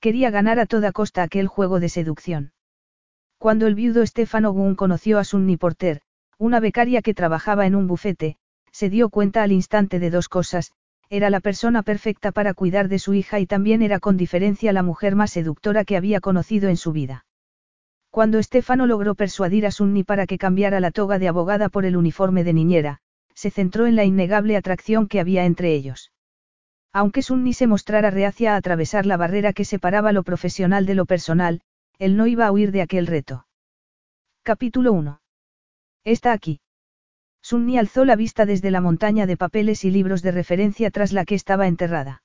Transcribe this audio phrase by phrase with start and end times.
[0.00, 2.52] Quería ganar a toda costa aquel juego de seducción.
[3.38, 6.00] Cuando el viudo Stefano Gunn conoció a Sunny Porter,
[6.38, 8.36] una becaria que trabajaba en un bufete,
[8.72, 10.72] se dio cuenta al instante de dos cosas,
[11.08, 14.82] era la persona perfecta para cuidar de su hija y también era con diferencia la
[14.82, 17.24] mujer más seductora que había conocido en su vida.
[18.10, 21.96] Cuando Stefano logró persuadir a Sunny para que cambiara la toga de abogada por el
[21.96, 22.98] uniforme de niñera,
[23.34, 26.12] se centró en la innegable atracción que había entre ellos.
[26.98, 31.04] Aunque Sunny se mostrara reacia a atravesar la barrera que separaba lo profesional de lo
[31.04, 31.60] personal,
[31.98, 33.46] él no iba a huir de aquel reto.
[34.42, 35.20] Capítulo 1.
[36.04, 36.58] Está aquí.
[37.42, 41.26] Sunny alzó la vista desde la montaña de papeles y libros de referencia tras la
[41.26, 42.22] que estaba enterrada.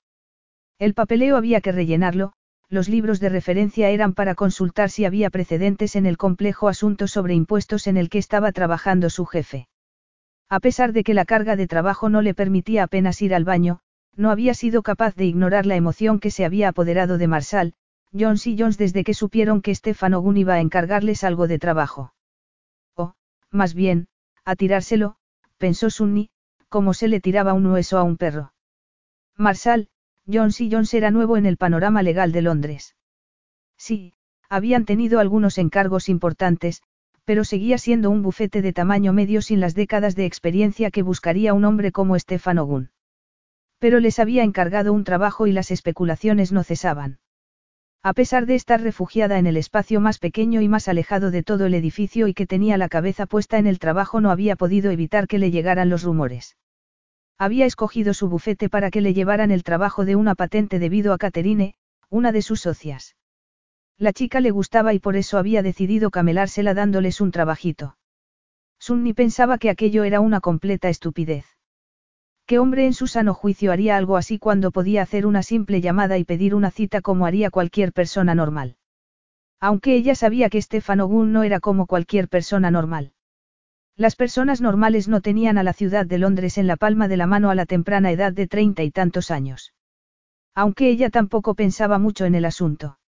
[0.80, 2.32] El papeleo había que rellenarlo,
[2.70, 7.34] los libros de referencia eran para consultar si había precedentes en el complejo asunto sobre
[7.34, 9.68] impuestos en el que estaba trabajando su jefe.
[10.48, 13.82] A pesar de que la carga de trabajo no le permitía apenas ir al baño,
[14.16, 17.74] no había sido capaz de ignorar la emoción que se había apoderado de Marsal,
[18.14, 22.14] Jones y Jones desde que supieron que Stefano Gunn iba a encargarles algo de trabajo.
[22.96, 23.14] O,
[23.50, 24.08] más bien,
[24.44, 25.16] a tirárselo,
[25.58, 26.30] pensó Sunny,
[26.68, 28.54] como se le tiraba un hueso a un perro.
[29.38, 29.90] Marsal,
[30.32, 32.96] Jones y Jones era nuevo en el panorama legal de Londres.
[33.78, 34.14] Sí,
[34.50, 36.84] habían tenido algunos encargos importantes,
[37.24, 41.54] pero seguía siendo un bufete de tamaño medio sin las décadas de experiencia que buscaría
[41.54, 42.92] un hombre como Stefano Gunn.
[43.82, 47.18] Pero les había encargado un trabajo y las especulaciones no cesaban.
[48.04, 51.66] A pesar de estar refugiada en el espacio más pequeño y más alejado de todo
[51.66, 55.26] el edificio y que tenía la cabeza puesta en el trabajo no había podido evitar
[55.28, 56.58] que le llegaran los rumores.
[57.40, 61.18] Había escogido su bufete para que le llevaran el trabajo de una patente debido a
[61.18, 61.74] Caterine,
[62.08, 63.16] una de sus socias.
[63.98, 67.98] La chica le gustaba y por eso había decidido camelársela dándoles un trabajito.
[68.78, 71.46] Sunni pensaba que aquello era una completa estupidez.
[72.52, 76.18] ¿Qué hombre en su sano juicio haría algo así cuando podía hacer una simple llamada
[76.18, 78.76] y pedir una cita como haría cualquier persona normal?
[79.62, 83.14] Aunque ella sabía que Stefano Gunn no era como cualquier persona normal.
[83.96, 87.26] Las personas normales no tenían a la ciudad de Londres en la palma de la
[87.26, 89.74] mano a la temprana edad de treinta y tantos años.
[90.54, 93.00] Aunque ella tampoco pensaba mucho en el asunto.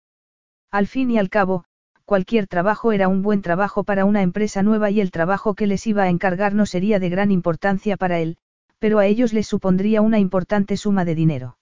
[0.70, 1.64] Al fin y al cabo,
[2.04, 5.84] cualquier trabajo era un buen trabajo para una empresa nueva y el trabajo que les
[5.88, 8.38] iba a encargar no sería de gran importancia para él,
[8.82, 11.56] pero a ellos les supondría una importante suma de dinero.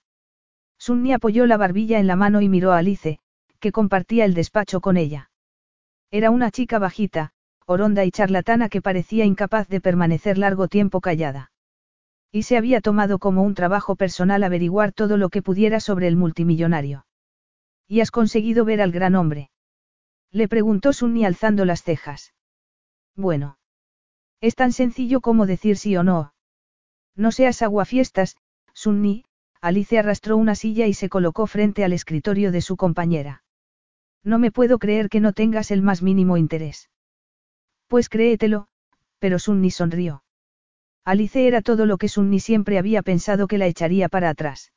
[0.79, 3.19] Sunny apoyó la barbilla en la mano y miró a Alice,
[3.59, 5.29] que compartía el despacho con ella.
[6.09, 7.29] Era una chica bajita,
[7.67, 11.51] oronda y charlatana que parecía incapaz de permanecer largo tiempo callada.
[12.31, 16.15] Y se había tomado como un trabajo personal averiguar todo lo que pudiera sobre el
[16.15, 17.05] multimillonario.
[17.87, 19.51] ¿Y has conseguido ver al gran hombre?
[20.31, 22.33] Le preguntó Sunny alzando las cejas.
[23.15, 23.59] Bueno.
[24.41, 26.33] Es tan sencillo como decir sí o no,
[27.15, 28.37] no seas aguafiestas,
[28.73, 29.25] Sunni,
[29.61, 33.43] Alice arrastró una silla y se colocó frente al escritorio de su compañera.
[34.23, 36.89] No me puedo creer que no tengas el más mínimo interés.
[37.87, 38.67] Pues créetelo,
[39.19, 40.23] pero Sunni sonrió.
[41.03, 44.71] Alice era todo lo que Sunni siempre había pensado que la echaría para atrás.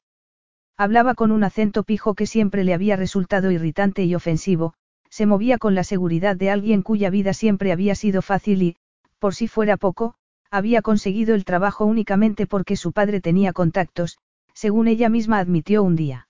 [0.77, 4.75] Hablaba con un acento pijo que siempre le había resultado irritante y ofensivo,
[5.09, 8.77] se movía con la seguridad de alguien cuya vida siempre había sido fácil y,
[9.21, 10.17] por si fuera poco,
[10.55, 14.19] había conseguido el trabajo únicamente porque su padre tenía contactos,
[14.53, 16.29] según ella misma admitió un día.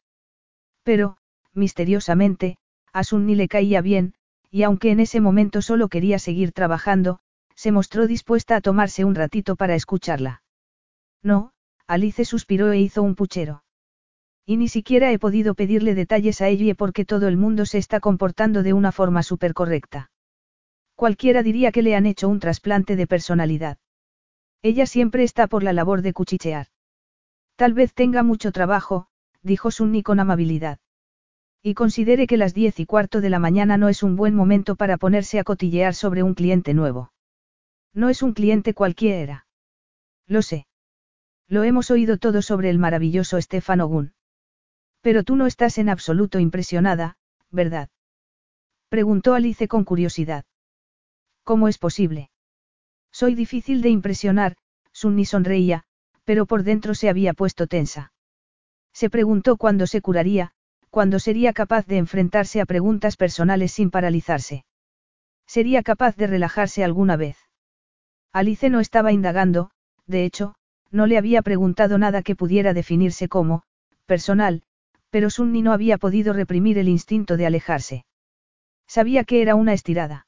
[0.83, 1.19] Pero,
[1.53, 2.57] misteriosamente,
[2.95, 4.15] a Sunni le caía bien,
[4.51, 7.19] y aunque en ese momento solo quería seguir trabajando,
[7.55, 10.43] se mostró dispuesta a tomarse un ratito para escucharla.
[11.23, 11.53] No,
[11.87, 13.63] Alice suspiró e hizo un puchero.
[14.47, 18.01] Y ni siquiera he podido pedirle detalles a ella porque todo el mundo se está
[18.01, 20.11] comportando de una forma súper correcta.
[20.95, 23.77] Cualquiera diría que le han hecho un trasplante de personalidad.
[24.65, 26.69] Ella siempre está por la labor de cuchichear.
[27.55, 29.09] Tal vez tenga mucho trabajo,
[29.43, 30.79] dijo Sunny con amabilidad.
[31.63, 34.75] Y considere que las diez y cuarto de la mañana no es un buen momento
[34.75, 37.13] para ponerse a cotillear sobre un cliente nuevo.
[37.93, 39.47] No es un cliente cualquiera.
[40.27, 40.67] Lo sé.
[41.47, 44.15] Lo hemos oído todo sobre el maravilloso Stefano Gunn.
[45.03, 47.19] Pero tú no estás en absoluto impresionada,
[47.51, 47.91] ¿verdad?
[48.89, 50.47] Preguntó Alice con curiosidad.
[51.43, 52.31] ¿Cómo es posible?
[53.15, 54.57] Soy difícil de impresionar,
[54.93, 55.85] Sunny sonreía,
[56.25, 58.13] pero por dentro se había puesto tensa.
[58.93, 60.51] Se preguntó cuándo se curaría,
[60.91, 64.65] cuando sería capaz de enfrentarse a preguntas personales sin paralizarse.
[65.47, 67.37] Sería capaz de relajarse alguna vez.
[68.33, 69.71] Alice no estaba indagando,
[70.09, 70.57] de hecho,
[70.91, 73.63] no le había preguntado nada que pudiera definirse como,
[74.07, 74.65] personal,
[75.11, 78.07] pero Sunni no había podido reprimir el instinto de alejarse.
[78.89, 80.27] Sabía que era una estirada.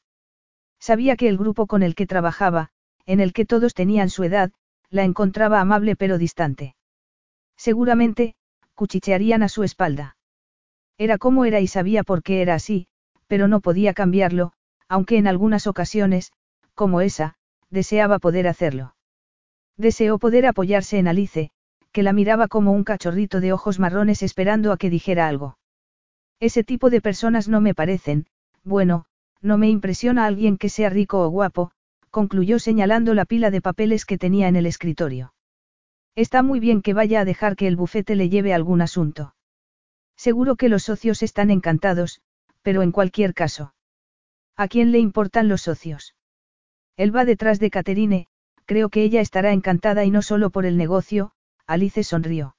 [0.79, 2.71] Sabía que el grupo con el que trabajaba,
[3.07, 4.51] en el que todos tenían su edad,
[4.91, 6.77] la encontraba amable pero distante.
[7.57, 8.35] Seguramente,
[8.75, 10.17] cuchichearían a su espalda.
[10.99, 12.89] Era como era y sabía por qué era así,
[13.27, 14.53] pero no podía cambiarlo,
[14.89, 16.33] aunque en algunas ocasiones,
[16.75, 17.35] como esa,
[17.71, 18.95] deseaba poder hacerlo.
[19.77, 21.51] Deseó poder apoyarse en Alice,
[21.93, 25.59] que la miraba como un cachorrito de ojos marrones esperando a que dijera algo.
[26.41, 28.27] Ese tipo de personas no me parecen,
[28.65, 29.07] bueno,
[29.41, 31.73] no me impresiona alguien que sea rico o guapo,
[32.17, 35.35] concluyó señalando la pila de papeles que tenía en el escritorio.
[36.15, 39.35] Está muy bien que vaya a dejar que el bufete le lleve algún asunto.
[40.17, 42.23] Seguro que los socios están encantados,
[42.63, 43.75] pero en cualquier caso.
[44.57, 46.15] ¿A quién le importan los socios?
[46.97, 48.29] Él va detrás de Caterine,
[48.65, 51.33] creo que ella estará encantada y no solo por el negocio,
[51.67, 52.57] Alice sonrió.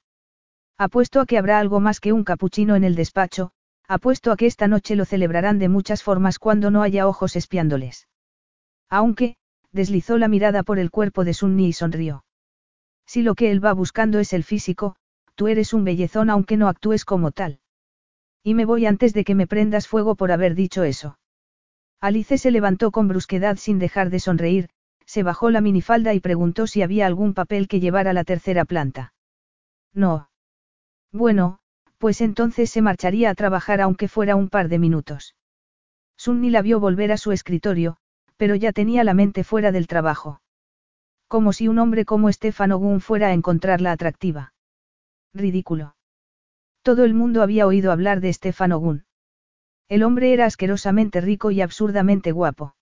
[0.77, 3.49] Apuesto a que habrá algo más que un capuchino en el despacho,
[3.87, 8.07] apuesto a que esta noche lo celebrarán de muchas formas cuando no haya ojos espiándoles.
[8.87, 9.35] Aunque,
[9.71, 12.23] deslizó la mirada por el cuerpo de Sunni y sonrió.
[13.05, 14.95] Si lo que él va buscando es el físico,
[15.35, 17.59] tú eres un bellezón aunque no actúes como tal.
[18.43, 21.17] Y me voy antes de que me prendas fuego por haber dicho eso.
[21.99, 24.69] Alice se levantó con brusquedad sin dejar de sonreír,
[25.05, 28.65] se bajó la minifalda y preguntó si había algún papel que llevar a la tercera
[28.65, 29.13] planta.
[29.93, 30.29] No.
[31.11, 31.59] Bueno,
[31.97, 35.35] pues entonces se marcharía a trabajar aunque fuera un par de minutos.
[36.17, 37.97] Sunni la vio volver a su escritorio,
[38.37, 40.41] pero ya tenía la mente fuera del trabajo.
[41.27, 44.53] Como si un hombre como Stefan Ogun fuera a encontrarla atractiva.
[45.33, 45.95] Ridículo.
[46.83, 49.05] Todo el mundo había oído hablar de Stefan Ogun.
[49.89, 52.75] El hombre era asquerosamente rico y absurdamente guapo.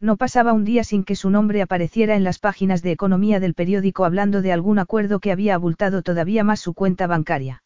[0.00, 3.54] No pasaba un día sin que su nombre apareciera en las páginas de economía del
[3.54, 7.62] periódico hablando de algún acuerdo que había abultado todavía más su cuenta bancaria.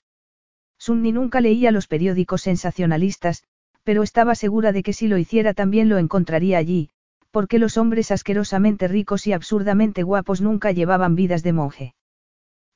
[0.78, 3.44] Sunni nunca leía los periódicos sensacionalistas,
[3.84, 6.90] pero estaba segura de que si lo hiciera también lo encontraría allí,
[7.34, 11.94] porque los hombres asquerosamente ricos y absurdamente guapos nunca llevaban vidas de monje.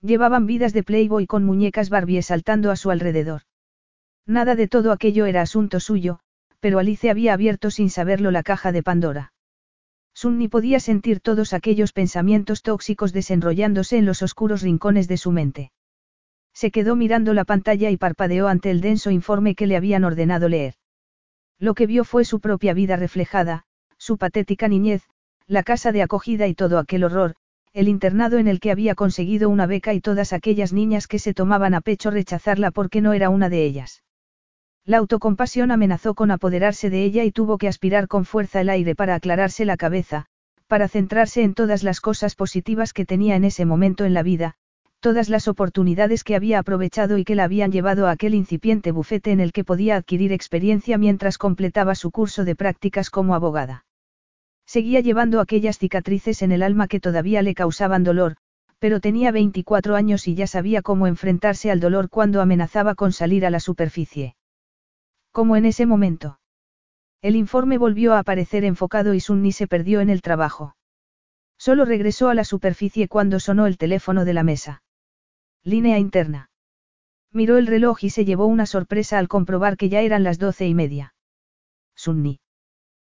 [0.03, 3.43] Llevaban vidas de playboy con muñecas Barbie saltando a su alrededor.
[4.27, 6.19] Nada de todo aquello era asunto suyo,
[6.59, 9.33] pero Alice había abierto sin saberlo la caja de Pandora.
[10.13, 15.71] Sunni podía sentir todos aquellos pensamientos tóxicos desenrollándose en los oscuros rincones de su mente.
[16.53, 20.49] Se quedó mirando la pantalla y parpadeó ante el denso informe que le habían ordenado
[20.49, 20.75] leer.
[21.61, 23.68] Lo que vio fue su propia vida reflejada,
[24.09, 25.03] su patética niñez,
[25.47, 27.35] la casa de acogida y todo aquel horror,
[27.75, 31.35] el internado en el que había conseguido una beca y todas aquellas niñas que se
[31.35, 34.03] tomaban a pecho rechazarla porque no era una de ellas.
[34.87, 38.95] La autocompasión amenazó con apoderarse de ella y tuvo que aspirar con fuerza el aire
[38.95, 40.25] para aclararse la cabeza,
[40.69, 44.55] para centrarse en todas las cosas positivas que tenía en ese momento en la vida,
[45.01, 49.33] todas las oportunidades que había aprovechado y que la habían llevado a aquel incipiente bufete
[49.33, 53.85] en el que podía adquirir experiencia mientras completaba su curso de prácticas como abogada.
[54.69, 58.37] Seguía llevando aquellas cicatrices en el alma que todavía le causaban dolor,
[58.79, 63.47] pero tenía 24 años y ya sabía cómo enfrentarse al dolor cuando amenazaba con salir
[63.47, 64.37] a la superficie.
[65.33, 66.39] Como en ese momento.
[67.23, 70.77] El informe volvió a aparecer enfocado y Sunni se perdió en el trabajo.
[71.57, 74.83] Solo regresó a la superficie cuando sonó el teléfono de la mesa.
[75.65, 76.51] Línea interna.
[77.33, 80.67] Miró el reloj y se llevó una sorpresa al comprobar que ya eran las doce
[80.67, 81.15] y media.
[81.97, 82.41] Sunni.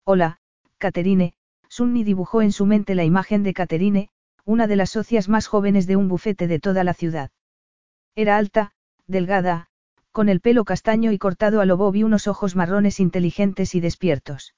[0.05, 0.41] Hola,
[0.79, 1.35] Caterine.
[1.73, 4.11] Sunni dibujó en su mente la imagen de Caterine,
[4.45, 7.31] una de las socias más jóvenes de un bufete de toda la ciudad.
[8.15, 8.73] Era alta,
[9.07, 9.69] delgada,
[10.11, 13.81] con el pelo castaño y cortado a lo bob y unos ojos marrones inteligentes y
[13.81, 14.55] despiertos.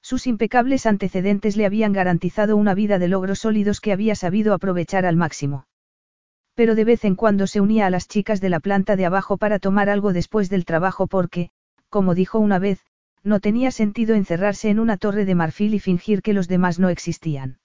[0.00, 5.06] Sus impecables antecedentes le habían garantizado una vida de logros sólidos que había sabido aprovechar
[5.06, 5.66] al máximo.
[6.54, 9.38] Pero de vez en cuando se unía a las chicas de la planta de abajo
[9.38, 11.50] para tomar algo después del trabajo porque,
[11.88, 12.78] como dijo una vez,
[13.22, 16.88] no tenía sentido encerrarse en una torre de marfil y fingir que los demás no
[16.88, 17.58] existían.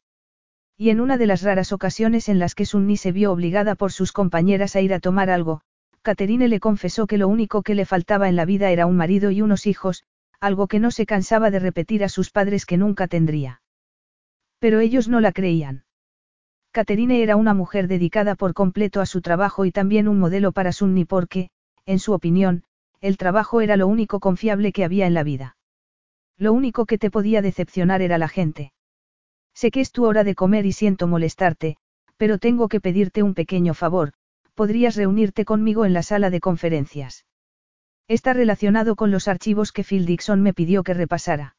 [0.78, 3.92] Y en una de las raras ocasiones en las que Sunni se vio obligada por
[3.92, 5.62] sus compañeras a ir a tomar algo,
[6.02, 9.32] Caterine le confesó que lo único que le faltaba en la vida era un marido
[9.32, 10.04] y unos hijos,
[10.40, 13.62] algo que no se cansaba de repetir a sus padres que nunca tendría.
[14.60, 15.86] Pero ellos no la creían.
[16.72, 20.72] Caterine era una mujer dedicada por completo a su trabajo y también un modelo para
[20.72, 21.50] Sunni porque,
[21.86, 22.64] en su opinión,
[23.04, 25.58] el trabajo era lo único confiable que había en la vida.
[26.38, 28.72] Lo único que te podía decepcionar era la gente.
[29.54, 31.76] Sé que es tu hora de comer y siento molestarte,
[32.16, 34.14] pero tengo que pedirte un pequeño favor,
[34.54, 37.26] podrías reunirte conmigo en la sala de conferencias.
[38.08, 41.58] Está relacionado con los archivos que Phil Dixon me pidió que repasara.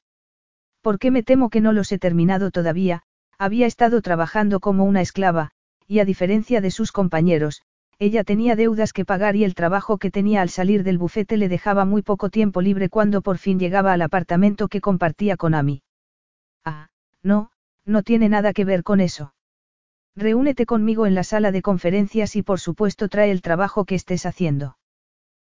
[0.81, 3.03] ¿Por qué me temo que no los he terminado todavía?
[3.37, 5.51] Había estado trabajando como una esclava,
[5.87, 7.61] y a diferencia de sus compañeros,
[7.99, 11.49] ella tenía deudas que pagar y el trabajo que tenía al salir del bufete le
[11.49, 15.83] dejaba muy poco tiempo libre cuando por fin llegaba al apartamento que compartía con Amy.
[16.65, 16.89] Ah,
[17.23, 17.51] no,
[17.85, 19.35] no tiene nada que ver con eso.
[20.17, 24.27] Reúnete conmigo en la sala de conferencias y por supuesto trae el trabajo que estés
[24.27, 24.79] haciendo.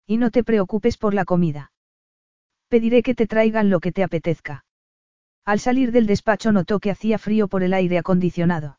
[0.06, 1.72] Y no te preocupes por la comida.
[2.68, 4.66] Pediré que te traigan lo que te apetezca.
[5.46, 8.78] Al salir del despacho notó que hacía frío por el aire acondicionado.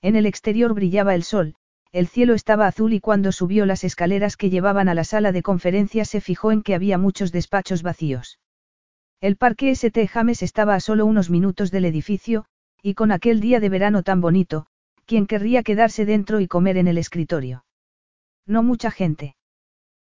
[0.00, 1.56] En el exterior brillaba el sol,
[1.92, 5.42] el cielo estaba azul y cuando subió las escaleras que llevaban a la sala de
[5.42, 8.38] conferencias se fijó en que había muchos despachos vacíos.
[9.20, 10.08] El parque St.
[10.08, 12.46] James estaba a solo unos minutos del edificio,
[12.82, 14.66] y con aquel día de verano tan bonito,
[15.04, 17.64] ¿quién querría quedarse dentro y comer en el escritorio?
[18.46, 19.36] No mucha gente.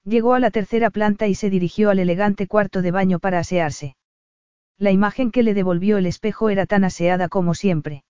[0.04, 3.97] Llegó a la tercera planta y se dirigió al elegante cuarto de baño para asearse.
[4.78, 8.04] La imagen que le devolvió el espejo era tan aseada como siempre.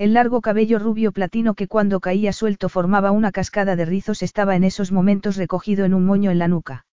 [0.00, 4.56] El largo cabello rubio platino que cuando caía suelto formaba una cascada de rizos estaba
[4.56, 6.86] en esos momentos recogido en un moño en la nuca.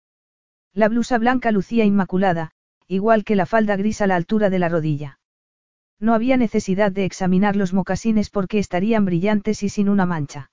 [0.74, 2.52] La blusa blanca lucía inmaculada,
[2.86, 5.20] igual que la falda gris a la altura de la rodilla.
[6.02, 10.52] No había necesidad de examinar los mocasines porque estarían brillantes y sin una mancha.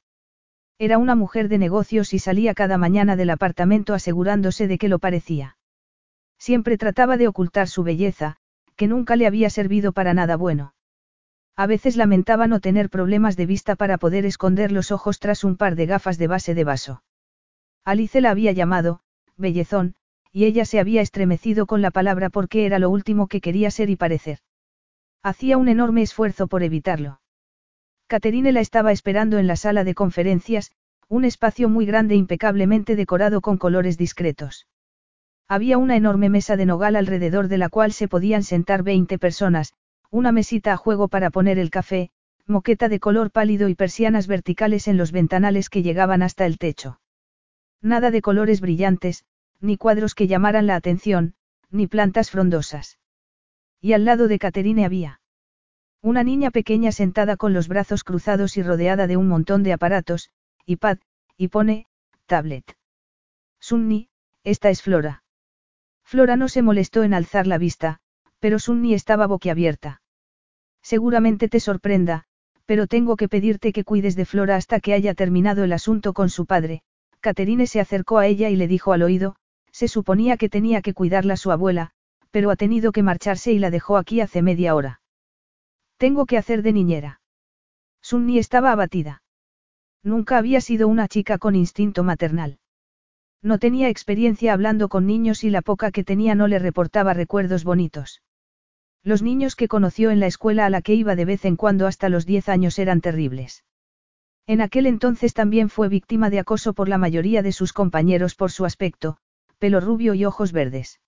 [0.78, 5.00] Era una mujer de negocios y salía cada mañana del apartamento asegurándose de que lo
[5.00, 5.56] parecía.
[6.38, 8.36] Siempre trataba de ocultar su belleza,
[8.76, 10.74] que nunca le había servido para nada bueno.
[11.56, 15.56] A veces lamentaba no tener problemas de vista para poder esconder los ojos tras un
[15.56, 17.02] par de gafas de base de vaso.
[17.84, 19.00] Alice la había llamado,
[19.36, 19.94] bellezón,
[20.32, 23.88] y ella se había estremecido con la palabra porque era lo último que quería ser
[23.88, 24.38] y parecer.
[25.22, 27.20] Hacía un enorme esfuerzo por evitarlo.
[28.08, 30.72] Caterine la estaba esperando en la sala de conferencias,
[31.08, 34.66] un espacio muy grande impecablemente decorado con colores discretos.
[35.46, 39.74] Había una enorme mesa de nogal alrededor de la cual se podían sentar 20 personas,
[40.14, 42.12] una mesita a juego para poner el café,
[42.46, 47.00] moqueta de color pálido y persianas verticales en los ventanales que llegaban hasta el techo.
[47.82, 49.24] Nada de colores brillantes,
[49.60, 51.34] ni cuadros que llamaran la atención,
[51.72, 53.00] ni plantas frondosas.
[53.80, 55.20] Y al lado de Caterine había
[56.00, 60.30] una niña pequeña sentada con los brazos cruzados y rodeada de un montón de aparatos,
[60.64, 60.98] iPad,
[61.36, 61.88] y pone,
[62.26, 62.76] tablet.
[63.58, 64.10] Sunni,
[64.44, 65.24] esta es Flora.
[66.04, 67.98] Flora no se molestó en alzar la vista,
[68.38, 70.02] pero Sunni estaba boquiabierta.
[70.84, 72.24] Seguramente te sorprenda,
[72.66, 76.28] pero tengo que pedirte que cuides de Flora hasta que haya terminado el asunto con
[76.28, 76.82] su padre.
[77.20, 79.36] Caterine se acercó a ella y le dijo al oído,
[79.72, 81.92] se suponía que tenía que cuidarla su abuela,
[82.30, 85.00] pero ha tenido que marcharse y la dejó aquí hace media hora.
[85.96, 87.20] Tengo que hacer de niñera.
[88.02, 89.22] Sunni estaba abatida.
[90.02, 92.58] Nunca había sido una chica con instinto maternal.
[93.40, 97.64] No tenía experiencia hablando con niños y la poca que tenía no le reportaba recuerdos
[97.64, 98.20] bonitos.
[99.04, 101.86] Los niños que conoció en la escuela a la que iba de vez en cuando
[101.86, 103.62] hasta los 10 años eran terribles.
[104.46, 108.50] En aquel entonces también fue víctima de acoso por la mayoría de sus compañeros por
[108.50, 109.18] su aspecto,
[109.58, 111.00] pelo rubio y ojos verdes.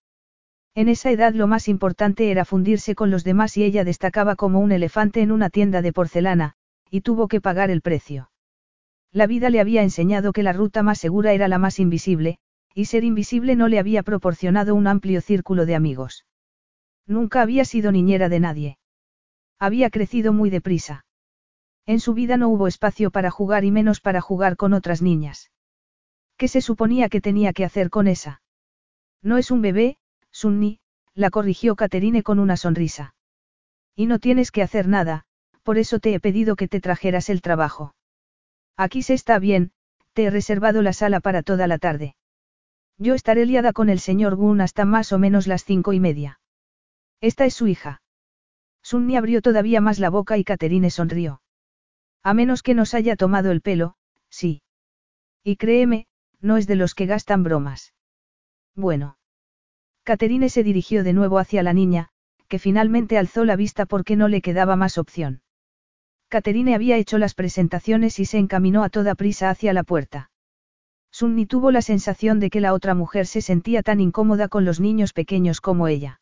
[0.74, 4.60] En esa edad lo más importante era fundirse con los demás y ella destacaba como
[4.60, 6.52] un elefante en una tienda de porcelana,
[6.90, 8.30] y tuvo que pagar el precio.
[9.10, 12.36] La vida le había enseñado que la ruta más segura era la más invisible,
[12.74, 16.26] y ser invisible no le había proporcionado un amplio círculo de amigos.
[17.06, 18.78] Nunca había sido niñera de nadie.
[19.58, 21.04] Había crecido muy deprisa.
[21.86, 25.50] En su vida no hubo espacio para jugar y menos para jugar con otras niñas.
[26.36, 28.42] ¿Qué se suponía que tenía que hacer con esa?
[29.22, 29.98] No es un bebé,
[30.30, 30.80] Sunni,
[31.14, 33.14] la corrigió Caterine con una sonrisa.
[33.94, 35.24] Y no tienes que hacer nada,
[35.62, 37.94] por eso te he pedido que te trajeras el trabajo.
[38.76, 39.72] Aquí se está bien,
[40.12, 42.16] te he reservado la sala para toda la tarde.
[42.98, 46.40] Yo estaré liada con el señor Gunn hasta más o menos las cinco y media.
[47.20, 48.02] Esta es su hija.
[48.82, 51.42] Sunni abrió todavía más la boca y Caterine sonrió.
[52.22, 53.96] A menos que nos haya tomado el pelo,
[54.28, 54.62] sí.
[55.42, 56.06] Y créeme,
[56.40, 57.94] no es de los que gastan bromas.
[58.74, 59.18] Bueno.
[60.04, 62.10] Caterine se dirigió de nuevo hacia la niña,
[62.48, 65.42] que finalmente alzó la vista porque no le quedaba más opción.
[66.28, 70.30] Caterine había hecho las presentaciones y se encaminó a toda prisa hacia la puerta.
[71.10, 74.80] Sunni tuvo la sensación de que la otra mujer se sentía tan incómoda con los
[74.80, 76.20] niños pequeños como ella.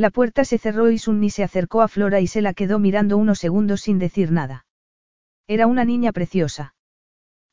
[0.00, 3.18] La puerta se cerró y Sunni se acercó a Flora y se la quedó mirando
[3.18, 4.64] unos segundos sin decir nada.
[5.46, 6.74] Era una niña preciosa.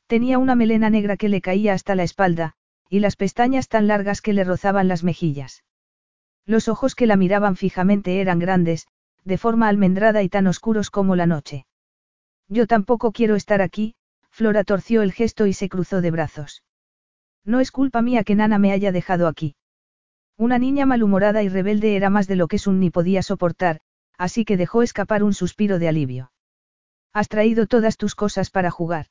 [0.08, 2.54] Tenía una melena negra que le caía hasta la espalda,
[2.90, 5.66] y las pestañas tan largas que le rozaban las mejillas.
[6.46, 8.88] Los ojos que la miraban fijamente eran grandes,
[9.26, 11.66] de forma almendrada y tan oscuros como la noche.
[12.48, 13.96] Yo tampoco quiero estar aquí,
[14.30, 16.64] Flora torció el gesto y se cruzó de brazos.
[17.44, 19.57] No es culpa mía que Nana me haya dejado aquí.
[20.38, 23.80] Una niña malhumorada y rebelde era más de lo que Sun ni podía soportar,
[24.18, 26.32] así que dejó escapar un suspiro de alivio.
[27.12, 29.08] Has traído todas tus cosas para jugar.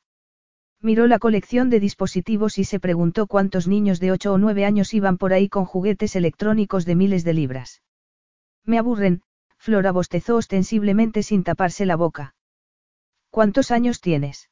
[0.81, 4.95] Miró la colección de dispositivos y se preguntó cuántos niños de 8 o 9 años
[4.95, 7.83] iban por ahí con juguetes electrónicos de miles de libras.
[8.65, 9.23] Me aburren,
[9.59, 12.35] Flora bostezó ostensiblemente sin taparse la boca.
[13.31, 14.49] ¿Cuántos años tienes?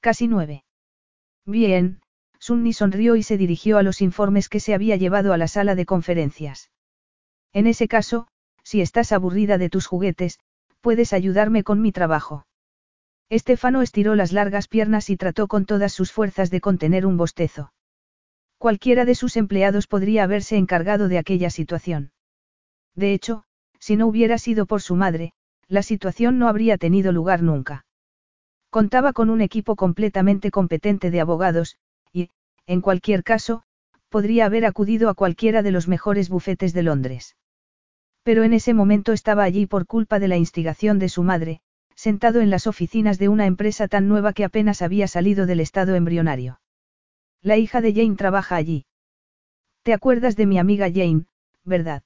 [0.00, 0.64] Casi nueve.
[1.46, 2.00] Bien,
[2.40, 5.74] Sunni sonrió y se dirigió a los informes que se había llevado a la sala
[5.74, 6.70] de conferencias.
[7.52, 8.26] En ese caso,
[8.64, 10.40] si estás aburrida de tus juguetes,
[10.80, 12.46] puedes ayudarme con mi trabajo.
[13.28, 17.72] Estefano estiró las largas piernas y trató con todas sus fuerzas de contener un bostezo.
[18.58, 22.12] Cualquiera de sus empleados podría haberse encargado de aquella situación.
[22.94, 23.44] De hecho,
[23.78, 25.32] si no hubiera sido por su madre,
[25.68, 27.86] la situación no habría tenido lugar nunca.
[28.70, 31.76] Contaba con un equipo completamente competente de abogados,
[32.66, 33.62] en cualquier caso,
[34.08, 37.36] podría haber acudido a cualquiera de los mejores bufetes de Londres.
[38.22, 41.60] Pero en ese momento estaba allí por culpa de la instigación de su madre,
[41.94, 45.94] sentado en las oficinas de una empresa tan nueva que apenas había salido del estado
[45.94, 46.60] embrionario.
[47.42, 48.86] La hija de Jane trabaja allí.
[49.82, 51.24] ¿Te acuerdas de mi amiga Jane,
[51.64, 52.02] verdad?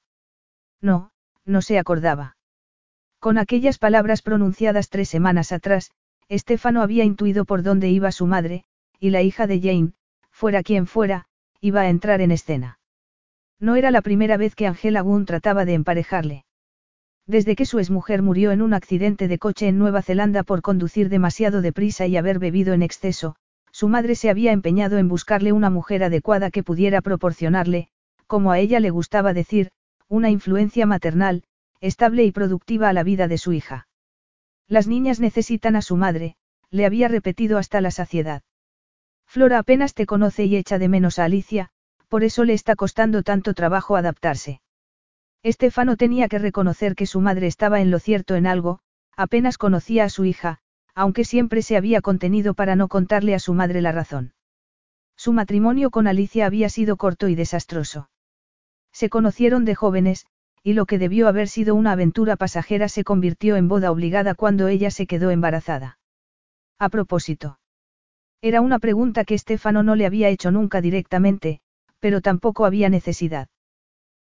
[0.81, 1.11] No,
[1.45, 2.37] no se acordaba.
[3.19, 5.91] Con aquellas palabras pronunciadas tres semanas atrás,
[6.29, 8.63] Estefano había intuido por dónde iba su madre,
[8.99, 9.93] y la hija de Jane,
[10.35, 11.27] fuera quien fuera,
[11.61, 12.77] iba a entrar en escena.
[13.57, 16.43] No era la primera vez que Angela Gunn trataba de emparejarle.
[17.25, 21.07] Desde que su exmujer murió en un accidente de coche en Nueva Zelanda por conducir
[21.07, 23.37] demasiado deprisa y haber bebido en exceso,
[23.71, 27.87] su madre se había empeñado en buscarle una mujer adecuada que pudiera proporcionarle,
[28.27, 29.71] como a ella le gustaba decir,
[30.09, 31.43] una influencia maternal,
[31.79, 33.87] estable y productiva a la vida de su hija.
[34.67, 36.35] Las niñas necesitan a su madre,
[36.71, 38.43] le había repetido hasta la saciedad.
[39.35, 41.67] Flora apenas te conoce y echa de menos a Alicia,
[42.07, 44.61] por eso le está costando tanto trabajo adaptarse.
[45.43, 48.79] Estefano tenía que reconocer que su madre estaba en lo cierto en algo,
[49.17, 50.59] apenas conocía a su hija,
[50.93, 54.33] aunque siempre se había contenido para no contarle a su madre la razón.
[55.17, 58.09] Su matrimonio con Alicia había sido corto y desastroso.
[58.93, 60.27] Se conocieron de jóvenes,
[60.63, 64.69] y lo que debió haber sido una aventura pasajera se convirtió en boda obligada cuando
[64.69, 65.99] ella se quedó embarazada.
[66.79, 67.59] A propósito.
[68.45, 71.61] Era una pregunta que Estefano no le había hecho nunca directamente,
[71.99, 73.47] pero tampoco había necesidad.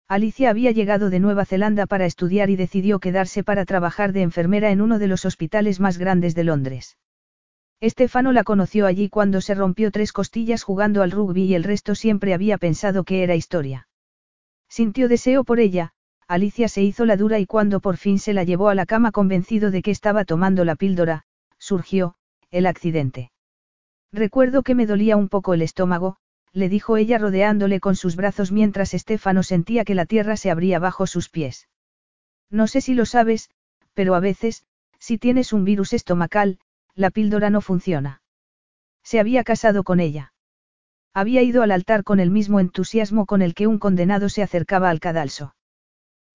[0.07, 4.69] Alicia había llegado de Nueva Zelanda para estudiar y decidió quedarse para trabajar de enfermera
[4.69, 6.99] en uno de los hospitales más grandes de Londres.
[7.79, 11.95] Estefano la conoció allí cuando se rompió tres costillas jugando al rugby y el resto
[11.95, 13.87] siempre había pensado que era historia.
[14.69, 15.93] Sintió deseo por ella,
[16.27, 19.11] Alicia se hizo la dura y cuando por fin se la llevó a la cama
[19.11, 21.23] convencido de que estaba tomando la píldora,
[21.57, 22.13] surgió,
[22.51, 23.31] el accidente.
[24.13, 26.17] Recuerdo que me dolía un poco el estómago,
[26.53, 30.79] le dijo ella rodeándole con sus brazos mientras Estefano sentía que la tierra se abría
[30.79, 31.69] bajo sus pies.
[32.49, 33.49] No sé si lo sabes,
[33.93, 34.65] pero a veces,
[34.99, 36.59] si tienes un virus estomacal,
[36.93, 38.21] la píldora no funciona.
[39.03, 40.33] Se había casado con ella.
[41.13, 44.89] Había ido al altar con el mismo entusiasmo con el que un condenado se acercaba
[44.89, 45.55] al cadalso.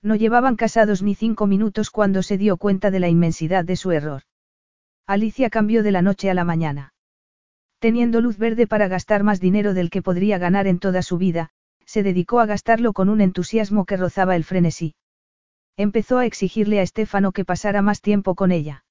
[0.03, 3.91] No llevaban casados ni cinco minutos cuando se dio cuenta de la inmensidad de su
[3.93, 4.23] error.
[5.07, 6.95] Alicia cambió de la noche a la mañana.
[7.87, 11.51] Teniendo luz verde para gastar más dinero del que podría ganar en toda su vida,
[11.85, 14.97] se dedicó a gastarlo con un entusiasmo que rozaba el frenesí.
[15.77, 18.85] Empezó a exigirle a Estefano que pasara más tiempo con ella.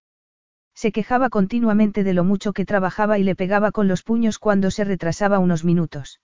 [0.75, 4.71] Se quejaba continuamente de lo mucho que trabajaba y le pegaba con los puños cuando
[4.71, 6.21] se retrasaba unos minutos.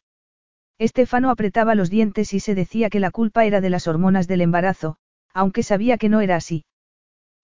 [0.78, 4.40] Estefano apretaba los dientes y se decía que la culpa era de las hormonas del
[4.40, 4.96] embarazo,
[5.34, 6.64] aunque sabía que no era así.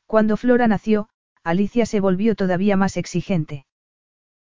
[0.05, 1.09] Cuando Flora nació,
[1.43, 3.65] Alicia se volvió todavía más exigente.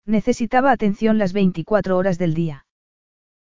[0.07, 2.65] Necesitaba atención las 24 horas del día.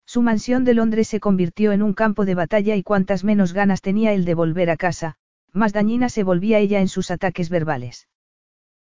[0.03, 3.81] Su mansión de Londres se convirtió en un campo de batalla y cuantas menos ganas
[3.81, 5.15] tenía él de volver a casa,
[5.53, 8.07] más dañina se volvía ella en sus ataques verbales.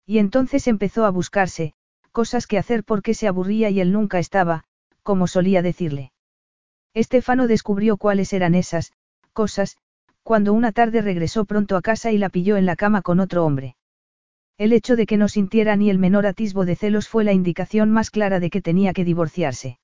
[0.06, 1.74] Y entonces empezó a buscarse,
[2.12, 4.64] cosas que hacer porque se aburría y él nunca estaba,
[5.02, 6.12] como solía decirle.
[6.94, 8.94] Estefano descubrió cuáles eran esas,
[9.34, 9.78] cosas,
[10.22, 13.44] cuando una tarde regresó pronto a casa y la pilló en la cama con otro
[13.44, 13.76] hombre.
[14.62, 17.90] El hecho de que no sintiera ni el menor atisbo de celos fue la indicación
[17.90, 19.80] más clara de que tenía que divorciarse.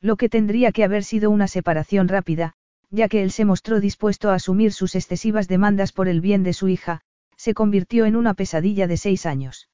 [0.00, 2.54] Lo que tendría que haber sido una separación rápida,
[2.90, 6.52] ya que él se mostró dispuesto a asumir sus excesivas demandas por el bien de
[6.52, 7.02] su hija,
[7.36, 9.68] se convirtió en una pesadilla de seis años.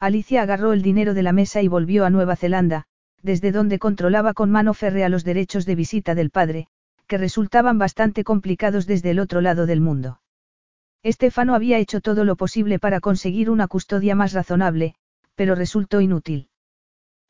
[0.00, 2.86] Alicia agarró el dinero de la mesa y volvió a Nueva Zelanda,
[3.20, 6.68] desde donde controlaba con mano férrea los derechos de visita del padre,
[7.06, 10.21] que resultaban bastante complicados desde el otro lado del mundo.
[11.02, 14.94] Estefano había hecho todo lo posible para conseguir una custodia más razonable,
[15.34, 16.48] pero resultó inútil.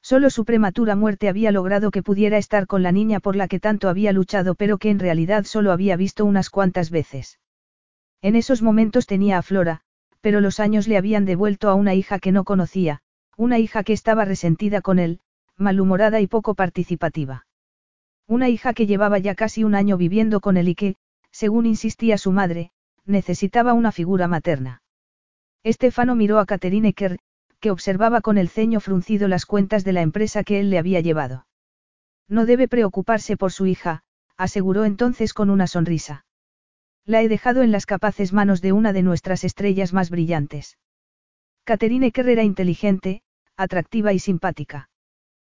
[0.02, 3.61] Solo su prematura muerte había logrado que pudiera estar con la niña por la que
[3.61, 7.38] tanto había luchado pero que en realidad solo había visto unas cuantas veces.
[8.20, 9.80] En esos momentos tenía a Flora,
[10.20, 13.00] pero los años le habían devuelto a una hija que no conocía,
[13.37, 15.20] una hija que estaba resentida con él,
[15.56, 17.46] malhumorada y poco participativa.
[18.26, 20.96] Una hija que llevaba ya casi un año viviendo con él y que,
[21.30, 22.70] según insistía su madre,
[23.07, 24.83] necesitaba una figura materna.
[25.62, 27.19] Estefano miró a Catherine Kerr,
[27.61, 31.01] que observaba con el ceño fruncido las cuentas de la empresa que él le había
[31.01, 31.47] llevado.
[32.29, 34.03] No debe preocuparse por su hija,
[34.37, 36.25] aseguró entonces con una sonrisa.
[37.05, 40.79] La he dejado en las capaces manos de una de nuestras estrellas más brillantes.
[41.65, 43.23] Catherine Kerr era inteligente,
[43.57, 44.88] atractiva y simpática.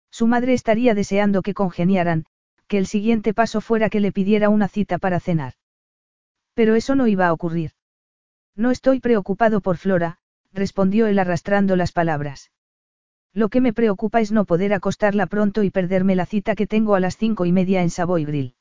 [0.09, 2.25] Su madre estaría deseando que congeniaran,
[2.67, 5.53] que el siguiente paso fuera que le pidiera una cita para cenar.
[6.53, 7.71] Pero eso no iba a ocurrir.
[8.55, 10.19] No estoy preocupado por Flora,
[10.51, 12.51] respondió él arrastrando las palabras.
[13.33, 16.93] Lo que me preocupa es no poder acostarla pronto y perderme la cita que tengo
[16.93, 18.55] a las cinco y media en Savoy Grill.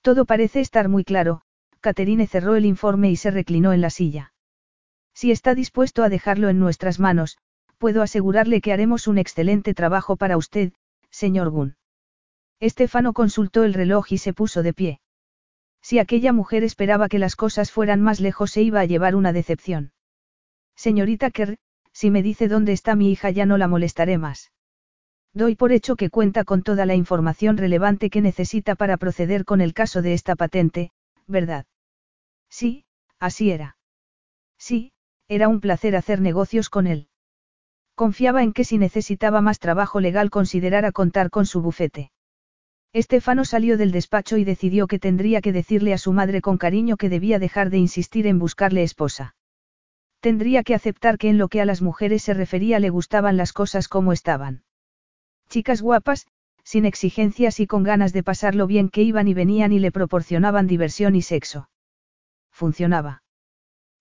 [0.00, 1.42] Todo parece estar muy claro,
[1.80, 4.32] Caterine cerró el informe y se reclinó en la silla.
[5.12, 7.36] Si está dispuesto a dejarlo en nuestras manos,
[7.76, 10.72] puedo asegurarle que haremos un excelente trabajo para usted,
[11.10, 11.76] señor Gunn.
[12.60, 15.00] Estefano consultó el reloj y se puso de pie.
[15.82, 19.32] Si aquella mujer esperaba que las cosas fueran más lejos se iba a llevar una
[19.32, 19.92] decepción.
[20.76, 21.58] Señorita Kerr,
[21.92, 24.52] si me dice dónde está mi hija ya no la molestaré más.
[25.34, 29.60] Doy por hecho que cuenta con toda la información relevante que necesita para proceder con
[29.60, 30.92] el caso de esta patente,
[31.26, 31.66] ¿verdad?
[32.48, 32.84] Sí,
[33.18, 33.76] así era.
[34.58, 34.92] Sí,
[35.28, 37.08] era un placer hacer negocios con él.
[37.94, 42.11] Confiaba en que si necesitaba más trabajo legal considerara contar con su bufete.
[42.94, 46.98] Estefano salió del despacho y decidió que tendría que decirle a su madre con cariño
[46.98, 49.34] que debía dejar de insistir en buscarle esposa.
[50.20, 53.54] Tendría que aceptar que en lo que a las mujeres se refería le gustaban las
[53.54, 54.64] cosas como estaban.
[55.48, 56.26] Chicas guapas,
[56.64, 60.66] sin exigencias y con ganas de pasarlo bien que iban y venían y le proporcionaban
[60.66, 61.70] diversión y sexo.
[62.50, 63.22] Funcionaba.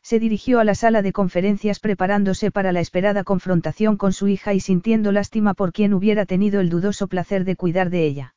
[0.03, 4.53] Se dirigió a la sala de conferencias preparándose para la esperada confrontación con su hija
[4.53, 8.35] y sintiendo lástima por quien hubiera tenido el dudoso placer de cuidar de ella.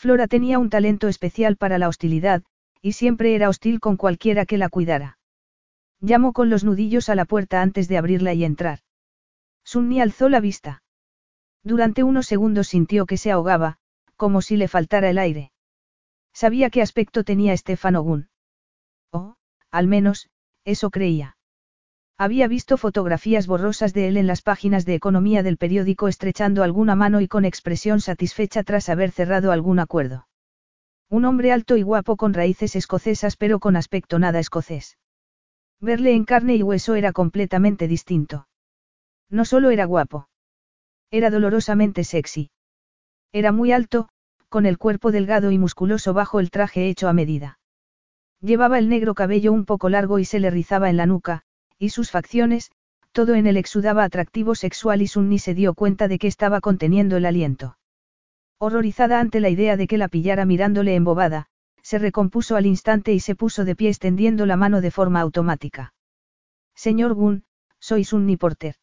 [0.00, 2.42] Flora tenía un talento especial para la hostilidad,
[2.80, 5.18] y siempre era hostil con cualquiera que la cuidara.
[6.00, 8.78] Llamó con los nudillos a la puerta antes de abrirla y entrar.
[9.62, 10.82] Sunni alzó la vista.
[11.62, 13.76] Durante unos segundos sintió que se ahogaba,
[14.16, 15.52] como si le faltara el aire.
[16.32, 18.30] Sabía qué aspecto tenía Estefano Gunn.
[19.12, 19.34] Oh,
[19.70, 20.30] al menos,
[20.64, 21.36] eso creía.
[22.20, 26.94] Había visto fotografías borrosas de él en las páginas de economía del periódico estrechando alguna
[26.94, 30.28] mano y con expresión satisfecha tras haber cerrado algún acuerdo.
[31.08, 34.98] Un hombre alto y guapo con raíces escocesas pero con aspecto nada escocés.
[35.80, 38.48] Verle en carne y hueso era completamente distinto.
[39.30, 40.28] No solo era guapo.
[41.10, 42.50] Era dolorosamente sexy.
[43.32, 44.10] Era muy alto,
[44.50, 47.58] con el cuerpo delgado y musculoso bajo el traje hecho a medida.
[48.42, 51.44] Llevaba el negro cabello un poco largo y se le rizaba en la nuca,
[51.80, 52.70] y sus facciones,
[53.10, 57.16] todo en él exudaba atractivo sexual y Sunni se dio cuenta de que estaba conteniendo
[57.16, 57.78] el aliento.
[58.58, 61.46] Horrorizada ante la idea de que la pillara mirándole embobada,
[61.82, 65.94] se recompuso al instante y se puso de pie extendiendo la mano de forma automática.
[66.74, 67.44] Señor Gunn,
[67.80, 68.74] soy Sunni Porter.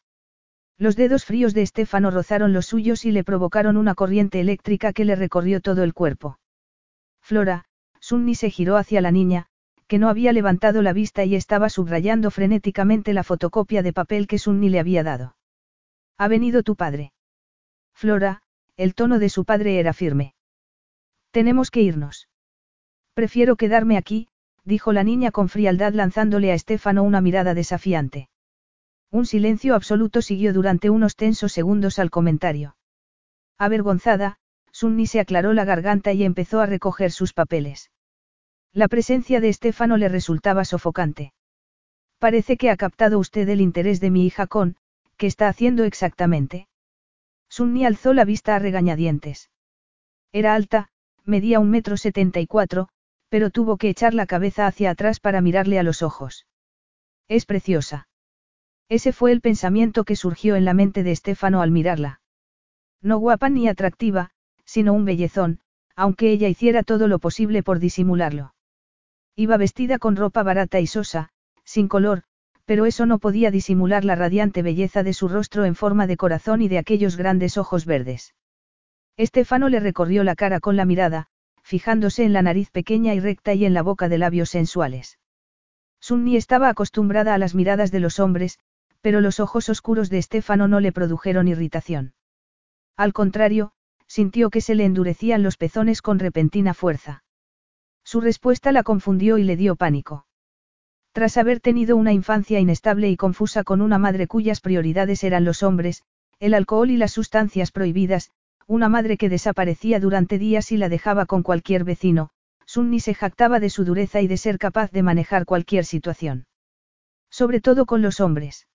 [0.76, 5.04] Los dedos fríos de Estefano rozaron los suyos y le provocaron una corriente eléctrica que
[5.04, 6.38] le recorrió todo el cuerpo.
[7.22, 7.64] Flora,
[8.00, 9.46] Sunni se giró hacia la niña,
[9.88, 14.38] que no había levantado la vista y estaba subrayando frenéticamente la fotocopia de papel que
[14.38, 15.34] Sunni le había dado.
[16.18, 17.12] Ha venido tu padre.
[17.94, 18.42] Flora,
[18.76, 20.34] el tono de su padre era firme.
[21.30, 22.28] Tenemos que irnos.
[23.14, 24.28] Prefiero quedarme aquí,
[24.64, 28.28] dijo la niña con frialdad lanzándole a Estefano una mirada desafiante.
[29.10, 32.76] Un silencio absoluto siguió durante unos tensos segundos al comentario.
[33.56, 34.36] Avergonzada,
[34.70, 37.90] Sunni se aclaró la garganta y empezó a recoger sus papeles.
[38.74, 41.32] La presencia de Estefano le resultaba sofocante.
[42.18, 44.76] Parece que ha captado usted el interés de mi hija con,
[45.16, 46.68] ¿qué está haciendo exactamente?
[47.48, 49.50] Sunni alzó la vista a regañadientes.
[50.32, 50.88] Era alta,
[51.24, 52.88] medía un metro setenta y cuatro,
[53.28, 56.46] pero tuvo que echar la cabeza hacia atrás para mirarle a los ojos.
[57.28, 58.08] Es preciosa.
[58.88, 62.20] Ese fue el pensamiento que surgió en la mente de Estefano al mirarla.
[63.02, 64.30] No guapa ni atractiva,
[64.64, 65.60] sino un bellezón,
[65.94, 68.54] aunque ella hiciera todo lo posible por disimularlo.
[69.38, 71.28] Iba vestida con ropa barata y sosa,
[71.62, 72.24] sin color,
[72.64, 76.60] pero eso no podía disimular la radiante belleza de su rostro en forma de corazón
[76.60, 78.34] y de aquellos grandes ojos verdes.
[79.16, 81.28] Estefano le recorrió la cara con la mirada,
[81.62, 85.20] fijándose en la nariz pequeña y recta y en la boca de labios sensuales.
[86.00, 88.58] Sunni estaba acostumbrada a las miradas de los hombres,
[89.02, 92.12] pero los ojos oscuros de Estefano no le produjeron irritación.
[92.96, 93.70] Al contrario,
[94.08, 97.22] sintió que se le endurecían los pezones con repentina fuerza.
[98.10, 100.26] Su respuesta la confundió y le dio pánico.
[101.12, 105.62] Tras haber tenido una infancia inestable y confusa con una madre cuyas prioridades eran los
[105.62, 106.04] hombres,
[106.40, 108.30] el alcohol y las sustancias prohibidas,
[108.66, 112.30] una madre que desaparecía durante días y la dejaba con cualquier vecino,
[112.64, 116.46] Sunni se jactaba de su dureza y de ser capaz de manejar cualquier situación.
[117.28, 118.68] Sobre todo con los hombres.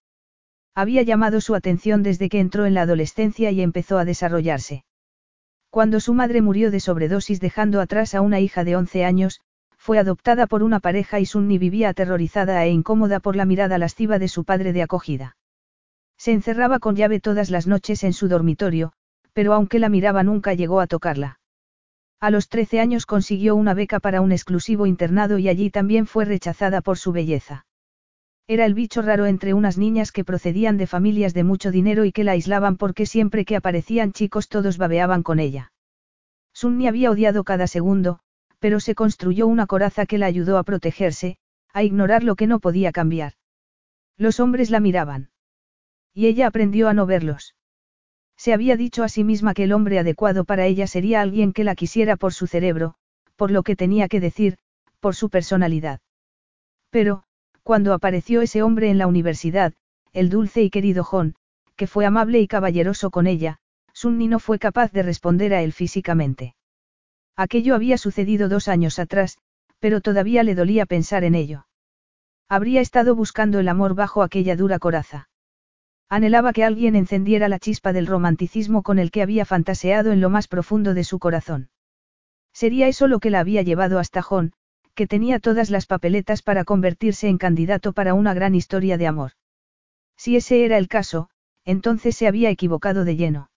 [0.76, 4.86] Había llamado su atención desde que entró en la adolescencia y empezó a desarrollarse.
[5.74, 9.42] Cuando su madre murió de sobredosis dejando atrás a una hija de 11 años,
[9.76, 14.20] fue adoptada por una pareja y Sunni vivía aterrorizada e incómoda por la mirada lasciva
[14.20, 15.36] de su padre de acogida.
[16.16, 18.94] Se encerraba con llave todas las noches en su dormitorio,
[19.34, 21.40] pero aunque la miraba nunca llegó a tocarla.
[22.20, 26.26] A los 13 años consiguió una beca para un exclusivo internado y allí también fue
[26.26, 27.66] rechazada por su belleza.
[28.48, 32.12] Era el bicho raro entre unas niñas que procedían de familias de mucho dinero y
[32.12, 35.72] que la aislaban porque siempre que aparecían chicos todos babeaban con ella.
[36.54, 38.20] Sunni había odiado cada segundo,
[38.60, 41.38] pero se construyó una coraza que la ayudó a protegerse,
[41.74, 43.34] a ignorar lo que no podía cambiar.
[44.18, 45.32] Los hombres la miraban.
[46.14, 47.56] Y ella aprendió a no verlos.
[48.38, 51.64] Se había dicho a sí misma que el hombre adecuado para ella sería alguien que
[51.64, 52.96] la quisiera por su cerebro,
[53.36, 54.58] por lo que tenía que decir,
[55.00, 56.02] por su personalidad.
[56.90, 57.24] Pero,
[57.64, 59.74] cuando apareció ese hombre en la universidad,
[60.12, 61.36] el dulce y querido John,
[61.76, 63.58] que fue amable y caballeroso con ella,
[63.94, 66.56] Sunni no fue capaz de responder a él físicamente.
[67.36, 69.38] Aquello había sucedido dos años atrás,
[69.80, 71.68] pero todavía le dolía pensar en ello.
[72.50, 75.30] Habría estado buscando el amor bajo aquella dura coraza.
[76.10, 80.30] Anhelaba que alguien encendiera la chispa del romanticismo con el que había fantaseado en lo
[80.30, 81.70] más profundo de su corazón.
[82.54, 84.54] Sería eso lo que la había llevado hasta John,
[84.96, 89.32] que tenía todas las papeletas para convertirse en candidato para una gran historia de amor.
[90.18, 91.30] Si ese era el caso,
[91.66, 93.50] entonces se había equivocado de lleno.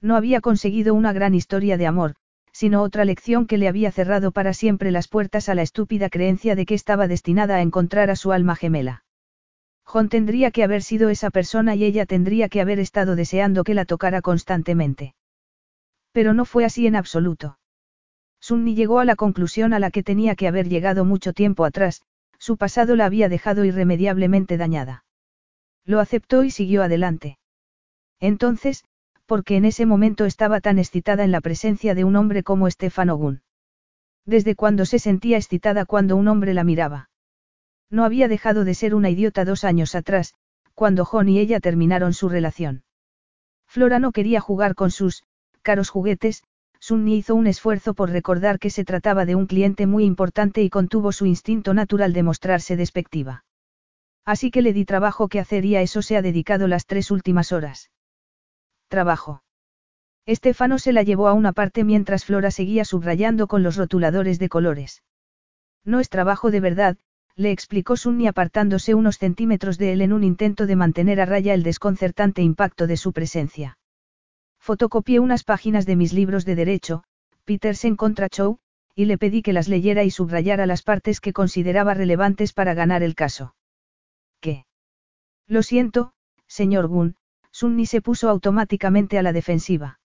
[0.00, 2.14] No había conseguido una gran historia de amor,
[2.52, 6.54] sino otra lección que le había cerrado para siempre las puertas a la estúpida creencia
[6.54, 9.04] de que estaba destinada a encontrar a su alma gemela.
[9.84, 13.74] John tendría que haber sido esa persona y ella tendría que haber estado deseando que
[13.74, 15.14] la tocara constantemente.
[16.12, 17.58] Pero no fue así en absoluto.
[18.42, 22.02] Sunni llegó a la conclusión a la que tenía que haber llegado mucho tiempo atrás,
[22.38, 25.04] su pasado la había dejado irremediablemente dañada.
[25.84, 27.38] Lo aceptó y siguió adelante.
[28.18, 28.84] Entonces,
[29.26, 33.14] porque en ese momento estaba tan excitada en la presencia de un hombre como Stefano
[33.16, 33.42] Gunn.
[34.26, 37.10] Desde cuando se sentía excitada cuando un hombre la miraba.
[37.90, 40.34] No había dejado de ser una idiota dos años atrás,
[40.74, 42.82] cuando John y ella terminaron su relación.
[43.68, 45.22] Flora no quería jugar con sus,
[45.62, 46.42] caros juguetes,
[46.84, 50.68] Sunni hizo un esfuerzo por recordar que se trataba de un cliente muy importante y
[50.68, 53.44] contuvo su instinto natural de mostrarse despectiva.
[54.24, 57.12] Así que le di trabajo que hacer y a eso se ha dedicado las tres
[57.12, 57.92] últimas horas.
[58.88, 59.44] Trabajo.
[60.26, 64.48] Estefano se la llevó a una parte mientras Flora seguía subrayando con los rotuladores de
[64.48, 65.04] colores.
[65.84, 66.96] No es trabajo de verdad,
[67.36, 71.54] le explicó Sunni apartándose unos centímetros de él en un intento de mantener a raya
[71.54, 73.78] el desconcertante impacto de su presencia.
[74.62, 77.02] Fotocopié unas páginas de mis libros de derecho,
[77.44, 78.60] Petersen contra Chow,
[78.94, 83.02] y le pedí que las leyera y subrayara las partes que consideraba relevantes para ganar
[83.02, 83.56] el caso.
[84.38, 84.64] ¿Qué?
[85.48, 86.12] Lo siento,
[86.46, 87.16] señor Gunn,
[87.50, 89.98] Sunni se puso automáticamente a la defensiva.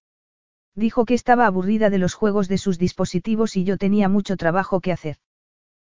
[0.73, 4.81] Dijo que estaba aburrida de los juegos de sus dispositivos y yo tenía mucho trabajo
[4.81, 5.17] que hacer.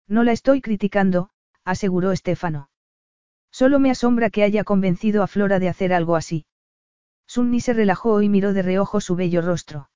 [0.08, 1.28] No la estoy criticando,
[1.66, 2.70] aseguró Estefano.
[3.50, 6.46] Solo me asombra que haya convencido a Flora de hacer algo así.
[7.26, 9.90] Sunni se relajó y miró de reojo su bello rostro.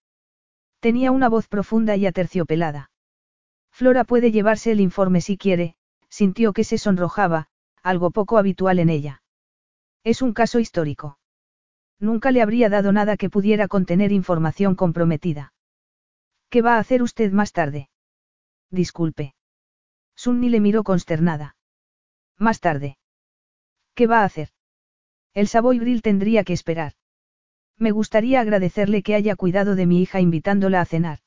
[0.81, 2.91] Tenía una voz profunda y aterciopelada.
[3.71, 5.77] Flora puede llevarse el informe si quiere,
[6.09, 7.49] sintió que se sonrojaba,
[7.83, 9.23] algo poco habitual en ella.
[10.05, 11.19] Es un caso histórico.
[12.01, 15.53] Nunca le habría dado nada que pudiera contener información comprometida.
[16.49, 17.91] ¿Qué va a hacer usted más tarde?
[18.71, 19.35] Disculpe.
[20.15, 21.57] Sunni le miró consternada.
[22.39, 22.99] Más tarde.
[23.95, 24.51] ¿Qué va a hacer?
[25.35, 26.95] El Savoy Grill tendría que esperar.
[27.79, 31.21] Me gustaría agradecerle que haya cuidado de mi hija invitándola a cenar.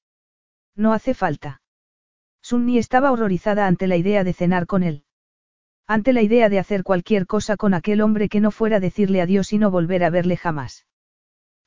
[0.75, 1.61] No hace falta.
[2.41, 5.05] Sunni estaba horrorizada ante la idea de cenar con él.
[5.87, 9.53] Ante la idea de hacer cualquier cosa con aquel hombre que no fuera decirle adiós
[9.53, 10.85] y no volver a verle jamás.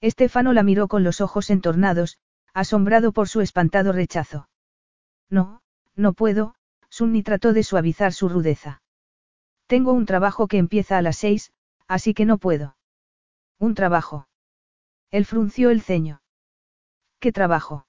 [0.00, 2.18] Estefano la miró con los ojos entornados,
[2.52, 4.48] asombrado por su espantado rechazo.
[5.30, 5.62] No,
[5.94, 6.54] no puedo,
[6.88, 8.82] Sunni trató de suavizar su rudeza.
[9.66, 11.52] Tengo un trabajo que empieza a las seis,
[11.88, 12.76] así que no puedo.
[13.58, 14.26] Un trabajo.
[15.10, 16.22] Él frunció el ceño.
[17.20, 17.86] ¿Qué trabajo?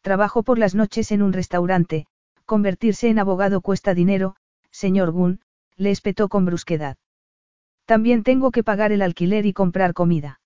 [0.00, 2.06] Trabajo por las noches en un restaurante,
[2.44, 4.36] convertirse en abogado cuesta dinero,
[4.70, 5.40] señor Gunn,
[5.76, 6.96] le espetó con brusquedad.
[7.84, 10.40] También tengo que pagar el alquiler y comprar comida.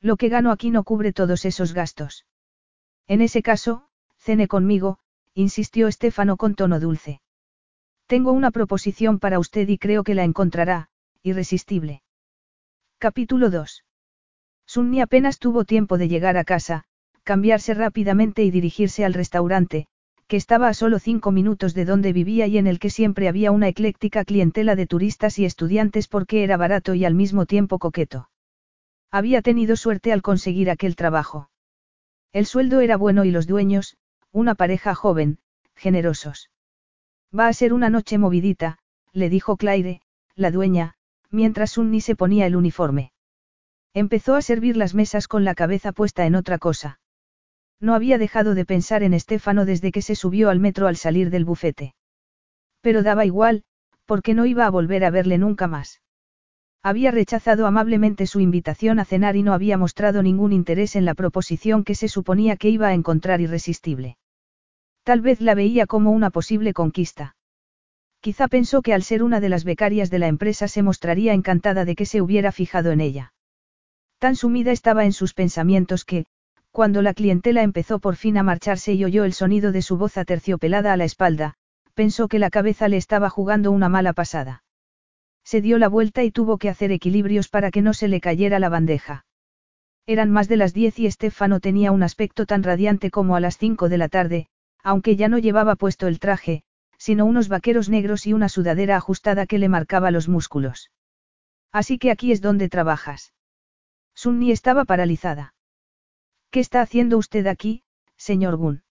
[0.00, 2.26] Lo que gano aquí no cubre todos esos gastos.
[3.06, 4.98] En ese caso, cene conmigo,
[5.34, 7.20] insistió Estefano con tono dulce.
[8.06, 10.88] Tengo una proposición para usted y creo que la encontrará,
[11.22, 12.02] irresistible.
[12.98, 13.84] Capítulo 2.
[14.74, 16.82] Sunni apenas tuvo tiempo de llegar a casa,
[17.22, 19.86] cambiarse rápidamente y dirigirse al restaurante,
[20.26, 23.52] que estaba a solo cinco minutos de donde vivía y en el que siempre había
[23.52, 28.30] una ecléctica clientela de turistas y estudiantes porque era barato y al mismo tiempo coqueto.
[29.12, 31.50] Había tenido suerte al conseguir aquel trabajo.
[32.32, 33.96] El sueldo era bueno y los dueños,
[34.32, 35.38] una pareja joven,
[35.76, 36.50] generosos.
[37.32, 38.78] Va a ser una noche movidita,
[39.12, 40.00] le dijo Claire,
[40.34, 40.94] la dueña,
[41.30, 43.12] mientras Sunni se ponía el uniforme.
[43.94, 46.98] Empezó a servir las mesas con la cabeza puesta en otra cosa.
[47.80, 51.30] No había dejado de pensar en Estefano desde que se subió al metro al salir
[51.30, 51.94] del bufete.
[52.80, 53.62] Pero daba igual,
[54.04, 56.02] porque no iba a volver a verle nunca más.
[56.82, 61.14] Había rechazado amablemente su invitación a cenar y no había mostrado ningún interés en la
[61.14, 64.18] proposición que se suponía que iba a encontrar irresistible.
[65.04, 67.36] Tal vez la veía como una posible conquista.
[68.20, 71.84] Quizá pensó que al ser una de las becarias de la empresa se mostraría encantada
[71.84, 73.33] de que se hubiera fijado en ella.
[74.24, 76.24] Tan sumida estaba en sus pensamientos que,
[76.72, 80.16] cuando la clientela empezó por fin a marcharse y oyó el sonido de su voz
[80.16, 81.56] aterciopelada a la espalda,
[81.92, 84.64] pensó que la cabeza le estaba jugando una mala pasada.
[85.44, 88.58] Se dio la vuelta y tuvo que hacer equilibrios para que no se le cayera
[88.58, 89.26] la bandeja.
[90.06, 93.58] Eran más de las diez y Estefano tenía un aspecto tan radiante como a las
[93.58, 94.46] cinco de la tarde,
[94.82, 96.62] aunque ya no llevaba puesto el traje,
[96.96, 100.90] sino unos vaqueros negros y una sudadera ajustada que le marcaba los músculos.
[101.72, 103.34] Así que aquí es donde trabajas.
[104.14, 105.54] Sunni estaba paralizada.
[106.50, 107.82] ¿Qué está haciendo usted aquí,
[108.16, 108.82] señor Gunn?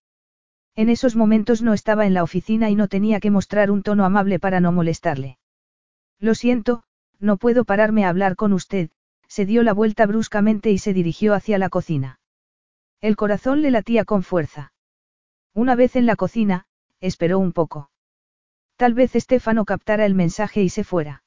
[0.76, 4.06] En esos momentos no estaba en la oficina y no tenía que mostrar un tono
[4.06, 5.38] amable para no molestarle.
[6.20, 6.84] Lo siento,
[7.20, 8.90] no puedo pararme a hablar con usted,
[9.28, 12.20] se dio la vuelta bruscamente y se dirigió hacia la cocina.
[13.02, 14.74] El corazón le latía con fuerza.
[15.54, 16.66] Una vez en la cocina,
[17.00, 17.92] esperó un poco.
[18.76, 21.24] Tal vez Estefano captara el mensaje y se fuera.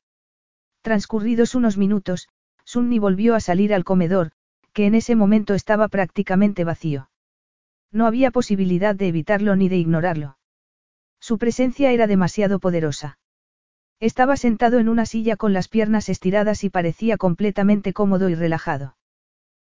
[0.82, 2.28] Transcurridos unos minutos,
[2.66, 4.32] Sunni volvió a salir al comedor,
[4.72, 7.08] que en ese momento estaba prácticamente vacío.
[7.92, 10.36] No había posibilidad de evitarlo ni de ignorarlo.
[11.20, 13.18] Su presencia era demasiado poderosa.
[14.00, 18.96] Estaba sentado en una silla con las piernas estiradas y parecía completamente cómodo y relajado.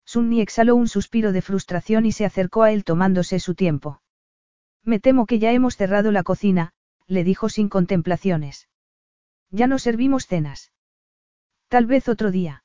[0.06, 4.02] Sunni exhaló un suspiro de frustración y se acercó a él tomándose su tiempo.
[4.84, 6.74] Me temo que ya hemos cerrado la cocina,
[7.08, 8.70] le dijo sin contemplaciones.
[9.50, 10.72] Ya no servimos cenas.
[11.68, 12.63] Tal vez otro día.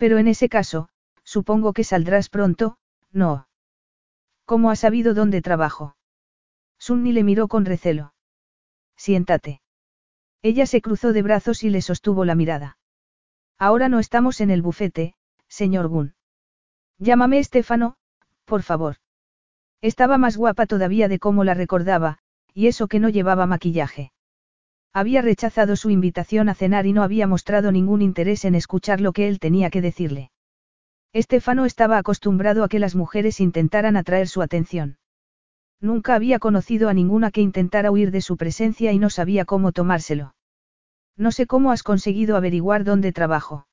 [0.00, 0.88] Pero en ese caso,
[1.24, 2.78] supongo que saldrás pronto,
[3.12, 3.48] no.
[4.46, 5.94] ¿Cómo ha sabido dónde trabajo?
[6.78, 8.14] Sunni le miró con recelo.
[8.96, 9.60] Siéntate.
[10.40, 12.78] Ella se cruzó de brazos y le sostuvo la mirada.
[13.58, 15.16] Ahora no estamos en el bufete,
[15.48, 16.14] señor Gunn.
[16.96, 17.98] Llámame Estefano,
[18.46, 18.96] por favor.
[19.82, 22.20] Estaba más guapa todavía de cómo la recordaba,
[22.54, 24.12] y eso que no llevaba maquillaje.
[24.92, 29.12] Había rechazado su invitación a cenar y no había mostrado ningún interés en escuchar lo
[29.12, 30.30] que él tenía que decirle.
[31.12, 34.98] Estefano estaba acostumbrado a que las mujeres intentaran atraer su atención.
[35.80, 39.72] Nunca había conocido a ninguna que intentara huir de su presencia y no sabía cómo
[39.72, 40.34] tomárselo.
[41.16, 43.66] No sé cómo has conseguido averiguar dónde trabajo.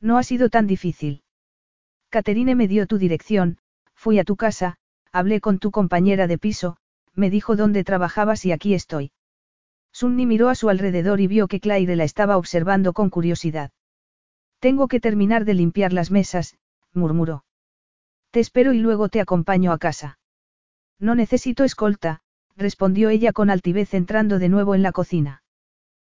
[0.00, 1.22] No ha sido tan difícil.
[2.10, 3.58] Caterine me dio tu dirección,
[3.94, 4.76] fui a tu casa,
[5.12, 6.76] hablé con tu compañera de piso,
[7.14, 9.12] me dijo dónde trabajabas y aquí estoy.
[9.92, 13.70] Sunni miró a su alrededor y vio que Claire la estaba observando con curiosidad.
[14.58, 16.56] Tengo que terminar de limpiar las mesas,
[16.92, 17.44] murmuró.
[18.30, 20.18] Te espero y luego te acompaño a casa.
[20.98, 22.20] No necesito escolta,
[22.56, 25.42] respondió ella con altivez entrando de nuevo en la cocina.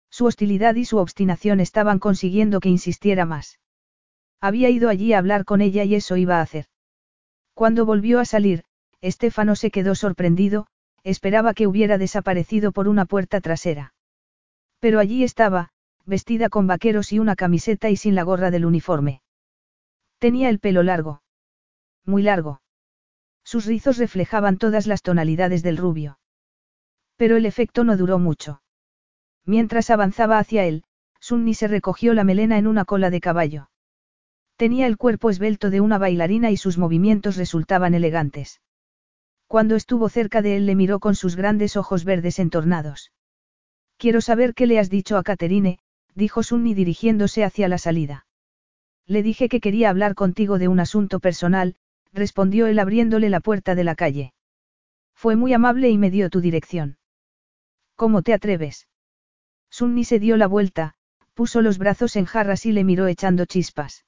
[0.09, 3.59] Su hostilidad y su obstinación estaban consiguiendo que insistiera más.
[4.41, 6.65] Había ido allí a hablar con ella y eso iba a hacer.
[7.53, 8.63] Cuando volvió a salir,
[9.01, 10.67] Estefano se quedó sorprendido,
[11.03, 13.93] esperaba que hubiera desaparecido por una puerta trasera.
[14.79, 15.69] Pero allí estaba,
[16.05, 19.21] vestida con vaqueros y una camiseta y sin la gorra del uniforme.
[20.17, 21.21] Tenía el pelo largo.
[22.05, 22.61] Muy largo.
[23.43, 26.19] Sus rizos reflejaban todas las tonalidades del rubio.
[27.15, 28.61] Pero el efecto no duró mucho.
[29.45, 30.83] Mientras avanzaba hacia él,
[31.19, 33.69] Sunni se recogió la melena en una cola de caballo.
[34.55, 38.61] Tenía el cuerpo esbelto de una bailarina y sus movimientos resultaban elegantes.
[39.49, 43.11] Cuando estuvo cerca de él le miró con sus grandes ojos verdes entornados.
[43.97, 45.79] Quiero saber qué le has dicho a Caterine,
[46.13, 48.27] dijo Sunni dirigiéndose hacia la salida.
[49.07, 51.77] Le dije que quería hablar contigo de un asunto personal,
[52.13, 54.33] respondió él abriéndole la puerta de la calle.
[55.15, 56.99] Fue muy amable y me dio tu dirección.
[57.95, 58.87] ¿Cómo te atreves?
[59.71, 60.93] Sunni se dio la vuelta,
[61.33, 64.05] puso los brazos en jarras y le miró echando chispas.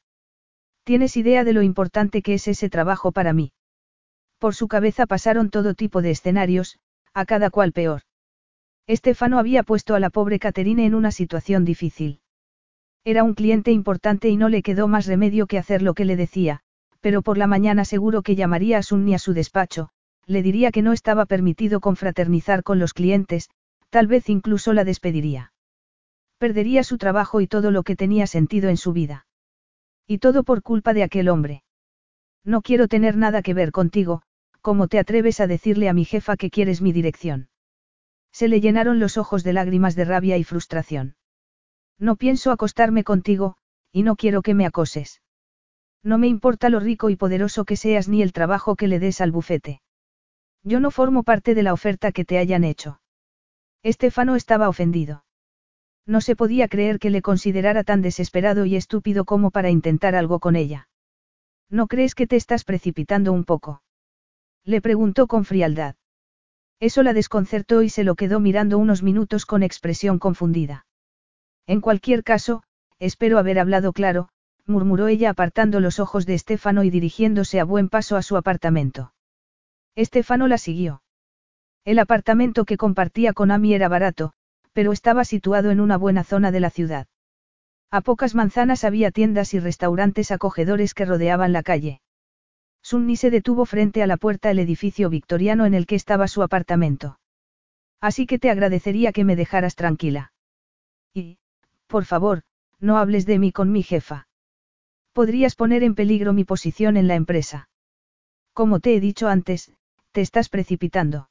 [0.83, 3.53] ¿Tienes idea de lo importante que es ese trabajo para mí?
[4.41, 6.79] Por su cabeza pasaron todo tipo de escenarios,
[7.13, 8.01] a cada cual peor.
[8.87, 12.21] Estefano había puesto a la pobre Caterine en una situación difícil.
[13.05, 16.15] Era un cliente importante y no le quedó más remedio que hacer lo que le
[16.15, 16.61] decía,
[17.01, 19.89] pero por la mañana seguro que llamaría a Sunni a su despacho,
[20.25, 23.51] le diría que no estaba permitido confraternizar con los clientes,
[23.91, 25.53] tal vez incluso la despediría.
[26.39, 29.27] Perdería su trabajo y todo lo que tenía sentido en su vida.
[30.07, 31.61] Y todo por culpa de aquel hombre.
[32.43, 34.23] No quiero tener nada que ver contigo,
[34.61, 37.49] ¿cómo te atreves a decirle a mi jefa que quieres mi dirección?
[38.31, 41.15] Se le llenaron los ojos de lágrimas de rabia y frustración.
[41.99, 43.57] No pienso acostarme contigo,
[43.91, 45.21] y no quiero que me acoses.
[46.03, 49.21] No me importa lo rico y poderoso que seas ni el trabajo que le des
[49.21, 49.81] al bufete.
[50.63, 53.01] Yo no formo parte de la oferta que te hayan hecho.
[53.83, 55.25] Estefano estaba ofendido.
[56.05, 60.39] No se podía creer que le considerara tan desesperado y estúpido como para intentar algo
[60.39, 60.87] con ella.
[61.69, 63.81] ¿No crees que te estás precipitando un poco?
[64.65, 65.95] Le preguntó con frialdad.
[66.79, 70.85] Eso la desconcertó y se lo quedó mirando unos minutos con expresión confundida.
[71.67, 72.63] En cualquier caso,
[72.99, 74.29] espero haber hablado claro,
[74.65, 79.13] murmuró ella apartando los ojos de Estefano y dirigiéndose a buen paso a su apartamento.
[79.95, 81.03] Estefano la siguió.
[81.83, 84.33] El apartamento que compartía con Ami era barato,
[84.73, 87.07] pero estaba situado en una buena zona de la ciudad.
[87.89, 92.01] A pocas manzanas había tiendas y restaurantes acogedores que rodeaban la calle.
[92.83, 96.43] Sunni se detuvo frente a la puerta del edificio victoriano en el que estaba su
[96.43, 97.19] apartamento.
[97.99, 100.33] Así que te agradecería que me dejaras tranquila.
[101.13, 101.37] Y,
[101.87, 102.41] por favor,
[102.79, 104.27] no hables de mí con mi jefa.
[105.13, 107.69] Podrías poner en peligro mi posición en la empresa.
[108.53, 109.71] Como te he dicho antes,
[110.11, 111.29] te estás precipitando.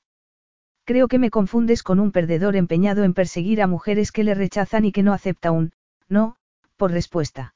[0.84, 4.84] Creo que me confundes con un perdedor empeñado en perseguir a mujeres que le rechazan
[4.84, 5.72] y que no acepta un,
[6.08, 6.36] no,
[6.76, 7.54] por respuesta.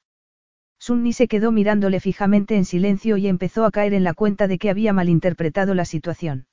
[0.84, 4.58] Sunni se quedó mirándole fijamente en silencio y empezó a caer en la cuenta de
[4.58, 6.46] que había malinterpretado la situación.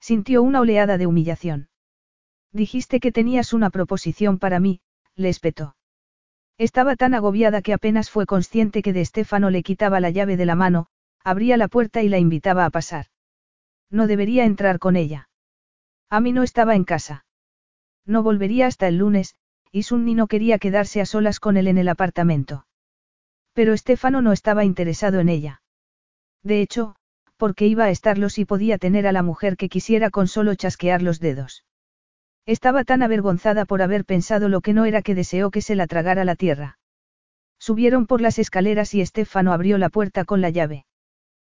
[0.00, 1.68] Sintió una oleada de humillación.
[2.50, 4.80] Dijiste que tenías una proposición para mí,
[5.14, 5.76] le espetó.
[6.58, 10.46] Estaba tan agobiada que apenas fue consciente que de Estefano le quitaba la llave de
[10.46, 10.88] la mano,
[11.22, 13.06] abría la puerta y la invitaba a pasar.
[13.88, 15.28] No debería entrar con ella.
[16.10, 17.24] A mí no estaba en casa.
[18.04, 19.36] No volvería hasta el lunes,
[19.70, 22.66] y Sunni no quería quedarse a solas con él en el apartamento.
[23.54, 25.62] Pero Estefano no estaba interesado en ella.
[26.42, 26.96] De hecho,
[27.36, 31.02] porque iba a estarlo si podía tener a la mujer que quisiera con solo chasquear
[31.02, 31.64] los dedos.
[32.46, 35.86] Estaba tan avergonzada por haber pensado lo que no era que deseó que se la
[35.86, 36.78] tragara la tierra.
[37.58, 40.84] Subieron por las escaleras y Estefano abrió la puerta con la llave.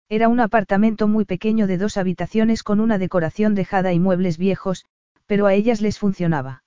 [0.08, 4.84] Era un apartamento muy pequeño de dos habitaciones con una decoración dejada y muebles viejos,
[5.26, 6.62] pero a ellas les funcionaba.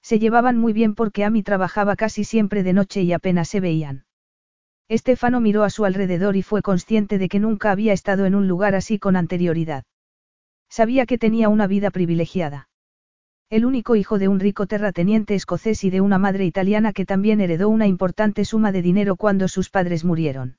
[0.00, 4.06] Se llevaban muy bien porque Amy trabajaba casi siempre de noche y apenas se veían.
[4.88, 8.48] Estefano miró a su alrededor y fue consciente de que nunca había estado en un
[8.48, 9.84] lugar así con anterioridad.
[10.68, 12.68] Sabía que tenía una vida privilegiada.
[13.48, 17.40] El único hijo de un rico terrateniente escocés y de una madre italiana que también
[17.40, 20.58] heredó una importante suma de dinero cuando sus padres murieron.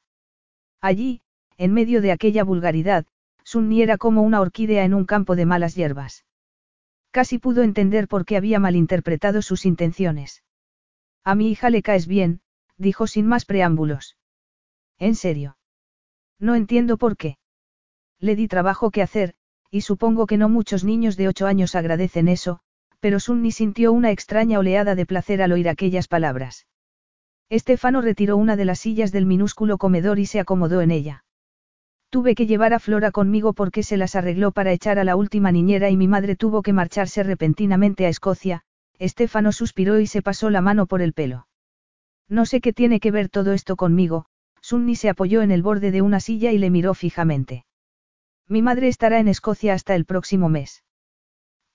[0.82, 1.22] Allí,
[1.58, 3.06] en medio de aquella vulgaridad,
[3.44, 6.26] Sunni era como una orquídea en un campo de malas hierbas.
[7.12, 10.44] Casi pudo entender por qué había malinterpretado sus intenciones.
[11.24, 12.42] A mi hija le caes bien,
[12.78, 14.18] dijo sin más preámbulos.
[14.98, 15.58] ¿En serio?
[16.40, 17.38] No entiendo por qué.
[18.20, 19.36] Le di trabajo que hacer,
[19.70, 22.60] y supongo que no muchos niños de ocho años agradecen eso,
[23.00, 26.66] pero Sunni sintió una extraña oleada de placer al oír aquellas palabras.
[27.50, 31.24] Estefano retiró una de las sillas del minúsculo comedor y se acomodó en ella.
[32.10, 35.52] Tuve que llevar a Flora conmigo porque se las arregló para echar a la última
[35.52, 38.62] niñera y mi madre tuvo que marcharse repentinamente a Escocia,
[38.98, 41.48] Estefano suspiró y se pasó la mano por el pelo.
[42.30, 44.26] No sé qué tiene que ver todo esto conmigo,
[44.62, 47.66] Sunni se apoyó en el borde de una silla y le miró fijamente.
[48.48, 50.84] Mi madre estará en Escocia hasta el próximo mes.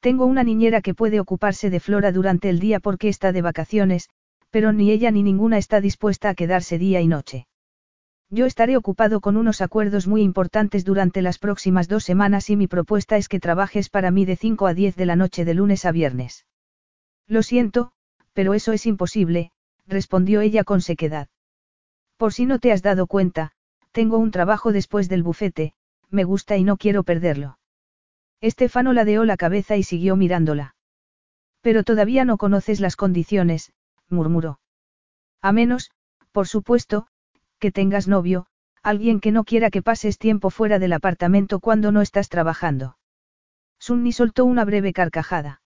[0.00, 4.08] Tengo una niñera que puede ocuparse de Flora durante el día porque está de vacaciones,
[4.50, 7.46] pero ni ella ni ninguna está dispuesta a quedarse día y noche.
[8.30, 12.68] Yo estaré ocupado con unos acuerdos muy importantes durante las próximas dos semanas y mi
[12.68, 15.84] propuesta es que trabajes para mí de 5 a 10 de la noche de lunes
[15.84, 16.46] a viernes.
[17.26, 17.92] Lo siento,
[18.32, 19.50] pero eso es imposible,
[19.90, 21.28] respondió ella con sequedad.
[22.16, 23.52] Por si no te has dado cuenta,
[23.92, 25.74] tengo un trabajo después del bufete,
[26.08, 27.58] me gusta y no quiero perderlo.
[28.40, 30.74] Estefano ladeó la cabeza y siguió mirándola.
[31.60, 33.72] Pero todavía no conoces las condiciones,
[34.08, 34.60] murmuró.
[35.42, 35.90] A menos,
[36.32, 37.06] por supuesto,
[37.58, 38.46] que tengas novio,
[38.82, 42.96] alguien que no quiera que pases tiempo fuera del apartamento cuando no estás trabajando.
[43.78, 45.62] Sunni soltó una breve carcajada.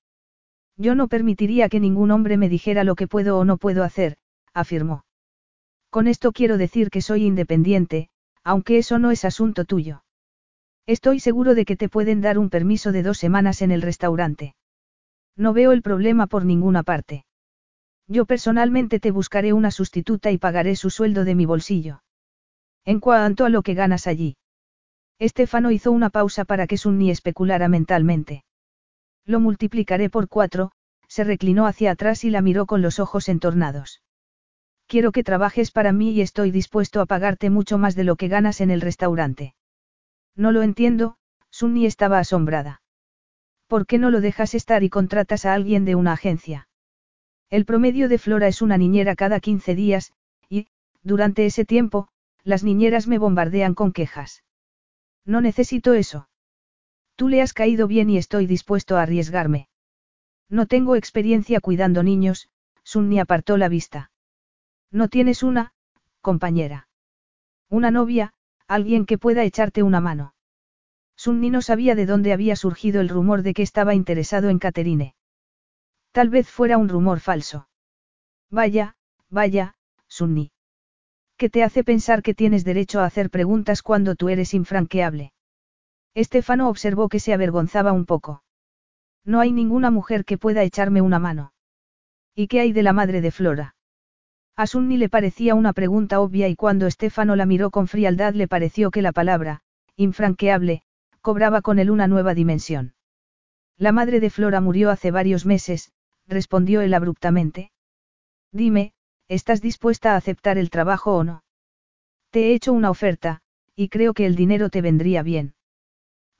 [0.76, 4.16] Yo no permitiría que ningún hombre me dijera lo que puedo o no puedo hacer,
[4.52, 5.04] afirmó.
[5.90, 8.08] Con esto quiero decir que soy independiente,
[8.42, 10.02] aunque eso no es asunto tuyo.
[10.86, 14.54] Estoy seguro de que te pueden dar un permiso de dos semanas en el restaurante.
[15.36, 17.24] No veo el problema por ninguna parte.
[18.06, 22.02] Yo personalmente te buscaré una sustituta y pagaré su sueldo de mi bolsillo.
[22.84, 24.36] En cuanto a lo que ganas allí.
[25.18, 28.44] Estefano hizo una pausa para que Sunni especulara mentalmente.
[29.26, 30.72] Lo multiplicaré por cuatro,
[31.08, 34.02] se reclinó hacia atrás y la miró con los ojos entornados.
[34.86, 38.28] Quiero que trabajes para mí y estoy dispuesto a pagarte mucho más de lo que
[38.28, 39.54] ganas en el restaurante.
[40.36, 41.16] No lo entiendo,
[41.50, 42.82] Sunni estaba asombrada.
[43.66, 46.68] ¿Por qué no lo dejas estar y contratas a alguien de una agencia?
[47.48, 50.12] El promedio de Flora es una niñera cada 15 días,
[50.48, 50.66] y,
[51.02, 52.08] durante ese tiempo,
[52.42, 54.44] las niñeras me bombardean con quejas.
[55.24, 56.28] No necesito eso.
[57.16, 59.68] Tú le has caído bien y estoy dispuesto a arriesgarme.
[60.48, 62.48] No tengo experiencia cuidando niños,
[62.82, 64.10] Sunni apartó la vista.
[64.90, 65.72] No tienes una,
[66.20, 66.88] compañera.
[67.68, 68.34] Una novia,
[68.66, 70.34] alguien que pueda echarte una mano.
[71.16, 75.14] Sunni no sabía de dónde había surgido el rumor de que estaba interesado en Caterine.
[76.12, 77.68] Tal vez fuera un rumor falso.
[78.50, 78.96] Vaya,
[79.30, 79.76] vaya,
[80.08, 80.52] Sunni.
[81.36, 85.33] ¿Qué te hace pensar que tienes derecho a hacer preguntas cuando tú eres infranqueable?
[86.14, 88.42] Estefano observó que se avergonzaba un poco.
[89.24, 91.52] No hay ninguna mujer que pueda echarme una mano.
[92.34, 93.74] ¿Y qué hay de la madre de Flora?
[94.56, 98.46] A Sunni le parecía una pregunta obvia y cuando Estefano la miró con frialdad le
[98.46, 99.62] pareció que la palabra,
[99.96, 100.82] infranqueable,
[101.20, 102.94] cobraba con él una nueva dimensión.
[103.76, 105.90] La madre de Flora murió hace varios meses,
[106.28, 107.72] respondió él abruptamente.
[108.52, 108.92] Dime,
[109.26, 111.42] ¿estás dispuesta a aceptar el trabajo o no?
[112.30, 113.40] Te he hecho una oferta,
[113.74, 115.54] y creo que el dinero te vendría bien.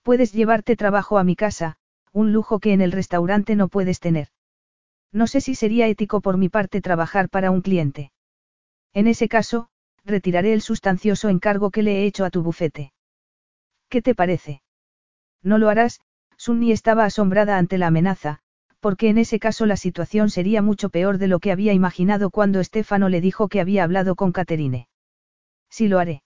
[0.04, 1.76] Puedes llevarte trabajo a mi casa,
[2.12, 4.28] un lujo que en el restaurante no puedes tener.
[5.12, 8.12] No sé si sería ético por mi parte trabajar para un cliente.
[8.92, 9.68] En ese caso,
[10.04, 12.92] retiraré el sustancioso encargo que le he hecho a tu bufete.
[13.88, 14.60] ¿Qué te parece?
[15.42, 16.02] No lo harás,
[16.36, 18.40] Sunni estaba asombrada ante la amenaza,
[18.80, 22.60] porque en ese caso la situación sería mucho peor de lo que había imaginado cuando
[22.60, 24.86] Estefano le dijo que había hablado con Caterine.
[25.70, 26.23] Sí lo haré.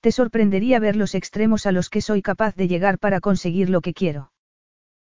[0.00, 3.80] Te sorprendería ver los extremos a los que soy capaz de llegar para conseguir lo
[3.80, 4.32] que quiero.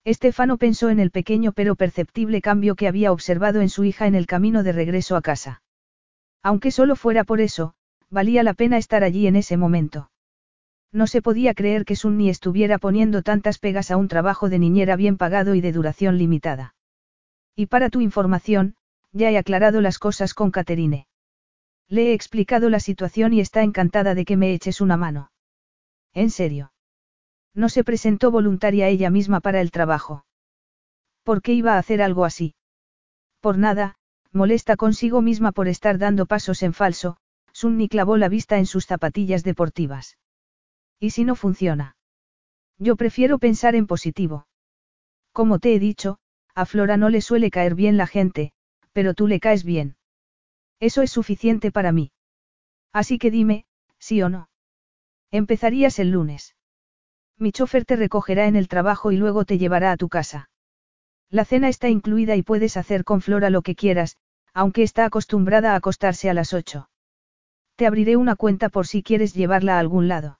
[0.04, 4.16] Estefano pensó en el pequeño pero perceptible cambio que había observado en su hija en
[4.16, 5.62] el camino de regreso a casa.
[6.42, 7.74] Aunque solo fuera por eso,
[8.10, 10.10] valía la pena estar allí en ese momento.
[10.94, 14.96] No se podía creer que Sunni estuviera poniendo tantas pegas a un trabajo de niñera
[14.96, 16.76] bien pagado y de duración limitada.
[17.56, 18.76] Y para tu información,
[19.12, 21.08] ya he aclarado las cosas con Caterine.
[21.90, 25.32] Le he explicado la situación y está encantada de que me eches una mano.
[26.14, 26.74] ¿En serio?
[27.54, 30.26] No se presentó voluntaria ella misma para el trabajo.
[31.24, 32.56] ¿Por qué iba a hacer algo así?
[33.42, 33.96] Por nada,
[34.32, 37.18] molesta consigo misma por estar dando pasos en falso,
[37.52, 40.18] Sunni clavó la vista en sus zapatillas deportivas.
[41.00, 41.96] ¿Y si no funciona?
[42.78, 44.48] Yo prefiero pensar en positivo.
[45.32, 46.20] Como te he dicho,
[46.54, 48.52] a Flora no le suele caer bien la gente,
[48.94, 49.97] pero tú le caes bien.
[50.80, 52.12] Eso es suficiente para mí.
[52.94, 53.66] Así que dime,
[54.00, 54.50] sí o no.
[55.32, 56.56] Empezarías el lunes.
[57.38, 60.50] Mi chofer te recogerá en el trabajo y luego te llevará a tu casa.
[61.30, 64.18] La cena está incluida y puedes hacer con Flora lo que quieras,
[64.54, 66.90] aunque está acostumbrada a acostarse a las ocho.
[67.76, 70.40] Te abriré una cuenta por si quieres llevarla a algún lado.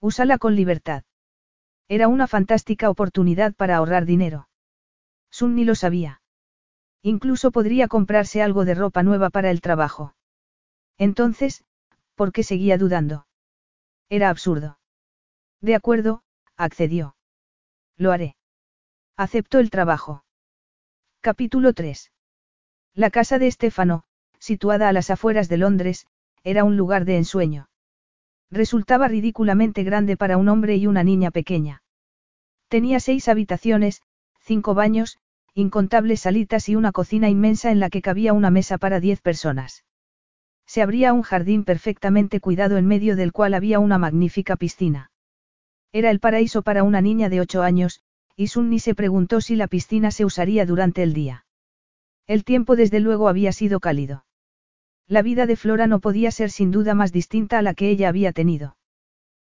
[0.00, 1.04] Úsala con libertad.
[1.88, 4.48] Era una fantástica oportunidad para ahorrar dinero.
[5.30, 6.22] Sunni lo sabía.
[7.06, 10.16] Incluso podría comprarse algo de ropa nueva para el trabajo.
[10.98, 11.64] Entonces,
[12.16, 13.28] ¿por qué seguía dudando?
[14.08, 14.80] Era absurdo.
[15.60, 16.24] De acuerdo,
[16.56, 17.14] accedió.
[17.96, 18.34] Lo haré.
[19.16, 20.24] Aceptó el trabajo.
[21.20, 22.10] Capítulo 3.
[22.92, 24.02] La casa de Estefano,
[24.40, 26.08] situada a las afueras de Londres,
[26.42, 27.68] era un lugar de ensueño.
[28.50, 31.84] Resultaba ridículamente grande para un hombre y una niña pequeña.
[32.66, 34.02] Tenía seis habitaciones,
[34.40, 35.20] cinco baños,
[35.56, 39.86] incontables salitas y una cocina inmensa en la que cabía una mesa para diez personas.
[40.66, 45.10] Se abría un jardín perfectamente cuidado en medio del cual había una magnífica piscina.
[45.92, 48.02] Era el paraíso para una niña de ocho años,
[48.36, 51.46] y Sunni se preguntó si la piscina se usaría durante el día.
[52.26, 54.26] El tiempo desde luego había sido cálido.
[55.08, 58.10] La vida de Flora no podía ser sin duda más distinta a la que ella
[58.10, 58.76] había tenido.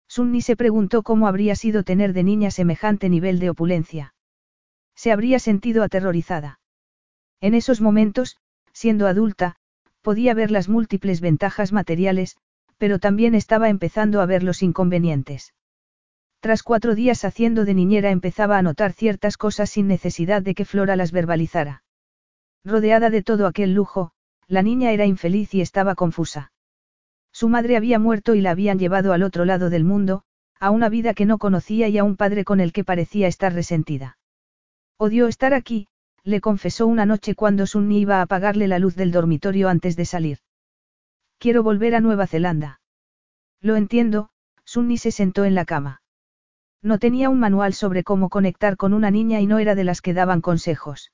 [0.07, 4.14] Sunni se preguntó cómo habría sido tener de niña semejante nivel de opulencia.
[4.95, 6.59] Se habría sentido aterrorizada.
[7.41, 8.37] En esos momentos,
[8.73, 9.55] siendo adulta,
[10.01, 12.37] podía ver las múltiples ventajas materiales,
[12.77, 15.53] pero también estaba empezando a ver los inconvenientes.
[16.39, 20.65] Tras cuatro días haciendo de niñera empezaba a notar ciertas cosas sin necesidad de que
[20.65, 21.83] Flora las verbalizara.
[22.63, 24.11] Rodeada de todo aquel lujo,
[24.47, 26.51] la niña era infeliz y estaba confusa.
[27.31, 30.23] Su madre había muerto y la habían llevado al otro lado del mundo,
[30.59, 33.53] a una vida que no conocía y a un padre con el que parecía estar
[33.53, 34.17] resentida.
[34.97, 35.87] Odió estar aquí,
[36.23, 40.05] le confesó una noche cuando Sunny iba a apagarle la luz del dormitorio antes de
[40.05, 40.39] salir.
[41.37, 42.79] Quiero volver a Nueva Zelanda.
[43.61, 44.29] Lo entiendo,
[44.63, 46.01] Sunny se sentó en la cama.
[46.81, 50.01] No tenía un manual sobre cómo conectar con una niña y no era de las
[50.01, 51.11] que daban consejos.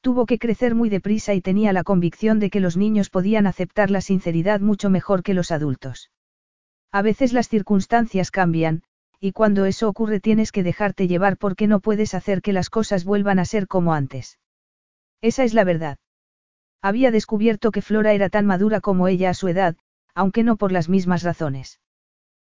[0.00, 3.90] Tuvo que crecer muy deprisa y tenía la convicción de que los niños podían aceptar
[3.90, 6.10] la sinceridad mucho mejor que los adultos.
[6.90, 8.82] A veces las circunstancias cambian,
[9.20, 13.04] y cuando eso ocurre tienes que dejarte llevar porque no puedes hacer que las cosas
[13.04, 14.38] vuelvan a ser como antes.
[15.20, 15.98] Esa es la verdad.
[16.80, 19.76] Había descubierto que Flora era tan madura como ella a su edad,
[20.14, 21.80] aunque no por las mismas razones.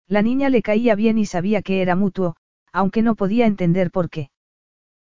[0.07, 2.37] La niña le caía bien y sabía que era mutuo,
[2.73, 4.31] aunque no podía entender por qué.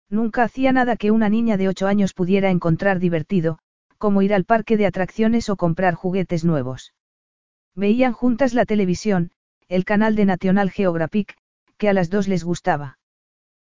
[0.08, 3.58] Nunca hacía nada que una niña de ocho años pudiera encontrar divertido,
[3.98, 6.92] como ir al parque de atracciones o comprar juguetes nuevos.
[7.74, 9.30] Veían juntas la televisión,
[9.68, 11.36] el canal de National Geographic,
[11.82, 13.00] que a las dos les gustaba.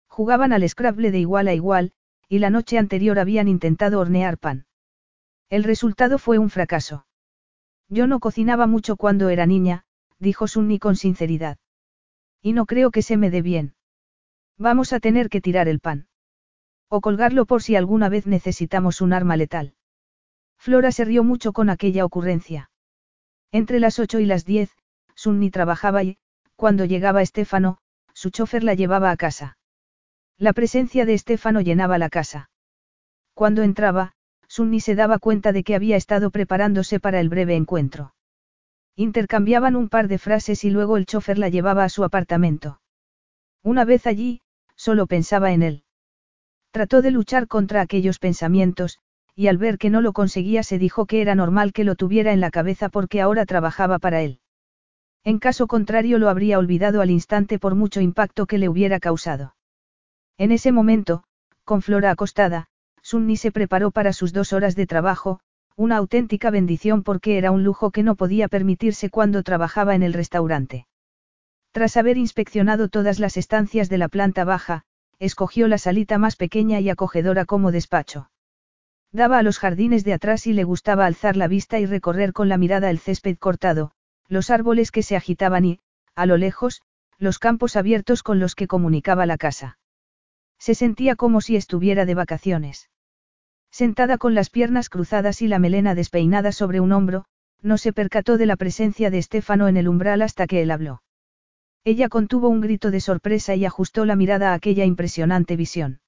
[0.07, 1.93] Jugaban al Scrabble de igual a igual,
[2.29, 4.67] y la noche anterior habían intentado hornear pan.
[5.49, 7.07] El resultado fue un fracaso.
[7.89, 9.87] Yo no cocinaba mucho cuando era niña,
[10.19, 11.57] dijo Sunny con sinceridad.
[12.43, 13.77] Y no creo que se me dé bien.
[14.59, 16.07] Vamos a tener que tirar el pan.
[16.91, 19.73] O colgarlo por si alguna vez necesitamos un arma letal.
[20.59, 22.71] Flora se rió mucho con aquella ocurrencia.
[23.53, 24.71] Entre las ocho y las diez,
[25.15, 26.19] Sunny trabajaba y,
[26.57, 27.79] cuando llegaba Estefano,
[28.23, 29.57] su chofer la llevaba a casa.
[30.39, 32.51] La presencia de Estefano llenaba la casa.
[33.35, 34.13] Cuando entraba,
[34.47, 38.15] Sunny se daba cuenta de que había estado preparándose para el breve encuentro.
[38.95, 42.81] Intercambiaban un par de frases y luego el chofer la llevaba a su apartamento.
[43.65, 44.41] Una vez allí,
[44.77, 45.85] solo pensaba en él.
[46.71, 49.01] Trató de luchar contra aquellos pensamientos,
[49.35, 52.33] y al ver que no lo conseguía se dijo que era normal que lo tuviera
[52.33, 54.39] en la cabeza porque ahora trabajaba para él.
[55.25, 59.55] En caso contrario lo habría olvidado al instante por mucho impacto que le hubiera causado.
[60.37, 61.23] En ese momento,
[61.65, 62.67] con Flora acostada,
[63.03, 65.41] Sunny se preparó para sus dos horas de trabajo,
[65.77, 70.13] una auténtica bendición porque era un lujo que no podía permitirse cuando trabajaba en el
[70.13, 70.87] restaurante.
[71.73, 74.85] Tras haber inspeccionado todas las estancias de la planta baja,
[75.19, 78.31] escogió la salita más pequeña y acogedora como despacho.
[79.13, 82.49] Daba a los jardines de atrás y le gustaba alzar la vista y recorrer con
[82.49, 83.93] la mirada el césped cortado,
[84.33, 85.79] los árboles que se agitaban y,
[86.15, 86.81] a lo lejos,
[87.19, 89.77] los campos abiertos con los que comunicaba la casa.
[90.59, 92.89] Se sentía como si estuviera de vacaciones.
[93.71, 97.27] Sentada con las piernas cruzadas y la melena despeinada sobre un hombro,
[97.61, 101.03] no se percató de la presencia de Estefano en el umbral hasta que él habló.
[101.85, 106.01] Ella contuvo un grito de sorpresa y ajustó la mirada a aquella impresionante visión.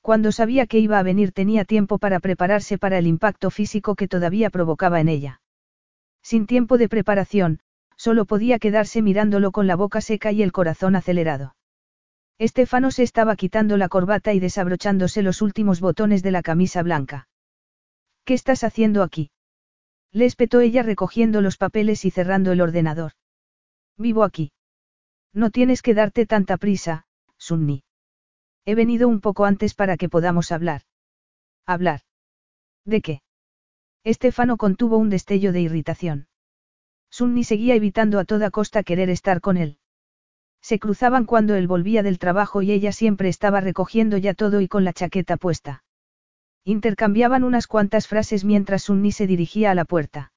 [0.00, 4.08] Cuando sabía que iba a venir tenía tiempo para prepararse para el impacto físico que
[4.08, 5.40] todavía provocaba en ella.
[6.26, 7.60] Sin tiempo de preparación,
[7.96, 11.54] solo podía quedarse mirándolo con la boca seca y el corazón acelerado.
[12.36, 17.28] Estefano se estaba quitando la corbata y desabrochándose los últimos botones de la camisa blanca.
[18.24, 19.30] ¿Qué estás haciendo aquí?
[20.10, 23.12] Le espetó ella recogiendo los papeles y cerrando el ordenador.
[23.96, 24.50] Vivo aquí.
[25.32, 27.06] No tienes que darte tanta prisa,
[27.38, 27.84] Sunni.
[28.64, 30.82] He venido un poco antes para que podamos hablar.
[31.66, 32.00] ¿Hablar?
[32.84, 33.20] ¿De qué?
[34.06, 36.28] Estefano contuvo un destello de irritación.
[37.10, 39.78] Sunni seguía evitando a toda costa querer estar con él.
[40.62, 44.68] Se cruzaban cuando él volvía del trabajo y ella siempre estaba recogiendo ya todo y
[44.68, 45.82] con la chaqueta puesta.
[46.62, 50.30] Intercambiaban unas cuantas frases mientras Sunni se dirigía a la puerta.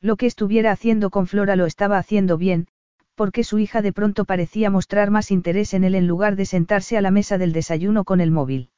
[0.00, 2.68] Lo que estuviera haciendo con Flora lo estaba haciendo bien,
[3.16, 6.96] porque su hija de pronto parecía mostrar más interés en él en lugar de sentarse
[6.96, 8.70] a la mesa del desayuno con el móvil.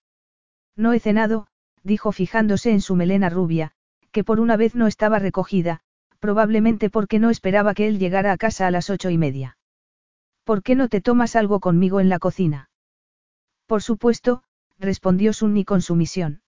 [0.74, 1.48] No he cenado,
[1.82, 3.75] dijo fijándose en su melena rubia,
[4.16, 5.80] que por una vez no estaba recogida,
[6.20, 9.58] probablemente porque no esperaba que él llegara a casa a las ocho y media.
[10.42, 12.70] ¿Por qué no te tomas algo conmigo en la cocina?
[13.66, 14.42] Por supuesto,
[14.78, 16.40] respondió Sunny con sumisión.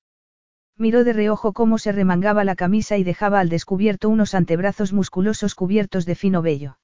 [0.78, 5.54] Miró de reojo cómo se remangaba la camisa y dejaba al descubierto unos antebrazos musculosos
[5.54, 6.78] cubiertos de fino vello.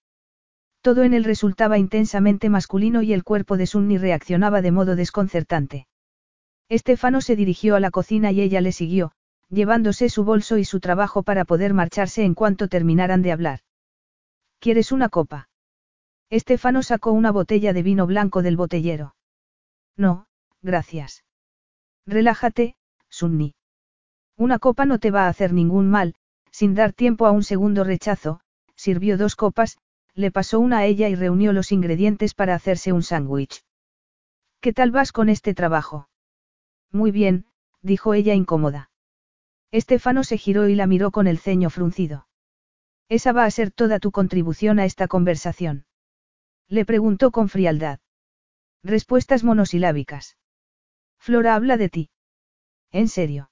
[0.83, 5.87] Todo en él resultaba intensamente masculino y el cuerpo de Sunny reaccionaba de modo desconcertante.
[6.69, 9.13] Estefano se dirigió a la cocina y ella le siguió,
[9.55, 13.61] llevándose su bolso y su trabajo para poder marcharse en cuanto terminaran de hablar.
[14.59, 15.49] ¿Quieres una copa?
[16.31, 19.15] Estefano sacó una botella de vino blanco del botellero.
[19.97, 20.27] No,
[20.63, 21.25] gracias.
[22.07, 22.77] Relájate,
[23.09, 23.55] Sunny.
[24.37, 26.15] Una copa no te va a hacer ningún mal,
[26.51, 28.41] sin dar tiempo a un segundo rechazo,
[28.75, 29.79] sirvió dos copas,
[30.15, 33.65] le pasó una a ella y reunió los ingredientes para hacerse un sándwich.
[34.61, 36.09] ¿Qué tal vas con este trabajo?
[36.91, 37.47] Muy bien,
[37.83, 38.91] dijo ella incómoda.
[39.75, 42.29] Estefano se giró y la miró con el ceño fruncido.
[43.09, 45.85] Esa va a ser toda tu contribución a esta conversación.
[46.69, 47.99] Le preguntó con frialdad.
[48.85, 50.39] Respuestas monosilábicas.
[51.19, 52.11] Flora habla de ti.
[52.93, 53.51] ¿En serio?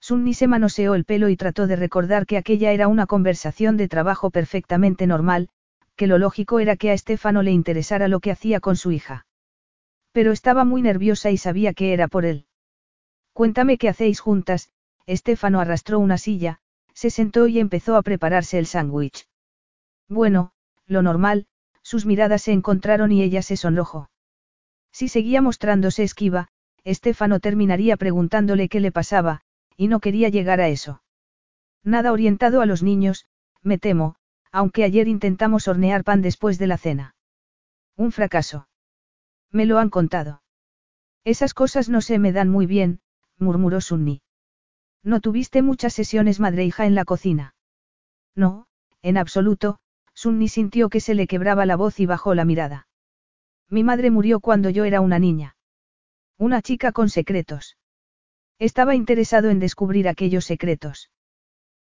[0.00, 3.88] Sunni se manoseó el pelo y trató de recordar que aquella era una conversación de
[3.88, 5.48] trabajo perfectamente normal,
[5.96, 9.26] que lo lógico era que a Estefano le interesara lo que hacía con su hija.
[10.12, 12.46] Pero estaba muy nerviosa y sabía que era por él.
[13.32, 14.70] Cuéntame qué hacéis juntas,
[15.06, 16.60] Estefano arrastró una silla,
[16.94, 19.26] se sentó y empezó a prepararse el sándwich.
[20.08, 20.52] Bueno,
[20.86, 21.46] lo normal,
[21.82, 24.10] sus miradas se encontraron y ella se sonrojó.
[24.92, 26.48] Si seguía mostrándose esquiva,
[26.84, 29.42] Estefano terminaría preguntándole qué le pasaba,
[29.76, 31.02] y no quería llegar a eso.
[31.82, 33.26] Nada orientado a los niños,
[33.62, 34.16] me temo,
[34.50, 37.14] aunque ayer intentamos hornear pan después de la cena.
[37.96, 38.68] Un fracaso.
[39.50, 40.42] Me lo han contado.
[41.24, 43.00] Esas cosas no se me dan muy bien,
[43.38, 44.22] murmuró Sunni.
[45.02, 47.54] ¿No tuviste muchas sesiones madre-hija en la cocina?
[48.36, 48.66] No,
[49.02, 49.78] en absoluto,
[50.14, 52.86] Sunni sintió que se le quebraba la voz y bajó la mirada.
[53.68, 55.56] Mi madre murió cuando yo era una niña.
[56.38, 57.76] Una chica con secretos.
[58.58, 61.10] Estaba interesado en descubrir aquellos secretos.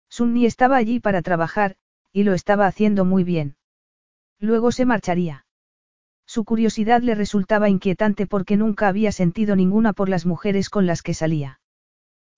[0.09, 1.77] Sunni estaba allí para trabajar,
[2.13, 3.57] y lo estaba haciendo muy bien.
[4.39, 5.45] Luego se marcharía.
[6.27, 11.03] Su curiosidad le resultaba inquietante porque nunca había sentido ninguna por las mujeres con las
[11.03, 11.60] que salía.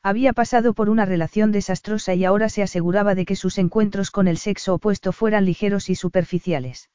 [0.04, 4.26] Había pasado por una relación desastrosa y ahora se aseguraba de que sus encuentros con
[4.26, 6.90] el sexo opuesto fueran ligeros y superficiales.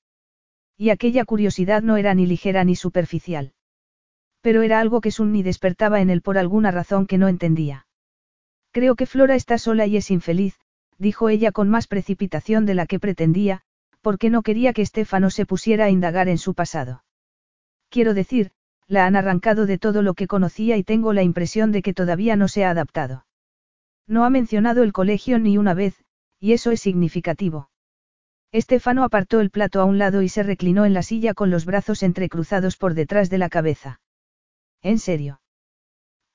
[0.76, 3.54] Y aquella curiosidad no era ni ligera ni superficial.
[4.42, 7.88] Pero era algo que Sunni despertaba en él por alguna razón que no entendía.
[8.72, 10.60] Creo que Flora está sola y es infeliz,
[10.98, 13.62] dijo ella con más precipitación de la que pretendía,
[14.02, 17.04] porque no quería que Estefano se pusiera a indagar en su pasado.
[17.90, 18.52] Quiero decir,
[18.88, 22.36] la han arrancado de todo lo que conocía y tengo la impresión de que todavía
[22.36, 23.26] no se ha adaptado.
[24.08, 26.04] No ha mencionado el colegio ni una vez,
[26.40, 27.70] y eso es significativo.
[28.52, 31.66] Estefano apartó el plato a un lado y se reclinó en la silla con los
[31.66, 34.00] brazos entrecruzados por detrás de la cabeza.
[34.82, 35.42] ¿En serio?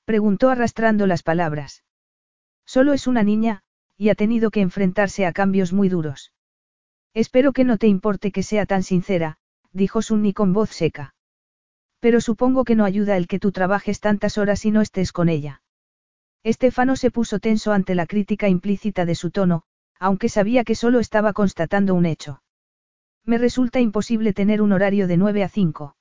[0.05, 1.83] Preguntó arrastrando las palabras.
[2.65, 3.63] Solo es una niña,
[3.97, 6.33] y ha tenido que enfrentarse a cambios muy duros.
[7.13, 9.37] Espero que no te importe que sea tan sincera,
[9.71, 11.15] dijo Sunni con voz seca.
[12.03, 15.29] Pero supongo que no ayuda el que tú trabajes tantas horas y no estés con
[15.29, 15.61] ella.
[16.43, 19.63] Estefano se puso tenso ante la crítica implícita de su tono,
[20.01, 22.43] aunque sabía que solo estaba constatando un hecho.
[23.23, 25.95] Me resulta imposible tener un horario de 9 a 5.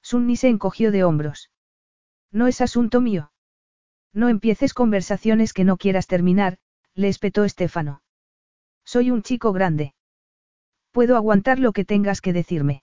[0.00, 1.50] Sunni se encogió de hombros.
[2.32, 3.30] No es asunto mío.
[4.14, 6.56] No empieces conversaciones que no quieras terminar,
[6.94, 8.00] le espetó Estefano.
[8.82, 9.92] Soy un chico grande.
[10.90, 12.82] Puedo aguantar lo que tengas que decirme.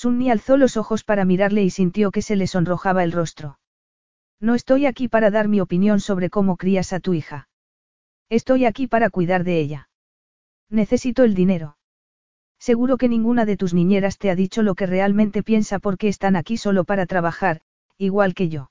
[0.00, 3.58] Sunni alzó los ojos para mirarle y sintió que se le sonrojaba el rostro.
[4.38, 7.48] No estoy aquí para dar mi opinión sobre cómo crías a tu hija.
[8.28, 9.90] Estoy aquí para cuidar de ella.
[10.70, 11.78] Necesito el dinero.
[12.60, 16.36] Seguro que ninguna de tus niñeras te ha dicho lo que realmente piensa porque están
[16.36, 17.62] aquí solo para trabajar,
[17.96, 18.70] igual que yo.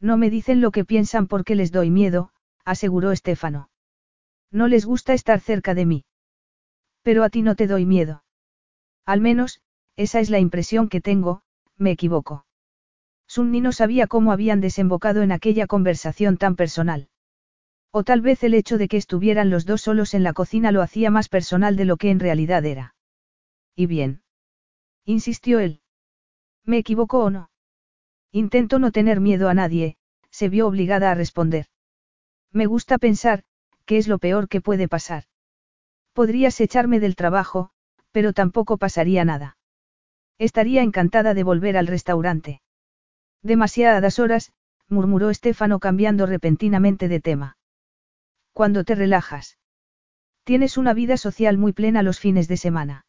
[0.00, 2.30] No me dicen lo que piensan porque les doy miedo,
[2.64, 3.68] aseguró Estefano.
[4.52, 6.04] No les gusta estar cerca de mí.
[7.02, 8.22] Pero a ti no te doy miedo.
[9.04, 9.60] Al menos,
[9.96, 11.42] esa es la impresión que tengo,
[11.76, 12.46] me equivoco.
[13.26, 17.08] Sunni no sabía cómo habían desembocado en aquella conversación tan personal.
[17.90, 20.82] O tal vez el hecho de que estuvieran los dos solos en la cocina lo
[20.82, 22.94] hacía más personal de lo que en realidad era.
[23.74, 24.22] ¿Y bien?
[25.04, 25.80] insistió él.
[26.64, 27.50] ¿Me equivoco o no?
[28.32, 29.96] Intento no tener miedo a nadie,
[30.30, 31.66] se vio obligada a responder.
[32.52, 33.44] Me gusta pensar,
[33.86, 35.24] que es lo peor que puede pasar.
[36.12, 37.70] Podrías echarme del trabajo,
[38.10, 39.55] pero tampoco pasaría nada.
[40.38, 42.60] Estaría encantada de volver al restaurante.
[43.42, 44.52] Demasiadas horas,
[44.88, 47.56] murmuró Estefano cambiando repentinamente de tema.
[48.52, 49.58] Cuando te relajas.
[50.44, 53.06] Tienes una vida social muy plena los fines de semana.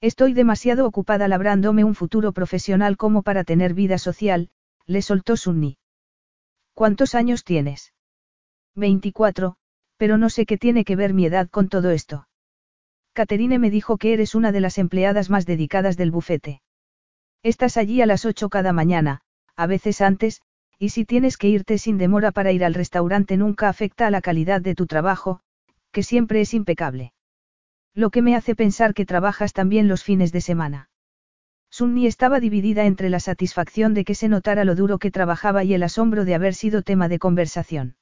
[0.00, 4.50] Estoy demasiado ocupada labrándome un futuro profesional como para tener vida social,
[4.86, 5.78] le soltó Sunni.
[6.74, 7.92] ¿Cuántos años tienes?
[8.74, 9.56] 24,
[9.96, 12.26] pero no sé qué tiene que ver mi edad con todo esto.
[13.12, 16.62] Caterine me dijo que eres una de las empleadas más dedicadas del bufete.
[17.42, 19.22] Estás allí a las 8 cada mañana,
[19.56, 20.42] a veces antes,
[20.78, 24.20] y si tienes que irte sin demora para ir al restaurante nunca afecta a la
[24.20, 25.40] calidad de tu trabajo,
[25.92, 27.12] que siempre es impecable.
[27.94, 30.88] Lo que me hace pensar que trabajas también los fines de semana.
[31.70, 35.74] Sunni estaba dividida entre la satisfacción de que se notara lo duro que trabajaba y
[35.74, 37.96] el asombro de haber sido tema de conversación.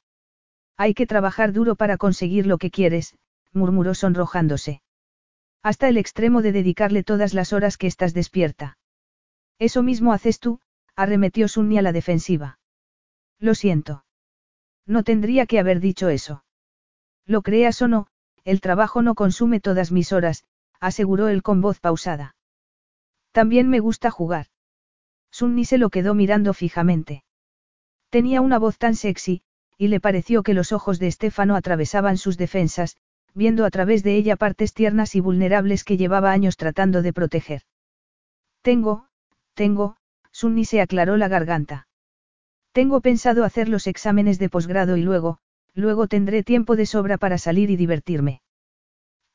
[0.77, 3.17] Hay que trabajar duro para conseguir lo que quieres,
[3.53, 4.83] murmuró sonrojándose.
[5.63, 8.79] Hasta el extremo de dedicarle todas las horas que estás despierta.
[9.59, 10.61] Eso mismo haces tú,
[10.95, 12.59] arremetió Sunni a la defensiva.
[13.39, 14.05] Lo siento.
[14.87, 16.45] No tendría que haber dicho eso.
[17.27, 18.07] Lo creas o no,
[18.45, 20.45] el trabajo no consume todas mis horas,
[20.81, 22.37] aseguró él con voz pausada.
[23.33, 24.47] También me gusta jugar.
[25.31, 27.25] Sunni se lo quedó mirando fijamente.
[28.11, 29.43] Tenía una voz tan sexy,
[29.77, 32.97] y le pareció que los ojos de Estefano atravesaban sus defensas,
[33.35, 37.62] viendo a través de ella partes tiernas y vulnerables que llevaba años tratando de proteger.
[38.62, 39.07] Tengo,
[39.55, 39.97] tengo,
[40.33, 41.89] Sunni se aclaró la garganta.
[42.72, 45.39] Tengo pensado hacer los exámenes de posgrado y luego,
[45.74, 48.43] luego tendré tiempo de sobra para salir y divertirme.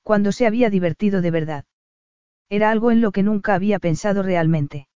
[0.03, 1.65] Cuando se había divertido de verdad.
[2.49, 4.87] Era algo en lo que nunca había pensado realmente.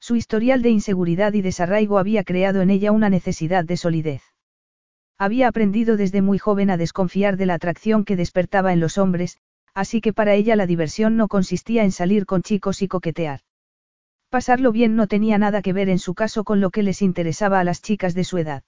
[0.00, 4.33] Su historial de inseguridad y desarraigo había creado en ella una necesidad de solidez.
[5.18, 9.38] Había aprendido desde muy joven a desconfiar de la atracción que despertaba en los hombres,
[9.72, 13.40] así que para ella la diversión no consistía en salir con chicos y coquetear.
[14.28, 17.60] Pasarlo bien no tenía nada que ver en su caso con lo que les interesaba
[17.60, 18.64] a las chicas de su edad.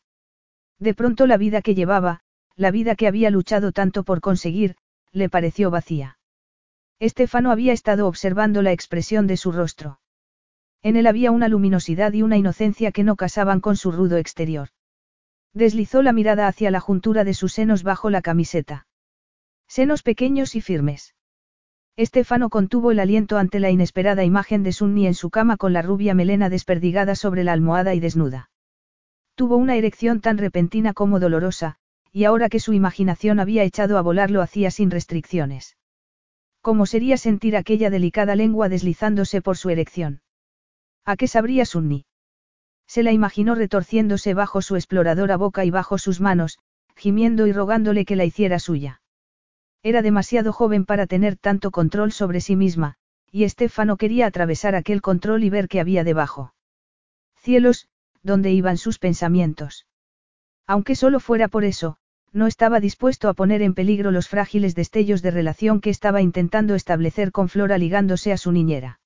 [0.78, 2.20] De pronto la vida que llevaba,
[2.54, 4.76] la vida que había luchado tanto por conseguir,
[5.12, 6.18] le pareció vacía.
[7.00, 10.00] Estefano había estado observando la expresión de su rostro.
[10.82, 14.68] En él había una luminosidad y una inocencia que no casaban con su rudo exterior.
[15.56, 18.86] Deslizó la mirada hacia la juntura de sus senos bajo la camiseta.
[19.66, 21.14] Senos pequeños y firmes.
[21.96, 25.80] Estefano contuvo el aliento ante la inesperada imagen de Sunni en su cama con la
[25.80, 28.50] rubia melena desperdigada sobre la almohada y desnuda.
[29.34, 31.76] Tuvo una erección tan repentina como dolorosa,
[32.12, 35.78] y ahora que su imaginación había echado a volar lo hacía sin restricciones.
[36.60, 40.20] ¿Cómo sería sentir aquella delicada lengua deslizándose por su erección?
[41.06, 42.04] ¿A qué sabría Sunni?
[42.86, 46.58] Se la imaginó retorciéndose bajo su exploradora boca y bajo sus manos,
[46.94, 49.02] gimiendo y rogándole que la hiciera suya.
[49.82, 52.96] Era demasiado joven para tener tanto control sobre sí misma,
[53.30, 56.54] y Estefano quería atravesar aquel control y ver qué había debajo.
[57.36, 57.88] Cielos,
[58.22, 59.86] donde iban sus pensamientos.
[60.66, 61.98] Aunque solo fuera por eso,
[62.32, 66.74] no estaba dispuesto a poner en peligro los frágiles destellos de relación que estaba intentando
[66.74, 69.00] establecer con Flora ligándose a su niñera.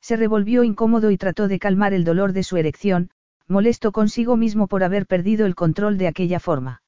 [0.00, 3.10] Se revolvió incómodo y trató de calmar el dolor de su erección,
[3.48, 6.82] molesto consigo mismo por haber perdido el control de aquella forma.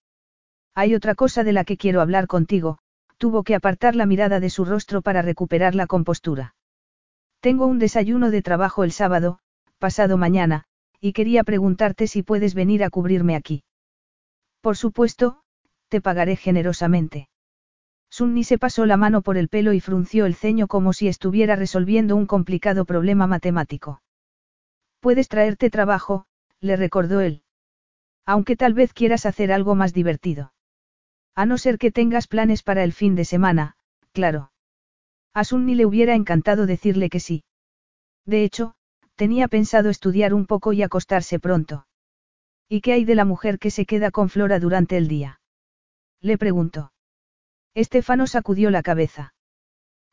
[0.75, 2.79] Hay otra cosa de la que quiero hablar contigo,
[3.17, 6.55] tuvo que apartar la mirada de su rostro para recuperar la compostura.
[7.41, 9.41] Tengo un desayuno de trabajo el sábado,
[9.79, 10.65] pasado mañana,
[11.01, 13.63] y quería preguntarte si puedes venir a cubrirme aquí.
[14.61, 15.43] Por supuesto,
[15.89, 17.29] te pagaré generosamente.
[18.11, 21.57] Sunni se pasó la mano por el pelo y frunció el ceño como si estuviera
[21.57, 24.03] resolviendo un complicado problema matemático.
[25.01, 26.27] Puedes traerte trabajo,
[26.61, 27.43] le recordó él.
[28.27, 30.53] Aunque tal vez quieras hacer algo más divertido.
[31.35, 33.77] A no ser que tengas planes para el fin de semana,
[34.13, 34.51] claro.
[35.35, 37.45] A Sunni le hubiera encantado decirle que sí.
[38.27, 38.75] De hecho,
[39.15, 41.87] tenía pensado estudiar un poco y acostarse pronto.
[42.69, 45.41] ¿Y qué hay de la mujer que se queda con Flora durante el día?
[46.21, 46.93] Le preguntó.
[47.75, 49.35] Estefano sacudió la cabeza.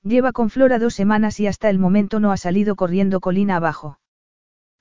[0.04, 4.00] Lleva con Flora dos semanas y hasta el momento no ha salido corriendo colina abajo.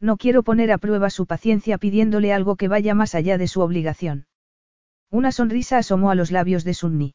[0.00, 3.60] No quiero poner a prueba su paciencia pidiéndole algo que vaya más allá de su
[3.60, 4.26] obligación.
[5.10, 7.14] Una sonrisa asomó a los labios de Sunni.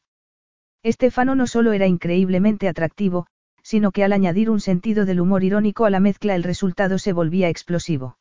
[0.82, 3.26] Estefano no solo era increíblemente atractivo,
[3.62, 7.12] sino que al añadir un sentido del humor irónico a la mezcla el resultado se
[7.12, 8.18] volvía explosivo.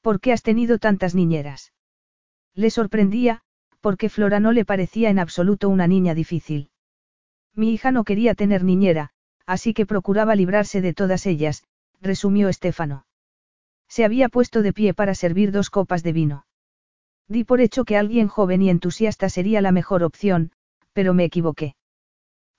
[0.00, 1.72] ¿Por qué has tenido tantas niñeras?
[2.54, 3.42] Le sorprendía,
[3.86, 6.70] porque Flora no le parecía en absoluto una niña difícil.
[7.54, 9.10] Mi hija no quería tener niñera,
[9.46, 11.62] así que procuraba librarse de todas ellas,
[12.00, 13.06] resumió Estefano.
[13.86, 16.46] Se había puesto de pie para servir dos copas de vino.
[17.28, 20.50] Di por hecho que alguien joven y entusiasta sería la mejor opción,
[20.92, 21.76] pero me equivoqué.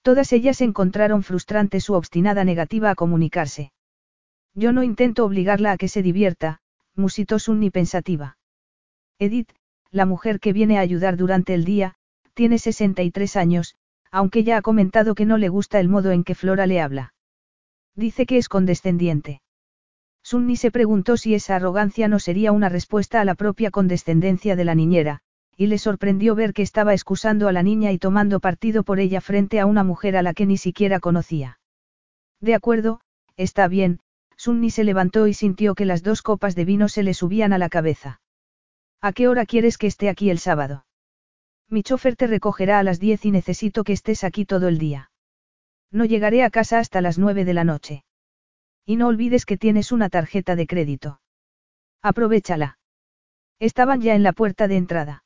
[0.04, 3.74] Todas ellas encontraron frustrante su obstinada negativa a comunicarse.
[4.54, 6.62] Yo no intento obligarla a que se divierta,
[6.96, 8.38] musitó Sunni pensativa.
[9.20, 9.52] Edith,
[9.92, 11.96] la mujer que viene a ayudar durante el día,
[12.34, 13.76] tiene 63 años,
[14.12, 17.14] aunque ya ha comentado que no le gusta el modo en que Flora le habla.
[17.96, 19.42] Dice que es condescendiente.
[20.24, 24.66] Sunni se preguntó si esa arrogancia no sería una respuesta a la propia condescendencia de
[24.66, 25.22] la niñera,
[25.56, 29.22] y le sorprendió ver que estaba excusando a la niña y tomando partido por ella
[29.22, 31.60] frente a una mujer a la que ni siquiera conocía.
[32.40, 33.02] De acuerdo,
[33.36, 34.00] está bien,
[34.36, 37.58] Sunni se levantó y sintió que las dos copas de vino se le subían a
[37.58, 38.22] la cabeza.
[39.02, 40.86] ¿A qué hora quieres que esté aquí el sábado?
[41.70, 45.12] Mi chofer te recogerá a las diez y necesito que estés aquí todo el día.
[45.92, 48.04] No llegaré a casa hasta las nueve de la noche.
[48.86, 51.22] Y no olvides que tienes una tarjeta de crédito.
[52.02, 52.80] Aprovechala.
[53.60, 55.24] Estaban ya en la puerta de entrada.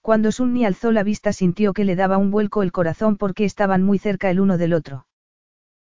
[0.00, 3.82] Cuando Sunni alzó la vista sintió que le daba un vuelco el corazón porque estaban
[3.82, 5.06] muy cerca el uno del otro.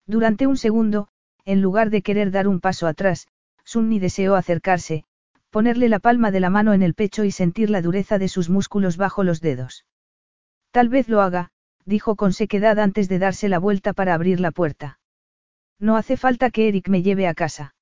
[0.06, 1.08] Durante un segundo,
[1.44, 3.28] en lugar de querer dar un paso atrás,
[3.64, 5.04] Sunni deseó acercarse,
[5.50, 8.50] ponerle la palma de la mano en el pecho y sentir la dureza de sus
[8.50, 9.86] músculos bajo los dedos.
[10.70, 11.50] Tal vez lo haga,
[11.84, 14.98] dijo con sequedad antes de darse la vuelta para abrir la puerta.
[15.78, 17.74] No hace falta que Eric me lleve a casa.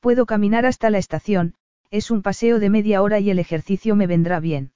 [0.00, 1.54] Puedo caminar hasta la estación,
[1.90, 4.72] es un paseo de media hora y el ejercicio me vendrá bien.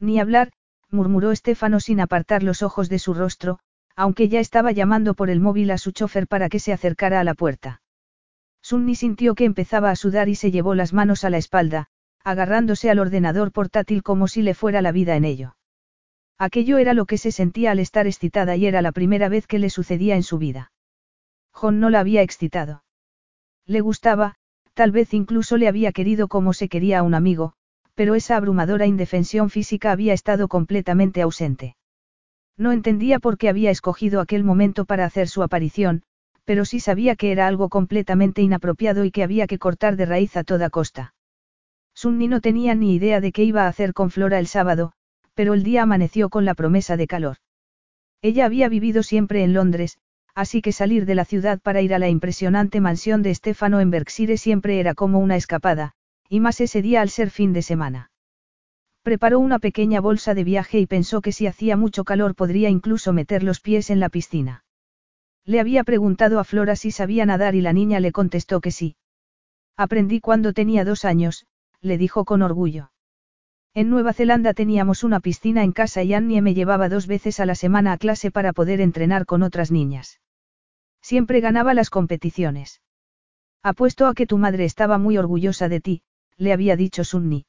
[0.00, 0.52] Ni hablar,
[0.90, 3.58] murmuró Estefano sin apartar los ojos de su rostro,
[3.94, 7.24] aunque ya estaba llamando por el móvil a su chofer para que se acercara a
[7.24, 7.81] la puerta.
[8.62, 11.88] Sunni sintió que empezaba a sudar y se llevó las manos a la espalda,
[12.24, 15.56] agarrándose al ordenador portátil como si le fuera la vida en ello.
[16.38, 19.58] Aquello era lo que se sentía al estar excitada y era la primera vez que
[19.58, 20.72] le sucedía en su vida.
[21.52, 22.84] John no la había excitado.
[23.66, 24.36] Le gustaba,
[24.74, 27.52] tal vez incluso le había querido como se quería a un amigo,
[27.94, 31.76] pero esa abrumadora indefensión física había estado completamente ausente.
[32.56, 36.02] No entendía por qué había escogido aquel momento para hacer su aparición,
[36.52, 40.36] pero sí sabía que era algo completamente inapropiado y que había que cortar de raíz
[40.36, 41.14] a toda costa.
[41.94, 44.92] Sunni no tenía ni idea de qué iba a hacer con Flora el sábado,
[45.32, 47.38] pero el día amaneció con la promesa de calor.
[48.20, 49.96] Ella había vivido siempre en Londres,
[50.34, 53.90] así que salir de la ciudad para ir a la impresionante mansión de Stefano en
[53.90, 55.92] Berkshire siempre era como una escapada,
[56.28, 58.10] y más ese día al ser fin de semana.
[59.02, 63.14] Preparó una pequeña bolsa de viaje y pensó que si hacía mucho calor podría incluso
[63.14, 64.61] meter los pies en la piscina.
[65.44, 68.96] Le había preguntado a Flora si sabía nadar y la niña le contestó que sí.
[69.76, 71.46] Aprendí cuando tenía dos años,
[71.80, 72.92] le dijo con orgullo.
[73.74, 77.46] En Nueva Zelanda teníamos una piscina en casa y Annie me llevaba dos veces a
[77.46, 80.20] la semana a clase para poder entrenar con otras niñas.
[81.00, 82.80] Siempre ganaba las competiciones.
[83.62, 86.02] Apuesto a que tu madre estaba muy orgullosa de ti,
[86.36, 87.46] le había dicho Sunni.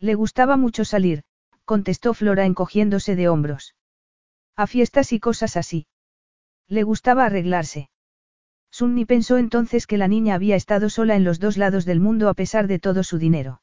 [0.00, 1.22] Le gustaba mucho salir,
[1.64, 3.74] contestó Flora encogiéndose de hombros.
[4.56, 5.86] A fiestas y cosas así.
[6.68, 7.90] Le gustaba arreglarse.
[8.70, 12.28] Sunni pensó entonces que la niña había estado sola en los dos lados del mundo
[12.28, 13.62] a pesar de todo su dinero.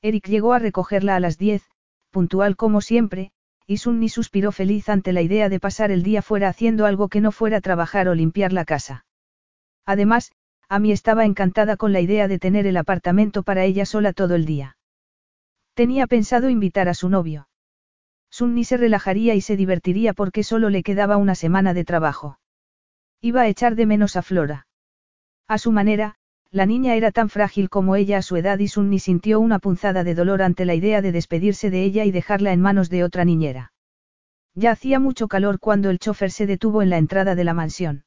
[0.00, 1.62] Eric llegó a recogerla a las diez,
[2.10, 3.32] puntual como siempre,
[3.66, 7.20] y Sunni suspiró feliz ante la idea de pasar el día fuera haciendo algo que
[7.20, 9.04] no fuera trabajar o limpiar la casa.
[9.84, 10.32] Además,
[10.68, 14.46] Amy estaba encantada con la idea de tener el apartamento para ella sola todo el
[14.46, 14.76] día.
[15.74, 17.48] Tenía pensado invitar a su novio.
[18.32, 22.38] Sunni se relajaría y se divertiría porque solo le quedaba una semana de trabajo.
[23.20, 24.66] Iba a echar de menos a Flora.
[25.48, 26.14] A su manera,
[26.50, 30.02] la niña era tan frágil como ella a su edad y Sunni sintió una punzada
[30.02, 33.26] de dolor ante la idea de despedirse de ella y dejarla en manos de otra
[33.26, 33.74] niñera.
[34.54, 38.04] Ya hacía mucho calor cuando el chofer se detuvo en la entrada de la mansión.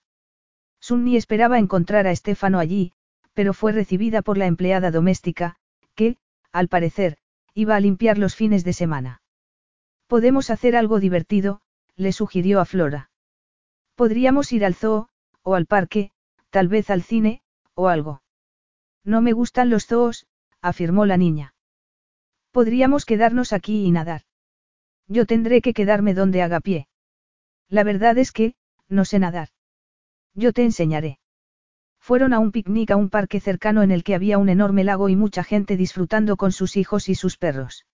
[0.80, 2.93] Sunni esperaba encontrar a Estefano allí,
[3.34, 5.55] pero fue recibida por la empleada doméstica,
[5.93, 6.17] que,
[6.51, 7.17] al parecer,
[7.53, 9.21] iba a limpiar los fines de semana.
[10.08, 11.62] Podemos hacer algo divertido,
[11.95, 13.10] le sugirió a Flora.
[13.95, 15.10] Podríamos ir al zoo,
[15.41, 16.12] o al parque,
[16.49, 17.41] tal vez al cine,
[17.74, 18.22] o algo.
[19.03, 20.28] No me gustan los zoos,
[20.62, 21.56] afirmó la niña.
[22.51, 24.22] Podríamos quedarnos aquí y nadar.
[25.08, 26.88] Yo tendré que quedarme donde haga pie.
[27.70, 28.56] La verdad es que,
[28.88, 29.49] no sé nadar.
[30.34, 31.20] Yo te enseñaré.
[31.99, 35.10] Fueron a un picnic a un parque cercano en el que había un enorme lago
[35.10, 37.86] y mucha gente disfrutando con sus hijos y sus perros.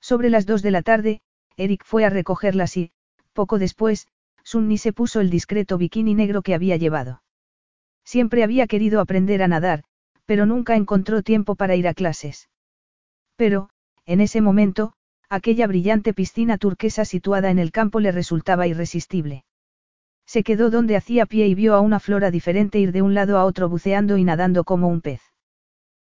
[0.00, 1.20] Sobre las dos de la tarde,
[1.58, 2.92] Eric fue a recogerlas y,
[3.32, 4.06] poco después,
[4.44, 7.22] Sunni se puso el discreto bikini negro que había llevado.
[8.04, 9.82] Siempre había querido aprender a nadar,
[10.24, 12.48] pero nunca encontró tiempo para ir a clases.
[13.36, 13.70] Pero,
[14.06, 14.92] en ese momento,
[15.28, 19.44] aquella brillante piscina turquesa situada en el campo le resultaba irresistible.
[20.26, 23.36] Se quedó donde hacía pie y vio a una flora diferente ir de un lado
[23.36, 25.22] a otro buceando y nadando como un pez.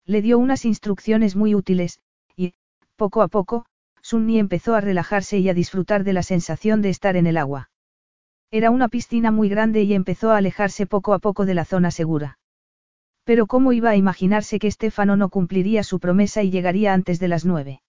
[0.05, 2.01] Le dio unas instrucciones muy útiles,
[2.37, 2.55] y,
[2.97, 3.67] poco a poco,
[4.09, 7.71] Sunni empezó a relajarse y a disfrutar de la sensación de estar en el agua.
[8.53, 11.91] Era una piscina muy grande y empezó a alejarse poco a poco de la zona
[11.91, 12.39] segura.
[13.25, 17.27] Pero ¿cómo iba a imaginarse que Estefano no cumpliría su promesa y llegaría antes de
[17.27, 17.83] las nueve?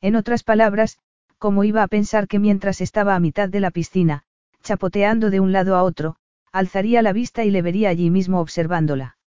[0.00, 0.98] En otras palabras,
[1.36, 4.22] ¿cómo iba a pensar que mientras estaba a mitad de la piscina,
[4.62, 6.16] chapoteando de un lado a otro,
[6.52, 9.18] alzaría la vista y le vería allí mismo observándola?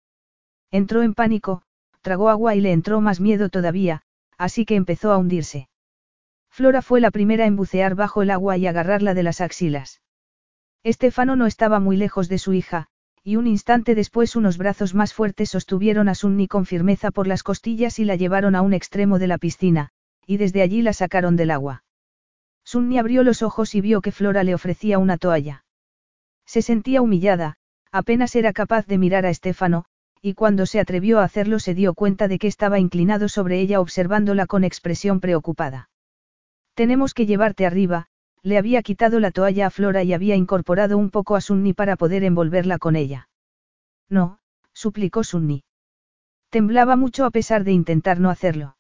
[0.72, 1.62] Entró en pánico,
[2.02, 4.02] tragó agua y le entró más miedo todavía,
[4.40, 5.70] así que empezó a hundirse.
[6.58, 10.02] Flora fue la primera en bucear bajo el agua y agarrarla de las axilas.
[10.84, 12.88] Estefano no estaba muy lejos de su hija,
[13.24, 17.44] y un instante después unos brazos más fuertes sostuvieron a Sunni con firmeza por las
[17.44, 19.90] costillas y la llevaron a un extremo de la piscina,
[20.26, 21.84] y desde allí la sacaron del agua.
[22.64, 25.64] Sunni abrió los ojos y vio que Flora le ofrecía una toalla.
[26.48, 27.58] Se sentía humillada,
[27.92, 29.86] apenas era capaz de mirar a Estefano,
[30.24, 33.80] y cuando se atrevió a hacerlo se dio cuenta de que estaba inclinado sobre ella
[33.80, 35.90] observándola con expresión preocupada.
[36.78, 38.06] Tenemos que llevarte arriba,
[38.44, 41.96] le había quitado la toalla a Flora y había incorporado un poco a Sunni para
[41.96, 43.30] poder envolverla con ella.
[44.10, 44.38] No,
[44.74, 45.64] suplicó Sunni.
[46.52, 48.78] Temblaba mucho a pesar de intentar no hacerlo.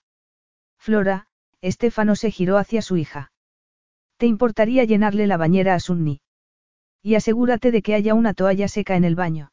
[0.78, 1.26] Flora,
[1.60, 3.32] Estefano se giró hacia su hija.
[4.18, 6.22] ¿Te importaría llenarle la bañera a Sunni?
[7.02, 9.52] Y asegúrate de que haya una toalla seca en el baño.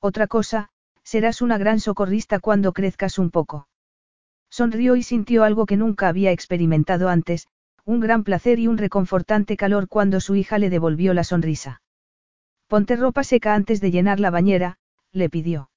[0.00, 0.68] Otra cosa,
[1.02, 3.68] serás una gran socorrista cuando crezcas un poco.
[4.50, 7.48] Sonrió y sintió algo que nunca había experimentado antes,
[7.84, 11.82] un gran placer y un reconfortante calor cuando su hija le devolvió la sonrisa.
[12.66, 14.78] Ponte ropa seca antes de llenar la bañera,
[15.12, 15.70] le pidió.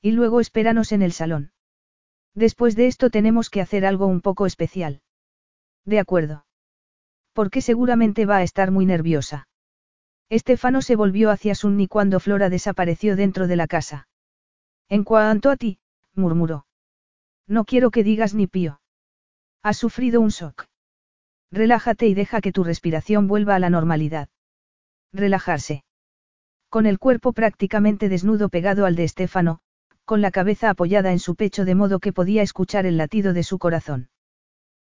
[0.00, 1.52] Y luego espéranos en el salón.
[2.34, 5.02] Después de esto tenemos que hacer algo un poco especial.
[5.84, 6.46] De acuerdo.
[7.32, 9.48] Porque seguramente va a estar muy nerviosa.
[10.30, 14.08] Estefano se volvió hacia Sunni cuando Flora desapareció dentro de la casa.
[14.88, 15.78] En cuanto a ti,
[16.14, 16.66] murmuró.
[17.46, 18.80] No quiero que digas ni pío.
[19.62, 20.66] Has sufrido un shock.
[21.54, 24.28] Relájate y deja que tu respiración vuelva a la normalidad.
[25.12, 25.84] Relajarse.
[26.68, 29.60] Con el cuerpo prácticamente desnudo pegado al de Estefano,
[30.04, 33.44] con la cabeza apoyada en su pecho de modo que podía escuchar el latido de
[33.44, 34.08] su corazón.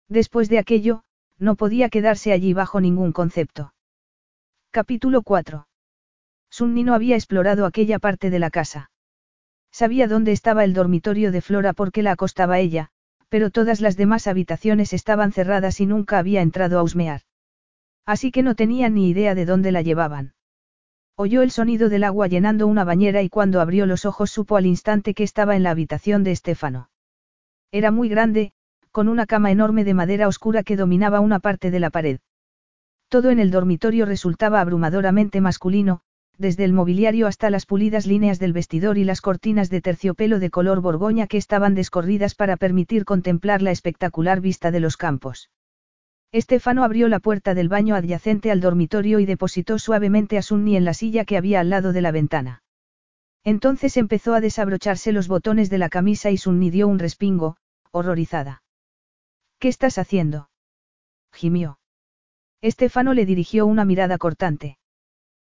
[0.08, 1.02] Después de aquello,
[1.38, 3.74] no podía quedarse allí bajo ningún concepto.
[4.70, 5.66] Capítulo 4.
[6.50, 8.92] Sunni no había explorado aquella parte de la casa.
[9.72, 12.92] Sabía dónde estaba el dormitorio de Flora porque la acostaba ella,
[13.30, 17.22] pero todas las demás habitaciones estaban cerradas y nunca había entrado a husmear.
[18.04, 20.34] Así que no tenía ni idea de dónde la llevaban.
[21.16, 24.66] Oyó el sonido del agua llenando una bañera y cuando abrió los ojos supo al
[24.66, 26.90] instante que estaba en la habitación de Estefano.
[27.70, 28.52] Era muy grande,
[28.90, 32.18] con una cama enorme de madera oscura que dominaba una parte de la pared.
[33.08, 36.00] Todo en el dormitorio resultaba abrumadoramente masculino,
[36.40, 40.48] desde el mobiliario hasta las pulidas líneas del vestidor y las cortinas de terciopelo de
[40.48, 45.50] color borgoña que estaban descorridas para permitir contemplar la espectacular vista de los campos.
[46.32, 50.86] Estefano abrió la puerta del baño adyacente al dormitorio y depositó suavemente a Sunni en
[50.86, 52.62] la silla que había al lado de la ventana.
[53.44, 57.56] Entonces empezó a desabrocharse los botones de la camisa y Sunni dio un respingo,
[57.90, 58.62] horrorizada.
[59.58, 60.48] ¿Qué estás haciendo?
[61.32, 61.78] gimió.
[62.62, 64.78] Estefano le dirigió una mirada cortante.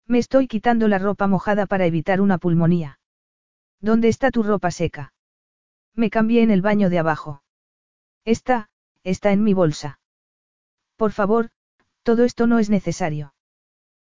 [0.08, 3.00] Me estoy quitando la ropa mojada para evitar una pulmonía.
[3.82, 5.14] ¿Dónde está tu ropa seca?
[5.94, 7.44] Me cambié en el baño de abajo.
[8.24, 8.70] Está,
[9.04, 10.00] está en mi bolsa.
[10.96, 11.50] Por favor,
[12.04, 13.34] todo esto no es necesario.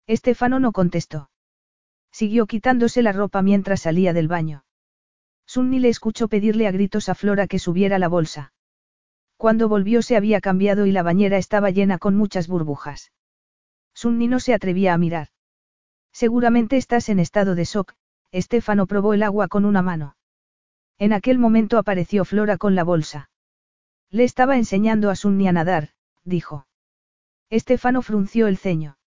[0.07, 1.31] Estefano no contestó.
[2.13, 4.65] Siguió quitándose la ropa mientras salía del baño.
[5.47, 8.53] Sunni le escuchó pedirle a gritos a Flora que subiera la bolsa.
[9.37, 13.13] Cuando volvió se había cambiado y la bañera estaba llena con muchas burbujas.
[13.95, 15.29] Sunni no se atrevía a mirar.
[16.13, 17.95] Seguramente estás en estado de shock,
[18.31, 20.17] Estefano probó el agua con una mano.
[20.99, 23.31] En aquel momento apareció Flora con la bolsa.
[24.11, 25.91] Le estaba enseñando a Sunni a nadar,
[26.25, 26.67] dijo.
[27.51, 28.99] Estefano frunció el ceño.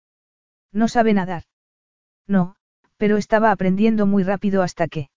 [0.72, 1.44] No sabe nadar.
[2.28, 2.56] No,
[2.98, 5.10] pero estaba aprendiendo muy rápido hasta que.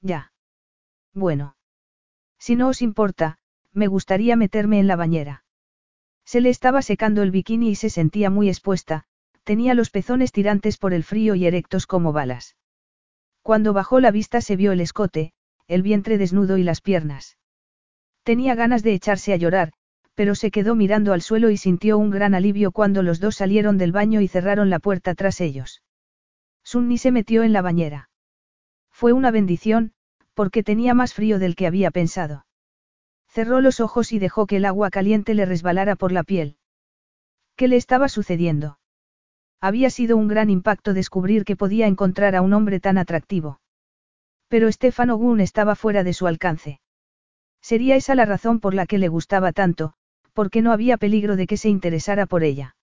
[0.00, 0.32] Ya.
[1.12, 1.56] Bueno.
[2.38, 3.38] Si no os importa,
[3.72, 5.44] me gustaría meterme en la bañera.
[6.24, 9.04] Se le estaba secando el bikini y se sentía muy expuesta,
[9.50, 12.54] tenía los pezones tirantes por el frío y erectos como balas.
[13.42, 15.32] Cuando bajó la vista se vio el escote,
[15.66, 17.36] el vientre desnudo y las piernas.
[18.22, 19.72] Tenía ganas de echarse a llorar,
[20.14, 23.76] pero se quedó mirando al suelo y sintió un gran alivio cuando los dos salieron
[23.76, 25.82] del baño y cerraron la puerta tras ellos.
[26.62, 28.08] Sunni se metió en la bañera.
[28.92, 29.94] Fue una bendición,
[30.34, 32.46] porque tenía más frío del que había pensado.
[33.26, 36.56] Cerró los ojos y dejó que el agua caliente le resbalara por la piel.
[37.56, 38.78] ¿Qué le estaba sucediendo?
[39.60, 43.60] Había sido un gran impacto descubrir que podía encontrar a un hombre tan atractivo.
[44.48, 46.80] Pero Stefano Gunn estaba fuera de su alcance.
[47.60, 49.92] Sería esa la razón por la que le gustaba tanto,
[50.32, 52.76] porque no había peligro de que se interesara por ella.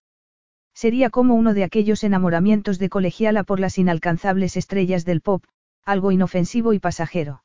[0.73, 5.43] Sería como uno de aquellos enamoramientos de colegiala por las inalcanzables estrellas del pop,
[5.83, 7.43] algo inofensivo y pasajero.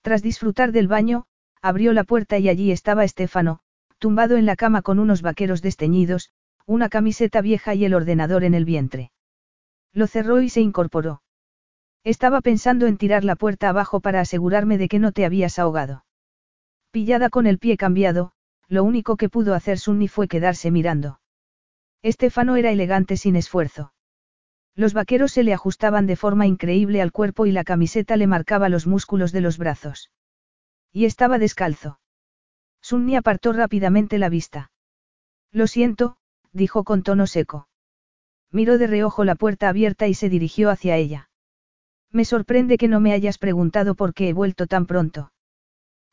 [0.00, 1.26] Tras disfrutar del baño,
[1.60, 3.60] abrió la puerta y allí estaba Estefano,
[3.98, 6.30] tumbado en la cama con unos vaqueros desteñidos,
[6.68, 9.10] una camiseta vieja y el ordenador en el vientre.
[9.94, 11.22] Lo cerró y se incorporó.
[12.04, 16.04] Estaba pensando en tirar la puerta abajo para asegurarme de que no te habías ahogado.
[16.90, 18.32] Pillada con el pie cambiado,
[18.68, 21.20] lo único que pudo hacer Sunni fue quedarse mirando.
[22.02, 23.94] Estefano era elegante sin esfuerzo.
[24.74, 28.68] Los vaqueros se le ajustaban de forma increíble al cuerpo y la camiseta le marcaba
[28.68, 30.10] los músculos de los brazos.
[30.92, 31.98] Y estaba descalzo.
[32.82, 34.70] Sunni apartó rápidamente la vista.
[35.50, 36.18] Lo siento,
[36.52, 37.68] dijo con tono seco.
[38.50, 41.28] Miró de reojo la puerta abierta y se dirigió hacia ella.
[42.10, 45.32] Me sorprende que no me hayas preguntado por qué he vuelto tan pronto.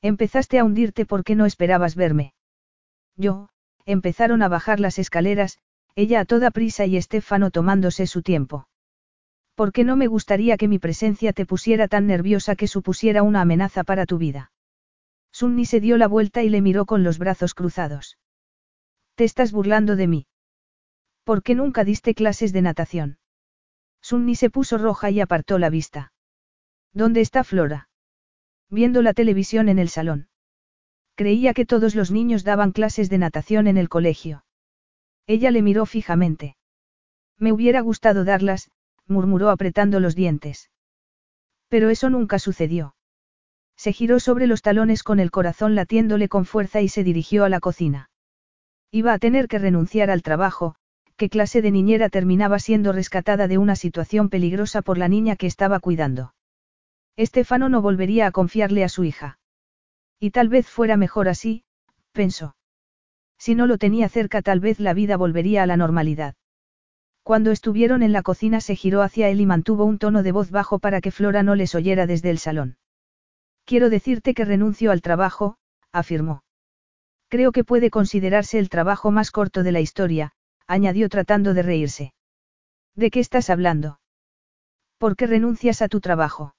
[0.01, 2.33] Empezaste a hundirte porque no esperabas verme.
[3.15, 3.49] Yo,
[3.85, 5.59] empezaron a bajar las escaleras,
[5.95, 8.67] ella a toda prisa y Estefano tomándose su tiempo.
[9.55, 13.41] ¿Por qué no me gustaría que mi presencia te pusiera tan nerviosa que supusiera una
[13.41, 14.51] amenaza para tu vida?
[15.31, 18.17] Sunni se dio la vuelta y le miró con los brazos cruzados.
[19.15, 20.27] ¿Te estás burlando de mí?
[21.23, 23.17] ¿Por qué nunca diste clases de natación?
[24.01, 26.11] Sunni se puso roja y apartó la vista.
[26.93, 27.87] ¿Dónde está Flora?
[28.69, 30.27] Viendo la televisión en el salón.
[31.15, 34.43] Creía que todos los niños daban clases de natación en el colegio.
[35.27, 36.57] Ella le miró fijamente.
[37.39, 38.69] Me hubiera gustado darlas,
[39.07, 40.69] murmuró apretando los dientes.
[41.69, 42.95] Pero eso nunca sucedió.
[43.77, 47.49] Se giró sobre los talones con el corazón latiéndole con fuerza y se dirigió a
[47.49, 48.09] la cocina.
[48.95, 50.75] Iba a tener que renunciar al trabajo,
[51.17, 55.47] qué clase de niñera terminaba siendo rescatada de una situación peligrosa por la niña que
[55.47, 56.33] estaba cuidando.
[57.17, 59.37] Estefano no volvería a confiarle a su hija.
[60.17, 61.65] Y tal vez fuera mejor así,
[62.13, 62.55] pensó.
[63.37, 66.35] Si no lo tenía cerca tal vez la vida volvería a la normalidad.
[67.21, 70.51] Cuando estuvieron en la cocina se giró hacia él y mantuvo un tono de voz
[70.51, 72.77] bajo para que Flora no les oyera desde el salón.
[73.65, 75.57] Quiero decirte que renuncio al trabajo,
[75.91, 76.44] afirmó.
[77.27, 80.31] Creo que puede considerarse el trabajo más corto de la historia,
[80.67, 82.13] añadió tratando de reírse.
[82.95, 83.99] ¿De qué estás hablando?
[84.97, 86.55] ¿Por qué renuncias a tu trabajo?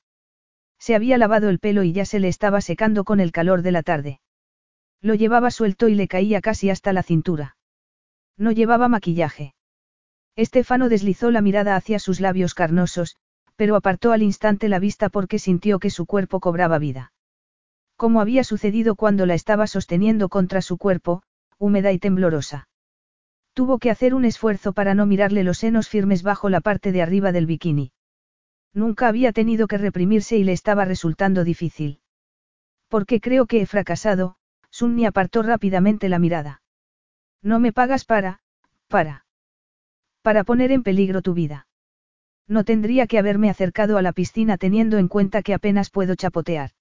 [0.78, 3.72] Se había lavado el pelo y ya se le estaba secando con el calor de
[3.72, 4.20] la tarde.
[5.00, 7.56] Lo llevaba suelto y le caía casi hasta la cintura.
[8.36, 9.54] No llevaba maquillaje.
[10.36, 13.16] Estefano deslizó la mirada hacia sus labios carnosos,
[13.56, 17.12] pero apartó al instante la vista porque sintió que su cuerpo cobraba vida.
[17.96, 21.22] Como había sucedido cuando la estaba sosteniendo contra su cuerpo,
[21.58, 22.68] húmeda y temblorosa.
[23.54, 27.00] Tuvo que hacer un esfuerzo para no mirarle los senos firmes bajo la parte de
[27.00, 27.92] arriba del bikini.
[28.74, 32.00] Nunca había tenido que reprimirse y le estaba resultando difícil.
[32.88, 34.36] Porque creo que he fracasado,
[34.70, 36.60] Sunni apartó rápidamente la mirada.
[37.42, 38.40] No me pagas para,
[38.88, 39.24] para.
[40.20, 41.66] Para poner en peligro tu vida.
[42.46, 46.72] No tendría que haberme acercado a la piscina teniendo en cuenta que apenas puedo chapotear.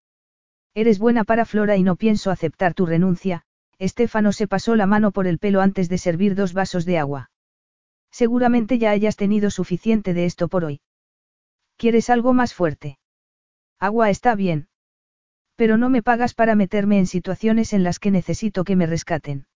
[0.75, 3.43] Eres buena para Flora y no pienso aceptar tu renuncia,
[3.79, 7.31] Estefano se pasó la mano por el pelo antes de servir dos vasos de agua.
[8.11, 10.81] Seguramente ya hayas tenido suficiente de esto por hoy.
[11.77, 12.99] ¿Quieres algo más fuerte?
[13.79, 14.67] Agua está bien.
[15.55, 19.47] Pero no me pagas para meterme en situaciones en las que necesito que me rescaten.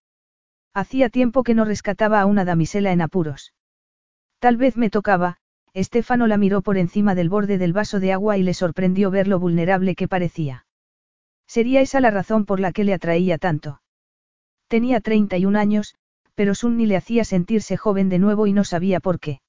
[0.74, 3.54] Hacía tiempo que no rescataba a una damisela en apuros.
[4.40, 5.38] Tal vez me tocaba,
[5.74, 9.28] Estefano la miró por encima del borde del vaso de agua y le sorprendió ver
[9.28, 10.66] lo vulnerable que parecía.
[11.50, 13.82] ¿Sería esa la razón por la que le atraía tanto?
[14.68, 15.96] Tenía 31 años,
[16.36, 19.42] pero Sunni le hacía sentirse joven de nuevo y no sabía por qué.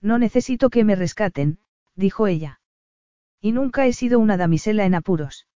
[0.00, 1.58] No necesito que me rescaten,
[1.94, 2.60] dijo ella.
[3.42, 5.46] Y nunca he sido una damisela en apuros.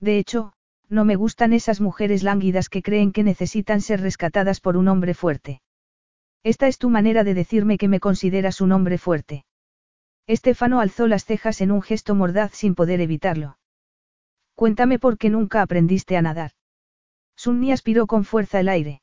[0.00, 0.52] De hecho,
[0.90, 5.14] no me gustan esas mujeres lánguidas que creen que necesitan ser rescatadas por un hombre
[5.14, 5.62] fuerte.
[6.42, 9.46] Esta es tu manera de decirme que me consideras un hombre fuerte.
[10.26, 13.56] Estefano alzó las cejas en un gesto mordaz sin poder evitarlo.
[14.60, 16.50] Cuéntame por qué nunca aprendiste a nadar.
[17.34, 19.00] Sunni aspiró con fuerza el aire.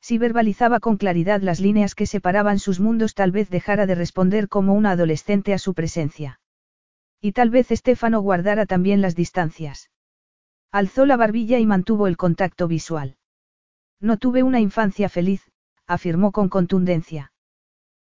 [0.00, 4.48] Si verbalizaba con claridad las líneas que separaban sus mundos, tal vez dejara de responder
[4.48, 6.38] como una adolescente a su presencia.
[7.20, 9.90] Y tal vez Estefano guardara también las distancias.
[10.70, 13.16] Alzó la barbilla y mantuvo el contacto visual.
[13.98, 15.42] No tuve una infancia feliz,
[15.88, 17.32] afirmó con contundencia.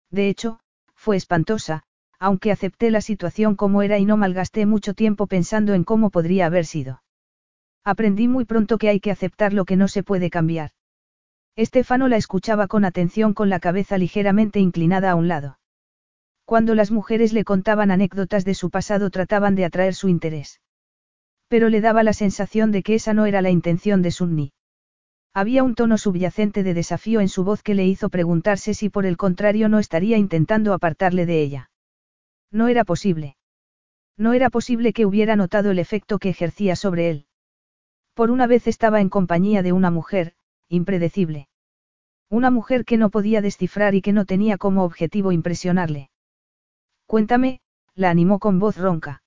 [0.09, 0.59] De hecho,
[0.93, 1.83] fue espantosa,
[2.25, 6.47] aunque acepté la situación como era y no malgasté mucho tiempo pensando en cómo podría
[6.47, 7.03] haber sido.
[7.83, 10.71] Aprendí muy pronto que hay que aceptar lo que no se puede cambiar.
[11.55, 15.59] Estefano la escuchaba con atención con la cabeza ligeramente inclinada a un lado.
[16.45, 20.61] Cuando las mujeres le contaban anécdotas de su pasado trataban de atraer su interés.
[21.47, 24.51] Pero le daba la sensación de que esa no era la intención de Sunni.
[25.31, 29.05] Había un tono subyacente de desafío en su voz que le hizo preguntarse si por
[29.05, 31.69] el contrario no estaría intentando apartarle de ella.
[32.55, 33.35] No era posible.
[34.17, 37.25] No era posible que hubiera notado el efecto que ejercía sobre él.
[38.13, 40.35] Por una vez estaba en compañía de una mujer,
[40.69, 41.49] impredecible.
[42.29, 46.11] Una mujer que no podía descifrar y que no tenía como objetivo impresionarle.
[47.05, 47.59] Cuéntame,
[47.93, 49.21] la animó con voz ronca.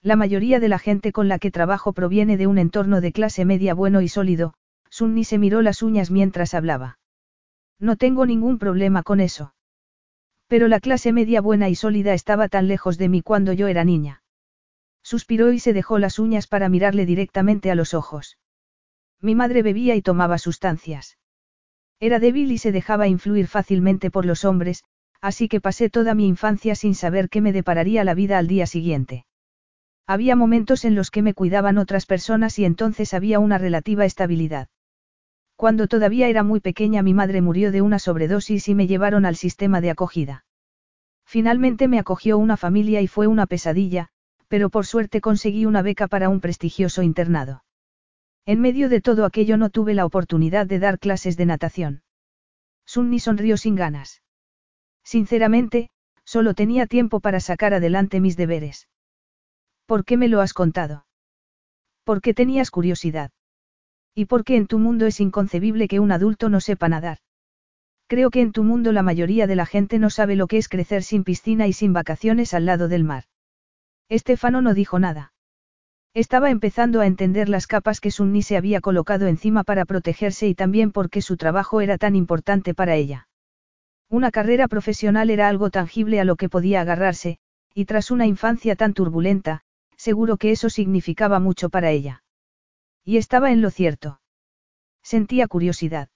[0.00, 3.44] La mayoría de la gente con la que trabajo proviene de un entorno de clase
[3.44, 4.54] media bueno y sólido,
[4.90, 7.00] Sunni se miró las uñas mientras hablaba.
[7.80, 9.54] No tengo ningún problema con eso.
[10.54, 13.82] Pero la clase media buena y sólida estaba tan lejos de mí cuando yo era
[13.82, 14.22] niña.
[15.02, 18.38] Suspiró y se dejó las uñas para mirarle directamente a los ojos.
[19.20, 21.18] Mi madre bebía y tomaba sustancias.
[21.98, 24.84] Era débil y se dejaba influir fácilmente por los hombres,
[25.20, 28.68] así que pasé toda mi infancia sin saber qué me depararía la vida al día
[28.68, 29.26] siguiente.
[30.06, 34.68] Había momentos en los que me cuidaban otras personas y entonces había una relativa estabilidad.
[35.56, 39.36] Cuando todavía era muy pequeña mi madre murió de una sobredosis y me llevaron al
[39.36, 40.44] sistema de acogida.
[41.24, 44.08] Finalmente me acogió una familia y fue una pesadilla,
[44.48, 47.64] pero por suerte conseguí una beca para un prestigioso internado.
[48.46, 52.02] En medio de todo aquello no tuve la oportunidad de dar clases de natación.
[52.84, 54.22] Sunni sonrió sin ganas.
[55.02, 55.90] Sinceramente,
[56.24, 58.88] solo tenía tiempo para sacar adelante mis deberes.
[59.86, 61.06] ¿Por qué me lo has contado?
[62.04, 63.30] ¿Por qué tenías curiosidad?
[64.14, 67.18] ¿Y por qué en tu mundo es inconcebible que un adulto no sepa nadar?
[68.06, 70.68] Creo que en tu mundo la mayoría de la gente no sabe lo que es
[70.68, 73.24] crecer sin piscina y sin vacaciones al lado del mar.
[74.08, 75.32] Estefano no dijo nada.
[76.12, 80.54] Estaba empezando a entender las capas que Sunni se había colocado encima para protegerse y
[80.54, 83.26] también por qué su trabajo era tan importante para ella.
[84.08, 87.38] Una carrera profesional era algo tangible a lo que podía agarrarse,
[87.74, 89.62] y tras una infancia tan turbulenta,
[89.96, 92.23] seguro que eso significaba mucho para ella.
[93.04, 94.20] Y estaba en lo cierto.
[95.02, 96.08] Sentía curiosidad.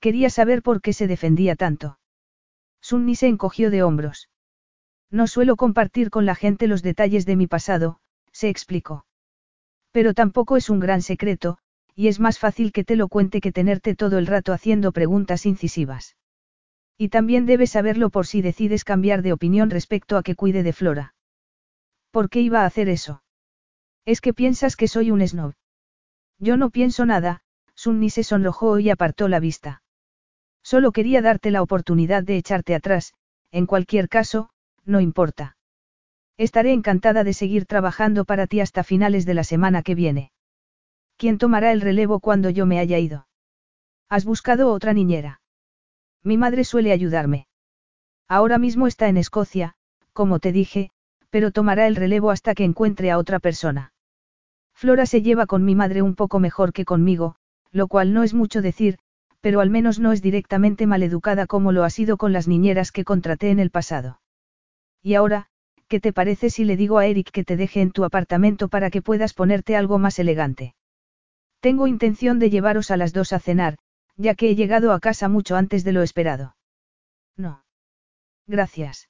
[0.00, 1.98] Quería saber por qué se defendía tanto.
[2.80, 4.28] Sunni se encogió de hombros.
[5.10, 8.00] No suelo compartir con la gente los detalles de mi pasado,
[8.32, 9.06] se explicó.
[9.90, 11.58] Pero tampoco es un gran secreto,
[11.94, 15.46] y es más fácil que te lo cuente que tenerte todo el rato haciendo preguntas
[15.46, 16.16] incisivas.
[16.98, 20.72] Y también debes saberlo por si decides cambiar de opinión respecto a que cuide de
[20.74, 21.14] Flora.
[22.10, 23.22] ¿Por qué iba a hacer eso?
[24.04, 25.54] Es que piensas que soy un snob.
[26.38, 27.40] Yo no pienso nada,
[27.74, 29.82] Sunni se sonrojó y apartó la vista.
[30.62, 33.14] Solo quería darte la oportunidad de echarte atrás,
[33.52, 34.50] en cualquier caso,
[34.84, 35.56] no importa.
[36.36, 40.32] Estaré encantada de seguir trabajando para ti hasta finales de la semana que viene.
[41.16, 43.26] ¿Quién tomará el relevo cuando yo me haya ido?
[44.08, 45.40] ¿Has buscado otra niñera?
[46.22, 47.46] Mi madre suele ayudarme.
[48.28, 49.74] Ahora mismo está en Escocia,
[50.12, 50.90] como te dije,
[51.30, 53.92] pero tomará el relevo hasta que encuentre a otra persona.
[54.76, 57.36] Flora se lleva con mi madre un poco mejor que conmigo,
[57.72, 58.98] lo cual no es mucho decir,
[59.40, 63.04] pero al menos no es directamente maleducada como lo ha sido con las niñeras que
[63.04, 64.20] contraté en el pasado.
[65.02, 65.46] Y ahora,
[65.88, 68.90] ¿qué te parece si le digo a Eric que te deje en tu apartamento para
[68.90, 70.74] que puedas ponerte algo más elegante?
[71.60, 73.78] Tengo intención de llevaros a las dos a cenar,
[74.16, 76.54] ya que he llegado a casa mucho antes de lo esperado.
[77.34, 77.64] No.
[78.46, 79.08] Gracias.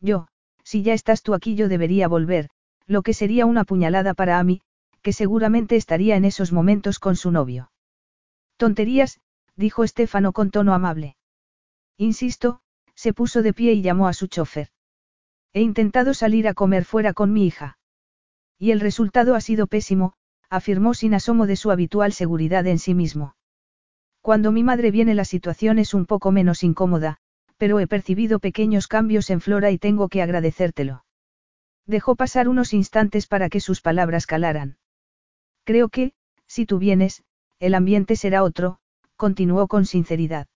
[0.00, 0.28] Yo,
[0.62, 2.50] si ya estás tú aquí yo debería volver,
[2.86, 4.60] lo que sería una puñalada para Amy,
[5.04, 7.70] que seguramente estaría en esos momentos con su novio.
[8.56, 9.20] Tonterías,
[9.54, 11.18] dijo Estefano con tono amable.
[11.98, 12.62] Insisto,
[12.94, 14.68] se puso de pie y llamó a su chofer.
[15.52, 17.78] He intentado salir a comer fuera con mi hija.
[18.58, 20.14] Y el resultado ha sido pésimo,
[20.48, 23.36] afirmó sin asomo de su habitual seguridad en sí mismo.
[24.22, 27.18] Cuando mi madre viene la situación es un poco menos incómoda,
[27.58, 31.04] pero he percibido pequeños cambios en Flora y tengo que agradecértelo.
[31.84, 34.78] Dejó pasar unos instantes para que sus palabras calaran.
[35.64, 36.12] Creo que,
[36.46, 37.24] si tú vienes,
[37.58, 38.78] el ambiente será otro,
[39.16, 40.46] continuó con sinceridad.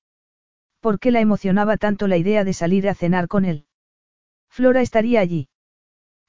[0.80, 3.66] ¿Por qué la emocionaba tanto la idea de salir a cenar con él?
[4.48, 5.48] Flora estaría allí.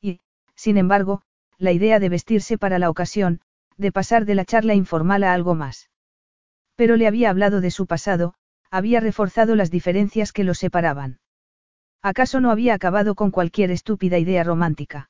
[0.02, 0.22] Y,
[0.56, 1.22] sin embargo,
[1.58, 3.42] la idea de vestirse para la ocasión,
[3.78, 5.90] de pasar de la charla informal a algo más.
[6.76, 8.34] Pero le había hablado de su pasado,
[8.72, 11.20] había reforzado las diferencias que los separaban.
[12.02, 15.10] ¿Acaso no había acabado con cualquier estúpida idea romántica?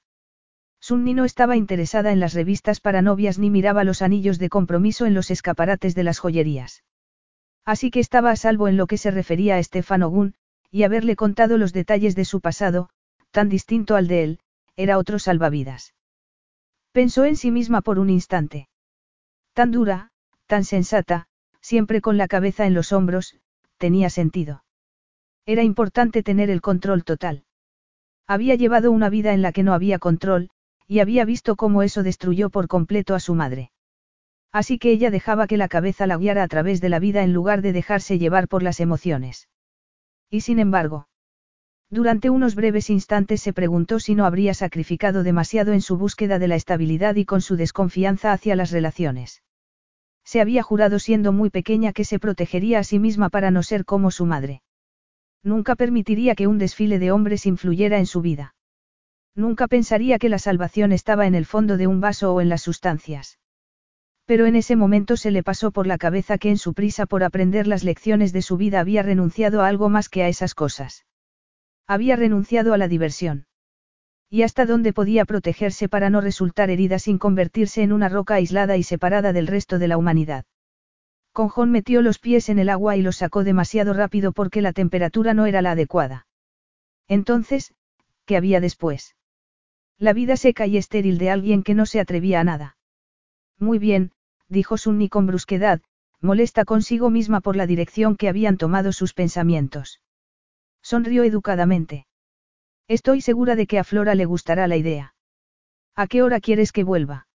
[0.89, 5.05] Sunni no estaba interesada en las revistas para novias ni miraba los anillos de compromiso
[5.05, 6.83] en los escaparates de las joyerías.
[7.63, 10.33] Así que estaba a salvo en lo que se refería a Stefano Gunn,
[10.71, 12.89] y haberle contado los detalles de su pasado,
[13.29, 14.39] tan distinto al de él,
[14.75, 15.93] era otro salvavidas.
[16.91, 18.67] Pensó en sí misma por un instante.
[19.53, 20.09] Tan dura,
[20.47, 21.27] tan sensata,
[21.61, 23.37] siempre con la cabeza en los hombros,
[23.77, 24.63] tenía sentido.
[25.45, 27.43] Era importante tener el control total.
[28.25, 30.49] Había llevado una vida en la que no había control,
[30.89, 33.71] y había visto cómo eso destruyó por completo a su madre.
[34.51, 37.31] Así que ella dejaba que la cabeza la guiara a través de la vida en
[37.31, 39.47] lugar de dejarse llevar por las emociones.
[40.31, 41.07] Y sin embargo,
[41.91, 46.47] durante unos breves instantes se preguntó si no habría sacrificado demasiado en su búsqueda de
[46.47, 49.43] la estabilidad y con su desconfianza hacia las relaciones.
[50.23, 53.85] Se había jurado siendo muy pequeña que se protegería a sí misma para no ser
[53.85, 54.63] como su madre.
[55.43, 58.55] Nunca permitiría que un desfile de hombres influyera en su vida.
[59.39, 62.61] Nunca pensaría que la salvación estaba en el fondo de un vaso o en las
[62.61, 63.39] sustancias.
[64.25, 67.23] Pero en ese momento se le pasó por la cabeza que en su prisa por
[67.23, 71.05] aprender las lecciones de su vida había renunciado a algo más que a esas cosas.
[71.87, 73.45] Había renunciado a la diversión.
[74.29, 78.75] Y hasta dónde podía protegerse para no resultar herida sin convertirse en una roca aislada
[78.75, 80.43] y separada del resto de la humanidad.
[81.31, 85.33] Conjón metió los pies en el agua y los sacó demasiado rápido porque la temperatura
[85.33, 86.27] no era la adecuada.
[87.07, 87.73] Entonces,
[88.25, 89.15] ¿qué había después?
[89.99, 92.77] La vida seca y estéril de alguien que no se atrevía a nada.
[93.57, 94.13] Muy bien,
[94.47, 95.81] dijo Sunni con brusquedad,
[96.21, 99.99] molesta consigo misma por la dirección que habían tomado sus pensamientos.
[100.81, 102.07] Sonrió educadamente.
[102.87, 105.15] Estoy segura de que a Flora le gustará la idea.
[105.95, 107.27] ¿A qué hora quieres que vuelva?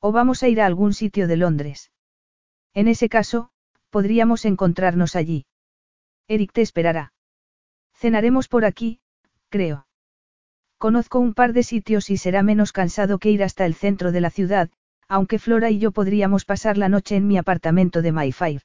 [0.00, 1.92] ¿O vamos a ir a algún sitio de Londres?
[2.72, 3.50] En ese caso,
[3.90, 5.44] podríamos encontrarnos allí.
[6.26, 7.12] Eric te esperará.
[7.92, 9.00] Cenaremos por aquí,
[9.50, 9.86] creo.
[10.82, 14.20] Conozco un par de sitios y será menos cansado que ir hasta el centro de
[14.20, 14.68] la ciudad,
[15.06, 18.62] aunque Flora y yo podríamos pasar la noche en mi apartamento de Five.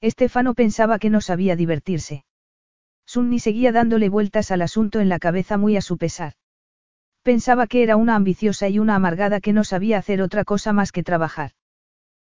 [0.00, 2.24] Estefano pensaba que no sabía divertirse.
[3.04, 6.32] Sunny seguía dándole vueltas al asunto en la cabeza muy a su pesar.
[7.22, 10.90] Pensaba que era una ambiciosa y una amargada que no sabía hacer otra cosa más
[10.90, 11.50] que trabajar.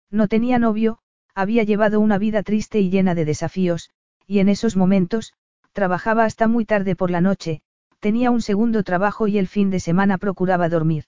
[0.09, 0.99] No tenía novio,
[1.35, 3.89] había llevado una vida triste y llena de desafíos,
[4.25, 5.33] y en esos momentos,
[5.73, 7.61] trabajaba hasta muy tarde por la noche,
[8.01, 11.05] tenía un segundo trabajo y el fin de semana procuraba dormir.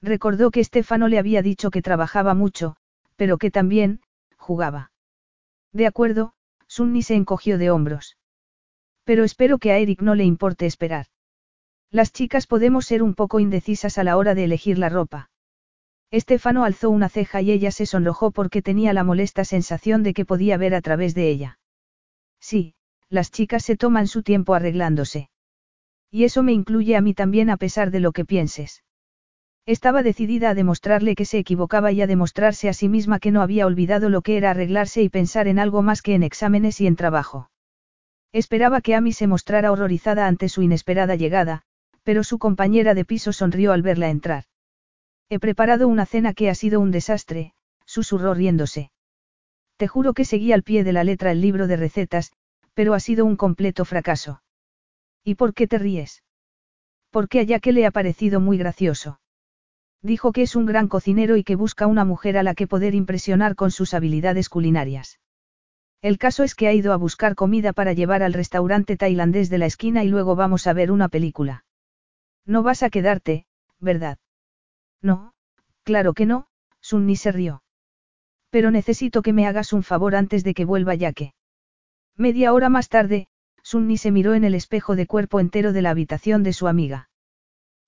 [0.00, 2.76] Recordó que Estefano le había dicho que trabajaba mucho,
[3.16, 4.00] pero que también,
[4.36, 4.92] jugaba.
[5.72, 6.32] De acuerdo,
[6.68, 8.16] Sunny se encogió de hombros.
[9.04, 11.06] Pero espero que a Eric no le importe esperar.
[11.90, 15.30] Las chicas podemos ser un poco indecisas a la hora de elegir la ropa.
[16.10, 20.24] Estefano alzó una ceja y ella se sonrojó porque tenía la molesta sensación de que
[20.24, 21.58] podía ver a través de ella.
[22.38, 22.74] Sí,
[23.08, 25.28] las chicas se toman su tiempo arreglándose.
[26.14, 28.84] Y eso me incluye a mí también a pesar de lo que pienses.
[29.66, 33.42] Estaba decidida a demostrarle que se equivocaba y a demostrarse a sí misma que no
[33.42, 36.86] había olvidado lo que era arreglarse y pensar en algo más que en exámenes y
[36.86, 37.50] en trabajo.
[38.32, 41.62] Esperaba que Amy se mostrara horrorizada ante su inesperada llegada,
[42.04, 44.44] pero su compañera de piso sonrió al verla entrar.
[45.30, 47.54] He preparado una cena que ha sido un desastre,
[47.86, 48.92] susurró riéndose.
[49.78, 52.30] Te juro que seguí al pie de la letra el libro de recetas,
[52.72, 54.43] pero ha sido un completo fracaso.
[55.24, 56.22] ¿Y por qué te ríes?
[57.10, 59.20] Porque a que le ha parecido muy gracioso.
[60.02, 62.94] Dijo que es un gran cocinero y que busca una mujer a la que poder
[62.94, 65.18] impresionar con sus habilidades culinarias.
[66.02, 69.56] El caso es que ha ido a buscar comida para llevar al restaurante tailandés de
[69.56, 71.64] la esquina y luego vamos a ver una película.
[72.44, 73.46] No vas a quedarte,
[73.80, 74.18] ¿verdad?
[75.00, 75.32] No,
[75.82, 76.48] claro que no,
[76.82, 77.62] Sunni se rió.
[78.50, 81.32] Pero necesito que me hagas un favor antes de que vuelva que.
[82.16, 83.28] Media hora más tarde,
[83.64, 87.08] Sunni se miró en el espejo de cuerpo entero de la habitación de su amiga.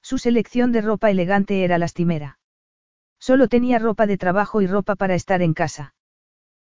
[0.03, 2.39] Su selección de ropa elegante era lastimera.
[3.19, 5.95] Solo tenía ropa de trabajo y ropa para estar en casa.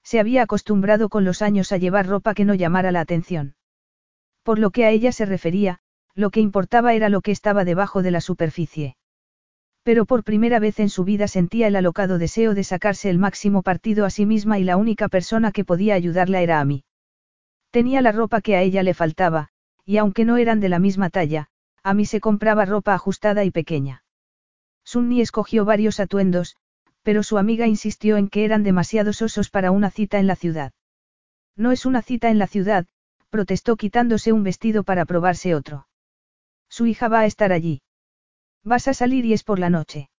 [0.02, 3.56] Se había acostumbrado con los años a llevar ropa que no llamara la atención.
[4.42, 5.80] Por lo que a ella se refería,
[6.14, 8.96] lo que importaba era lo que estaba debajo de la superficie.
[9.82, 13.62] Pero por primera vez en su vida sentía el alocado deseo de sacarse el máximo
[13.62, 16.84] partido a sí misma y la única persona que podía ayudarla era a mí.
[17.74, 19.48] Tenía la ropa que a ella le faltaba,
[19.84, 21.48] y aunque no eran de la misma talla,
[21.82, 24.04] a mí se compraba ropa ajustada y pequeña.
[24.84, 26.56] Sunni escogió varios atuendos,
[27.02, 30.72] pero su amiga insistió en que eran demasiados osos para una cita en la ciudad.
[31.56, 32.86] No es una cita en la ciudad,
[33.28, 35.88] protestó quitándose un vestido para probarse otro.
[36.68, 37.82] Su hija va a estar allí.
[38.62, 40.10] Vas a salir y es por la noche.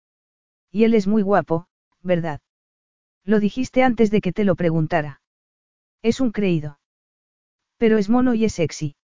[0.73, 1.69] Y él es muy guapo,
[2.03, 2.41] ¿verdad?
[3.23, 5.21] Lo dijiste antes de que te lo preguntara.
[6.03, 6.81] Es un creído.
[7.77, 8.97] Pero es mono y es sexy.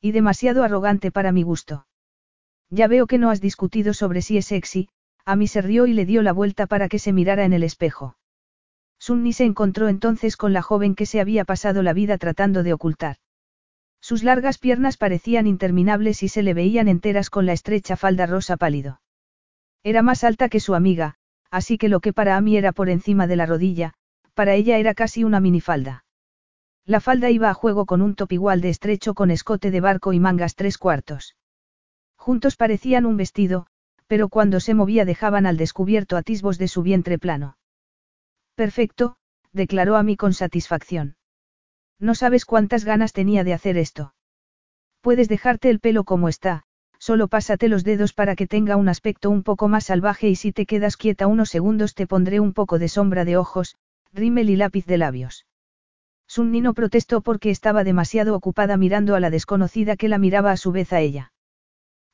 [0.00, 1.86] Y demasiado arrogante para mi gusto.
[2.70, 4.88] Ya veo que no has discutido sobre si es sexy,
[5.24, 7.62] a mí se rió y le dio la vuelta para que se mirara en el
[7.62, 8.16] espejo.
[8.98, 12.72] Sunni se encontró entonces con la joven que se había pasado la vida tratando de
[12.72, 13.16] ocultar.
[14.00, 18.56] Sus largas piernas parecían interminables y se le veían enteras con la estrecha falda rosa
[18.56, 19.00] pálido.
[19.82, 21.16] Era más alta que su amiga,
[21.50, 23.94] así que lo que para mí era por encima de la rodilla,
[24.34, 26.04] para ella era casi una minifalda.
[26.88, 30.14] La falda iba a juego con un top igual de estrecho con escote de barco
[30.14, 31.36] y mangas tres cuartos.
[32.16, 33.66] Juntos parecían un vestido,
[34.06, 37.58] pero cuando se movía dejaban al descubierto atisbos de su vientre plano.
[38.54, 39.16] Perfecto,
[39.52, 41.16] declaró a mí con satisfacción.
[41.98, 44.14] No sabes cuántas ganas tenía de hacer esto.
[45.02, 46.62] Puedes dejarte el pelo como está,
[46.98, 50.52] solo pásate los dedos para que tenga un aspecto un poco más salvaje y si
[50.52, 53.76] te quedas quieta unos segundos te pondré un poco de sombra de ojos,
[54.14, 55.44] rímel y lápiz de labios.
[56.28, 60.58] Sunni no protestó porque estaba demasiado ocupada mirando a la desconocida que la miraba a
[60.58, 61.32] su vez a ella.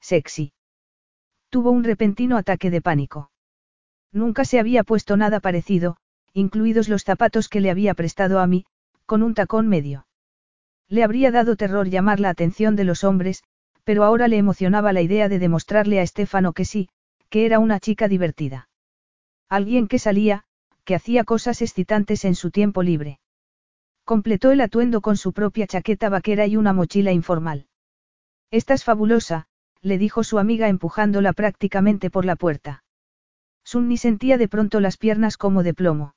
[0.00, 0.52] Sexy.
[1.50, 3.30] Tuvo un repentino ataque de pánico.
[4.12, 5.96] Nunca se había puesto nada parecido,
[6.32, 8.66] incluidos los zapatos que le había prestado a mí,
[9.06, 10.06] con un tacón medio.
[10.88, 13.42] Le habría dado terror llamar la atención de los hombres,
[13.82, 16.88] pero ahora le emocionaba la idea de demostrarle a Estefano que sí,
[17.28, 18.68] que era una chica divertida.
[19.48, 20.44] Alguien que salía,
[20.84, 23.18] que hacía cosas excitantes en su tiempo libre.
[24.04, 27.66] Completó el atuendo con su propia chaqueta vaquera y una mochila informal.
[28.50, 29.46] Estás fabulosa,
[29.80, 32.84] le dijo su amiga empujándola prácticamente por la puerta.
[33.64, 36.14] Sunni sentía de pronto las piernas como de plomo.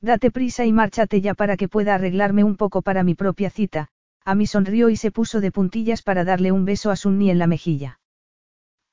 [0.00, 3.88] Date prisa y márchate ya para que pueda arreglarme un poco para mi propia cita,
[4.24, 7.38] a mí sonrió y se puso de puntillas para darle un beso a Sunni en
[7.38, 8.00] la mejilla.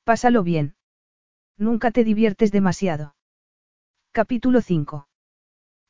[0.06, 0.76] Pásalo bien.
[1.58, 3.16] Nunca te diviertes demasiado.
[4.14, 5.08] Capítulo 5.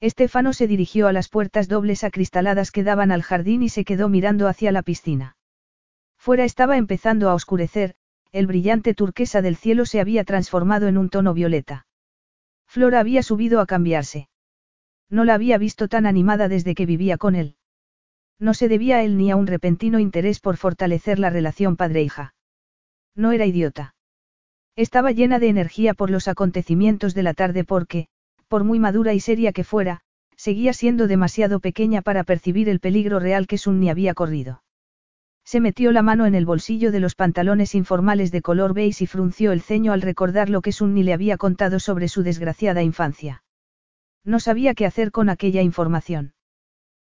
[0.01, 4.09] Estefano se dirigió a las puertas dobles acristaladas que daban al jardín y se quedó
[4.09, 5.37] mirando hacia la piscina.
[6.17, 7.95] Fuera estaba empezando a oscurecer,
[8.31, 11.87] el brillante turquesa del cielo se había transformado en un tono violeta.
[12.67, 14.27] Flora había subido a cambiarse.
[15.09, 17.55] No la había visto tan animada desde que vivía con él.
[18.37, 22.33] No se debía a él ni a un repentino interés por fortalecer la relación padre-hija.
[23.15, 23.95] No era idiota.
[24.75, 28.09] Estaba llena de energía por los acontecimientos de la tarde porque,
[28.47, 30.01] por muy madura y seria que fuera,
[30.37, 34.63] seguía siendo demasiado pequeña para percibir el peligro real que Sunni había corrido.
[35.43, 39.07] Se metió la mano en el bolsillo de los pantalones informales de color beige y
[39.07, 43.43] frunció el ceño al recordar lo que Sunni le había contado sobre su desgraciada infancia.
[44.23, 46.33] No sabía qué hacer con aquella información.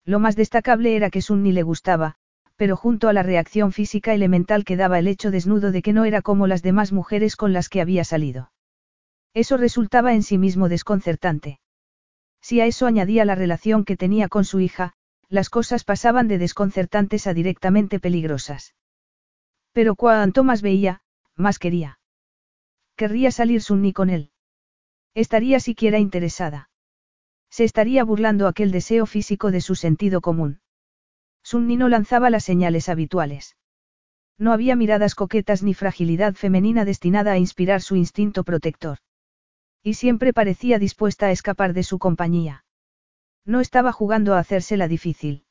[0.03, 2.15] Lo más destacable era que Sunni le gustaba,
[2.55, 6.05] pero junto a la reacción física elemental que daba el hecho desnudo de que no
[6.05, 8.52] era como las demás mujeres con las que había salido.
[9.33, 11.59] Eso resultaba en sí mismo desconcertante.
[12.41, 14.93] Si a eso añadía la relación que tenía con su hija,
[15.29, 18.75] las cosas pasaban de desconcertantes a directamente peligrosas.
[19.71, 21.01] Pero cuanto más veía,
[21.35, 21.99] más quería.
[22.95, 24.31] Querría salir Sunni con él.
[25.15, 26.69] Estaría siquiera interesada.
[27.49, 30.61] Se estaría burlando aquel deseo físico de su sentido común.
[31.43, 33.57] Sunni no lanzaba las señales habituales.
[34.37, 38.99] No había miradas coquetas ni fragilidad femenina destinada a inspirar su instinto protector.
[39.83, 42.63] Y siempre parecía dispuesta a escapar de su compañía.
[43.45, 45.43] No estaba jugando a hacérsela difícil.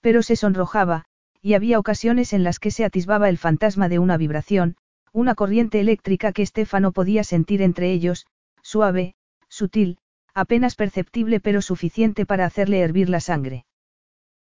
[0.00, 1.06] Pero se sonrojaba,
[1.42, 4.76] y había ocasiones en las que se atisbaba el fantasma de una vibración,
[5.12, 8.26] una corriente eléctrica que Estefano podía sentir entre ellos,
[8.62, 9.14] suave,
[9.48, 9.98] sutil,
[10.32, 13.66] apenas perceptible pero suficiente para hacerle hervir la sangre.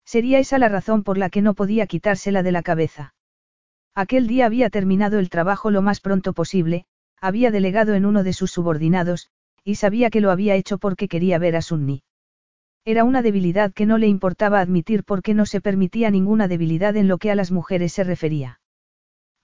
[0.04, 3.14] Sería esa la razón por la que no podía quitársela de la cabeza.
[3.94, 6.84] Aquel día había terminado el trabajo lo más pronto posible,
[7.20, 9.30] había delegado en uno de sus subordinados,
[9.64, 12.02] y sabía que lo había hecho porque quería ver a Sunni.
[12.84, 17.08] Era una debilidad que no le importaba admitir porque no se permitía ninguna debilidad en
[17.08, 18.60] lo que a las mujeres se refería.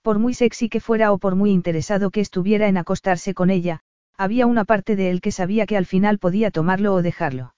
[0.03, 3.81] Por muy sexy que fuera o por muy interesado que estuviera en acostarse con ella,
[4.17, 7.55] había una parte de él que sabía que al final podía tomarlo o dejarlo.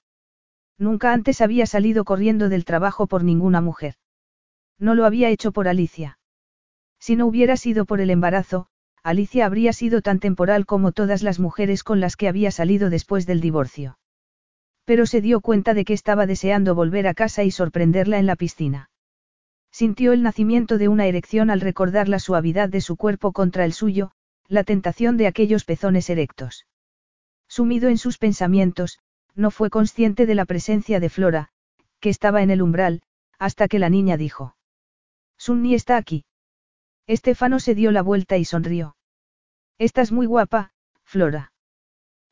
[0.79, 3.95] Nunca antes había salido corriendo del trabajo por ninguna mujer.
[4.79, 6.19] No lo había hecho por Alicia.
[6.99, 8.69] Si no hubiera sido por el embarazo,
[9.07, 13.25] Alicia habría sido tan temporal como todas las mujeres con las que había salido después
[13.25, 14.01] del divorcio.
[14.85, 18.35] Pero se dio cuenta de que estaba deseando volver a casa y sorprenderla en la
[18.35, 18.91] piscina.
[19.71, 23.73] Sintió el nacimiento de una erección al recordar la suavidad de su cuerpo contra el
[23.73, 24.11] suyo,
[24.49, 26.67] la tentación de aquellos pezones erectos.
[27.47, 28.99] Sumido en sus pensamientos,
[29.37, 31.51] no fue consciente de la presencia de Flora,
[32.01, 33.03] que estaba en el umbral,
[33.39, 34.57] hasta que la niña dijo.
[35.39, 36.25] Sunni está aquí.
[37.07, 38.96] Estefano se dio la vuelta y sonrió.
[39.79, 40.73] Estás muy guapa,
[41.05, 41.53] Flora.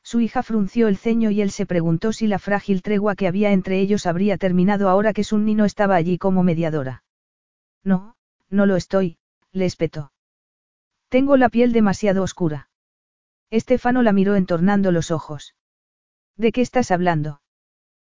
[0.03, 3.51] Su hija frunció el ceño y él se preguntó si la frágil tregua que había
[3.51, 7.03] entre ellos habría terminado ahora que Sunni no estaba allí como mediadora.
[7.83, 8.15] No,
[8.49, 9.17] no lo estoy,
[9.51, 10.11] le espetó.
[11.09, 12.69] Tengo la piel demasiado oscura.
[13.51, 15.55] Estefano la miró entornando los ojos.
[16.35, 17.41] ¿De qué estás hablando?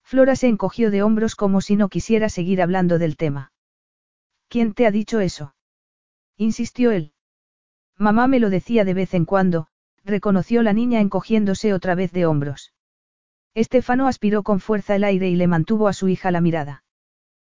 [0.04, 3.52] Flora se encogió de hombros como si no quisiera seguir hablando del tema.
[4.50, 5.56] ¿Quién te ha dicho eso?
[6.38, 7.15] insistió él.
[7.98, 9.68] Mamá me lo decía de vez en cuando,
[10.04, 12.74] reconoció la niña encogiéndose otra vez de hombros.
[13.54, 16.84] Estefano aspiró con fuerza el aire y le mantuvo a su hija la mirada.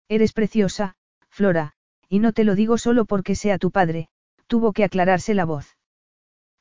[0.08, 0.96] Eres preciosa,
[1.30, 1.74] Flora,
[2.08, 4.08] y no te lo digo solo porque sea tu padre,
[4.48, 5.78] tuvo que aclararse la voz.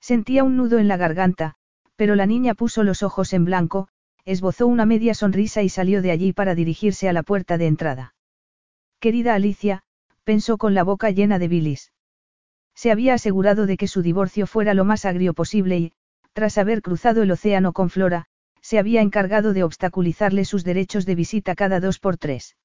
[0.01, 1.55] Sentía un nudo en la garganta,
[1.97, 3.89] pero la niña puso los ojos en blanco,
[4.25, 8.15] esbozó una media sonrisa y salió de allí para dirigirse a la puerta de entrada.
[9.01, 9.85] Querida Alicia,
[10.25, 11.93] pensó con la boca llena de bilis.
[12.79, 15.93] Se había asegurado de que su divorcio fuera lo más agrio posible y,
[16.33, 18.27] tras haber cruzado el océano con Flora,
[18.61, 22.57] se había encargado de obstaculizarle sus derechos de visita cada dos por tres.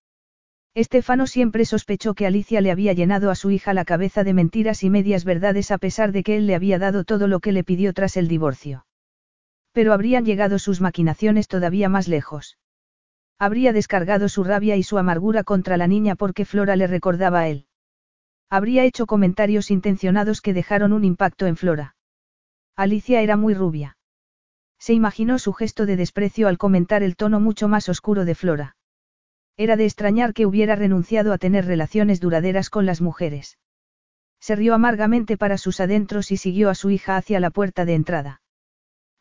[0.75, 4.83] Estefano siempre sospechó que Alicia le había llenado a su hija la cabeza de mentiras
[4.83, 7.63] y medias verdades a pesar de que él le había dado todo lo que le
[7.63, 8.85] pidió tras el divorcio.
[9.71, 12.59] Pero habrían llegado sus maquinaciones todavía más lejos.
[13.39, 17.47] Habría descargado su rabia y su amargura contra la niña porque Flora le recordaba a
[17.47, 17.65] él.
[18.49, 21.95] Habría hecho comentarios intencionados que dejaron un impacto en Flora.
[22.75, 23.97] Alicia era muy rubia.
[24.79, 28.75] Se imaginó su gesto de desprecio al comentar el tono mucho más oscuro de Flora.
[29.55, 33.57] Era de extrañar que hubiera renunciado a tener relaciones duraderas con las mujeres.
[34.39, 37.93] Se rió amargamente para sus adentros y siguió a su hija hacia la puerta de
[37.93, 38.41] entrada.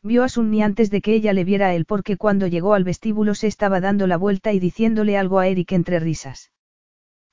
[0.01, 2.83] Vio a Sunni antes de que ella le viera a él porque cuando llegó al
[2.83, 6.51] vestíbulo se estaba dando la vuelta y diciéndole algo a Eric entre risas.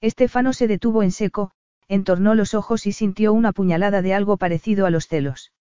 [0.00, 1.50] Estefano se detuvo en seco,
[1.90, 5.52] entornó los ojos y sintió una puñalada de algo parecido a los celos.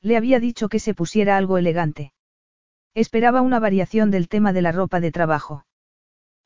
[0.00, 2.12] Le había dicho que se pusiera algo elegante.
[2.94, 5.66] Esperaba una variación del tema de la ropa de trabajo.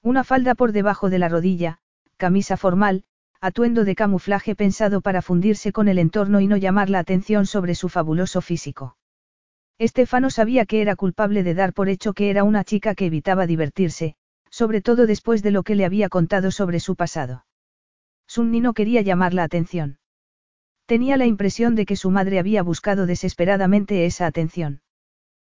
[0.02, 1.78] Una falda por debajo de la rodilla,
[2.16, 3.05] camisa formal,
[3.39, 7.74] atuendo de camuflaje pensado para fundirse con el entorno y no llamar la atención sobre
[7.74, 8.97] su fabuloso físico.
[9.76, 13.47] Estefano sabía que era culpable de dar por hecho que era una chica que evitaba
[13.47, 14.16] divertirse,
[14.48, 17.44] sobre todo después de lo que le había contado sobre su pasado.
[18.33, 19.99] Sunni no quería llamar la atención.
[20.87, 24.81] Tenía la impresión de que su madre había buscado desesperadamente esa atención.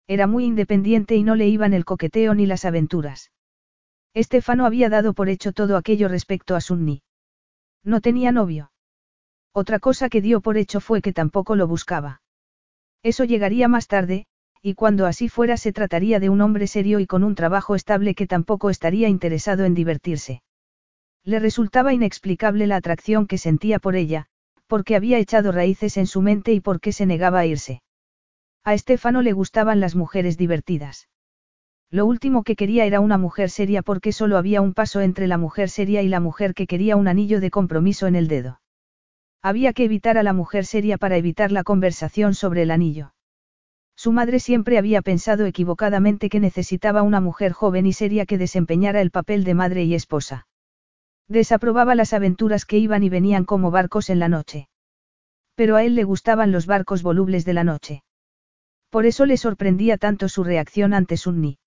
[0.09, 3.31] Era muy independiente y no le iban el coqueteo ni las aventuras.
[4.13, 7.05] Estefano había dado por hecho todo aquello respecto a Sunni.
[7.85, 8.73] No tenía novio.
[9.53, 12.23] Otra cosa que dio por hecho fue que tampoco lo buscaba.
[13.05, 14.27] Eso llegaría más tarde,
[14.63, 18.17] y cuando así fuera se trataría de un hombre serio y con un trabajo estable
[18.17, 20.43] que tampoco estaría interesado en divertirse.
[21.25, 24.27] Le resultaba inexplicable la atracción que sentía por ella,
[24.67, 27.83] porque había echado raíces en su mente y porque se negaba a irse.
[28.63, 31.09] A Estefano le gustaban las mujeres divertidas.
[31.91, 35.39] Lo último que quería era una mujer seria porque solo había un paso entre la
[35.39, 38.61] mujer seria y la mujer que quería un anillo de compromiso en el dedo.
[39.43, 43.15] Había que evitar a la mujer seria para evitar la conversación sobre el anillo.
[43.97, 49.01] Su madre siempre había pensado equivocadamente que necesitaba una mujer joven y seria que desempeñara
[49.01, 50.47] el papel de madre y esposa.
[51.29, 54.69] Desaprobaba las aventuras que iban y venían como barcos en la noche.
[55.55, 58.05] Pero a él le gustaban los barcos volubles de la noche.
[58.91, 61.59] Por eso le sorprendía tanto su reacción ante Sunni.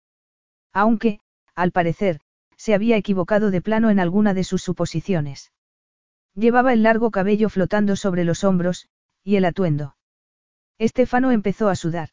[0.73, 1.19] Aunque,
[1.55, 2.19] al parecer,
[2.55, 5.51] se había equivocado de plano en alguna de sus suposiciones.
[6.35, 8.87] Llevaba el largo cabello flotando sobre los hombros,
[9.23, 9.97] y el atuendo.
[10.77, 12.09] Estefano empezó a sudar.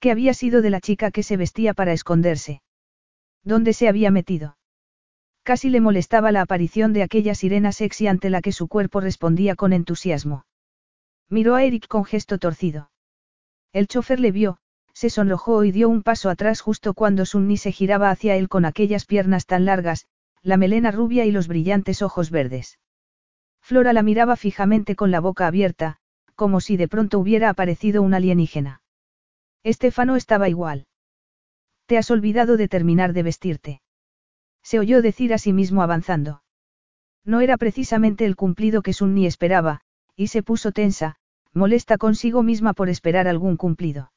[0.00, 2.62] ¿Qué había sido de la chica que se vestía para esconderse?
[3.44, 4.57] ¿Dónde se había metido?
[5.48, 9.56] Casi le molestaba la aparición de aquella sirena sexy ante la que su cuerpo respondía
[9.56, 10.44] con entusiasmo.
[11.30, 12.90] Miró a Eric con gesto torcido.
[13.72, 14.58] El chofer le vio,
[14.92, 18.66] se sonrojó y dio un paso atrás justo cuando Sunni se giraba hacia él con
[18.66, 20.06] aquellas piernas tan largas,
[20.42, 22.78] la melena rubia y los brillantes ojos verdes.
[23.62, 25.96] Flora la miraba fijamente con la boca abierta,
[26.34, 28.82] como si de pronto hubiera aparecido un alienígena.
[29.62, 30.88] Estefano estaba igual.
[31.86, 33.80] Te has olvidado de terminar de vestirte.
[34.68, 36.42] Se oyó decir a sí mismo avanzando.
[37.24, 39.80] No era precisamente el cumplido que Sunni esperaba,
[40.14, 41.16] y se puso tensa,
[41.54, 44.12] molesta consigo misma por esperar algún cumplido.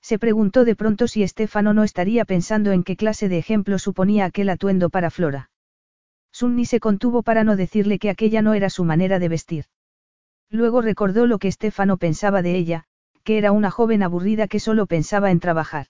[0.00, 4.24] Se preguntó de pronto si Estefano no estaría pensando en qué clase de ejemplo suponía
[4.24, 5.50] aquel atuendo para Flora.
[6.32, 9.66] Sunni se contuvo para no decirle que aquella no era su manera de vestir.
[10.48, 12.84] Luego recordó lo que Estefano pensaba de ella,
[13.24, 15.88] que era una joven aburrida que solo pensaba en trabajar.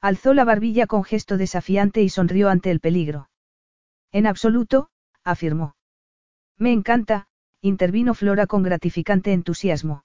[0.00, 3.28] Alzó la barbilla con gesto desafiante y sonrió ante el peligro.
[4.12, 4.88] En absoluto,
[5.24, 5.76] afirmó.
[6.58, 7.26] Me encanta,
[7.60, 10.04] intervino Flora con gratificante entusiasmo.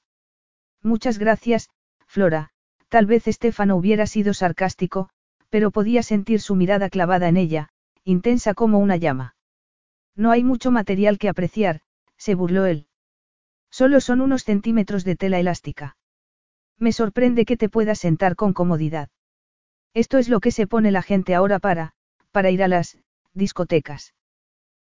[0.82, 1.70] Muchas gracias,
[2.08, 2.50] Flora,
[2.90, 5.10] tal vez Estefano hubiera sido sarcástico,
[5.50, 7.70] pero podía sentir su mirada clavada en ella,
[8.04, 9.36] intensa como una llama.
[10.16, 11.82] No hay mucho material que apreciar,
[12.18, 12.88] se burló él.
[13.70, 15.98] Solo son unos centímetros de tela elástica.
[16.78, 19.10] Me sorprende que te puedas sentar con comodidad.
[19.94, 21.94] Esto es lo que se pone la gente ahora para,
[22.32, 22.98] para ir a las,
[23.34, 24.14] discotecas.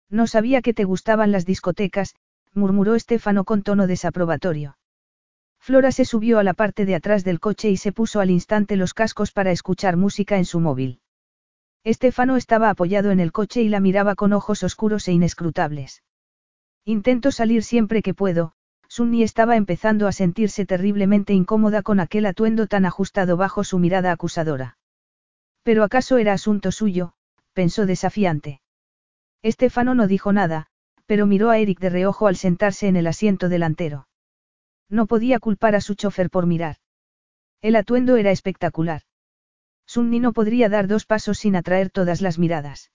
[0.09, 2.15] No sabía que te gustaban las discotecas,
[2.53, 4.77] murmuró Estefano con tono desaprobatorio.
[5.59, 8.75] Flora se subió a la parte de atrás del coche y se puso al instante
[8.75, 11.01] los cascos para escuchar música en su móvil.
[11.83, 16.03] Estefano estaba apoyado en el coche y la miraba con ojos oscuros e inescrutables.
[16.83, 18.53] Intento salir siempre que puedo,
[18.87, 24.11] Sunni estaba empezando a sentirse terriblemente incómoda con aquel atuendo tan ajustado bajo su mirada
[24.11, 24.77] acusadora.
[25.65, 27.13] Pero acaso era asunto suyo,
[27.53, 28.61] pensó desafiante.
[29.41, 30.67] Estefano no dijo nada,
[31.07, 34.07] pero miró a Eric de reojo al sentarse en el asiento delantero.
[34.89, 36.75] No podía culpar a su chofer por mirar.
[37.63, 39.01] El atuendo era espectacular.
[39.87, 42.91] Sunni no podría dar dos pasos sin atraer todas las miradas.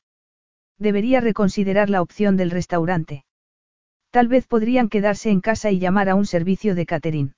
[0.79, 3.25] Debería reconsiderar la opción del restaurante.
[4.11, 7.35] Tal vez podrían quedarse en casa y llamar a un servicio de catering.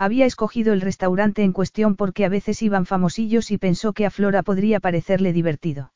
[0.00, 4.10] Había escogido el restaurante en cuestión porque a veces iban famosillos y pensó que a
[4.10, 5.92] Flora podría parecerle divertido.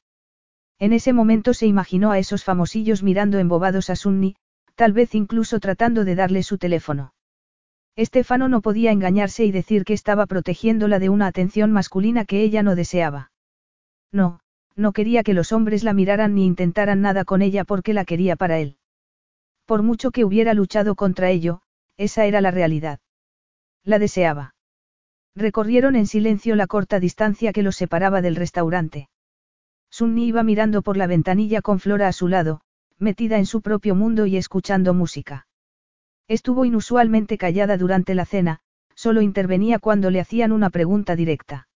[0.79, 4.37] En ese momento se imaginó a esos famosillos mirando embobados a Sunni,
[4.75, 7.15] tal vez incluso tratando de darle su teléfono.
[7.97, 12.63] Estefano no podía engañarse y decir que estaba protegiéndola de una atención masculina que ella
[12.63, 13.33] no deseaba.
[14.13, 14.41] No,
[14.77, 18.37] no quería que los hombres la miraran ni intentaran nada con ella porque la quería
[18.37, 18.77] para él.
[19.65, 21.63] Por mucho que hubiera luchado contra ello,
[21.97, 23.01] esa era la realidad.
[23.85, 24.55] La deseaba.
[25.37, 29.09] Recorrieron en silencio la corta distancia que los separaba del restaurante.
[29.91, 32.63] Sunni iba mirando por la ventanilla con Flora a su lado,
[32.99, 35.47] metida en su propio mundo y escuchando música.
[36.29, 38.61] Estuvo inusualmente callada durante la cena,
[38.95, 41.69] solo intervenía cuando le hacían una pregunta directa.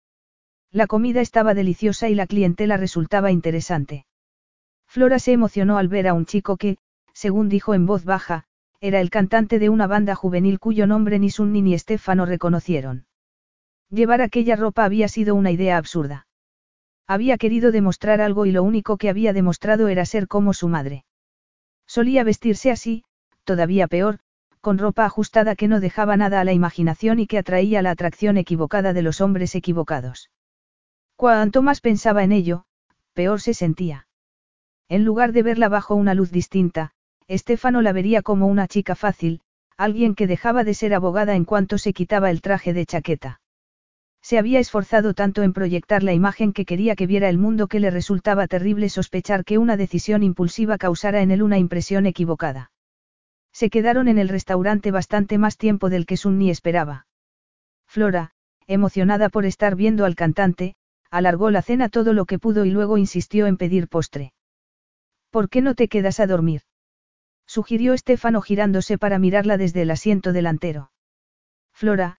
[0.72, 4.06] La comida estaba deliciosa y la clientela resultaba interesante.
[4.88, 6.78] Flora se emocionó al ver a un chico que,
[7.14, 8.47] según dijo en voz baja,
[8.80, 13.06] era el cantante de una banda juvenil cuyo nombre ni Sunni ni Stefano reconocieron.
[13.90, 16.28] Llevar aquella ropa había sido una idea absurda.
[17.08, 21.06] Había querido demostrar algo y lo único que había demostrado era ser como su madre.
[21.88, 23.04] Solía vestirse así,
[23.46, 24.20] todavía peor,
[24.60, 28.38] con ropa ajustada que no dejaba nada a la imaginación y que atraía la atracción
[28.38, 30.30] equivocada de los hombres equivocados.
[31.16, 32.66] Cuanto más pensaba en ello,
[33.14, 34.08] peor se sentía.
[34.90, 36.92] En lugar de verla bajo una luz distinta,
[37.28, 39.42] Estefano la vería como una chica fácil,
[39.76, 43.42] alguien que dejaba de ser abogada en cuanto se quitaba el traje de chaqueta.
[44.22, 47.80] Se había esforzado tanto en proyectar la imagen que quería que viera el mundo que
[47.80, 52.72] le resultaba terrible sospechar que una decisión impulsiva causara en él una impresión equivocada.
[53.52, 57.08] Se quedaron en el restaurante bastante más tiempo del que Sunni esperaba.
[57.88, 58.32] Flora,
[58.68, 60.76] emocionada por estar viendo al cantante,
[61.10, 64.34] alargó la cena todo lo que pudo y luego insistió en pedir postre.
[65.30, 66.62] ¿Por qué no te quedas a dormir?
[67.48, 70.92] Sugirió Estefano girándose para mirarla desde el asiento delantero.
[71.74, 72.18] Flora,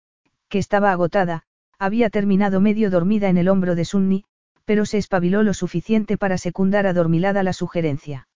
[0.49, 1.45] que estaba agotada,
[1.79, 4.25] había terminado medio dormida en el hombro de Sunni,
[4.65, 8.29] pero se espabiló lo suficiente para secundar adormilada la sugerencia.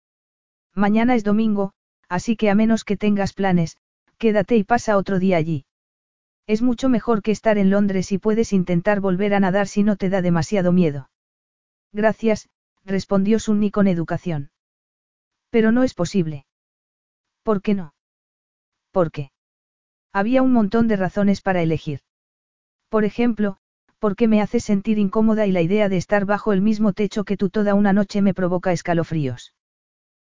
[0.75, 1.73] Mañana es domingo,
[2.09, 3.77] así que a menos que tengas planes,
[4.19, 5.65] quédate y pasa otro día allí.
[6.47, 9.97] Es mucho mejor que estar en Londres y puedes intentar volver a nadar si no
[9.97, 11.11] te da demasiado miedo.
[11.93, 12.49] Gracias,
[12.85, 14.51] respondió Sunni con educación.
[15.51, 16.47] Pero no es posible.
[17.43, 17.95] ¿Por qué no?
[18.93, 19.33] ¿Por qué?
[20.13, 22.01] Había un montón de razones para elegir.
[22.89, 23.57] Por ejemplo,
[23.99, 27.37] porque me haces sentir incómoda y la idea de estar bajo el mismo techo que
[27.37, 29.55] tú toda una noche me provoca escalofríos.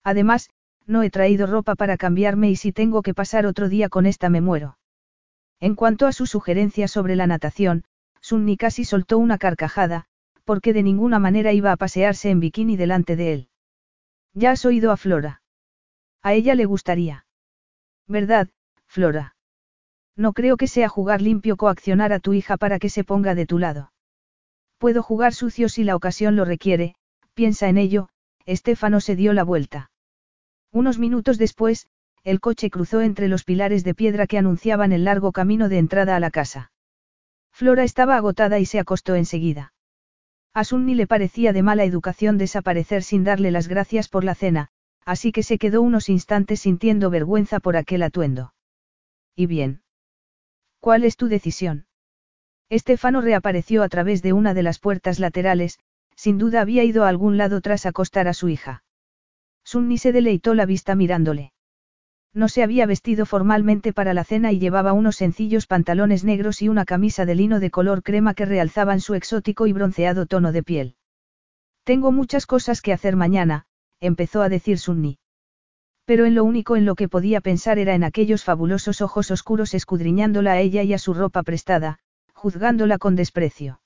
[0.04, 0.50] Además,
[0.86, 4.30] no he traído ropa para cambiarme y si tengo que pasar otro día con esta
[4.30, 4.78] me muero.
[5.60, 7.84] En cuanto a su sugerencia sobre la natación,
[8.20, 10.06] Sunni casi soltó una carcajada,
[10.44, 13.50] porque de ninguna manera iba a pasearse en bikini delante de él.
[14.34, 15.41] Ya has oído a Flora.
[16.24, 17.26] A ella le gustaría.
[18.08, 18.50] ¿Verdad,
[18.88, 19.36] Flora?
[20.16, 23.46] No creo que sea jugar limpio coaccionar a tu hija para que se ponga de
[23.46, 23.92] tu lado.
[24.78, 26.96] Puedo jugar sucio si la ocasión lo requiere,
[27.34, 28.10] piensa en ello,
[28.46, 29.92] Estefano se dio la vuelta.
[30.72, 31.88] Unos minutos después,
[32.24, 36.16] el coche cruzó entre los pilares de piedra que anunciaban el largo camino de entrada
[36.16, 36.72] a la casa.
[37.52, 39.74] Flora estaba agotada y se acostó enseguida.
[40.54, 44.70] A Sunni le parecía de mala educación desaparecer sin darle las gracias por la cena,
[45.06, 48.54] así que se quedó unos instantes sintiendo vergüenza por aquel atuendo.
[49.36, 49.82] ¿Y bien?
[50.80, 51.86] ¿Cuál es tu decisión?
[52.70, 55.80] Estefano reapareció a través de una de las puertas laterales,
[56.16, 58.84] sin duda había ido a algún lado tras acostar a su hija.
[59.64, 61.54] Sunni se deleitó la vista mirándole.
[62.34, 66.70] No se había vestido formalmente para la cena y llevaba unos sencillos pantalones negros y
[66.70, 70.64] una camisa de lino de color crema que realzaban su exótico y bronceado tono de
[70.64, 70.96] piel.
[71.84, 73.66] Tengo muchas cosas que hacer mañana,
[74.02, 75.20] empezó a decir Sunni.
[76.06, 79.74] Pero en lo único en lo que podía pensar era en aquellos fabulosos ojos oscuros
[79.74, 82.00] escudriñándola a ella y a su ropa prestada,
[82.34, 83.82] juzgándola con desprecio.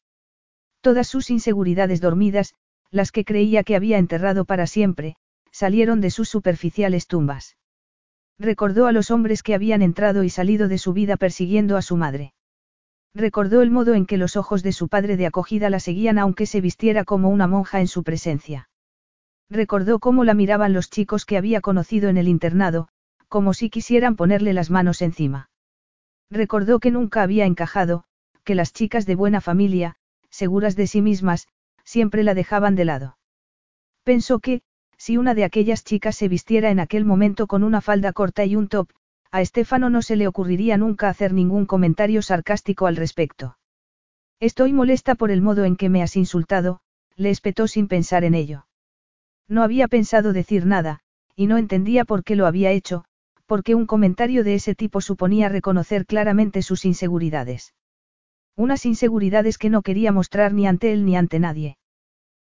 [0.82, 2.56] Todas sus inseguridades dormidas,
[2.90, 5.18] las que creía que había enterrado para siempre,
[5.52, 7.58] salieron de sus superficiales tumbas.
[8.40, 11.98] Recordó a los hombres que habían entrado y salido de su vida persiguiendo a su
[11.98, 12.34] madre.
[13.14, 16.46] Recordó el modo en que los ojos de su padre de acogida la seguían aunque
[16.46, 18.70] se vistiera como una monja en su presencia.
[19.50, 22.88] Recordó cómo la miraban los chicos que había conocido en el internado,
[23.28, 25.50] como si quisieran ponerle las manos encima.
[26.30, 28.06] Recordó que nunca había encajado,
[28.44, 29.98] que las chicas de buena familia,
[30.30, 31.48] seguras de sí mismas,
[31.84, 33.18] siempre la dejaban de lado.
[34.04, 34.62] Pensó que,
[34.98, 38.56] si una de aquellas chicas se vistiera en aquel momento con una falda corta y
[38.56, 38.90] un top,
[39.32, 43.58] a Estefano no se le ocurriría nunca hacer ningún comentario sarcástico al respecto.
[44.40, 46.80] Estoy molesta por el modo en que me has insultado,
[47.16, 48.66] le espetó sin pensar en ello.
[49.48, 51.02] No había pensado decir nada,
[51.36, 53.06] y no entendía por qué lo había hecho,
[53.46, 57.74] porque un comentario de ese tipo suponía reconocer claramente sus inseguridades.
[58.56, 61.78] Unas inseguridades que no quería mostrar ni ante él ni ante nadie.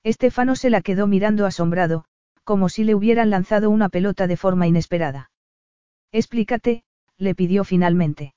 [0.03, 2.05] Estefano se la quedó mirando asombrado,
[2.43, 5.29] como si le hubieran lanzado una pelota de forma inesperada.
[6.11, 6.83] Explícate,
[7.17, 8.33] le pidió finalmente.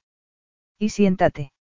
[0.78, 1.52] Y siéntate.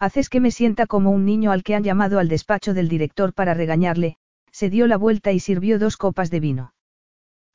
[0.00, 3.34] Haces que me sienta como un niño al que han llamado al despacho del director
[3.34, 4.16] para regañarle,
[4.50, 6.74] se dio la vuelta y sirvió dos copas de vino.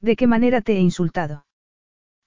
[0.01, 1.45] ¿De qué manera te he insultado?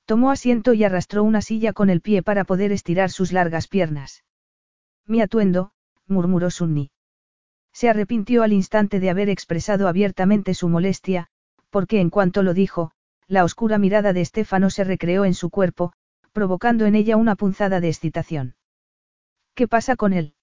[0.07, 4.25] Tomó asiento y arrastró una silla con el pie para poder estirar sus largas piernas.
[5.05, 5.73] Mi atuendo,
[6.07, 6.91] murmuró Sunni.
[7.73, 11.27] Se arrepintió al instante de haber expresado abiertamente su molestia,
[11.71, 12.93] porque en cuanto lo dijo,
[13.27, 15.93] la oscura mirada de Estefano se recreó en su cuerpo,
[16.33, 18.55] provocando en ella una punzada de excitación.
[19.55, 20.36] ¿Qué pasa con él?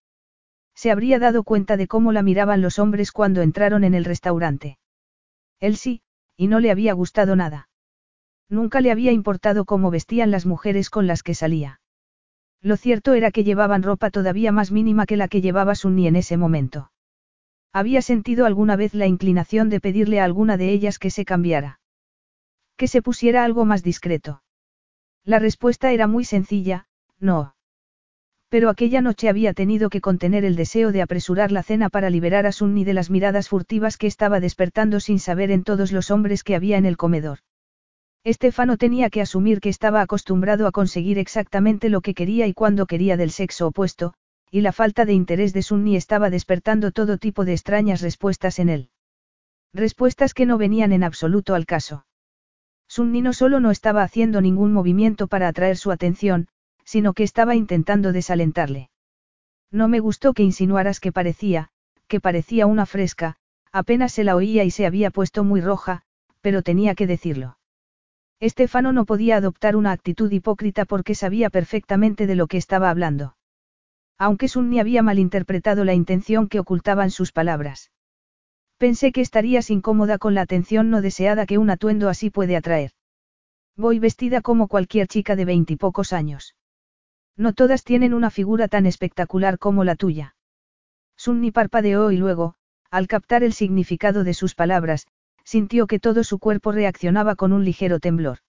[0.76, 4.78] Se habría dado cuenta de cómo la miraban los hombres cuando entraron en el restaurante.
[5.60, 6.02] Él sí,
[6.36, 7.70] y no le había gustado nada.
[8.50, 11.80] Nunca le había importado cómo vestían las mujeres con las que salía.
[12.62, 16.16] Lo cierto era que llevaban ropa todavía más mínima que la que llevaba Sunny en
[16.16, 16.92] ese momento.
[17.74, 21.80] Había sentido alguna vez la inclinación de pedirle a alguna de ellas que se cambiara.
[22.78, 24.44] Que se pusiera algo más discreto.
[25.26, 26.88] La respuesta era muy sencilla,
[27.20, 27.56] no.
[28.54, 32.46] Pero aquella noche había tenido que contener el deseo de apresurar la cena para liberar
[32.46, 36.44] a Sunny de las miradas furtivas que estaba despertando sin saber en todos los hombres
[36.44, 37.40] que había en el comedor.
[38.24, 42.86] Estefano tenía que asumir que estaba acostumbrado a conseguir exactamente lo que quería y cuando
[42.86, 44.14] quería del sexo opuesto,
[44.52, 48.70] y la falta de interés de Sunny estaba despertando todo tipo de extrañas respuestas en
[48.70, 48.90] él.
[49.74, 52.06] Respuestas que no venían en absoluto al caso.
[52.88, 56.50] Sunny no solo no estaba haciendo ningún movimiento para atraer su atención,
[56.86, 58.90] sino que estaba intentando desalentarle.
[59.72, 61.70] No me gustó que insinuaras que parecía,
[62.08, 63.38] que parecía una fresca,
[63.72, 66.04] apenas se la oía y se había puesto muy roja,
[66.42, 67.58] pero tenía que decirlo.
[68.40, 73.36] Estefano no podía adoptar una actitud hipócrita porque sabía perfectamente de lo que estaba hablando.
[74.18, 77.92] Aunque Sunni había malinterpretado la intención que ocultaban sus palabras.
[78.78, 82.92] Pensé que estarías incómoda con la atención no deseada que un atuendo así puede atraer.
[83.76, 86.56] Voy vestida como cualquier chica de veintipocos años.
[87.36, 90.36] No todas tienen una figura tan espectacular como la tuya.
[91.18, 92.56] Sunni parpadeó y luego,
[92.92, 95.08] al captar el significado de sus palabras,
[95.44, 98.40] sintió que todo su cuerpo reaccionaba con un ligero temblor.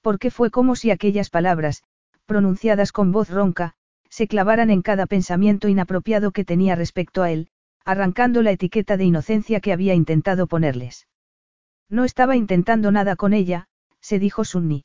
[0.00, 1.82] Porque fue como si aquellas palabras,
[2.24, 3.74] pronunciadas con voz ronca,
[4.08, 7.48] se clavaran en cada pensamiento inapropiado que tenía respecto a él,
[7.84, 11.06] arrancando la etiqueta de inocencia que había intentado ponerles.
[11.88, 13.68] No estaba intentando nada con ella,
[14.00, 14.84] se dijo Sunni.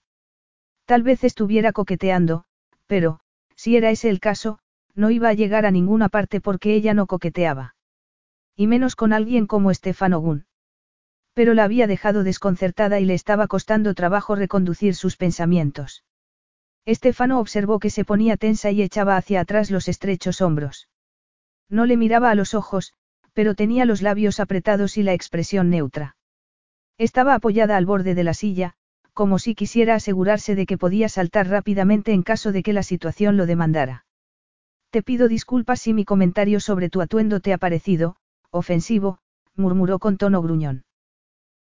[0.85, 2.45] Tal vez estuviera coqueteando,
[2.93, 3.19] pero,
[3.55, 4.59] si era ese el caso,
[4.93, 7.73] no iba a llegar a ninguna parte porque ella no coqueteaba.
[8.55, 10.45] Y menos con alguien como Estefano Gunn.
[11.33, 16.03] Pero la había dejado desconcertada y le estaba costando trabajo reconducir sus pensamientos.
[16.85, 20.87] Estefano observó que se ponía tensa y echaba hacia atrás los estrechos hombros.
[21.69, 22.93] No le miraba a los ojos,
[23.33, 26.15] pero tenía los labios apretados y la expresión neutra.
[26.99, 28.75] Estaba apoyada al borde de la silla,
[29.13, 33.37] como si quisiera asegurarse de que podía saltar rápidamente en caso de que la situación
[33.37, 34.05] lo demandara.
[34.89, 38.15] Te pido disculpas si mi comentario sobre tu atuendo te ha parecido,
[38.51, 39.19] ofensivo,
[39.55, 40.85] murmuró con tono gruñón.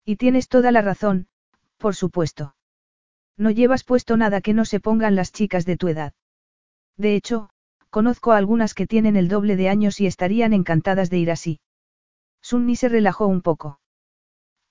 [0.05, 1.29] Y tienes toda la razón,
[1.77, 2.55] por supuesto.
[3.37, 6.13] No llevas puesto nada que no se pongan las chicas de tu edad.
[6.97, 7.51] De hecho,
[7.89, 11.61] conozco a algunas que tienen el doble de años y estarían encantadas de ir así.
[12.43, 13.80] Sunni se relajó un poco.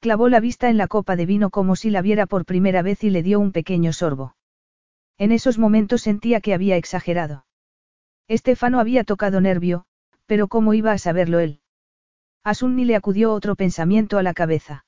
[0.02, 3.04] Clavó la vista en la copa de vino como si la viera por primera vez
[3.04, 4.36] y le dio un pequeño sorbo.
[5.18, 7.46] En esos momentos sentía que había exagerado.
[8.30, 9.84] Estefano había tocado nervio,
[10.26, 11.60] pero ¿cómo iba a saberlo él?
[12.46, 14.86] A Sunni le acudió otro pensamiento a la cabeza.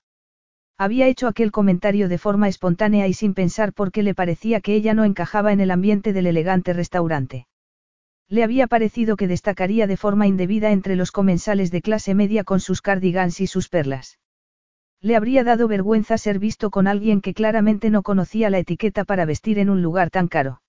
[0.77, 4.75] Había hecho aquel comentario de forma espontánea y sin pensar por qué le parecía que
[4.75, 7.47] ella no encajaba en el ambiente del elegante restaurante.
[8.29, 12.61] Le había parecido que destacaría de forma indebida entre los comensales de clase media con
[12.61, 14.17] sus cardigans y sus perlas.
[15.01, 19.25] Le habría dado vergüenza ser visto con alguien que claramente no conocía la etiqueta para
[19.25, 20.61] vestir en un lugar tan caro.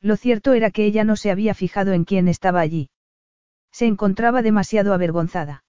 [0.00, 2.90] Lo cierto era que ella no se había fijado en quién estaba allí.
[3.72, 5.64] Se encontraba demasiado avergonzada.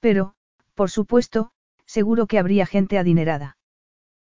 [0.00, 0.34] Pero,
[0.74, 1.50] por supuesto,
[1.86, 3.56] seguro que habría gente adinerada.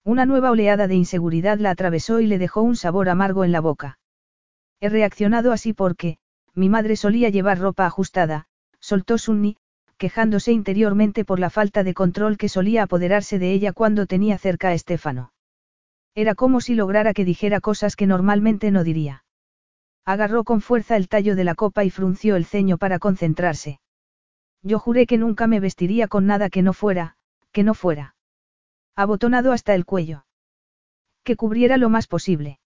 [0.03, 3.61] Una nueva oleada de inseguridad la atravesó y le dejó un sabor amargo en la
[3.61, 3.99] boca.
[4.81, 6.19] He reaccionado así porque,
[6.55, 8.47] mi madre solía llevar ropa ajustada,
[8.81, 9.57] soltó Sunni,
[10.05, 14.69] quejándose interiormente por la falta de control que solía apoderarse de ella cuando tenía cerca
[14.69, 15.33] a Estefano.
[16.15, 19.25] Era como si lograra que dijera cosas que normalmente no diría.
[20.05, 23.81] Agarró con fuerza el tallo de la copa y frunció el ceño para concentrarse.
[24.63, 27.17] Yo juré que nunca me vestiría con nada que no fuera,
[27.51, 28.15] que no fuera.
[28.95, 30.27] Abotonado hasta el cuello.
[31.23, 32.59] Que cubriera lo más posible.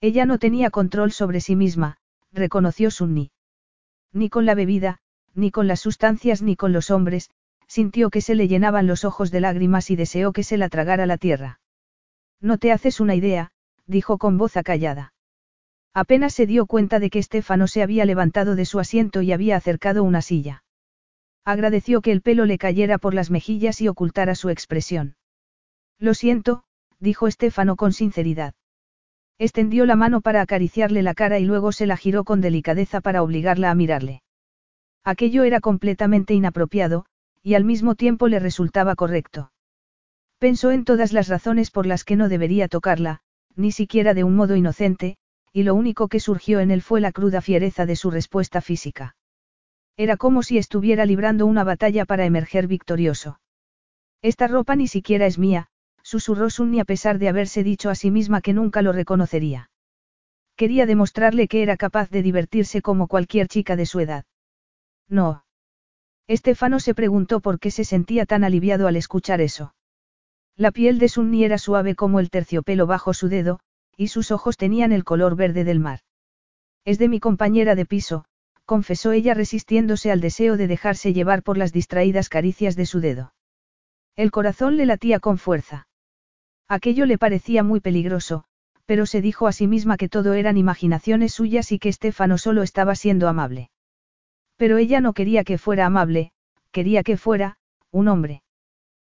[0.00, 1.98] Ella no tenía control sobre sí misma,
[2.32, 3.32] reconoció Sunni.
[4.14, 5.02] Ni con la bebida,
[5.34, 7.30] ni con las sustancias ni con los hombres,
[7.66, 11.06] sintió que se le llenaban los ojos de lágrimas y deseó que se la tragara
[11.06, 11.60] la tierra.
[12.40, 13.52] No te haces una idea,
[13.86, 15.12] dijo con voz acallada.
[15.94, 19.56] Apenas se dio cuenta de que Estefano se había levantado de su asiento y había
[19.56, 20.64] acercado una silla.
[21.44, 25.16] Agradeció que el pelo le cayera por las mejillas y ocultara su expresión.
[25.98, 26.64] Lo siento,
[26.98, 28.54] dijo Estefano con sinceridad.
[29.38, 33.22] Extendió la mano para acariciarle la cara y luego se la giró con delicadeza para
[33.22, 34.23] obligarla a mirarle.
[35.04, 37.04] Aquello era completamente inapropiado,
[37.42, 39.52] y al mismo tiempo le resultaba correcto.
[40.38, 43.20] Pensó en todas las razones por las que no debería tocarla,
[43.54, 45.16] ni siquiera de un modo inocente,
[45.52, 49.14] y lo único que surgió en él fue la cruda fiereza de su respuesta física.
[49.96, 53.38] Era como si estuviera librando una batalla para emerger victorioso.
[54.22, 55.68] Esta ropa ni siquiera es mía,
[56.02, 59.70] susurró Sunni a pesar de haberse dicho a sí misma que nunca lo reconocería.
[60.56, 64.24] Quería demostrarle que era capaz de divertirse como cualquier chica de su edad.
[65.08, 65.44] No.
[66.26, 69.74] Estefano se preguntó por qué se sentía tan aliviado al escuchar eso.
[70.56, 73.60] La piel de Sunni era suave como el terciopelo bajo su dedo,
[73.96, 76.00] y sus ojos tenían el color verde del mar.
[76.84, 78.24] Es de mi compañera de piso,
[78.64, 83.34] confesó ella resistiéndose al deseo de dejarse llevar por las distraídas caricias de su dedo.
[84.16, 85.88] El corazón le latía con fuerza.
[86.68, 88.44] Aquello le parecía muy peligroso,
[88.86, 92.62] pero se dijo a sí misma que todo eran imaginaciones suyas y que Estefano solo
[92.62, 93.70] estaba siendo amable.
[94.56, 96.32] Pero ella no quería que fuera amable,
[96.70, 97.56] quería que fuera,
[97.90, 98.42] un hombre.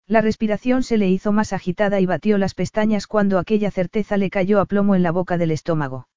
[0.07, 4.29] La respiración se le hizo más agitada y batió las pestañas cuando aquella certeza le
[4.29, 6.07] cayó a plomo en la boca del estómago.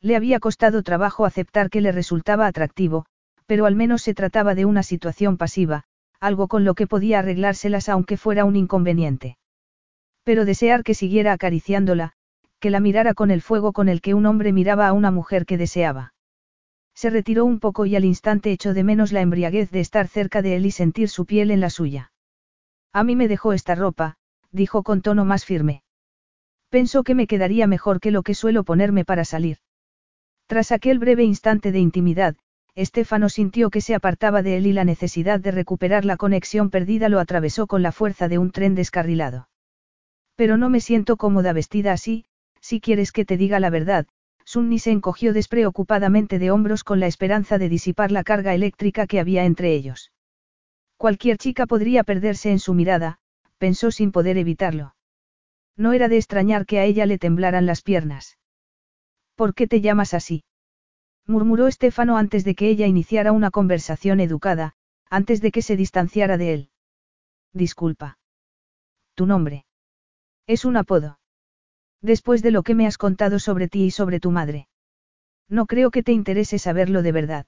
[0.00, 3.06] Le había costado trabajo aceptar que le resultaba atractivo,
[3.46, 5.84] pero al menos se trataba de una situación pasiva,
[6.20, 9.36] algo con lo que podía arreglárselas aunque fuera un inconveniente.
[10.22, 12.12] Pero desear que siguiera acariciándola,
[12.60, 15.46] que la mirara con el fuego con el que un hombre miraba a una mujer
[15.46, 16.12] que deseaba.
[16.98, 20.42] Se retiró un poco y al instante echó de menos la embriaguez de estar cerca
[20.42, 22.10] de él y sentir su piel en la suya.
[22.92, 24.16] A mí me dejó esta ropa,
[24.50, 25.84] dijo con tono más firme.
[26.70, 29.58] Pensó que me quedaría mejor que lo que suelo ponerme para salir.
[30.48, 32.34] Tras aquel breve instante de intimidad,
[32.74, 37.08] Estefano sintió que se apartaba de él y la necesidad de recuperar la conexión perdida
[37.08, 39.48] lo atravesó con la fuerza de un tren descarrilado.
[40.34, 42.24] Pero no me siento cómoda vestida así,
[42.60, 44.08] si quieres que te diga la verdad,
[44.48, 49.20] Sunni se encogió despreocupadamente de hombros con la esperanza de disipar la carga eléctrica que
[49.20, 50.10] había entre ellos.
[50.96, 53.18] Cualquier chica podría perderse en su mirada,
[53.58, 54.94] pensó sin poder evitarlo.
[55.76, 58.38] No era de extrañar que a ella le temblaran las piernas.
[59.34, 60.44] ¿Por qué te llamas así?
[61.26, 64.76] murmuró Estefano antes de que ella iniciara una conversación educada,
[65.10, 66.70] antes de que se distanciara de él.
[67.52, 68.18] Disculpa.
[69.14, 69.66] Tu nombre.
[70.46, 71.18] Es un apodo.
[72.02, 74.68] Después de lo que me has contado sobre ti y sobre tu madre.
[75.48, 77.46] No creo que te interese saberlo de verdad.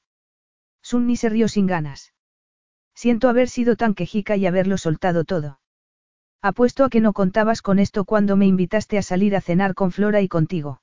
[0.83, 2.13] Sunni se rió sin ganas.
[2.95, 5.61] Siento haber sido tan quejica y haberlo soltado todo.
[6.43, 9.93] Apuesto a que no contabas con esto cuando me invitaste a salir a cenar con
[9.93, 10.81] Flora y contigo.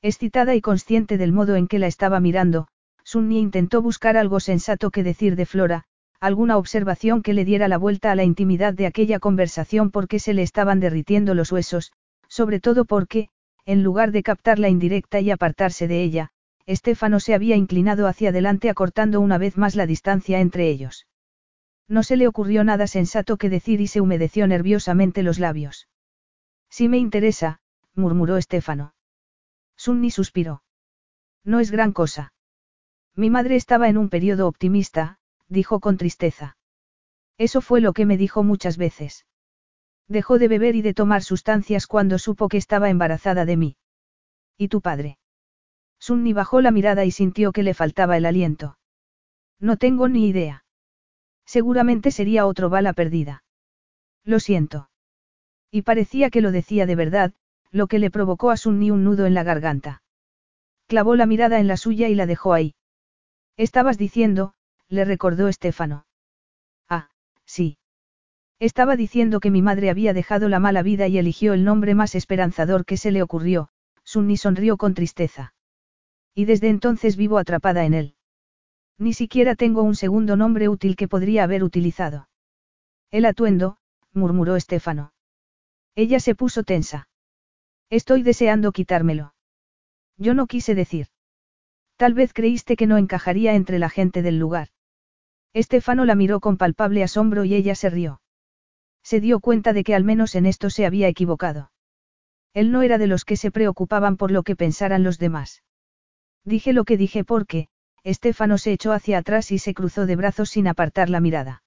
[0.00, 2.68] Excitada y consciente del modo en que la estaba mirando,
[3.02, 5.84] Sunni intentó buscar algo sensato que decir de Flora,
[6.20, 10.34] alguna observación que le diera la vuelta a la intimidad de aquella conversación porque se
[10.34, 11.92] le estaban derritiendo los huesos,
[12.28, 13.28] sobre todo porque,
[13.64, 16.30] en lugar de captar la indirecta y apartarse de ella,
[16.66, 21.06] Estefano se había inclinado hacia adelante acortando una vez más la distancia entre ellos.
[21.88, 25.88] No se le ocurrió nada sensato que decir y se humedeció nerviosamente los labios.
[26.68, 27.60] Si me interesa,
[27.94, 28.94] murmuró Estefano.
[29.76, 30.62] Sunni suspiró.
[31.44, 32.34] No es gran cosa.
[33.14, 35.18] Mi madre estaba en un periodo optimista,
[35.48, 36.58] dijo con tristeza.
[37.38, 39.24] Eso fue lo que me dijo muchas veces.
[40.08, 43.76] Dejó de beber y de tomar sustancias cuando supo que estaba embarazada de mí.
[44.56, 45.18] ¿Y tu padre?
[46.00, 48.78] Sunni bajó la mirada y sintió que le faltaba el aliento.
[49.60, 50.64] No tengo ni idea.
[51.44, 53.42] Seguramente sería otro bala perdida.
[54.24, 54.90] Lo siento.
[55.70, 57.32] Y parecía que lo decía de verdad,
[57.70, 60.02] lo que le provocó a Sunni un nudo en la garganta.
[60.86, 62.74] Clavó la mirada en la suya y la dejó ahí.
[63.56, 64.54] Estabas diciendo,
[64.88, 66.06] le recordó Estefano.
[66.88, 67.10] Ah,
[67.44, 67.77] sí.
[68.60, 72.14] Estaba diciendo que mi madre había dejado la mala vida y eligió el nombre más
[72.16, 73.68] esperanzador que se le ocurrió,
[74.02, 75.54] Sunni sonrió con tristeza.
[76.34, 78.14] Y desde entonces vivo atrapada en él.
[78.98, 82.28] Ni siquiera tengo un segundo nombre útil que podría haber utilizado.
[83.12, 83.76] El atuendo,
[84.12, 85.12] murmuró Estefano.
[85.94, 87.08] Ella se puso tensa.
[87.90, 89.34] Estoy deseando quitármelo.
[90.16, 91.06] Yo no quise decir.
[91.96, 94.68] Tal vez creíste que no encajaría entre la gente del lugar.
[95.52, 98.20] Estefano la miró con palpable asombro y ella se rió.
[99.10, 101.70] Se dio cuenta de que al menos en esto se había equivocado.
[102.52, 105.62] Él no era de los que se preocupaban por lo que pensaran los demás.
[106.44, 107.68] Dije lo que dije porque,
[108.04, 111.62] Estefano se echó hacia atrás y se cruzó de brazos sin apartar la mirada.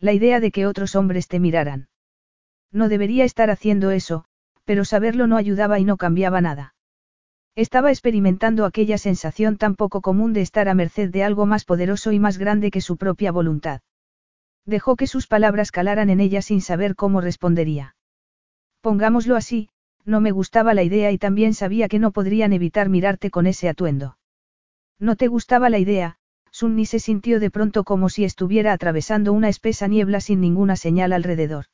[0.00, 1.90] La idea de que otros hombres te miraran.
[2.72, 4.24] No debería estar haciendo eso,
[4.64, 6.74] pero saberlo no ayudaba y no cambiaba nada.
[7.54, 12.10] Estaba experimentando aquella sensación tan poco común de estar a merced de algo más poderoso
[12.12, 13.82] y más grande que su propia voluntad.
[14.66, 17.96] Dejó que sus palabras calaran en ella sin saber cómo respondería.
[18.80, 19.68] Pongámoslo así,
[20.04, 23.68] no me gustaba la idea y también sabía que no podrían evitar mirarte con ese
[23.68, 24.18] atuendo.
[24.98, 26.16] No te gustaba la idea,
[26.50, 31.12] Sunni se sintió de pronto como si estuviera atravesando una espesa niebla sin ninguna señal
[31.12, 31.66] alrededor.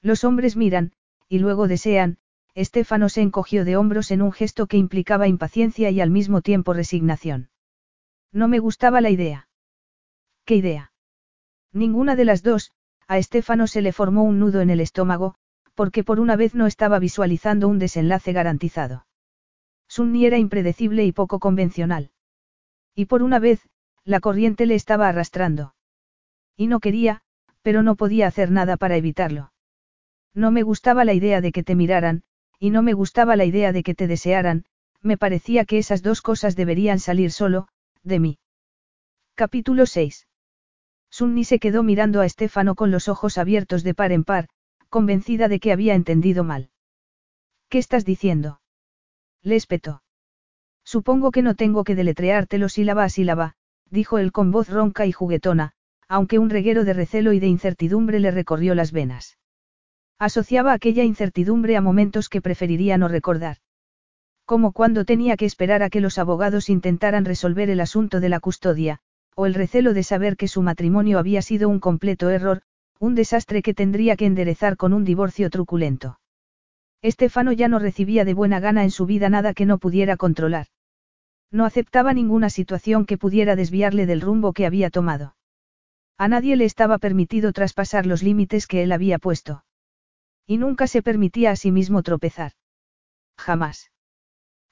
[0.00, 0.92] Los hombres miran,
[1.28, 2.18] y luego desean,
[2.54, 6.72] Estefano se encogió de hombros en un gesto que implicaba impaciencia y al mismo tiempo
[6.72, 7.50] resignación.
[8.32, 9.48] No me gustaba la idea.
[10.44, 10.92] ¿Qué idea?
[11.76, 12.72] Ninguna de las dos,
[13.06, 15.34] a Estefano se le formó un nudo en el estómago,
[15.74, 19.06] porque por una vez no estaba visualizando un desenlace garantizado.
[19.86, 22.12] Sunni era impredecible y poco convencional.
[22.94, 23.68] Y por una vez,
[24.04, 25.74] la corriente le estaba arrastrando.
[26.56, 27.20] Y no quería,
[27.60, 29.52] pero no podía hacer nada para evitarlo.
[30.32, 32.22] No me gustaba la idea de que te miraran,
[32.58, 34.64] y no me gustaba la idea de que te desearan,
[35.02, 37.68] me parecía que esas dos cosas deberían salir solo,
[38.02, 38.38] de mí.
[39.34, 40.26] Capítulo 6.
[41.16, 44.48] Sunni se quedó mirando a Estefano con los ojos abiertos de par en par,
[44.90, 46.68] convencida de que había entendido mal.
[47.70, 48.60] ¿Qué estás diciendo?
[49.42, 50.02] Le espetó.
[50.84, 53.54] Supongo que no tengo que deletreártelo sílaba a sílaba,
[53.88, 55.72] dijo él con voz ronca y juguetona,
[56.06, 59.38] aunque un reguero de recelo y de incertidumbre le recorrió las venas.
[60.18, 63.56] Asociaba aquella incertidumbre a momentos que preferiría no recordar.
[64.44, 68.38] Como cuando tenía que esperar a que los abogados intentaran resolver el asunto de la
[68.38, 69.00] custodia,
[69.36, 72.62] o el recelo de saber que su matrimonio había sido un completo error,
[72.98, 76.18] un desastre que tendría que enderezar con un divorcio truculento.
[77.02, 80.68] Estefano ya no recibía de buena gana en su vida nada que no pudiera controlar.
[81.52, 85.36] No aceptaba ninguna situación que pudiera desviarle del rumbo que había tomado.
[86.16, 89.64] A nadie le estaba permitido traspasar los límites que él había puesto.
[90.46, 92.52] Y nunca se permitía a sí mismo tropezar.
[93.36, 93.90] Jamás.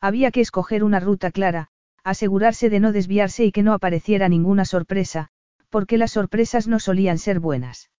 [0.00, 1.68] Había que escoger una ruta clara,
[2.04, 5.30] asegurarse de no desviarse y que no apareciera ninguna sorpresa,
[5.70, 7.90] porque las sorpresas no solían ser buenas.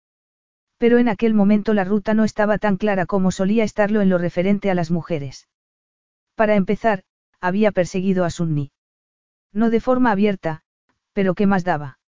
[0.77, 4.17] Pero en aquel momento la ruta no estaba tan clara como solía estarlo en lo
[4.17, 5.49] referente a las mujeres.
[6.35, 7.03] Para empezar,
[7.41, 8.71] había perseguido a Sunni.
[9.51, 10.61] No de forma abierta,
[11.13, 11.99] pero ¿qué más daba?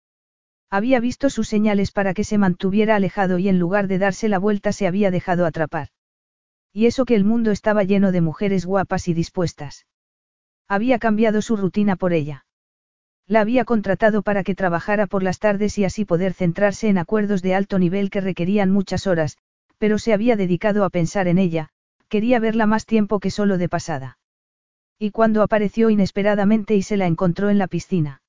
[0.68, 4.38] Había visto sus señales para que se mantuviera alejado y en lugar de darse la
[4.38, 5.88] vuelta se había dejado atrapar.
[6.72, 9.86] Y eso que el mundo estaba lleno de mujeres guapas y dispuestas.
[10.68, 12.44] Había cambiado su rutina por ella.
[13.28, 17.42] La había contratado para que trabajara por las tardes y así poder centrarse en acuerdos
[17.42, 19.36] de alto nivel que requerían muchas horas,
[19.78, 21.70] pero se había dedicado a pensar en ella,
[22.08, 24.18] quería verla más tiempo que solo de pasada.
[24.98, 28.22] Y cuando apareció inesperadamente y se la encontró en la piscina.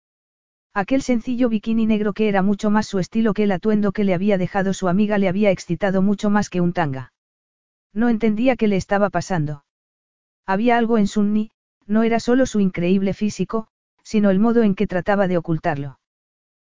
[0.73, 4.13] Aquel sencillo bikini negro que era mucho más su estilo que el atuendo que le
[4.13, 7.13] había dejado su amiga le había excitado mucho más que un tanga.
[7.93, 9.63] No entendía qué le estaba pasando.
[10.45, 11.51] Había algo en Sunni,
[11.87, 13.67] no era solo su increíble físico,
[14.03, 15.99] sino el modo en que trataba de ocultarlo.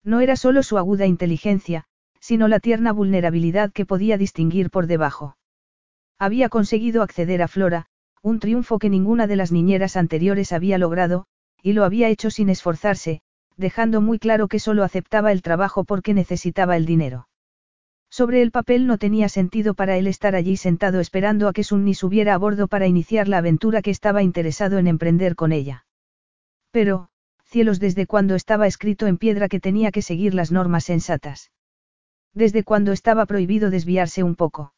[0.02, 1.84] No era solo su aguda inteligencia,
[2.20, 5.36] sino la tierna vulnerabilidad que podía distinguir por debajo.
[6.18, 7.86] Había conseguido acceder a Flora,
[8.22, 11.26] un triunfo que ninguna de las niñeras anteriores había logrado,
[11.62, 13.22] y lo había hecho sin esforzarse,
[13.56, 17.28] dejando muy claro que solo aceptaba el trabajo porque necesitaba el dinero.
[18.10, 21.94] Sobre el papel no tenía sentido para él estar allí sentado esperando a que Sunni
[21.94, 25.86] subiera a bordo para iniciar la aventura que estaba interesado en emprender con ella.
[26.72, 27.08] Pero,
[27.44, 31.52] cielos desde cuando estaba escrito en piedra que tenía que seguir las normas sensatas.
[32.34, 34.74] Desde cuando estaba prohibido desviarse un poco.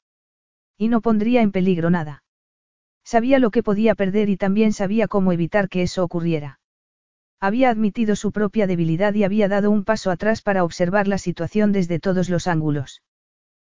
[0.77, 2.25] Y no pondría en peligro nada.
[3.03, 6.61] Sabía lo que podía perder y también sabía cómo evitar que eso ocurriera.
[7.41, 11.73] Había admitido su propia debilidad y había dado un paso atrás para observar la situación
[11.73, 13.03] desde todos los ángulos.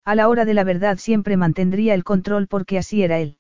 [0.05, 3.37] A la hora de la verdad siempre mantendría el control porque así era él.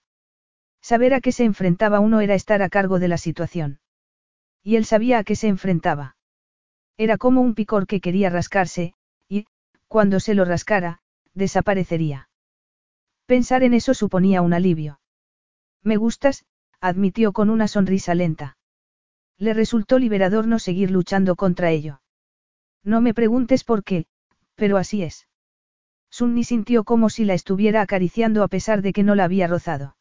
[0.81, 3.79] Saber a qué se enfrentaba uno era estar a cargo de la situación.
[4.61, 6.15] Y él sabía a qué se enfrentaba.
[6.97, 8.93] Era como un picor que quería rascarse,
[9.27, 9.45] y,
[9.87, 11.01] cuando se lo rascara,
[11.33, 12.29] desaparecería.
[13.25, 14.99] Pensar en eso suponía un alivio.
[15.81, 16.45] Me gustas,
[16.79, 18.57] admitió con una sonrisa lenta.
[19.37, 22.01] Le resultó liberador no seguir luchando contra ello.
[22.83, 24.05] No me preguntes por qué,
[24.55, 25.27] pero así es.
[26.13, 29.97] Sunni sintió como si la estuviera acariciando a pesar de que no la había rozado.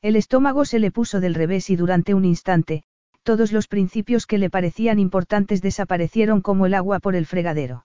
[0.00, 2.84] El estómago se le puso del revés y durante un instante,
[3.22, 7.84] todos los principios que le parecían importantes desaparecieron como el agua por el fregadero.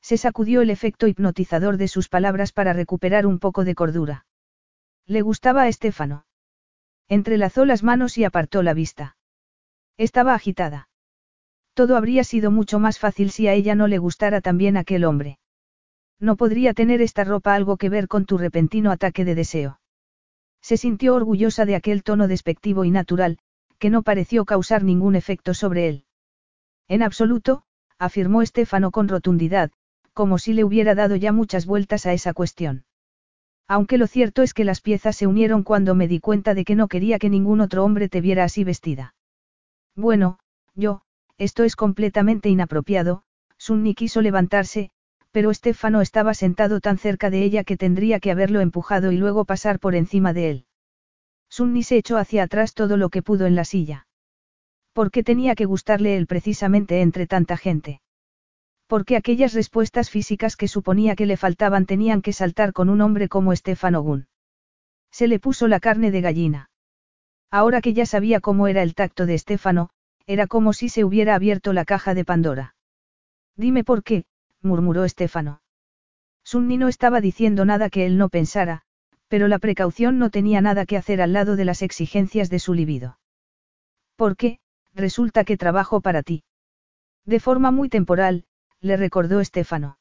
[0.00, 4.26] Se sacudió el efecto hipnotizador de sus palabras para recuperar un poco de cordura.
[5.06, 6.24] Le gustaba a Estefano.
[7.08, 9.16] Entrelazó las manos y apartó la vista.
[9.96, 10.88] Estaba agitada.
[11.74, 15.39] Todo habría sido mucho más fácil si a ella no le gustara también aquel hombre.
[16.20, 19.80] No podría tener esta ropa algo que ver con tu repentino ataque de deseo.
[20.60, 23.38] Se sintió orgullosa de aquel tono despectivo y natural,
[23.78, 26.04] que no pareció causar ningún efecto sobre él.
[26.86, 27.62] En absoluto,
[27.98, 29.70] afirmó Estefano con rotundidad,
[30.12, 32.84] como si le hubiera dado ya muchas vueltas a esa cuestión.
[33.66, 36.74] Aunque lo cierto es que las piezas se unieron cuando me di cuenta de que
[36.74, 39.14] no quería que ningún otro hombre te viera así vestida.
[39.96, 40.38] Bueno,
[40.74, 41.02] yo,
[41.38, 43.22] esto es completamente inapropiado,
[43.56, 44.90] Sunni quiso levantarse,
[45.32, 49.44] pero Estefano estaba sentado tan cerca de ella que tendría que haberlo empujado y luego
[49.44, 50.66] pasar por encima de él.
[51.48, 54.06] Sunni se echó hacia atrás todo lo que pudo en la silla.
[54.92, 58.00] ¿Por qué tenía que gustarle él precisamente entre tanta gente?
[58.86, 63.28] Porque aquellas respuestas físicas que suponía que le faltaban tenían que saltar con un hombre
[63.28, 64.26] como Stefano Gunn.
[65.12, 66.70] Se le puso la carne de gallina.
[67.52, 69.90] Ahora que ya sabía cómo era el tacto de Stefano,
[70.26, 72.74] era como si se hubiera abierto la caja de Pandora.
[73.56, 74.24] Dime por qué,
[74.62, 75.62] murmuró Stefano.
[76.44, 78.82] Sunni no estaba diciendo nada que él no pensara,
[79.28, 82.74] pero la precaución no tenía nada que hacer al lado de las exigencias de su
[82.74, 83.18] libido.
[84.16, 84.58] ¿Por qué?
[84.94, 86.42] Resulta que trabajo para ti.
[87.24, 88.44] De forma muy temporal,
[88.80, 89.98] le recordó Estefano.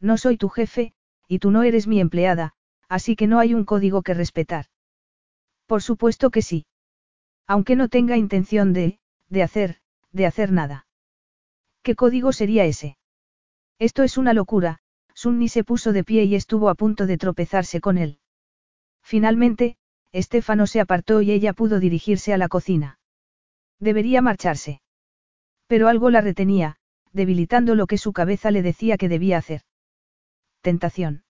[0.00, 0.94] No soy tu jefe,
[1.28, 2.54] y tú no eres mi empleada,
[2.88, 4.66] así que no hay un código que respetar.
[5.66, 6.66] Por supuesto que sí.
[7.46, 8.98] Aunque no tenga intención de,
[9.28, 9.80] de hacer,
[10.10, 10.86] de hacer nada.
[11.82, 12.98] ¿Qué código sería ese?
[13.80, 14.78] Esto es una locura,
[15.14, 18.18] Sunni se puso de pie y estuvo a punto de tropezarse con él.
[19.02, 19.78] Finalmente,
[20.12, 22.98] Estefano se apartó y ella pudo dirigirse a la cocina.
[23.78, 24.82] Debería marcharse.
[25.66, 26.76] Pero algo la retenía,
[27.12, 29.62] debilitando lo que su cabeza le decía que debía hacer.
[30.60, 31.24] Tentación.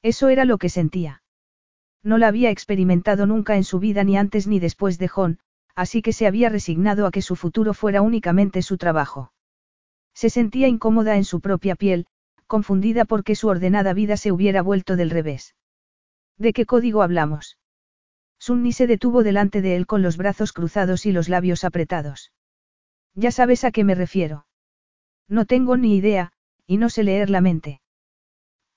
[0.00, 1.22] Eso era lo que sentía.
[2.02, 5.40] No la había experimentado nunca en su vida ni antes ni después de John,
[5.74, 9.32] así que se había resignado a que su futuro fuera únicamente su trabajo.
[10.16, 12.06] Se sentía incómoda en su propia piel,
[12.46, 15.54] confundida porque su ordenada vida se hubiera vuelto del revés.
[16.38, 17.58] ¿De qué código hablamos?
[18.38, 22.32] Sunni se detuvo delante de él con los brazos cruzados y los labios apretados.
[23.14, 24.46] Ya sabes a qué me refiero.
[25.28, 26.32] No tengo ni idea,
[26.66, 27.82] y no sé leer la mente.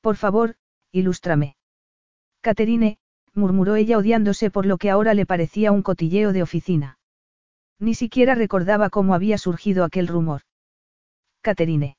[0.02, 0.56] Por favor,
[0.92, 1.56] ilústrame.
[2.42, 3.00] Caterine,
[3.34, 7.00] murmuró ella odiándose por lo que ahora le parecía un cotilleo de oficina.
[7.80, 10.42] Ni siquiera recordaba cómo había surgido aquel rumor.
[11.42, 11.98] Caterine.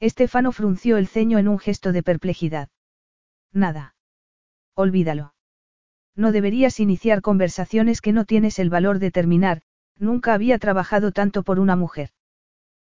[0.00, 2.68] Estefano frunció el ceño en un gesto de perplejidad.
[3.52, 3.94] Nada.
[4.74, 5.34] Olvídalo.
[6.16, 9.62] No deberías iniciar conversaciones que no tienes el valor de terminar,
[9.96, 12.10] nunca había trabajado tanto por una mujer.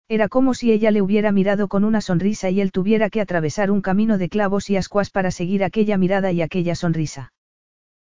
[0.08, 3.70] Era como si ella le hubiera mirado con una sonrisa y él tuviera que atravesar
[3.70, 7.32] un camino de clavos y ascuas para seguir aquella mirada y aquella sonrisa.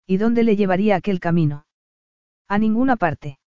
[0.06, 1.66] ¿Y dónde le llevaría aquel camino?
[2.48, 3.40] A ninguna parte.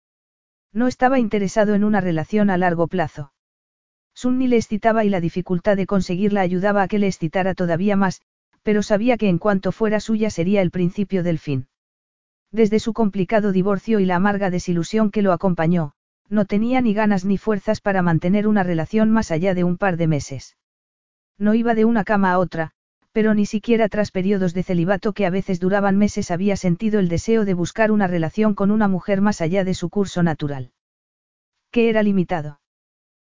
[0.72, 3.32] No estaba interesado en una relación a largo plazo.
[4.20, 8.20] Sunni le excitaba y la dificultad de conseguirla ayudaba a que le excitara todavía más,
[8.62, 11.68] pero sabía que en cuanto fuera suya sería el principio del fin.
[12.52, 15.92] Desde su complicado divorcio y la amarga desilusión que lo acompañó,
[16.28, 19.96] no tenía ni ganas ni fuerzas para mantener una relación más allá de un par
[19.96, 20.58] de meses.
[21.38, 22.72] No iba de una cama a otra,
[23.12, 27.08] pero ni siquiera tras periodos de celibato que a veces duraban meses había sentido el
[27.08, 30.72] deseo de buscar una relación con una mujer más allá de su curso natural.
[31.70, 32.59] Que era limitado.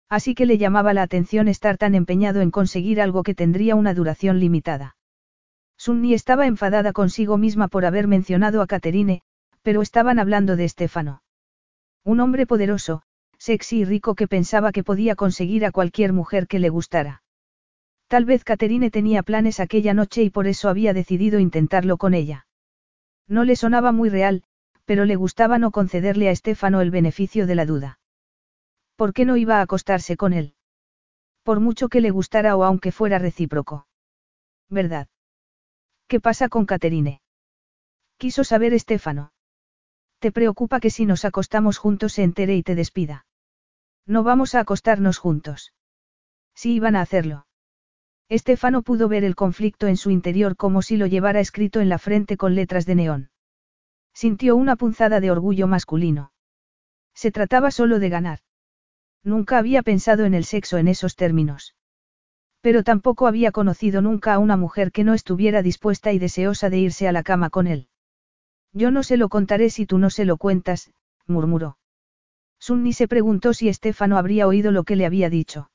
[0.10, 3.94] Así que le llamaba la atención estar tan empeñado en conseguir algo que tendría una
[3.94, 4.96] duración limitada.
[5.78, 9.22] Sunni estaba enfadada consigo misma por haber mencionado a Caterine,
[9.62, 11.22] pero estaban hablando de Estefano.
[12.04, 13.04] Un hombre poderoso,
[13.38, 17.22] sexy y rico que pensaba que podía conseguir a cualquier mujer que le gustara.
[18.08, 22.48] Tal vez Caterine tenía planes aquella noche y por eso había decidido intentarlo con ella.
[23.28, 24.44] No le sonaba muy real,
[24.86, 28.00] pero le gustaba no concederle a Estefano el beneficio de la duda.
[28.98, 30.56] ¿Por qué no iba a acostarse con él?
[31.44, 33.88] Por mucho que le gustara o aunque fuera recíproco.
[34.70, 35.08] ¿Verdad?
[36.08, 37.22] ¿Qué pasa con Caterine?
[38.18, 39.32] Quiso saber Estefano.
[40.18, 43.28] ¿Te preocupa que si nos acostamos juntos se entere y te despida?
[44.08, 45.74] No vamos a acostarnos juntos.
[46.56, 47.46] Sí iban a hacerlo.
[48.30, 52.00] Estefano pudo ver el conflicto en su interior como si lo llevara escrito en la
[52.00, 53.30] frente con letras de neón.
[54.12, 56.32] Sintió una punzada de orgullo masculino.
[57.14, 58.40] Se trataba solo de ganar.
[59.28, 61.76] Nunca había pensado en el sexo en esos términos.
[62.62, 66.78] Pero tampoco había conocido nunca a una mujer que no estuviera dispuesta y deseosa de
[66.78, 67.90] irse a la cama con él.
[68.72, 70.92] Yo no se lo contaré si tú no se lo cuentas,
[71.26, 71.78] murmuró.
[72.58, 75.72] Sunni se preguntó si Estefano habría oído lo que le había dicho.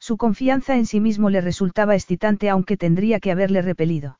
[0.00, 4.18] Su confianza en sí mismo le resultaba excitante aunque tendría que haberle repelido.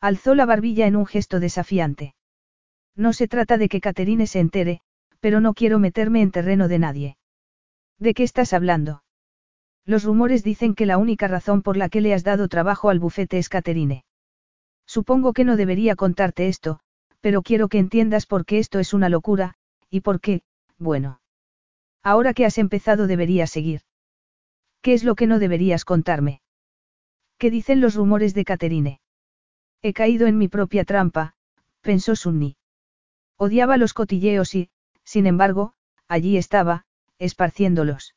[0.00, 2.14] Alzó la barbilla en un gesto desafiante.
[2.94, 4.80] No se trata de que Caterine se entere,
[5.18, 7.16] pero no quiero meterme en terreno de nadie.
[8.04, 9.02] ¿De qué estás hablando?
[9.86, 12.98] Los rumores dicen que la única razón por la que le has dado trabajo al
[12.98, 14.04] bufete es Caterine.
[14.86, 16.80] Supongo que no debería contarte esto,
[17.22, 19.54] pero quiero que entiendas por qué esto es una locura,
[19.88, 20.42] y por qué,
[20.76, 21.22] bueno.
[22.02, 23.80] Ahora que has empezado deberías seguir.
[24.82, 26.42] ¿Qué es lo que no deberías contarme?
[27.38, 29.00] ¿Qué dicen los rumores de Caterine?
[29.80, 31.36] He caído en mi propia trampa,
[31.80, 32.58] pensó Sunni.
[33.38, 34.68] Odiaba los cotilleos y,
[35.04, 35.72] sin embargo,
[36.06, 36.84] allí estaba,
[37.18, 38.14] esparciéndolos.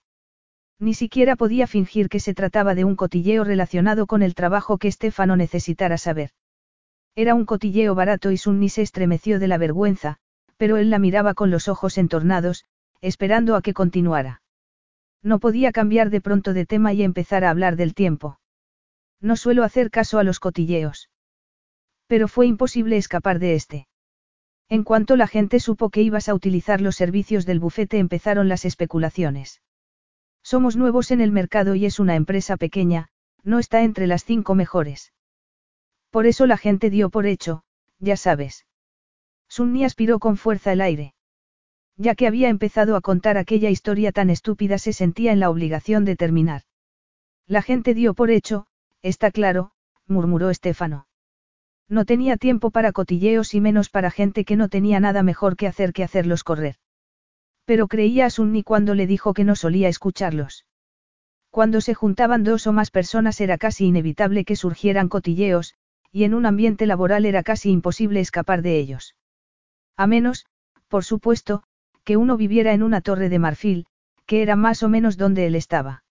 [0.79, 4.87] Ni siquiera podía fingir que se trataba de un cotilleo relacionado con el trabajo que
[4.87, 6.31] Estefano necesitara saber.
[7.15, 10.17] Era un cotilleo barato y Sunni se estremeció de la vergüenza,
[10.57, 12.65] pero él la miraba con los ojos entornados,
[13.01, 14.41] esperando a que continuara.
[15.23, 18.39] No podía cambiar de pronto de tema y empezar a hablar del tiempo.
[19.19, 21.09] No suelo hacer caso a los cotilleos.
[22.07, 23.87] Pero fue imposible escapar de este.
[24.69, 28.65] En cuanto la gente supo que ibas a utilizar los servicios del bufete empezaron las
[28.65, 29.61] especulaciones.
[30.43, 33.09] Somos nuevos en el mercado y es una empresa pequeña,
[33.43, 35.13] no está entre las cinco mejores.
[36.09, 37.63] Por eso la gente dio por hecho,
[37.99, 38.65] ya sabes.
[39.47, 41.13] Sunni aspiró con fuerza el aire.
[41.95, 46.05] Ya que había empezado a contar aquella historia tan estúpida se sentía en la obligación
[46.05, 46.63] de terminar.
[47.47, 48.67] La gente dio por hecho,
[49.01, 49.71] está claro,
[50.05, 51.06] murmuró Estefano.
[51.89, 55.67] No tenía tiempo para cotilleos y menos para gente que no tenía nada mejor que
[55.67, 56.75] hacer que hacerlos correr.
[57.65, 60.65] Pero creía a Sunni cuando le dijo que no solía escucharlos.
[61.49, 65.75] Cuando se juntaban dos o más personas era casi inevitable que surgieran cotilleos,
[66.11, 69.15] y en un ambiente laboral era casi imposible escapar de ellos.
[69.95, 70.45] A menos,
[70.87, 71.63] por supuesto,
[72.03, 73.85] que uno viviera en una torre de marfil,
[74.25, 76.03] que era más o menos donde él estaba.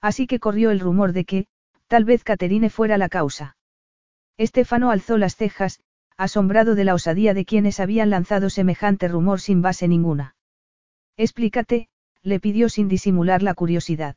[0.00, 1.46] Así que corrió el rumor de que,
[1.86, 3.56] tal vez Caterine fuera la causa.
[4.36, 5.80] Estefano alzó las cejas,
[6.16, 10.36] asombrado de la osadía de quienes habían lanzado semejante rumor sin base ninguna.
[11.16, 11.88] Explícate,
[12.22, 14.16] le pidió sin disimular la curiosidad.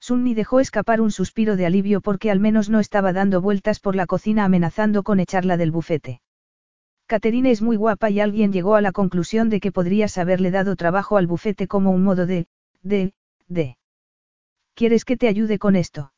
[0.00, 3.96] Sunni dejó escapar un suspiro de alivio porque al menos no estaba dando vueltas por
[3.96, 6.20] la cocina amenazando con echarla del bufete.
[7.06, 10.76] Caterine es muy guapa y alguien llegó a la conclusión de que podrías haberle dado
[10.76, 12.46] trabajo al bufete como un modo de,
[12.82, 13.14] de,
[13.46, 13.78] de.
[14.74, 16.12] ¿Quieres que te ayude con esto?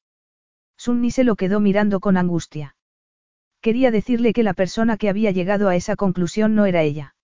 [0.76, 2.75] Sunni se lo quedó mirando con angustia.
[3.60, 7.14] Quería decirle que la persona que había llegado a esa conclusión no era ella.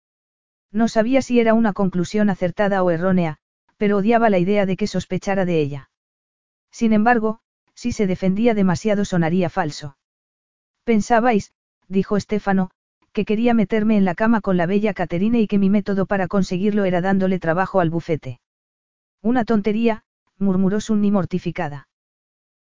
[0.73, 3.39] No sabía si era una conclusión acertada o errónea,
[3.77, 5.91] pero odiaba la idea de que sospechara de ella.
[6.71, 7.41] Sin embargo,
[7.75, 9.97] si se defendía demasiado sonaría falso.
[10.85, 11.53] Pensabais,
[11.89, 12.71] dijo Estefano,
[13.13, 16.29] que quería meterme en la cama con la bella Caterine y que mi método para
[16.29, 18.41] conseguirlo era dándole trabajo al bufete.
[19.21, 20.05] Una tontería,
[20.39, 21.89] murmuró Sunni mortificada.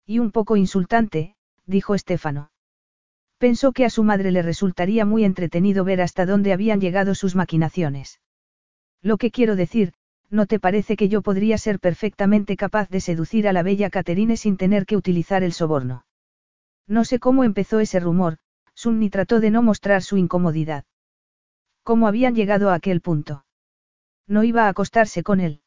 [0.06, 1.36] Y un poco insultante,
[1.66, 2.50] dijo Estefano.
[3.40, 7.36] Pensó que a su madre le resultaría muy entretenido ver hasta dónde habían llegado sus
[7.36, 8.20] maquinaciones.
[9.02, 9.94] Lo que quiero decir,
[10.30, 14.36] ¿no te parece que yo podría ser perfectamente capaz de seducir a la bella Caterine
[14.36, 16.06] sin tener que utilizar el soborno?
[16.86, 18.40] No sé cómo empezó ese rumor,
[18.76, 20.84] Sunni trató de no mostrar su incomodidad.
[21.84, 23.46] ¿Cómo habían llegado a aquel punto?
[24.28, 25.62] No iba a acostarse con él.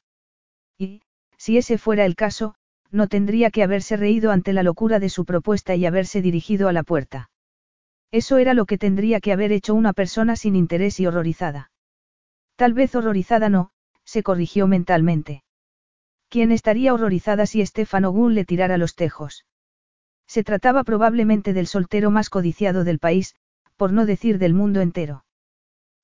[0.77, 1.01] Y,
[1.39, 2.55] si ese fuera el caso,
[2.90, 6.74] no tendría que haberse reído ante la locura de su propuesta y haberse dirigido a
[6.74, 7.31] la puerta.
[8.12, 11.70] Eso era lo que tendría que haber hecho una persona sin interés y horrorizada.
[12.56, 13.70] Tal vez horrorizada no,
[14.05, 15.43] se corrigió mentalmente.
[16.28, 19.47] ¿Quién estaría horrorizada si Stefano Gunn le tirara los tejos?
[20.26, 23.34] Se trataba probablemente del soltero más codiciado del país,
[23.76, 25.24] por no decir del mundo entero.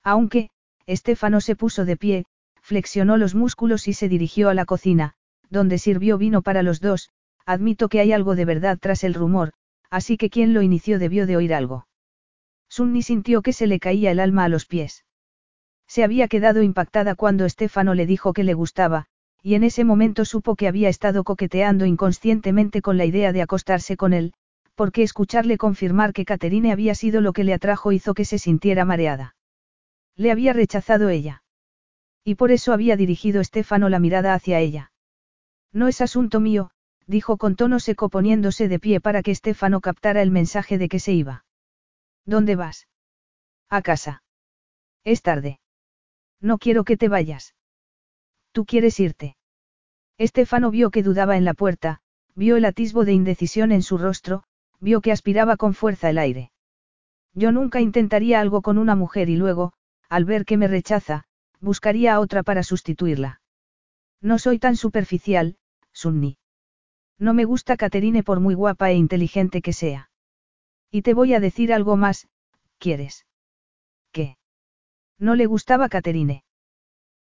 [0.03, 0.49] Aunque,
[0.87, 2.25] Stefano se puso de pie,
[2.61, 5.13] flexionó los músculos y se dirigió a la cocina,
[5.49, 7.09] donde sirvió vino para los dos,
[7.45, 9.53] admito que hay algo de verdad tras el rumor,
[9.89, 11.85] así que quien lo inició debió de oír algo.
[12.69, 15.05] Sunni sintió que se le caía el alma a los pies.
[15.87, 19.07] Se había quedado impactada cuando Estefano le dijo que le gustaba,
[19.41, 23.97] y en ese momento supo que había estado coqueteando inconscientemente con la idea de acostarse
[23.97, 24.33] con él,
[24.75, 28.85] porque escucharle confirmar que Caterine había sido lo que le atrajo hizo que se sintiera
[28.85, 29.35] mareada.
[30.15, 31.43] Le había rechazado ella.
[32.23, 34.91] Y por eso había dirigido Estefano la mirada hacia ella.
[35.73, 36.71] No es asunto mío,
[37.07, 40.99] dijo con tono seco poniéndose de pie para que Estefano captara el mensaje de que
[40.99, 41.45] se iba.
[42.29, 42.87] ¿Dónde vas?
[43.69, 44.21] A casa.
[45.03, 45.59] Es tarde.
[46.39, 47.55] No quiero que te vayas.
[48.51, 49.35] Tú quieres irte.
[50.19, 52.01] Estefano vio que dudaba en la puerta,
[52.35, 54.43] vio el atisbo de indecisión en su rostro,
[54.79, 56.51] vio que aspiraba con fuerza el aire.
[57.33, 59.73] Yo nunca intentaría algo con una mujer y luego,
[60.07, 61.25] al ver que me rechaza,
[61.59, 63.41] buscaría a otra para sustituirla.
[64.21, 65.57] No soy tan superficial,
[65.93, 66.37] Sunni.
[67.17, 70.08] No me gusta Caterine por muy guapa e inteligente que sea.
[70.91, 72.27] Y te voy a decir algo más,
[72.77, 73.25] ¿quieres?
[74.11, 74.37] ¿Qué?
[75.19, 76.43] No le gustaba Caterine.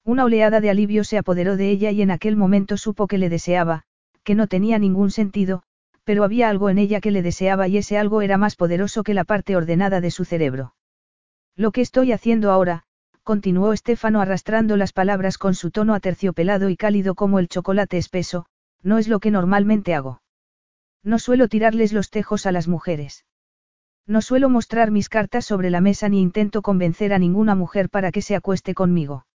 [0.04, 3.28] Una oleada de alivio se apoderó de ella y en aquel momento supo que le
[3.28, 3.82] deseaba,
[4.22, 5.62] que no tenía ningún sentido,
[6.04, 9.12] pero había algo en ella que le deseaba y ese algo era más poderoso que
[9.12, 10.74] la parte ordenada de su cerebro.
[11.54, 12.84] Lo que estoy haciendo ahora,
[13.22, 18.46] continuó Estefano arrastrando las palabras con su tono aterciopelado y cálido como el chocolate espeso,
[18.82, 20.22] no es lo que normalmente hago.
[21.02, 23.26] No suelo tirarles los tejos a las mujeres.
[24.08, 28.10] No suelo mostrar mis cartas sobre la mesa ni intento convencer a ninguna mujer para
[28.10, 29.26] que se acueste conmigo.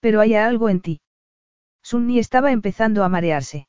[0.00, 1.00] Pero hay algo en ti.
[1.82, 3.68] Sunni estaba empezando a marearse.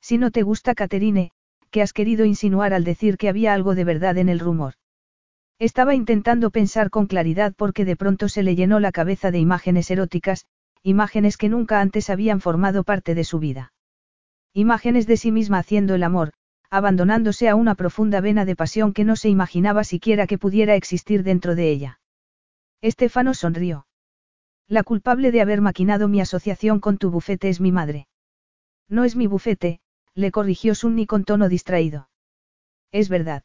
[0.00, 1.32] Si no te gusta Caterine,
[1.70, 4.72] ¿qué has querido insinuar al decir que había algo de verdad en el rumor?
[5.58, 9.90] Estaba intentando pensar con claridad porque de pronto se le llenó la cabeza de imágenes
[9.90, 10.46] eróticas,
[10.82, 13.74] imágenes que nunca antes habían formado parte de su vida.
[14.54, 16.32] Imágenes de sí misma haciendo el amor,
[16.70, 21.22] abandonándose a una profunda vena de pasión que no se imaginaba siquiera que pudiera existir
[21.22, 22.00] dentro de ella.
[22.80, 23.86] Estefano sonrió.
[24.68, 28.08] La culpable de haber maquinado mi asociación con tu bufete es mi madre.
[28.88, 29.80] No es mi bufete,
[30.14, 32.08] le corrigió Sunny con tono distraído.
[32.90, 33.44] Es verdad.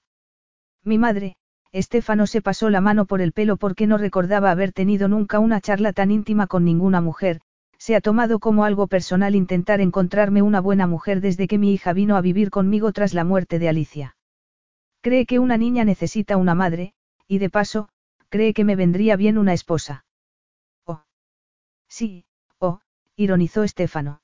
[0.84, 1.36] Mi madre,
[1.72, 5.62] Estefano se pasó la mano por el pelo porque no recordaba haber tenido nunca una
[5.62, 7.42] charla tan íntima con ninguna mujer,
[7.82, 11.94] se ha tomado como algo personal intentar encontrarme una buena mujer desde que mi hija
[11.94, 14.16] vino a vivir conmigo tras la muerte de Alicia.
[15.02, 16.94] Cree que una niña necesita una madre,
[17.28, 17.90] y de paso,
[18.30, 20.06] cree que me vendría bien una esposa.
[20.86, 21.02] Oh.
[21.90, 22.26] Sí,
[22.60, 22.82] oh,
[23.16, 24.22] ironizó Estefano.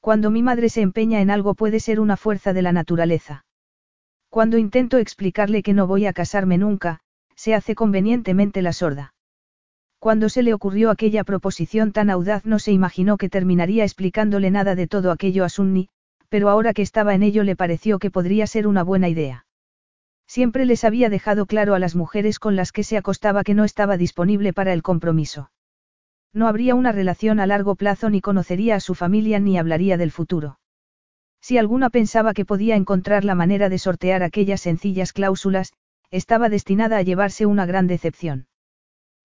[0.00, 3.46] Cuando mi madre se empeña en algo puede ser una fuerza de la naturaleza.
[4.30, 6.98] Cuando intento explicarle que no voy a casarme nunca,
[7.36, 9.13] se hace convenientemente la sorda.
[10.04, 14.74] Cuando se le ocurrió aquella proposición tan audaz no se imaginó que terminaría explicándole nada
[14.74, 15.88] de todo aquello a Sunni,
[16.28, 19.46] pero ahora que estaba en ello le pareció que podría ser una buena idea.
[20.26, 23.64] Siempre les había dejado claro a las mujeres con las que se acostaba que no
[23.64, 25.50] estaba disponible para el compromiso.
[26.34, 30.10] No habría una relación a largo plazo ni conocería a su familia ni hablaría del
[30.10, 30.58] futuro.
[31.40, 35.72] Si alguna pensaba que podía encontrar la manera de sortear aquellas sencillas cláusulas,
[36.10, 38.48] estaba destinada a llevarse una gran decepción.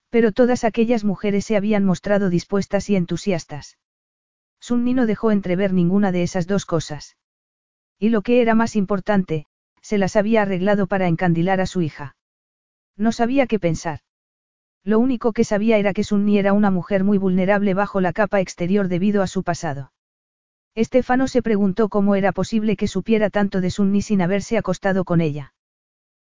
[0.10, 3.78] Pero todas aquellas mujeres se habían mostrado dispuestas y entusiastas.
[4.60, 7.18] Sunni no dejó entrever ninguna de esas dos cosas.
[8.00, 9.46] Y lo que era más importante,
[9.82, 12.16] se las había arreglado para encandilar a su hija.
[12.98, 14.00] No sabía qué pensar.
[14.84, 18.42] Lo único que sabía era que Sunni era una mujer muy vulnerable bajo la capa
[18.42, 19.92] exterior debido a su pasado.
[20.76, 25.22] Estefano se preguntó cómo era posible que supiera tanto de Sunni sin haberse acostado con
[25.22, 25.54] ella.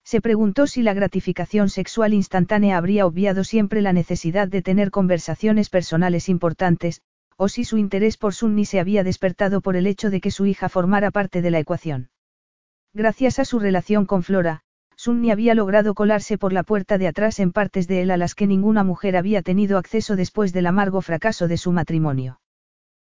[0.09, 5.69] Se preguntó si la gratificación sexual instantánea habría obviado siempre la necesidad de tener conversaciones
[5.69, 7.03] personales importantes,
[7.37, 10.47] o si su interés por Sunni se había despertado por el hecho de que su
[10.47, 12.09] hija formara parte de la ecuación.
[12.95, 14.63] Gracias a su relación con Flora,
[14.97, 18.35] Sunni había logrado colarse por la puerta de atrás en partes de él a las
[18.35, 22.41] que ninguna mujer había tenido acceso después del amargo fracaso de su matrimonio.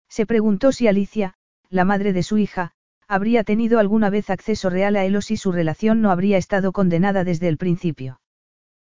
[0.08, 1.34] Se preguntó si Alicia,
[1.70, 2.72] la madre de su hija,
[3.08, 6.72] habría tenido alguna vez acceso real a él o si su relación no habría estado
[6.72, 8.20] condenada desde el principio.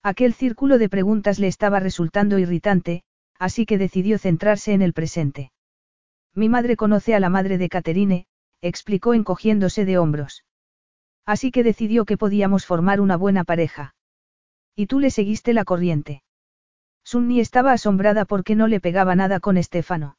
[0.03, 3.03] Aquel círculo de preguntas le estaba resultando irritante,
[3.39, 5.51] así que decidió centrarse en el presente.
[6.35, 8.27] Mi madre conoce a la madre de Caterine,
[8.61, 10.45] explicó encogiéndose de hombros.
[11.25, 13.95] Así que decidió que podíamos formar una buena pareja.
[14.77, 16.23] Y tú le seguiste la corriente.
[17.05, 20.17] Sunni estaba asombrada porque no le pegaba nada con Estefano.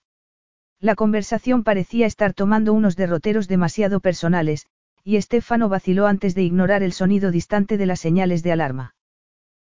[0.79, 4.67] La conversación parecía estar tomando unos derroteros demasiado personales,
[5.03, 8.93] y Estefano vaciló antes de ignorar el sonido distante de las señales de alarma.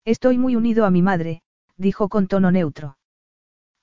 [0.04, 1.42] Estoy muy unido a mi madre,
[1.76, 2.98] dijo con tono neutro.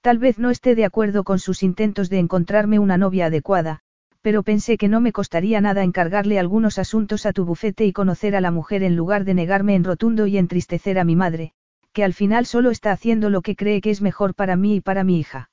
[0.02, 3.80] Tal vez no esté de acuerdo con sus intentos de encontrarme una novia adecuada,
[4.22, 8.36] pero pensé que no me costaría nada encargarle algunos asuntos a tu bufete y conocer
[8.36, 11.54] a la mujer en lugar de negarme en rotundo y entristecer a mi madre,
[11.94, 14.82] que al final solo está haciendo lo que cree que es mejor para mí y
[14.82, 15.50] para mi hija.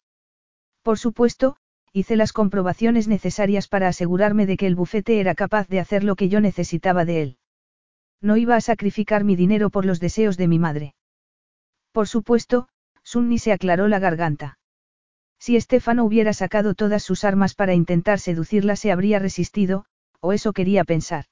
[0.82, 1.56] Por supuesto,
[1.92, 6.16] hice las comprobaciones necesarias para asegurarme de que el bufete era capaz de hacer lo
[6.16, 7.38] que yo necesitaba de él.
[8.20, 10.94] No iba a sacrificar mi dinero por los deseos de mi madre.
[11.92, 12.68] Por supuesto,
[13.02, 14.58] Sunni se aclaró la garganta.
[15.38, 19.86] Si Estefano hubiera sacado todas sus armas para intentar seducirla se habría resistido,
[20.20, 21.24] o eso quería pensar.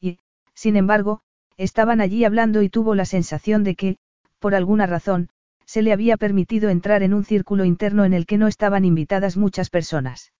[0.00, 0.18] Y,
[0.52, 1.22] sin embargo,
[1.56, 3.98] estaban allí hablando y tuvo la sensación de que,
[4.40, 5.30] por alguna razón,
[5.70, 9.36] se le había permitido entrar en un círculo interno en el que no estaban invitadas
[9.36, 10.32] muchas personas.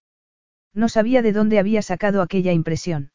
[0.74, 3.12] No sabía de dónde había sacado aquella impresión.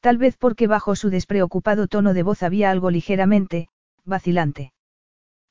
[0.00, 3.68] Tal vez porque bajo su despreocupado tono de voz había algo ligeramente,
[4.04, 4.74] vacilante.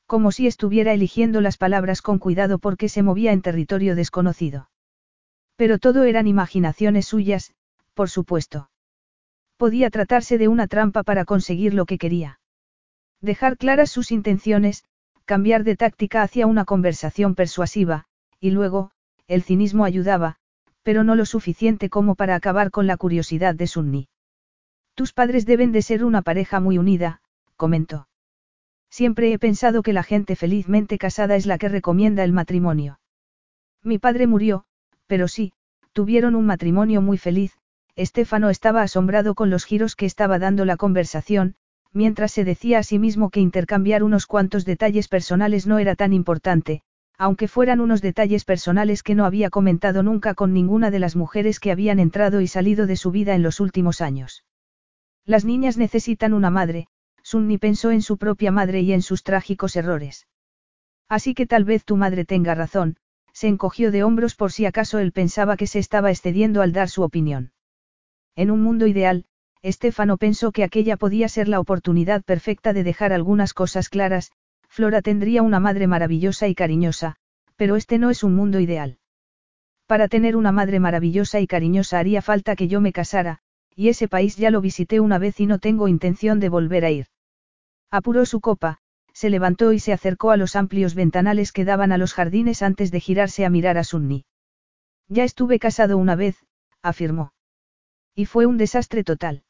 [0.06, 4.70] Como si estuviera eligiendo las palabras con cuidado porque se movía en territorio desconocido.
[5.56, 7.56] Pero todo eran imaginaciones suyas,
[7.96, 8.70] por supuesto.
[9.58, 12.40] Podía tratarse de una trampa para conseguir lo que quería.
[13.20, 14.84] Dejar claras sus intenciones,
[15.32, 18.04] cambiar de táctica hacia una conversación persuasiva,
[18.42, 18.92] y luego,
[19.28, 20.36] el cinismo ayudaba,
[20.84, 24.10] pero no lo suficiente como para acabar con la curiosidad de Sunni.
[24.94, 27.22] Tus padres deben de ser una pareja muy unida,
[27.56, 28.10] comentó.
[28.90, 33.00] Siempre he pensado que la gente felizmente casada es la que recomienda el matrimonio.
[33.82, 34.66] Mi padre murió,
[35.08, 35.54] pero sí,
[35.94, 37.58] tuvieron un matrimonio muy feliz,
[37.96, 41.56] Estefano estaba asombrado con los giros que estaba dando la conversación,
[41.94, 46.14] mientras se decía a sí mismo que intercambiar unos cuantos detalles personales no era tan
[46.14, 46.82] importante,
[47.18, 51.60] aunque fueran unos detalles personales que no había comentado nunca con ninguna de las mujeres
[51.60, 54.46] que habían entrado y salido de su vida en los últimos años.
[55.26, 56.88] Las niñas necesitan una madre,
[57.24, 60.28] Sunni pensó en su propia madre y en sus trágicos errores.
[61.08, 62.98] Así que tal vez tu madre tenga razón,
[63.34, 66.90] se encogió de hombros por si acaso él pensaba que se estaba excediendo al dar
[66.90, 67.52] su opinión.
[68.36, 69.26] En un mundo ideal,
[69.64, 74.32] Estefano pensó que aquella podía ser la oportunidad perfecta de dejar algunas cosas claras,
[74.68, 77.18] Flora tendría una madre maravillosa y cariñosa,
[77.58, 78.98] pero este no es un mundo ideal.
[79.86, 83.40] Para tener una madre maravillosa y cariñosa haría falta que yo me casara,
[83.76, 86.92] y ese país ya lo visité una vez y no tengo intención de volver a
[86.92, 87.08] ir.
[87.92, 88.80] Apuró su copa,
[89.14, 92.90] se levantó y se acercó a los amplios ventanales que daban a los jardines antes
[92.90, 94.26] de girarse a mirar a Sunni.
[95.08, 96.38] Ya estuve casado una vez,
[96.82, 97.34] afirmó.
[98.16, 99.44] Y fue un desastre total.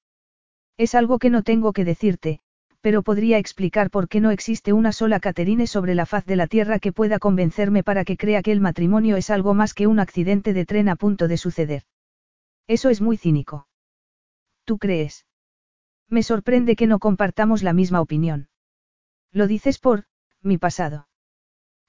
[0.77, 2.39] Es algo que no tengo que decirte,
[2.81, 6.47] pero podría explicar por qué no existe una sola Caterine sobre la faz de la
[6.47, 9.99] tierra que pueda convencerme para que crea que el matrimonio es algo más que un
[9.99, 11.83] accidente de tren a punto de suceder.
[12.67, 13.67] Eso es muy cínico.
[14.65, 15.25] ¿Tú crees?
[16.09, 18.49] Me sorprende que no compartamos la misma opinión.
[19.31, 20.05] Lo dices por,
[20.41, 21.07] mi pasado.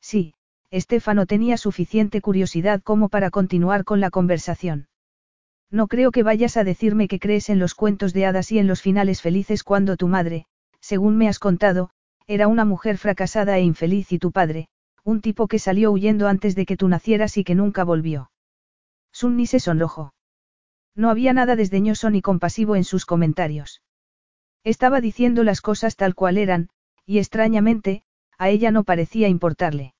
[0.00, 0.34] Sí,
[0.70, 4.88] Estefano tenía suficiente curiosidad como para continuar con la conversación.
[5.72, 8.66] No creo que vayas a decirme que crees en los cuentos de hadas y en
[8.66, 10.44] los finales felices cuando tu madre,
[10.80, 11.88] según me has contado,
[12.26, 14.68] era una mujer fracasada e infeliz y tu padre,
[15.02, 18.30] un tipo que salió huyendo antes de que tú nacieras y que nunca volvió.
[19.12, 20.12] Sunni se sonrojó.
[20.94, 23.82] No había nada desdeñoso ni compasivo en sus comentarios.
[24.64, 26.68] Estaba diciendo las cosas tal cual eran,
[27.06, 28.04] y extrañamente,
[28.36, 29.94] a ella no parecía importarle.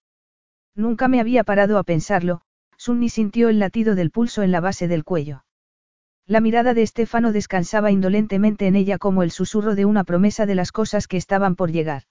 [0.74, 2.42] Nunca me había parado a pensarlo,
[2.76, 5.44] Sunni sintió el latido del pulso en la base del cuello.
[6.32, 10.54] La mirada de Estefano descansaba indolentemente en ella como el susurro de una promesa de
[10.54, 12.04] las cosas que estaban por llegar.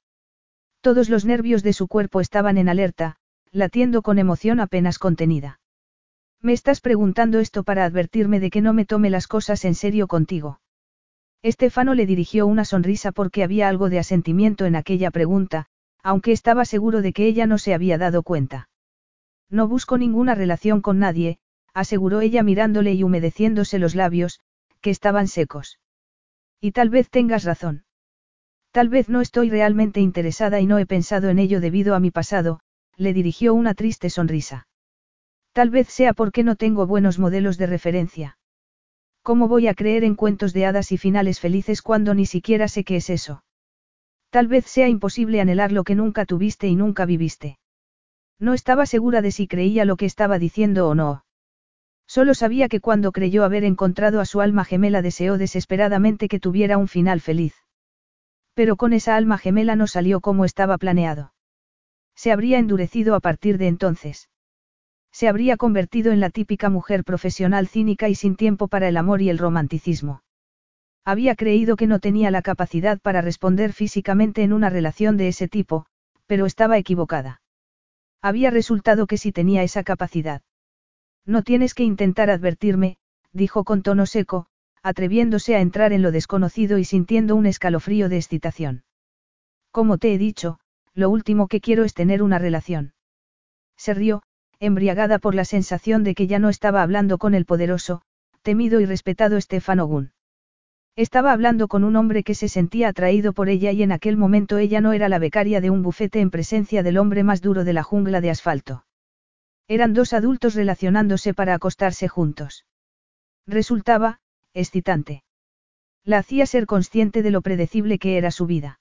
[0.82, 3.16] Todos los nervios de su cuerpo estaban en alerta,
[3.52, 5.60] latiendo con emoción apenas contenida.
[6.40, 10.06] Me estás preguntando esto para advertirme de que no me tome las cosas en serio
[10.06, 10.62] contigo.
[11.42, 15.66] Estefano le dirigió una sonrisa porque había algo de asentimiento en aquella pregunta,
[16.04, 18.70] aunque estaba seguro de que ella no se había dado cuenta.
[19.50, 21.40] No busco ninguna relación con nadie,
[21.74, 24.40] aseguró ella mirándole y humedeciéndose los labios,
[24.82, 25.80] que estaban secos.
[26.60, 27.86] Y tal vez tengas razón.
[28.72, 32.12] Tal vez no estoy realmente interesada y no he pensado en ello debido a mi
[32.12, 32.60] pasado,
[32.96, 34.68] le dirigió una triste sonrisa.
[35.54, 38.38] Tal vez sea porque no tengo buenos modelos de referencia.
[39.24, 42.84] ¿Cómo voy a creer en cuentos de hadas y finales felices cuando ni siquiera sé
[42.84, 43.44] qué es eso?
[44.30, 47.60] Tal vez sea imposible anhelar lo que nunca tuviste y nunca viviste.
[48.40, 51.24] No estaba segura de si creía lo que estaba diciendo o no.
[52.12, 56.78] Solo sabía que cuando creyó haber encontrado a su alma gemela deseó desesperadamente que tuviera
[56.78, 57.56] un final feliz.
[58.54, 61.34] Pero con esa alma gemela no salió como estaba planeado.
[62.14, 64.30] Se habría endurecido a partir de entonces.
[65.14, 69.22] Se habría convertido en la típica mujer profesional cínica y sin tiempo para el amor
[69.22, 70.22] y el romanticismo.
[71.06, 75.48] Había creído que no tenía la capacidad para responder físicamente en una relación de ese
[75.48, 75.86] tipo,
[76.26, 77.42] pero estaba equivocada.
[78.22, 80.42] Había resultado que sí tenía esa capacidad.
[81.26, 82.98] No tienes que intentar advertirme,
[83.32, 84.48] dijo con tono seco,
[84.84, 88.84] atreviéndose a entrar en lo desconocido y sintiendo un escalofrío de excitación.
[89.72, 90.60] Como te he dicho,
[90.94, 92.94] lo último que quiero es tener una relación.
[93.78, 94.24] Se rió,
[94.60, 98.02] embriagada por la sensación de que ya no estaba hablando con el poderoso,
[98.42, 100.12] temido y respetado Stefano Gunn.
[100.96, 104.58] Estaba hablando con un hombre que se sentía atraído por ella y en aquel momento
[104.58, 107.74] ella no era la becaria de un bufete en presencia del hombre más duro de
[107.74, 108.84] la jungla de asfalto.
[109.68, 112.66] Eran dos adultos relacionándose para acostarse juntos.
[113.48, 114.20] Resultaba,
[114.54, 115.24] excitante.
[116.04, 118.80] La hacía ser consciente de lo predecible que era su vida.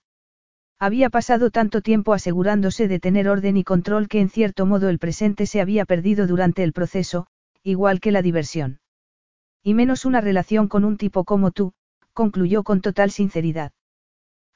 [0.78, 4.98] Había pasado tanto tiempo asegurándose de tener orden y control que en cierto modo el
[4.98, 7.26] presente se había perdido durante el proceso,
[7.62, 8.80] igual que la diversión.
[9.62, 11.74] Y menos una relación con un tipo como tú,
[12.14, 13.72] concluyó con total sinceridad.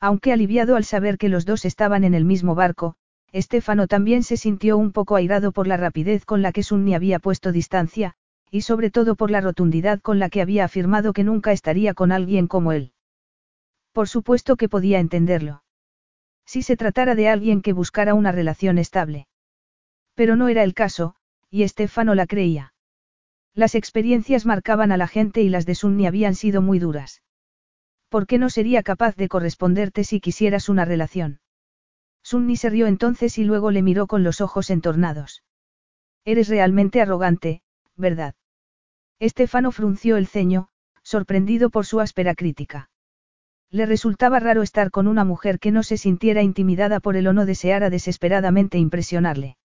[0.01, 2.96] Aunque aliviado al saber que los dos estaban en el mismo barco,
[3.35, 7.19] Estefano también se sintió un poco airado por la rapidez con la que Sunni había
[7.19, 8.15] puesto distancia,
[8.48, 12.12] y sobre todo por la rotundidad con la que había afirmado que nunca estaría con
[12.12, 12.93] alguien como él.
[13.90, 15.65] Por supuesto que podía entenderlo.
[16.47, 19.27] Si se tratara de alguien que buscara una relación estable.
[20.15, 21.16] Pero no era el caso,
[21.51, 22.73] y Estefano la creía.
[23.52, 27.20] Las experiencias marcaban a la gente y las de Sunni habían sido muy duras.
[28.09, 31.40] ¿Por qué no sería capaz de corresponderte si quisieras una relación?
[32.24, 35.44] Sunni se rió entonces y luego le miró con los ojos entornados.
[36.24, 37.60] Eres realmente arrogante,
[37.96, 38.34] ¿verdad?
[39.20, 40.68] Estefano frunció el ceño,
[41.02, 42.88] sorprendido por su áspera crítica.
[43.70, 47.34] Le resultaba raro estar con una mujer que no se sintiera intimidada por él o
[47.34, 49.59] no deseara desesperadamente impresionarle.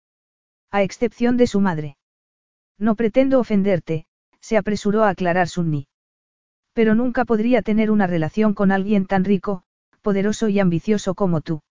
[0.71, 1.99] A excepción de su madre.
[2.79, 4.07] No pretendo ofenderte,
[4.41, 5.89] se apresuró a aclarar Sunni.
[6.73, 9.65] Pero nunca podría tener una relación con alguien tan rico,
[10.01, 11.63] poderoso y ambicioso como tú.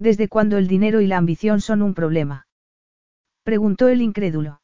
[0.00, 2.46] ¿Desde cuándo el dinero y la ambición son un problema?
[3.44, 4.62] Preguntó el incrédulo.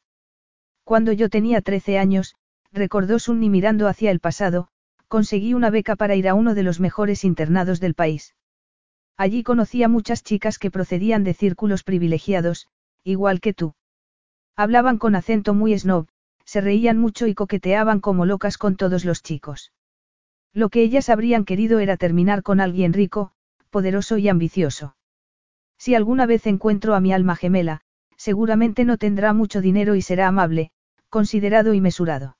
[0.83, 2.35] Cuando yo tenía 13 años,
[2.71, 4.69] recordó Sunny mirando hacia el pasado,
[5.07, 8.33] conseguí una beca para ir a uno de los mejores internados del país.
[9.15, 12.67] Allí conocí a muchas chicas que procedían de círculos privilegiados,
[13.03, 13.75] igual que tú.
[14.55, 16.07] Hablaban con acento muy snob,
[16.45, 19.71] se reían mucho y coqueteaban como locas con todos los chicos.
[20.51, 23.33] Lo que ellas habrían querido era terminar con alguien rico,
[23.69, 24.96] poderoso y ambicioso.
[25.77, 27.81] Si alguna vez encuentro a mi alma gemela,
[28.17, 30.71] seguramente no tendrá mucho dinero y será amable,
[31.09, 32.37] considerado y mesurado.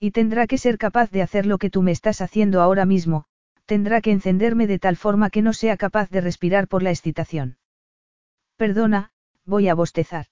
[0.00, 3.24] Y tendrá que ser capaz de hacer lo que tú me estás haciendo ahora mismo,
[3.64, 7.58] tendrá que encenderme de tal forma que no sea capaz de respirar por la excitación.
[8.56, 9.10] Perdona,
[9.44, 10.26] voy a bostezar.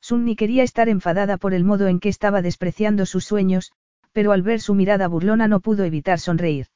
[0.00, 3.72] Sunni quería estar enfadada por el modo en que estaba despreciando sus sueños,
[4.12, 6.66] pero al ver su mirada burlona no pudo evitar sonreír.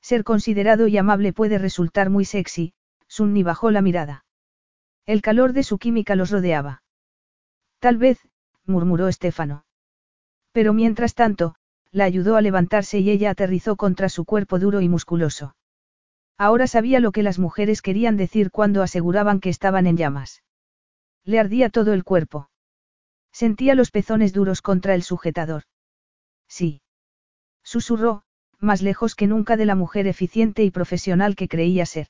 [0.00, 2.72] Ser considerado y amable puede resultar muy sexy,
[3.08, 4.24] Sunni bajó la mirada.
[5.06, 6.82] El calor de su química los rodeaba.
[7.78, 8.18] Tal vez,
[8.64, 9.64] murmuró Estefano.
[10.52, 11.54] Pero mientras tanto,
[11.90, 15.56] la ayudó a levantarse y ella aterrizó contra su cuerpo duro y musculoso.
[16.36, 20.42] Ahora sabía lo que las mujeres querían decir cuando aseguraban que estaban en llamas.
[21.24, 22.50] Le ardía todo el cuerpo.
[23.32, 25.64] Sentía los pezones duros contra el sujetador.
[26.48, 26.82] Sí.
[27.62, 28.22] Susurró,
[28.58, 32.08] más lejos que nunca de la mujer eficiente y profesional que creía ser.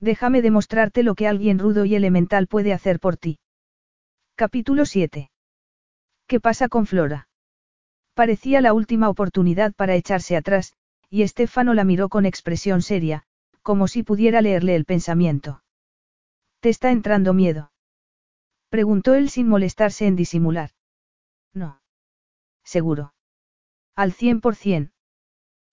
[0.00, 3.38] Déjame demostrarte lo que alguien rudo y elemental puede hacer por ti.
[4.34, 5.30] Capítulo 7.
[6.26, 7.28] ¿Qué pasa con Flora?
[8.14, 10.74] Parecía la última oportunidad para echarse atrás,
[11.08, 13.24] y Estefano la miró con expresión seria,
[13.62, 15.62] como si pudiera leerle el pensamiento.
[16.60, 17.72] ¿Te está entrando miedo?
[18.68, 20.70] Preguntó él sin molestarse en disimular.
[21.54, 21.80] No.
[22.64, 23.14] Seguro.
[23.94, 24.92] Al cien por cien.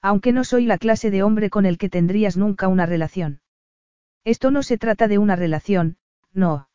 [0.01, 3.42] Aunque no soy la clase de hombre con el que tendrías nunca una relación.
[4.25, 5.97] Esto no se trata de una relación,
[6.31, 6.69] no.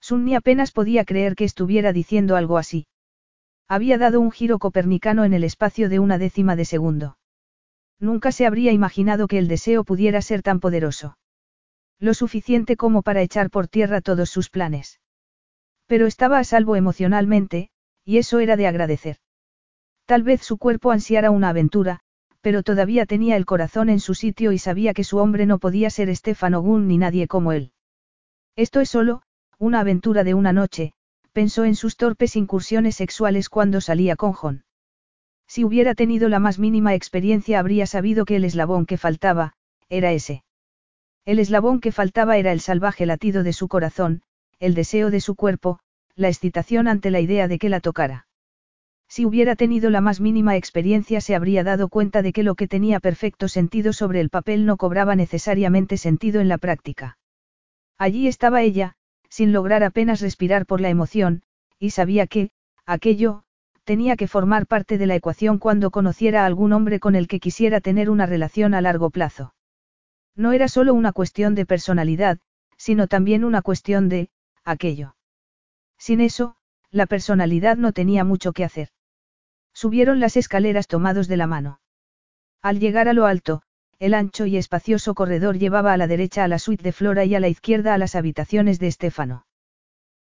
[0.00, 2.86] Sunni apenas podía creer que estuviera diciendo algo así.
[3.68, 7.18] Había dado un giro copernicano en el espacio de una décima de segundo.
[7.98, 11.16] Nunca se habría imaginado que el deseo pudiera ser tan poderoso.
[11.98, 15.00] Lo suficiente como para echar por tierra todos sus planes.
[15.86, 17.70] Pero estaba a salvo emocionalmente,
[18.04, 19.18] y eso era de agradecer.
[20.04, 22.00] Tal vez su cuerpo ansiara una aventura,
[22.42, 25.88] pero todavía tenía el corazón en su sitio y sabía que su hombre no podía
[25.88, 27.72] ser Stefano Gunn ni nadie como él.
[28.56, 29.22] Esto es solo,
[29.58, 30.92] una aventura de una noche,
[31.32, 34.64] pensó en sus torpes incursiones sexuales cuando salía con John.
[35.46, 39.54] Si hubiera tenido la más mínima experiencia habría sabido que el eslabón que faltaba,
[39.88, 40.44] era ese.
[41.24, 44.22] El eslabón que faltaba era el salvaje latido de su corazón,
[44.58, 45.78] el deseo de su cuerpo,
[46.16, 48.26] la excitación ante la idea de que la tocara.
[49.14, 52.66] Si hubiera tenido la más mínima experiencia se habría dado cuenta de que lo que
[52.66, 57.18] tenía perfecto sentido sobre el papel no cobraba necesariamente sentido en la práctica.
[57.98, 58.94] Allí estaba ella,
[59.28, 61.42] sin lograr apenas respirar por la emoción,
[61.78, 62.52] y sabía que,
[62.86, 63.42] aquello,
[63.84, 67.38] tenía que formar parte de la ecuación cuando conociera a algún hombre con el que
[67.38, 69.52] quisiera tener una relación a largo plazo.
[70.34, 72.38] No era solo una cuestión de personalidad,
[72.78, 74.30] sino también una cuestión de,
[74.64, 75.16] aquello.
[75.98, 76.56] Sin eso,
[76.90, 78.88] la personalidad no tenía mucho que hacer.
[79.82, 81.80] Subieron las escaleras tomados de la mano.
[82.62, 83.62] Al llegar a lo alto,
[83.98, 87.34] el ancho y espacioso corredor llevaba a la derecha a la suite de Flora y
[87.34, 89.44] a la izquierda a las habitaciones de Estefano.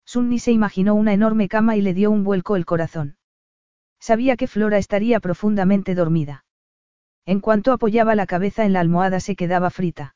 [0.07, 3.19] Sunni se imaginó una enorme cama y le dio un vuelco el corazón.
[3.99, 6.47] Sabía que Flora estaría profundamente dormida.
[7.27, 10.15] En cuanto apoyaba la cabeza en la almohada se quedaba frita.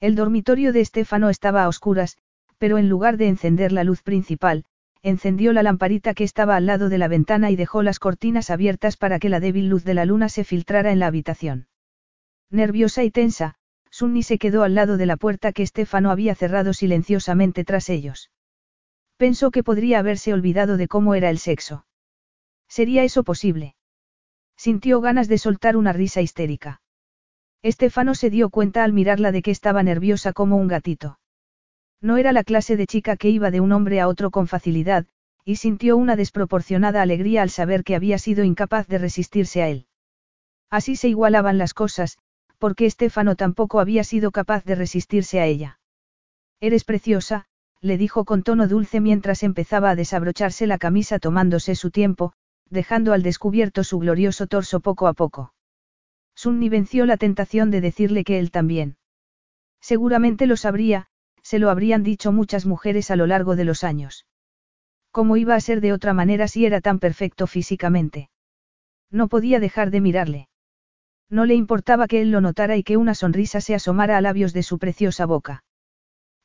[0.00, 2.16] El dormitorio de Estefano estaba a oscuras,
[2.56, 4.64] pero en lugar de encender la luz principal,
[5.04, 8.96] encendió la lamparita que estaba al lado de la ventana y dejó las cortinas abiertas
[8.96, 11.68] para que la débil luz de la luna se filtrara en la habitación.
[12.50, 13.56] Nerviosa y tensa,
[13.90, 18.30] Sunni se quedó al lado de la puerta que Estefano había cerrado silenciosamente tras ellos.
[19.18, 21.84] Pensó que podría haberse olvidado de cómo era el sexo.
[22.66, 23.76] ¿Sería eso posible?
[24.56, 26.80] Sintió ganas de soltar una risa histérica.
[27.62, 31.18] Estefano se dio cuenta al mirarla de que estaba nerviosa como un gatito.
[32.00, 35.06] No era la clase de chica que iba de un hombre a otro con facilidad,
[35.44, 39.86] y sintió una desproporcionada alegría al saber que había sido incapaz de resistirse a él.
[40.70, 42.18] Así se igualaban las cosas,
[42.58, 45.78] porque Estefano tampoco había sido capaz de resistirse a ella.
[46.60, 47.46] Eres preciosa,
[47.80, 52.32] le dijo con tono dulce mientras empezaba a desabrocharse la camisa tomándose su tiempo,
[52.70, 55.52] dejando al descubierto su glorioso torso poco a poco.
[56.34, 58.96] Sunni venció la tentación de decirle que él también.
[59.80, 61.08] Seguramente lo sabría,
[61.44, 64.26] se lo habrían dicho muchas mujeres a lo largo de los años.
[65.12, 68.30] ¿Cómo iba a ser de otra manera si era tan perfecto físicamente?
[69.10, 70.48] No podía dejar de mirarle.
[71.30, 74.52] No le importaba que él lo notara y que una sonrisa se asomara a labios
[74.52, 75.62] de su preciosa boca.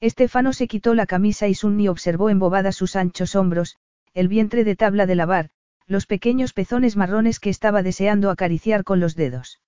[0.01, 3.77] Estefano se quitó la camisa y Sunni observó embobada sus anchos hombros,
[4.13, 5.49] el vientre de tabla de lavar,
[5.87, 9.61] los pequeños pezones marrones que estaba deseando acariciar con los dedos.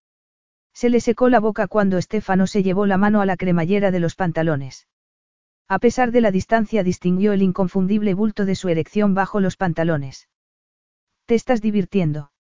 [0.74, 4.00] Se le secó la boca cuando Estefano se llevó la mano a la cremallera de
[4.00, 4.88] los pantalones.
[5.72, 10.28] A pesar de la distancia distinguió el inconfundible bulto de su erección bajo los pantalones.
[11.26, 12.34] ¿Te estás divirtiendo?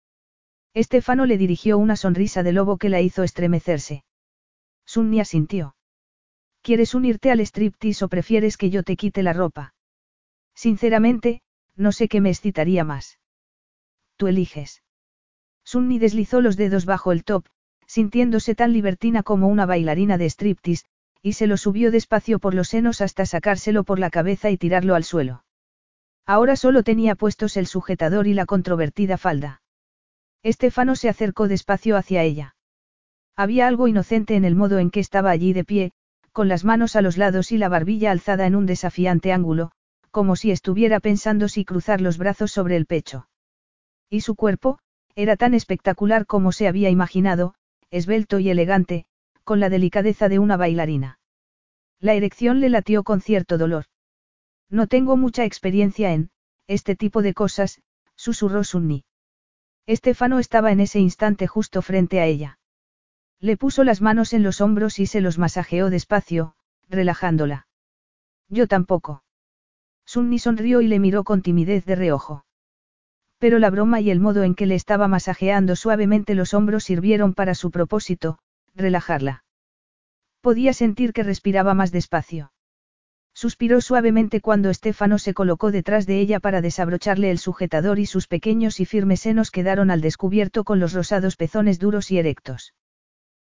[0.74, 4.04] Estefano le dirigió una sonrisa de lobo que la hizo estremecerse.
[4.86, 5.78] Sunni asintió.
[6.62, 9.76] ¿Quieres unirte al striptease o prefieres que yo te quite la ropa?
[10.54, 11.42] Sinceramente,
[11.78, 13.18] no sé qué me excitaría más.
[14.18, 14.84] Tú eliges.
[15.64, 17.46] Sunni deslizó los dedos bajo el top,
[17.88, 20.84] sintiéndose tan libertina como una bailarina de striptease,
[21.22, 24.96] y se lo subió despacio por los senos hasta sacárselo por la cabeza y tirarlo
[24.96, 25.44] al suelo.
[26.26, 29.62] Ahora solo tenía puestos el sujetador y la controvertida falda.
[30.44, 32.56] Estefano se acercó despacio hacia ella.
[33.36, 35.92] Había algo inocente en el modo en que estaba allí de pie,
[36.32, 39.72] con las manos a los lados y la barbilla alzada en un desafiante ángulo,
[40.10, 43.28] como si estuviera pensando si cruzar los brazos sobre el pecho.
[44.10, 44.80] Y su cuerpo,
[45.16, 47.54] era tan espectacular como se había imaginado,
[47.92, 49.06] esbelto y elegante,
[49.44, 51.20] con la delicadeza de una bailarina.
[52.00, 53.86] La erección le latió con cierto dolor.
[54.70, 56.32] No tengo mucha experiencia en,
[56.68, 57.82] este tipo de cosas,
[58.16, 59.04] susurró Sunni.
[59.86, 62.60] Estefano estaba en ese instante justo frente a ella.
[63.40, 66.56] Le puso las manos en los hombros y se los masajeó despacio,
[66.88, 67.68] relajándola.
[68.48, 69.24] Yo tampoco.
[70.06, 72.46] Sunni sonrió y le miró con timidez de reojo.
[73.40, 77.34] Pero la broma y el modo en que le estaba masajeando suavemente los hombros sirvieron
[77.34, 78.38] para su propósito,
[78.76, 79.44] relajarla.
[80.42, 82.52] Podía sentir que respiraba más despacio.
[83.34, 88.28] Suspiró suavemente cuando Estefano se colocó detrás de ella para desabrocharle el sujetador y sus
[88.28, 92.74] pequeños y firmes senos quedaron al descubierto con los rosados pezones duros y erectos.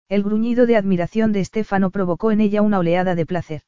[0.08, 3.62] El gruñido de admiración de Estefano provocó en ella una oleada de placer.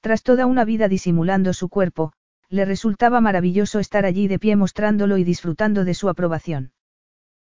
[0.00, 2.12] Tras toda una vida disimulando su cuerpo,
[2.48, 6.72] le resultaba maravilloso estar allí de pie mostrándolo y disfrutando de su aprobación.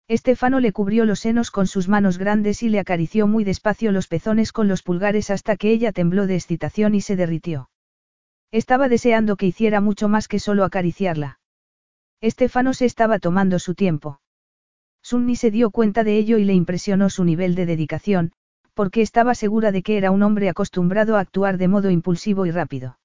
[0.08, 4.06] Estefano le cubrió los senos con sus manos grandes y le acarició muy despacio los
[4.06, 7.70] pezones con los pulgares hasta que ella tembló de excitación y se derritió.
[8.52, 11.40] Estaba deseando que hiciera mucho más que solo acariciarla.
[12.20, 14.20] Estefano se estaba tomando su tiempo.
[15.02, 18.32] Sunni se dio cuenta de ello y le impresionó su nivel de dedicación,
[18.74, 22.52] porque estaba segura de que era un hombre acostumbrado a actuar de modo impulsivo y
[22.52, 22.98] rápido.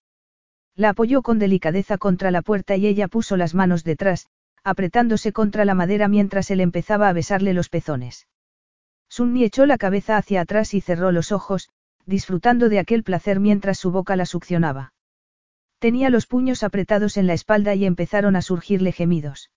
[0.76, 4.28] La apoyó con delicadeza contra la puerta y ella puso las manos detrás,
[4.64, 8.28] apretándose contra la madera mientras él empezaba a besarle los pezones.
[9.10, 11.70] Sunni echó la cabeza hacia atrás y cerró los ojos,
[12.06, 14.94] disfrutando de aquel placer mientras su boca la succionaba.
[15.80, 19.52] Tenía los puños apretados en la espalda y empezaron a surgirle gemidos.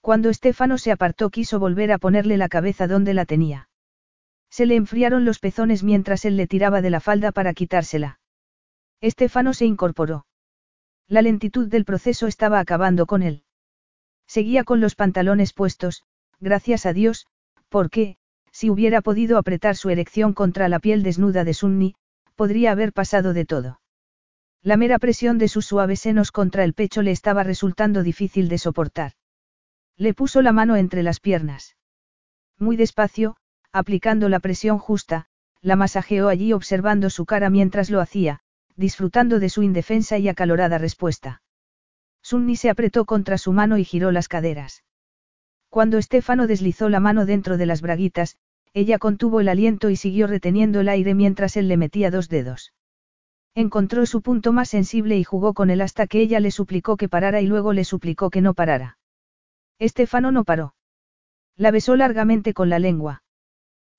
[0.00, 3.68] Cuando Estefano se apartó quiso volver a ponerle la cabeza donde la tenía.
[4.50, 8.20] Se le enfriaron los pezones mientras él le tiraba de la falda para quitársela.
[9.00, 10.26] Estefano se incorporó.
[11.08, 13.45] La lentitud del proceso estaba acabando con él.
[14.26, 16.02] Seguía con los pantalones puestos,
[16.40, 17.26] gracias a Dios,
[17.68, 18.16] porque,
[18.50, 21.94] si hubiera podido apretar su erección contra la piel desnuda de Sunni,
[22.34, 23.80] podría haber pasado de todo.
[24.62, 28.58] La mera presión de sus suaves senos contra el pecho le estaba resultando difícil de
[28.58, 29.12] soportar.
[29.96, 31.76] Le puso la mano entre las piernas.
[32.58, 33.36] Muy despacio,
[33.72, 35.26] aplicando la presión justa,
[35.60, 38.40] la masajeó allí observando su cara mientras lo hacía,
[38.76, 41.42] disfrutando de su indefensa y acalorada respuesta.
[42.28, 44.82] Sunni se apretó contra su mano y giró las caderas.
[45.68, 48.36] Cuando Estefano deslizó la mano dentro de las braguitas,
[48.74, 52.72] ella contuvo el aliento y siguió reteniendo el aire mientras él le metía dos dedos.
[53.54, 57.08] Encontró su punto más sensible y jugó con él hasta que ella le suplicó que
[57.08, 58.98] parara y luego le suplicó que no parara.
[59.78, 60.74] Estefano no paró.
[61.54, 63.22] La besó largamente con la lengua.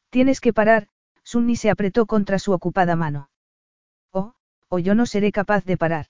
[0.10, 0.90] Tienes que parar,
[1.24, 3.30] Sunni se apretó contra su ocupada mano.
[4.12, 4.34] Oh,
[4.68, 6.08] o yo no seré capaz de parar.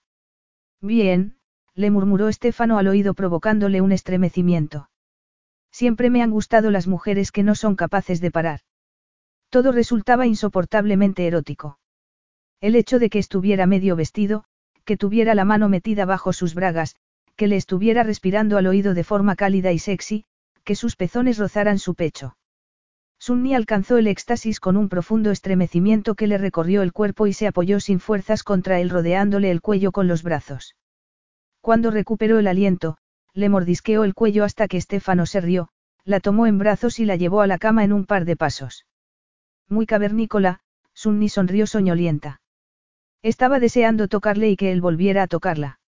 [0.81, 1.36] Bien,
[1.77, 4.89] le murmuró Estefano al oído provocándole un estremecimiento.
[5.71, 8.61] Siempre me han gustado las mujeres que no son capaces de parar.
[9.51, 11.77] Todo resultaba insoportablemente erótico.
[12.61, 14.43] El hecho de que estuviera medio vestido,
[14.85, 16.95] que tuviera la mano metida bajo sus bragas,
[17.35, 20.25] que le estuviera respirando al oído de forma cálida y sexy,
[20.63, 22.37] que sus pezones rozaran su pecho.
[23.19, 27.45] Sunni alcanzó el éxtasis con un profundo estremecimiento que le recorrió el cuerpo y se
[27.45, 30.73] apoyó sin fuerzas contra él rodeándole el cuello con los brazos.
[31.67, 32.95] Cuando recuperó el aliento,
[33.33, 35.67] le mordisqueó el cuello hasta que Estefano se rió,
[36.05, 38.85] la tomó en brazos y la llevó a la cama en un par de pasos.
[39.67, 40.61] Muy cavernícola,
[40.93, 42.39] Sunni sonrió soñolienta.
[43.21, 45.81] Estaba deseando tocarle y que él volviera a tocarla.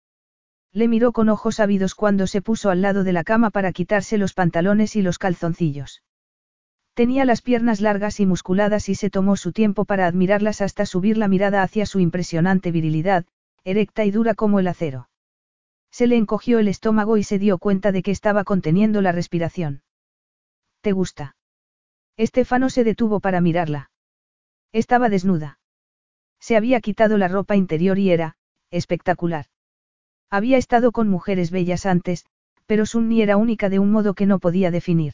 [0.73, 4.17] Le miró con ojos ávidos cuando se puso al lado de la cama para quitarse
[4.17, 6.03] los pantalones y los calzoncillos.
[6.93, 11.17] Tenía las piernas largas y musculadas y se tomó su tiempo para admirarlas hasta subir
[11.17, 13.23] la mirada hacia su impresionante virilidad,
[13.63, 15.08] erecta y dura como el acero.
[15.91, 19.81] Se le encogió el estómago y se dio cuenta de que estaba conteniendo la respiración.
[20.81, 21.35] ¿Te gusta?
[22.17, 23.91] Estefano se detuvo para mirarla.
[24.71, 25.59] Estaba desnuda.
[26.39, 28.35] Se había quitado la ropa interior y era,
[28.71, 29.45] espectacular.
[30.29, 32.25] Había estado con mujeres bellas antes,
[32.65, 35.13] pero Sunni era única de un modo que no podía definir.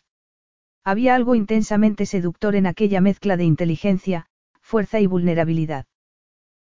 [0.83, 4.27] Había algo intensamente seductor en aquella mezcla de inteligencia,
[4.61, 5.85] fuerza y vulnerabilidad.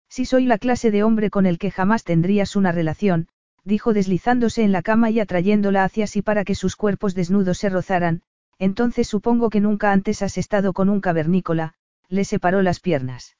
[0.09, 3.29] Si soy la clase de hombre con el que jamás tendrías una relación,
[3.65, 7.71] dijo deslizándose en la cama y atrayéndola hacia sí para que sus cuerpos desnudos se
[7.71, 8.23] rozaran,
[8.59, 11.75] entonces supongo que nunca antes has estado con un cavernícola,
[12.09, 13.37] le separó las piernas.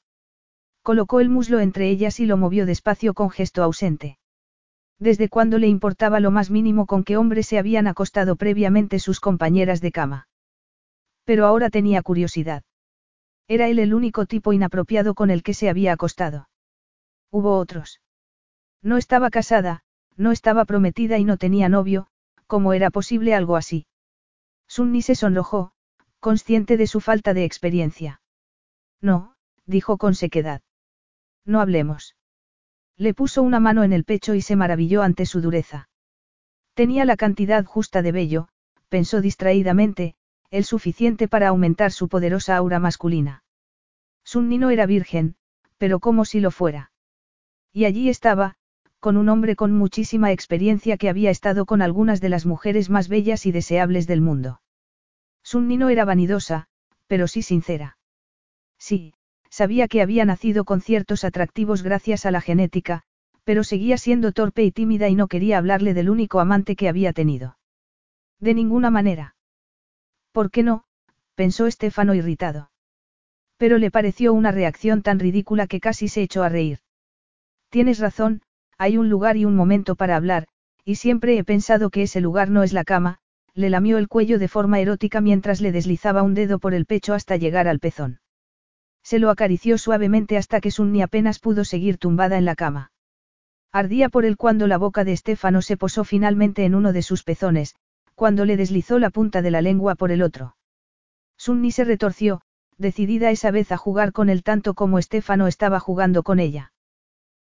[0.81, 4.17] Colocó el muslo entre ellas y lo movió despacio con gesto ausente.
[4.99, 9.19] Desde cuando le importaba lo más mínimo con qué hombre se habían acostado previamente sus
[9.19, 10.27] compañeras de cama.
[11.23, 12.63] Pero ahora tenía curiosidad.
[13.47, 16.49] Era él el único tipo inapropiado con el que se había acostado.
[17.31, 18.01] Hubo otros.
[18.81, 19.83] No estaba casada,
[20.17, 22.07] no estaba prometida y no tenía novio,
[22.47, 23.87] ¿cómo era posible algo así?
[24.67, 25.73] Sunni se sonrojó,
[26.19, 28.21] consciente de su falta de experiencia.
[29.01, 29.35] No,
[29.65, 30.61] dijo con sequedad.
[31.45, 32.15] No hablemos.
[32.97, 35.89] Le puso una mano en el pecho y se maravilló ante su dureza.
[36.73, 38.47] Tenía la cantidad justa de vello,
[38.89, 40.15] pensó distraídamente,
[40.49, 43.43] el suficiente para aumentar su poderosa aura masculina.
[44.23, 45.35] Sunni no era virgen,
[45.77, 46.91] pero como si lo fuera.
[47.71, 48.55] Y allí estaba,
[49.05, 53.07] con un hombre con muchísima experiencia que había estado con algunas de las mujeres más
[53.07, 54.61] bellas y deseables del mundo.
[55.43, 56.65] Sunni no era vanidosa,
[57.05, 57.99] pero sí sincera.
[58.79, 59.13] Sí,
[59.51, 63.03] sabía que había nacido con ciertos atractivos gracias a la genética,
[63.43, 67.13] pero seguía siendo torpe y tímida y no quería hablarle del único amante que había
[67.13, 67.59] tenido.
[68.39, 69.35] De ninguna manera.
[70.31, 70.85] ¿Por qué no?
[71.35, 72.71] pensó Estefano irritado.
[73.57, 76.79] Pero le pareció una reacción tan ridícula que casi se echó a reír.
[77.69, 78.41] Tienes razón,
[78.77, 80.47] hay un lugar y un momento para hablar,
[80.83, 83.19] y siempre he pensado que ese lugar no es la cama,
[83.53, 87.13] le lamió el cuello de forma erótica mientras le deslizaba un dedo por el pecho
[87.13, 88.19] hasta llegar al pezón.
[89.01, 92.91] Se lo acarició suavemente hasta que Sunni apenas pudo seguir tumbada en la cama.
[93.71, 97.23] Ardía por él cuando la boca de Estefano se posó finalmente en uno de sus
[97.23, 97.75] pezones,
[98.15, 100.55] cuando le deslizó la punta de la lengua por el otro.
[101.37, 102.41] Sunni se retorció,
[102.77, 106.71] decidida esa vez a jugar con él tanto como Estefano estaba jugando con ella.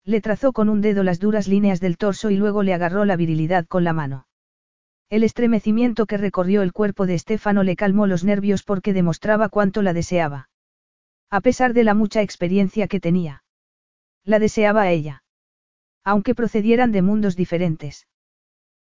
[0.07, 3.17] Le trazó con un dedo las duras líneas del torso y luego le agarró la
[3.17, 4.29] virilidad con la mano.
[5.11, 9.83] El estremecimiento que recorrió el cuerpo de Estefano le calmó los nervios porque demostraba cuánto
[9.83, 10.49] la deseaba.
[11.29, 13.43] A pesar de la mucha experiencia que tenía.
[14.25, 15.25] La deseaba a ella.
[16.05, 18.07] Aunque procedieran de mundos diferentes.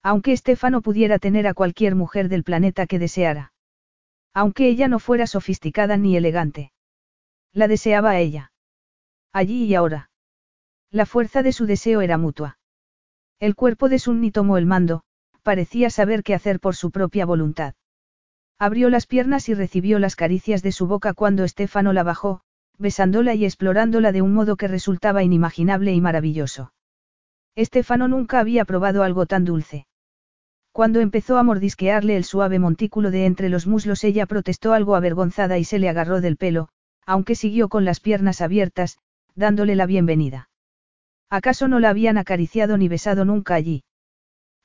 [0.02, 3.52] Aunque Estefano pudiera tener a cualquier mujer del planeta que deseara.
[4.32, 6.72] Aunque ella no fuera sofisticada ni elegante.
[7.52, 8.52] La deseaba a ella.
[9.32, 10.09] Allí y ahora.
[10.92, 12.58] La fuerza de su deseo era mutua.
[13.38, 15.04] El cuerpo de Sunni tomó el mando,
[15.44, 17.74] parecía saber qué hacer por su propia voluntad.
[18.58, 22.40] Abrió las piernas y recibió las caricias de su boca cuando Estefano la bajó,
[22.76, 26.72] besándola y explorándola de un modo que resultaba inimaginable y maravilloso.
[27.54, 29.86] Estefano nunca había probado algo tan dulce.
[30.72, 35.56] Cuando empezó a mordisquearle el suave montículo de entre los muslos ella protestó algo avergonzada
[35.56, 36.68] y se le agarró del pelo,
[37.06, 38.98] aunque siguió con las piernas abiertas,
[39.34, 40.49] dándole la bienvenida.
[41.30, 43.84] ¿Acaso no la habían acariciado ni besado nunca allí?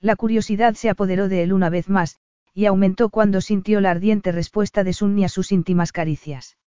[0.01, 2.17] La curiosidad se apoderó de él una vez más,
[2.55, 6.57] y aumentó cuando sintió la ardiente respuesta de Sunni a sus íntimas caricias.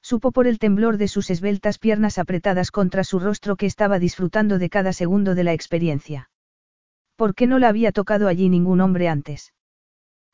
[0.00, 4.58] Supo por el temblor de sus esbeltas piernas apretadas contra su rostro que estaba disfrutando
[4.58, 6.30] de cada segundo de la experiencia.
[7.16, 9.52] ¿Por qué no la había tocado allí ningún hombre antes?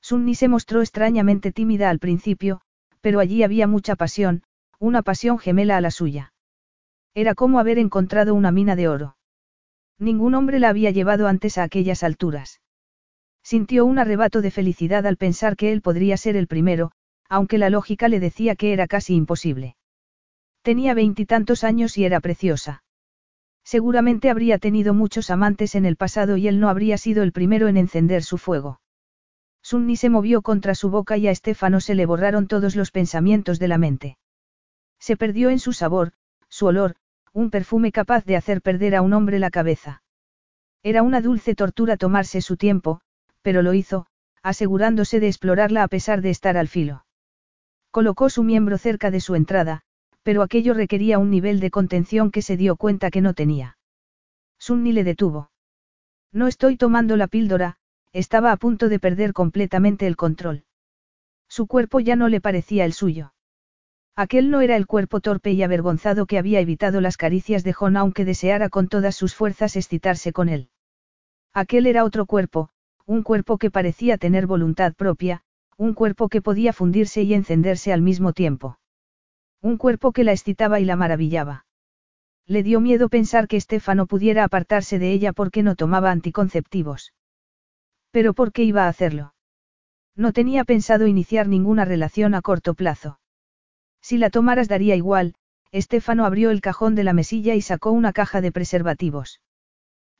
[0.02, 2.60] Sunni se mostró extrañamente tímida al principio,
[3.00, 4.42] pero allí había mucha pasión,
[4.78, 6.33] una pasión gemela a la suya.
[7.14, 9.16] Era como haber encontrado una mina de oro.
[9.98, 12.60] Ningún hombre la había llevado antes a aquellas alturas.
[13.42, 16.90] Sintió un arrebato de felicidad al pensar que él podría ser el primero,
[17.28, 19.76] aunque la lógica le decía que era casi imposible.
[20.62, 22.82] Tenía veintitantos años y era preciosa.
[23.62, 27.68] Seguramente habría tenido muchos amantes en el pasado y él no habría sido el primero
[27.68, 28.80] en encender su fuego.
[29.62, 33.58] Sunni se movió contra su boca y a Estefano se le borraron todos los pensamientos
[33.58, 34.18] de la mente.
[34.98, 36.12] Se perdió en su sabor,
[36.48, 36.96] su olor,
[37.34, 40.02] un perfume capaz de hacer perder a un hombre la cabeza.
[40.84, 43.00] Era una dulce tortura tomarse su tiempo,
[43.42, 44.06] pero lo hizo,
[44.42, 47.04] asegurándose de explorarla a pesar de estar al filo.
[47.90, 49.82] Colocó su miembro cerca de su entrada,
[50.22, 53.78] pero aquello requería un nivel de contención que se dio cuenta que no tenía.
[54.58, 55.50] Sunni le detuvo.
[56.32, 57.78] No estoy tomando la píldora,
[58.12, 60.64] estaba a punto de perder completamente el control.
[61.48, 63.33] Su cuerpo ya no le parecía el suyo.
[64.16, 67.96] Aquel no era el cuerpo torpe y avergonzado que había evitado las caricias de John
[67.96, 70.68] aunque deseara con todas sus fuerzas excitarse con él.
[71.52, 72.70] Aquel era otro cuerpo,
[73.06, 75.42] un cuerpo que parecía tener voluntad propia,
[75.76, 78.78] un cuerpo que podía fundirse y encenderse al mismo tiempo.
[79.60, 81.66] Un cuerpo que la excitaba y la maravillaba.
[82.46, 87.14] Le dio miedo pensar que Estefano pudiera apartarse de ella porque no tomaba anticonceptivos.
[88.12, 89.34] Pero ¿por qué iba a hacerlo?
[90.14, 93.18] No tenía pensado iniciar ninguna relación a corto plazo.
[94.06, 95.32] Si la tomaras daría igual,
[95.72, 99.40] Estefano abrió el cajón de la mesilla y sacó una caja de preservativos.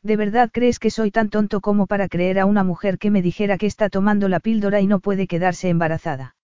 [0.03, 3.21] ¿De verdad crees que soy tan tonto como para creer a una mujer que me
[3.21, 6.35] dijera que está tomando la píldora y no puede quedarse embarazada?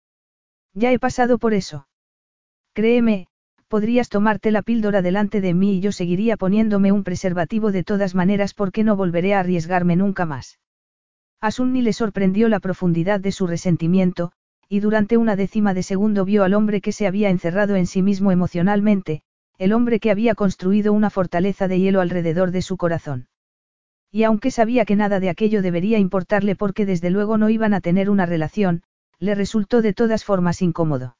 [0.74, 1.88] Ya he pasado por eso.
[2.74, 3.26] Créeme,
[3.68, 8.14] podrías tomarte la píldora delante de mí y yo seguiría poniéndome un preservativo de todas
[8.14, 10.58] maneras porque no volveré a arriesgarme nunca más.
[11.40, 14.32] A Sunni le sorprendió la profundidad de su resentimiento,
[14.72, 18.02] y durante una décima de segundo vio al hombre que se había encerrado en sí
[18.02, 19.22] mismo emocionalmente,
[19.58, 23.26] el hombre que había construido una fortaleza de hielo alrededor de su corazón.
[24.12, 27.80] Y aunque sabía que nada de aquello debería importarle porque desde luego no iban a
[27.80, 28.84] tener una relación,
[29.18, 31.16] le resultó de todas formas incómodo.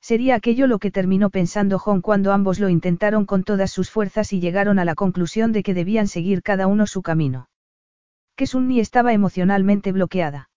[0.00, 4.32] Sería aquello lo que terminó pensando John cuando ambos lo intentaron con todas sus fuerzas
[4.32, 7.50] y llegaron a la conclusión de que debían seguir cada uno su camino.
[8.34, 10.48] Que Sunni estaba emocionalmente bloqueada.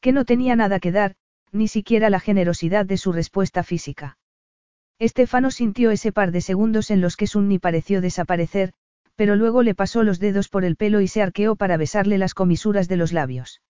[0.00, 1.14] Que no tenía nada que dar,
[1.52, 4.18] ni siquiera la generosidad de su respuesta física.
[4.98, 8.72] Estefano sintió ese par de segundos en los que Sunni pareció desaparecer,
[9.14, 12.34] pero luego le pasó los dedos por el pelo y se arqueó para besarle las
[12.34, 13.60] comisuras de los labios.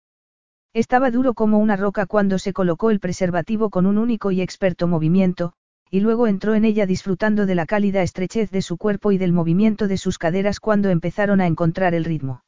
[0.74, 4.86] Estaba duro como una roca cuando se colocó el preservativo con un único y experto
[4.86, 5.54] movimiento,
[5.90, 9.32] y luego entró en ella disfrutando de la cálida estrechez de su cuerpo y del
[9.32, 12.42] movimiento de sus caderas cuando empezaron a encontrar el ritmo.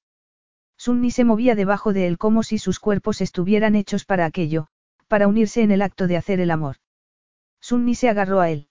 [0.76, 4.68] Sunni se movía debajo de él como si sus cuerpos estuvieran hechos para aquello,
[5.10, 6.76] para unirse en el acto de hacer el amor.
[7.60, 8.68] Sunni se agarró a él.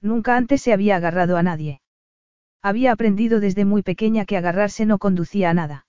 [0.00, 1.82] Nunca antes se había agarrado a nadie.
[2.62, 5.86] Había aprendido desde muy pequeña que agarrarse no conducía a nada.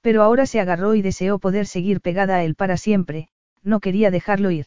[0.00, 3.28] Pero ahora se agarró y deseó poder seguir pegada a él para siempre,
[3.62, 4.66] no quería dejarlo ir.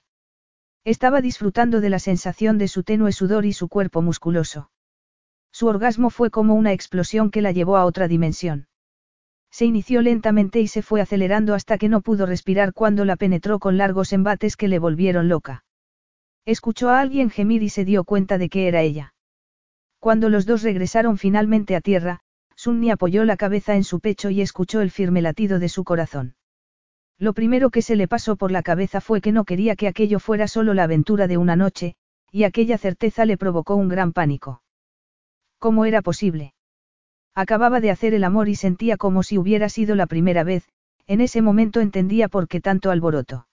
[0.85, 4.71] Estaba disfrutando de la sensación de su tenue sudor y su cuerpo musculoso.
[5.51, 8.67] Su orgasmo fue como una explosión que la llevó a otra dimensión.
[9.53, 13.59] Se inició lentamente y se fue acelerando hasta que no pudo respirar cuando la penetró
[13.59, 15.63] con largos embates que le volvieron loca.
[16.43, 19.13] Escuchó a alguien gemir y se dio cuenta de que era ella.
[19.99, 22.21] Cuando los dos regresaron finalmente a tierra,
[22.55, 26.33] Sunni apoyó la cabeza en su pecho y escuchó el firme latido de su corazón.
[27.19, 30.19] Lo primero que se le pasó por la cabeza fue que no quería que aquello
[30.19, 31.93] fuera solo la aventura de una noche,
[32.31, 34.63] y aquella certeza le provocó un gran pánico.
[35.59, 36.55] ¿Cómo era posible?
[37.35, 40.67] Acababa de hacer el amor y sentía como si hubiera sido la primera vez,
[41.07, 43.47] en ese momento entendía por qué tanto alboroto.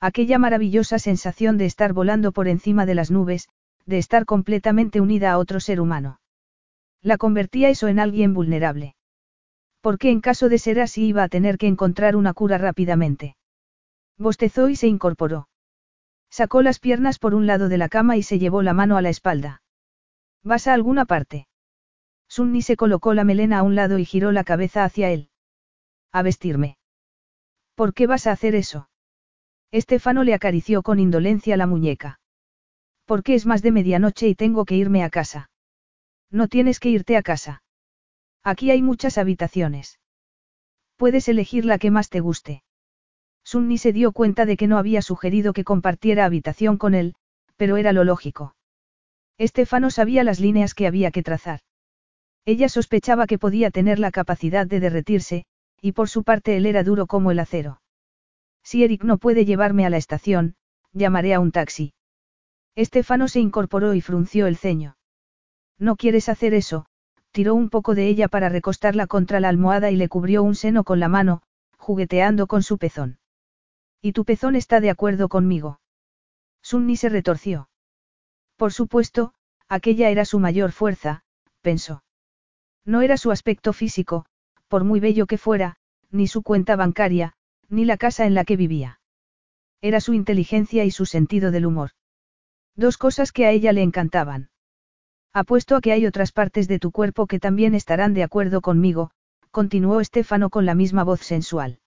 [0.00, 3.48] Aquella maravillosa sensación de estar volando por encima de las nubes,
[3.86, 6.20] de estar completamente unida a otro ser humano.
[7.02, 8.96] La convertía eso en alguien vulnerable.
[9.82, 13.36] Porque en caso de ser así iba a tener que encontrar una cura rápidamente.
[14.16, 15.48] Bostezó y se incorporó.
[16.30, 19.02] Sacó las piernas por un lado de la cama y se llevó la mano a
[19.02, 19.62] la espalda.
[20.42, 21.46] ¿Vas a alguna parte?
[22.34, 25.28] Sunni se colocó la melena a un lado y giró la cabeza hacia él.
[26.10, 26.78] A vestirme.
[27.76, 28.88] ¿Por qué vas a hacer eso?
[29.70, 32.18] Estefano le acarició con indolencia la muñeca.
[33.04, 35.48] Porque es más de medianoche y tengo que irme a casa.
[36.28, 37.62] No tienes que irte a casa.
[38.42, 40.00] Aquí hay muchas habitaciones.
[40.96, 42.64] Puedes elegir la que más te guste.
[43.44, 47.14] Sunni se dio cuenta de que no había sugerido que compartiera habitación con él,
[47.54, 48.56] pero era lo lógico.
[49.38, 51.60] Estefano sabía las líneas que había que trazar.
[52.46, 55.46] Ella sospechaba que podía tener la capacidad de derretirse,
[55.80, 57.80] y por su parte él era duro como el acero.
[58.62, 60.56] Si Eric no puede llevarme a la estación,
[60.92, 61.94] llamaré a un taxi.
[62.74, 64.96] Estefano se incorporó y frunció el ceño.
[65.78, 66.86] No quieres hacer eso,
[67.30, 70.84] tiró un poco de ella para recostarla contra la almohada y le cubrió un seno
[70.84, 71.42] con la mano,
[71.78, 73.18] jugueteando con su pezón.
[74.00, 75.80] ¿Y tu pezón está de acuerdo conmigo?
[76.62, 77.68] Sunni se retorció.
[78.56, 79.34] Por supuesto,
[79.68, 81.24] aquella era su mayor fuerza,
[81.60, 82.02] pensó.
[82.84, 84.26] No era su aspecto físico,
[84.68, 85.76] por muy bello que fuera,
[86.10, 87.32] ni su cuenta bancaria,
[87.68, 89.00] ni la casa en la que vivía.
[89.80, 91.90] Era su inteligencia y su sentido del humor.
[92.76, 94.50] Dos cosas que a ella le encantaban.
[95.32, 99.10] Apuesto a que hay otras partes de tu cuerpo que también estarán de acuerdo conmigo,
[99.50, 101.80] continuó Estefano con la misma voz sensual.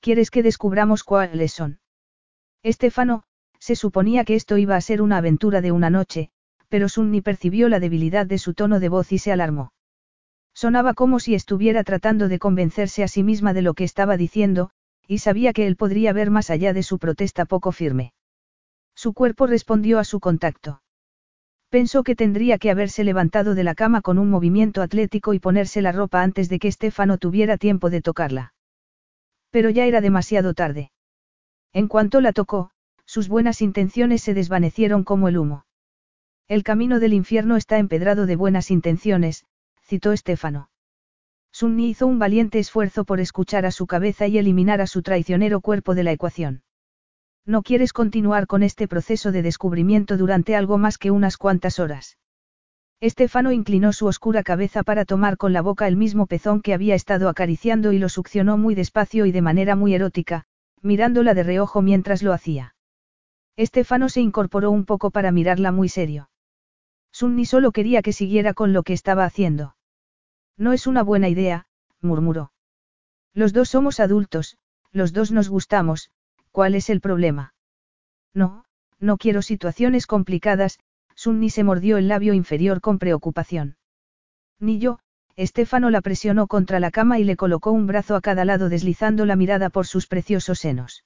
[0.00, 1.80] ¿Quieres que descubramos cuáles son?
[2.62, 3.24] Estefano,
[3.58, 6.30] se suponía que esto iba a ser una aventura de una noche,
[6.68, 9.72] pero Sunni percibió la debilidad de su tono de voz y se alarmó.
[10.56, 14.70] Sonaba como si estuviera tratando de convencerse a sí misma de lo que estaba diciendo,
[15.06, 18.14] y sabía que él podría ver más allá de su protesta poco firme.
[18.94, 20.80] Su cuerpo respondió a su contacto.
[21.68, 25.82] Pensó que tendría que haberse levantado de la cama con un movimiento atlético y ponerse
[25.82, 28.54] la ropa antes de que Estefano tuviera tiempo de tocarla.
[29.50, 30.90] Pero ya era demasiado tarde.
[31.74, 32.70] En cuanto la tocó,
[33.04, 35.66] sus buenas intenciones se desvanecieron como el humo.
[36.48, 39.44] El camino del infierno está empedrado de buenas intenciones,
[39.86, 40.68] citó Estefano.
[41.52, 45.60] Sunni hizo un valiente esfuerzo por escuchar a su cabeza y eliminar a su traicionero
[45.60, 46.64] cuerpo de la ecuación.
[47.46, 52.18] No quieres continuar con este proceso de descubrimiento durante algo más que unas cuantas horas.
[53.00, 56.96] Estefano inclinó su oscura cabeza para tomar con la boca el mismo pezón que había
[56.96, 60.46] estado acariciando y lo succionó muy despacio y de manera muy erótica,
[60.82, 62.74] mirándola de reojo mientras lo hacía.
[63.56, 66.28] Estefano se incorporó un poco para mirarla muy serio.
[67.12, 69.75] Sunni solo quería que siguiera con lo que estaba haciendo.
[70.56, 71.66] No es una buena idea,
[72.00, 72.52] murmuró.
[73.34, 74.56] Los dos somos adultos,
[74.92, 76.10] los dos nos gustamos,
[76.56, 77.52] ¿Cuál es el problema?
[78.32, 78.64] No,
[78.98, 80.78] no quiero situaciones complicadas,
[81.14, 83.76] Sunni se mordió el labio inferior con preocupación.
[84.58, 84.98] Ni yo,
[85.34, 89.26] Estefano la presionó contra la cama y le colocó un brazo a cada lado deslizando
[89.26, 91.04] la mirada por sus preciosos senos.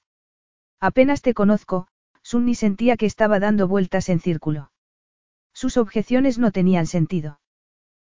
[0.79, 1.89] Apenas te conozco,
[2.23, 4.71] Sunni sentía que estaba dando vueltas en círculo.
[5.51, 7.40] Sus objeciones no tenían sentido.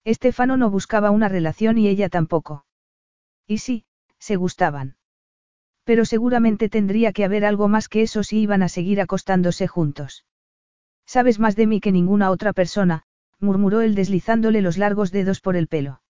[0.05, 2.65] Estefano no buscaba una relación y ella tampoco.
[3.47, 3.85] Y sí,
[4.19, 4.97] se gustaban.
[5.85, 10.25] Pero seguramente tendría que haber algo más que eso si iban a seguir acostándose juntos.
[11.05, 13.03] Sabes más de mí que ninguna otra persona,
[13.39, 16.01] murmuró él deslizándole los largos dedos por el pelo.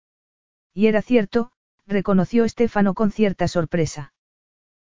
[0.74, 1.52] Y era cierto,
[1.86, 4.14] reconoció Estefano con cierta sorpresa.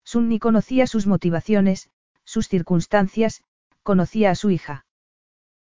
[0.04, 1.90] Sunni conocía sus motivaciones,
[2.24, 3.42] sus circunstancias,
[3.82, 4.86] conocía a su hija.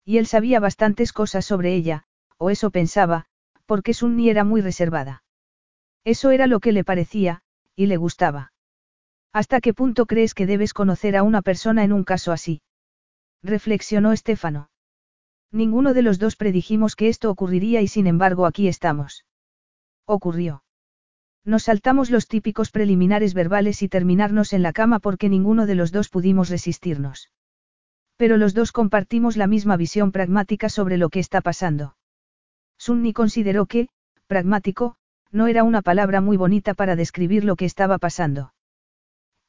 [0.06, 2.04] Y él sabía bastantes cosas sobre ella,
[2.38, 3.28] o eso pensaba,
[3.66, 5.24] porque Sunni era muy reservada.
[6.04, 7.42] Eso era lo que le parecía,
[7.76, 8.52] y le gustaba.
[9.32, 12.62] ¿Hasta qué punto crees que debes conocer a una persona en un caso así?
[13.42, 14.70] Reflexionó Estefano.
[15.52, 19.26] Ninguno de los dos predijimos que esto ocurriría y sin embargo aquí estamos.
[20.06, 20.64] Ocurrió.
[21.46, 25.92] Nos saltamos los típicos preliminares verbales y terminarnos en la cama porque ninguno de los
[25.92, 27.30] dos pudimos resistirnos.
[28.18, 31.96] Pero los dos compartimos la misma visión pragmática sobre lo que está pasando.
[32.84, 33.88] Sunni consideró que,
[34.28, 34.98] pragmático,
[35.32, 38.54] no era una palabra muy bonita para describir lo que estaba pasando.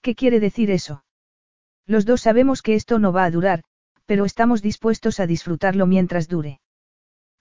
[0.02, 1.04] ¿Qué quiere decir eso?
[1.84, 3.64] Los dos sabemos que esto no va a durar,
[4.06, 6.60] pero estamos dispuestos a disfrutarlo mientras dure.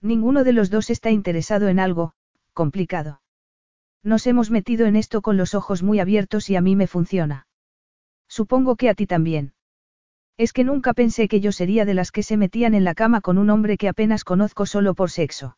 [0.00, 2.14] Ninguno de los dos está interesado en algo,
[2.54, 3.22] complicado.
[4.02, 7.46] Nos hemos metido en esto con los ojos muy abiertos y a mí me funciona.
[8.26, 9.54] Supongo que a ti también.
[10.38, 13.20] Es que nunca pensé que yo sería de las que se metían en la cama
[13.20, 15.56] con un hombre que apenas conozco solo por sexo.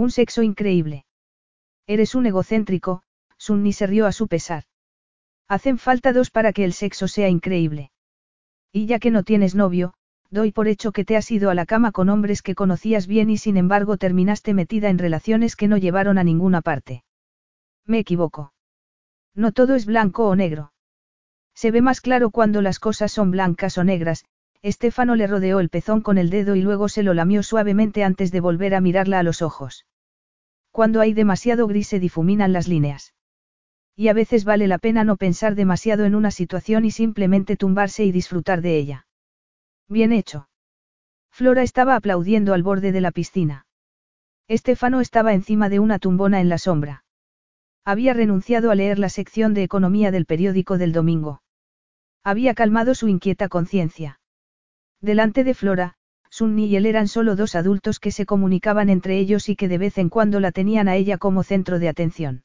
[0.00, 1.04] Un sexo increíble.
[1.86, 3.02] Eres un egocéntrico,
[3.36, 4.64] Sunni se rió a su pesar.
[5.46, 7.90] Hacen falta dos para que el sexo sea increíble.
[8.72, 9.92] Y ya que no tienes novio,
[10.30, 13.28] doy por hecho que te has ido a la cama con hombres que conocías bien
[13.28, 17.04] y sin embargo terminaste metida en relaciones que no llevaron a ninguna parte.
[17.84, 18.54] Me equivoco.
[19.34, 20.72] No todo es blanco o negro.
[21.54, 24.24] Se ve más claro cuando las cosas son blancas o negras,
[24.62, 28.32] Estefano le rodeó el pezón con el dedo y luego se lo lamió suavemente antes
[28.32, 29.84] de volver a mirarla a los ojos.
[30.70, 33.14] Cuando hay demasiado gris se difuminan las líneas.
[33.96, 38.04] Y a veces vale la pena no pensar demasiado en una situación y simplemente tumbarse
[38.04, 39.06] y disfrutar de ella.
[39.88, 40.48] Bien hecho.
[41.30, 43.66] Flora estaba aplaudiendo al borde de la piscina.
[44.48, 47.04] Estefano estaba encima de una tumbona en la sombra.
[47.84, 51.42] Había renunciado a leer la sección de economía del periódico del domingo.
[52.22, 54.20] Había calmado su inquieta conciencia.
[55.00, 55.96] Delante de Flora,
[56.30, 59.78] Sunni y él eran solo dos adultos que se comunicaban entre ellos y que de
[59.78, 62.44] vez en cuando la tenían a ella como centro de atención.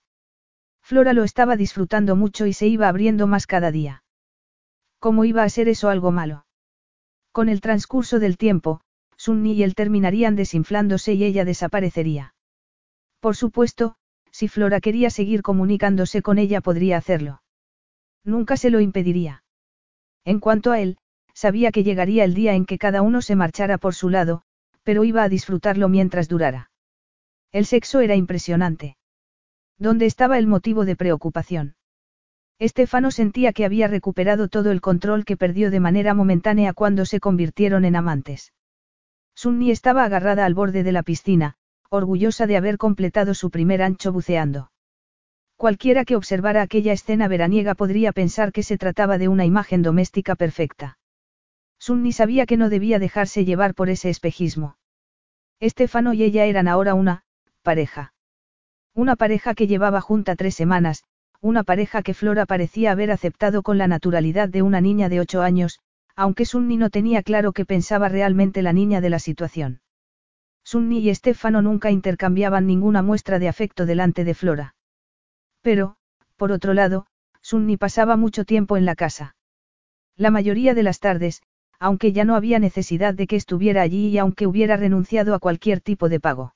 [0.81, 4.03] Flora lo estaba disfrutando mucho y se iba abriendo más cada día.
[4.99, 6.45] ¿Cómo iba a ser eso algo malo?
[7.31, 8.81] Con el transcurso del tiempo,
[9.17, 12.33] Sunni y él terminarían desinflándose y ella desaparecería.
[13.19, 13.95] Por supuesto,
[14.31, 17.41] si Flora quería seguir comunicándose con ella podría hacerlo.
[18.23, 19.43] Nunca se lo impediría.
[20.23, 20.97] En cuanto a él,
[21.35, 24.41] sabía que llegaría el día en que cada uno se marchara por su lado,
[24.83, 26.71] pero iba a disfrutarlo mientras durara.
[27.51, 28.97] El sexo era impresionante.
[29.77, 31.75] ¿Dónde estaba el motivo de preocupación?
[32.57, 37.19] Estefano sentía que había recuperado todo el control que perdió de manera momentánea cuando se
[37.19, 38.53] convirtieron en amantes.
[39.35, 41.55] Sunni estaba agarrada al borde de la piscina,
[41.89, 44.71] orgullosa de haber completado su primer ancho buceando.
[45.57, 50.35] Cualquiera que observara aquella escena veraniega podría pensar que se trataba de una imagen doméstica
[50.35, 50.97] perfecta.
[51.85, 54.75] Sunni sabía que no debía dejarse llevar por ese espejismo.
[55.59, 57.21] Estefano y ella eran ahora una,
[57.61, 58.11] pareja.
[58.95, 61.03] Una pareja que llevaba junta tres semanas,
[61.41, 65.43] una pareja que Flora parecía haber aceptado con la naturalidad de una niña de ocho
[65.43, 65.79] años,
[66.15, 69.81] aunque Sunni no tenía claro qué pensaba realmente la niña de la situación.
[70.63, 74.75] Sunni y Estefano nunca intercambiaban ninguna muestra de afecto delante de Flora.
[75.61, 75.97] Pero,
[76.35, 77.05] por otro lado,
[77.43, 79.35] Sunni pasaba mucho tiempo en la casa.
[80.17, 81.43] La mayoría de las tardes,
[81.79, 85.81] aunque ya no había necesidad de que estuviera allí y aunque hubiera renunciado a cualquier
[85.81, 86.55] tipo de pago.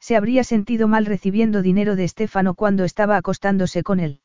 [0.00, 4.20] Se habría sentido mal recibiendo dinero de Estefano cuando estaba acostándose con él.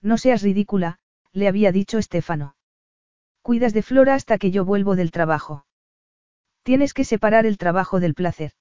[0.00, 0.98] No seas ridícula,
[1.32, 2.56] le había dicho Estefano.
[3.42, 5.66] Cuidas de Flora hasta que yo vuelvo del trabajo.
[6.62, 8.52] Tienes que separar el trabajo del placer.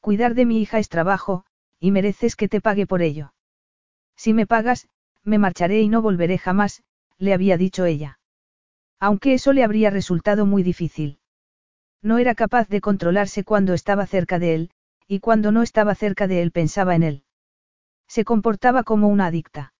[0.00, 1.44] Cuidar de mi hija es trabajo,
[1.80, 3.32] y mereces que te pague por ello.
[4.14, 4.88] Si me pagas,
[5.24, 6.84] me marcharé y no volveré jamás,
[7.18, 8.20] le había dicho ella.
[8.98, 11.18] Aunque eso le habría resultado muy difícil.
[12.02, 14.70] No era capaz de controlarse cuando estaba cerca de él,
[15.08, 17.24] y cuando no estaba cerca de él pensaba en él.
[18.08, 19.74] Se comportaba como una adicta.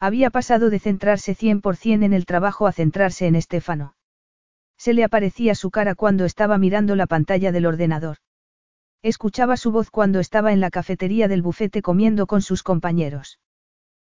[0.00, 3.94] Había pasado de centrarse 100% en el trabajo a centrarse en Estefano.
[4.76, 8.16] Se le aparecía su cara cuando estaba mirando la pantalla del ordenador.
[9.02, 13.38] Escuchaba su voz cuando estaba en la cafetería del bufete comiendo con sus compañeros.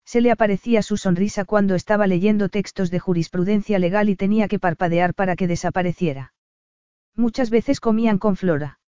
[0.07, 4.60] Se le aparecía su sonrisa cuando estaba leyendo textos de jurisprudencia legal y tenía que
[4.60, 6.33] parpadear para que desapareciera.
[7.17, 8.78] Muchas veces comían con Flora.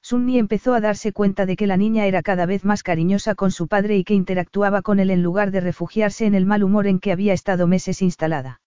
[0.00, 3.50] Sunni empezó a darse cuenta de que la niña era cada vez más cariñosa con
[3.50, 6.86] su padre y que interactuaba con él en lugar de refugiarse en el mal humor
[6.86, 8.62] en que había estado meses instalada.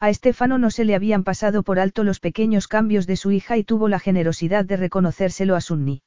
[0.00, 3.56] A Estefano no se le habían pasado por alto los pequeños cambios de su hija
[3.56, 6.02] y tuvo la generosidad de reconocérselo a Sunni.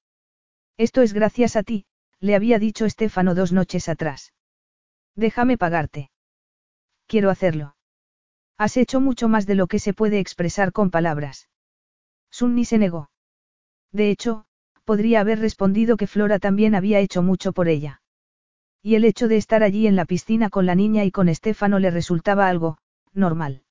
[0.78, 1.86] Esto es gracias a ti,
[2.20, 4.34] le había dicho Estefano dos noches atrás.
[5.16, 6.12] Déjame pagarte.
[7.08, 7.76] Quiero hacerlo.
[8.58, 11.50] Has hecho mucho más de lo que se puede expresar con palabras.
[12.30, 13.10] Sunni se negó.
[13.92, 14.46] De hecho,
[14.86, 18.02] podría haber respondido que Flora también había hecho mucho por ella.
[18.82, 21.80] Y el hecho de estar allí en la piscina con la niña y con Estefano
[21.80, 22.78] le resultaba algo,
[23.14, 23.64] normal.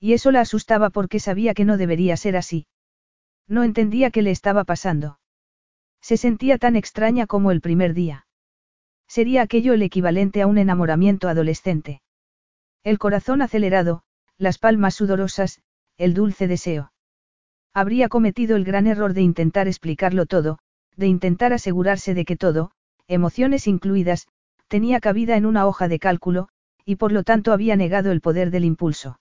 [0.00, 2.66] Y eso la asustaba porque sabía que no debería ser así.
[3.46, 5.18] No entendía qué le estaba pasando.
[6.00, 8.26] Se sentía tan extraña como el primer día.
[9.12, 12.00] Sería aquello el equivalente a un enamoramiento adolescente.
[12.82, 14.04] El corazón acelerado,
[14.38, 15.60] las palmas sudorosas,
[15.98, 16.94] el dulce deseo.
[17.74, 20.60] Habría cometido el gran error de intentar explicarlo todo,
[20.96, 22.70] de intentar asegurarse de que todo,
[23.06, 24.28] emociones incluidas,
[24.68, 26.48] tenía cabida en una hoja de cálculo,
[26.86, 29.20] y por lo tanto había negado el poder del impulso.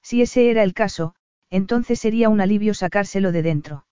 [0.00, 1.14] Si ese era el caso,
[1.50, 3.84] entonces sería un alivio sacárselo de dentro.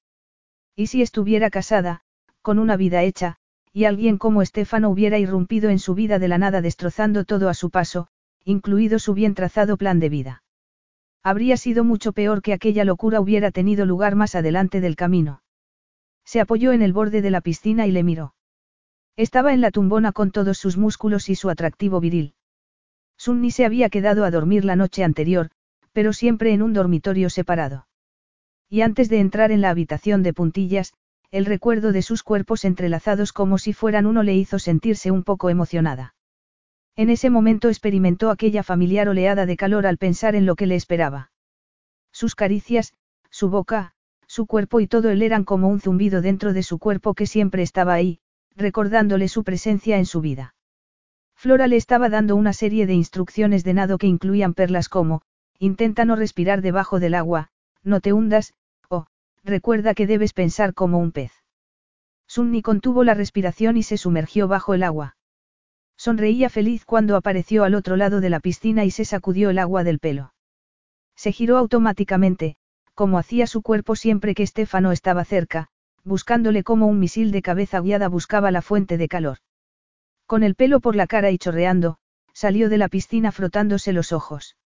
[0.74, 2.00] Y si estuviera casada,
[2.40, 3.38] con una vida hecha,
[3.72, 7.54] y alguien como Estefano hubiera irrumpido en su vida de la nada destrozando todo a
[7.54, 8.08] su paso,
[8.44, 10.42] incluido su bien trazado plan de vida.
[11.22, 15.42] Habría sido mucho peor que aquella locura hubiera tenido lugar más adelante del camino.
[16.24, 18.34] Se apoyó en el borde de la piscina y le miró.
[19.16, 22.34] Estaba en la tumbona con todos sus músculos y su atractivo viril.
[23.18, 25.50] Sunni se había quedado a dormir la noche anterior,
[25.92, 27.86] pero siempre en un dormitorio separado.
[28.68, 30.94] Y antes de entrar en la habitación de puntillas,
[31.30, 35.48] el recuerdo de sus cuerpos entrelazados como si fueran uno le hizo sentirse un poco
[35.48, 36.14] emocionada.
[36.96, 40.74] En ese momento experimentó aquella familiar oleada de calor al pensar en lo que le
[40.74, 41.30] esperaba.
[42.12, 42.94] Sus caricias,
[43.30, 43.94] su boca,
[44.26, 47.62] su cuerpo y todo él eran como un zumbido dentro de su cuerpo que siempre
[47.62, 48.20] estaba ahí,
[48.56, 50.54] recordándole su presencia en su vida.
[51.36, 55.22] Flora le estaba dando una serie de instrucciones de nado que incluían perlas como,
[55.58, 57.48] intenta no respirar debajo del agua,
[57.82, 58.52] no te hundas,
[59.44, 61.32] recuerda que debes pensar como un pez.
[62.26, 65.16] Sunni contuvo la respiración y se sumergió bajo el agua.
[65.96, 69.84] Sonreía feliz cuando apareció al otro lado de la piscina y se sacudió el agua
[69.84, 70.32] del pelo.
[71.16, 72.56] Se giró automáticamente,
[72.94, 75.68] como hacía su cuerpo siempre que Estefano estaba cerca,
[76.04, 79.38] buscándole como un misil de cabeza guiada buscaba la fuente de calor.
[80.26, 81.98] Con el pelo por la cara y chorreando,
[82.32, 84.56] salió de la piscina frotándose los ojos.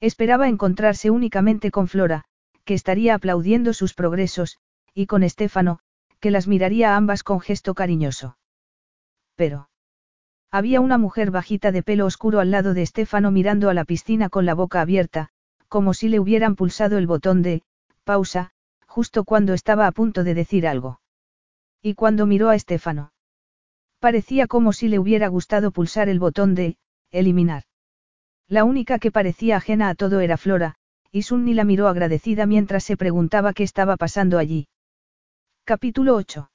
[0.00, 2.24] Esperaba encontrarse únicamente con Flora,
[2.64, 4.58] que estaría aplaudiendo sus progresos,
[4.94, 5.80] y con Estefano,
[6.20, 8.36] que las miraría a ambas con gesto cariñoso.
[9.34, 9.68] Pero.
[10.50, 14.28] Había una mujer bajita de pelo oscuro al lado de Estefano mirando a la piscina
[14.28, 15.30] con la boca abierta,
[15.68, 17.62] como si le hubieran pulsado el botón de,
[18.04, 18.50] pausa,
[18.86, 21.00] justo cuando estaba a punto de decir algo.
[21.80, 23.12] Y cuando miró a Estefano.
[23.98, 26.76] Parecía como si le hubiera gustado pulsar el botón de,
[27.10, 27.64] eliminar.
[28.48, 30.76] La única que parecía ajena a todo era Flora,
[31.12, 34.66] y Sunni la miró agradecida mientras se preguntaba qué estaba pasando allí.
[35.64, 36.50] Capítulo 8.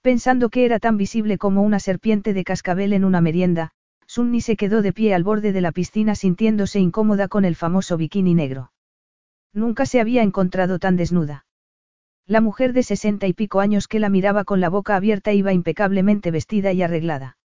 [0.00, 3.72] Pensando que era tan visible como una serpiente de cascabel en una merienda,
[4.06, 7.98] Sunni se quedó de pie al borde de la piscina sintiéndose incómoda con el famoso
[7.98, 8.72] bikini negro.
[9.52, 11.44] Nunca se había encontrado tan desnuda.
[12.26, 15.52] La mujer de sesenta y pico años que la miraba con la boca abierta iba
[15.52, 17.36] impecablemente vestida y arreglada.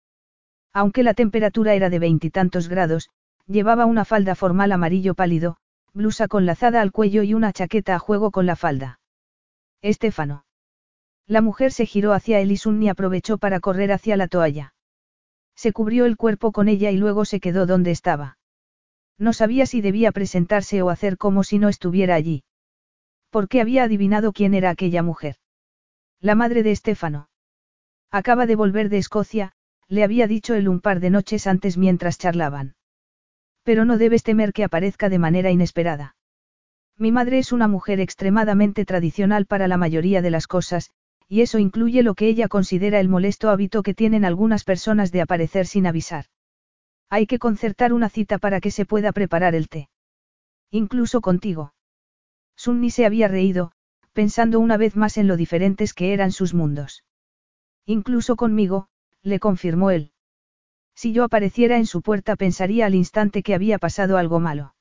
[0.72, 3.10] Aunque la temperatura era de veintitantos grados,
[3.48, 5.58] llevaba una falda formal amarillo pálido,
[5.94, 9.00] blusa con lazada al cuello y una chaqueta a juego con la falda.
[9.82, 10.46] Estefano.
[11.28, 14.74] La mujer se giró hacia él y Sunni aprovechó para correr hacia la toalla.
[15.56, 18.38] Se cubrió el cuerpo con ella y luego se quedó donde estaba.
[19.18, 22.44] No sabía si debía presentarse o hacer como si no estuviera allí.
[23.30, 25.36] ¿Por qué había adivinado quién era aquella mujer?
[26.20, 27.30] La madre de Estefano.
[28.12, 29.54] Acaba de volver de Escocia,
[29.88, 32.76] le había dicho él un par de noches antes mientras charlaban.
[33.64, 36.16] Pero no debes temer que aparezca de manera inesperada.
[36.98, 40.92] Mi madre es una mujer extremadamente tradicional para la mayoría de las cosas,
[41.28, 45.22] y eso incluye lo que ella considera el molesto hábito que tienen algunas personas de
[45.22, 46.26] aparecer sin avisar.
[47.10, 49.90] Hay que concertar una cita para que se pueda preparar el té.
[50.72, 51.74] Incluso contigo.
[52.56, 53.72] Sunni se había reído,
[54.14, 57.04] pensando una vez más en lo diferentes que eran sus mundos.
[57.86, 58.88] Incluso conmigo,
[59.24, 60.11] le confirmó él.
[60.96, 64.76] Si yo apareciera en su puerta pensaría al instante que había pasado algo malo.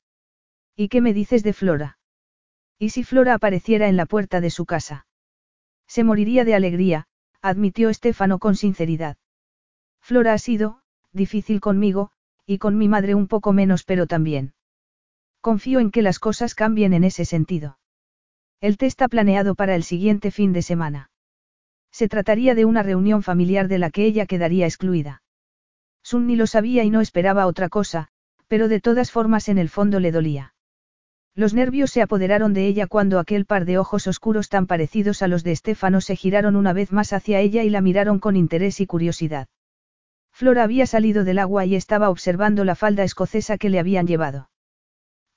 [0.75, 1.97] ¿Y qué me dices de Flora?
[2.77, 5.05] ¿Y si Flora apareciera en la puerta de su casa?
[5.87, 7.07] Se moriría de alegría,
[7.41, 9.17] admitió Estefano con sinceridad.
[9.99, 10.81] Flora ha sido,
[11.11, 12.11] difícil conmigo,
[12.45, 14.53] y con mi madre un poco menos pero también.
[15.41, 17.79] Confío en que las cosas cambien en ese sentido.
[18.61, 21.09] El té está planeado para el siguiente fin de semana.
[21.91, 25.23] Se trataría de una reunión familiar de la que ella quedaría excluida.
[26.03, 28.09] Sunni lo sabía y no esperaba otra cosa,
[28.47, 30.53] pero de todas formas en el fondo le dolía.
[31.33, 35.27] Los nervios se apoderaron de ella cuando aquel par de ojos oscuros tan parecidos a
[35.27, 38.81] los de Estefano se giraron una vez más hacia ella y la miraron con interés
[38.81, 39.47] y curiosidad.
[40.33, 44.49] Flora había salido del agua y estaba observando la falda escocesa que le habían llevado.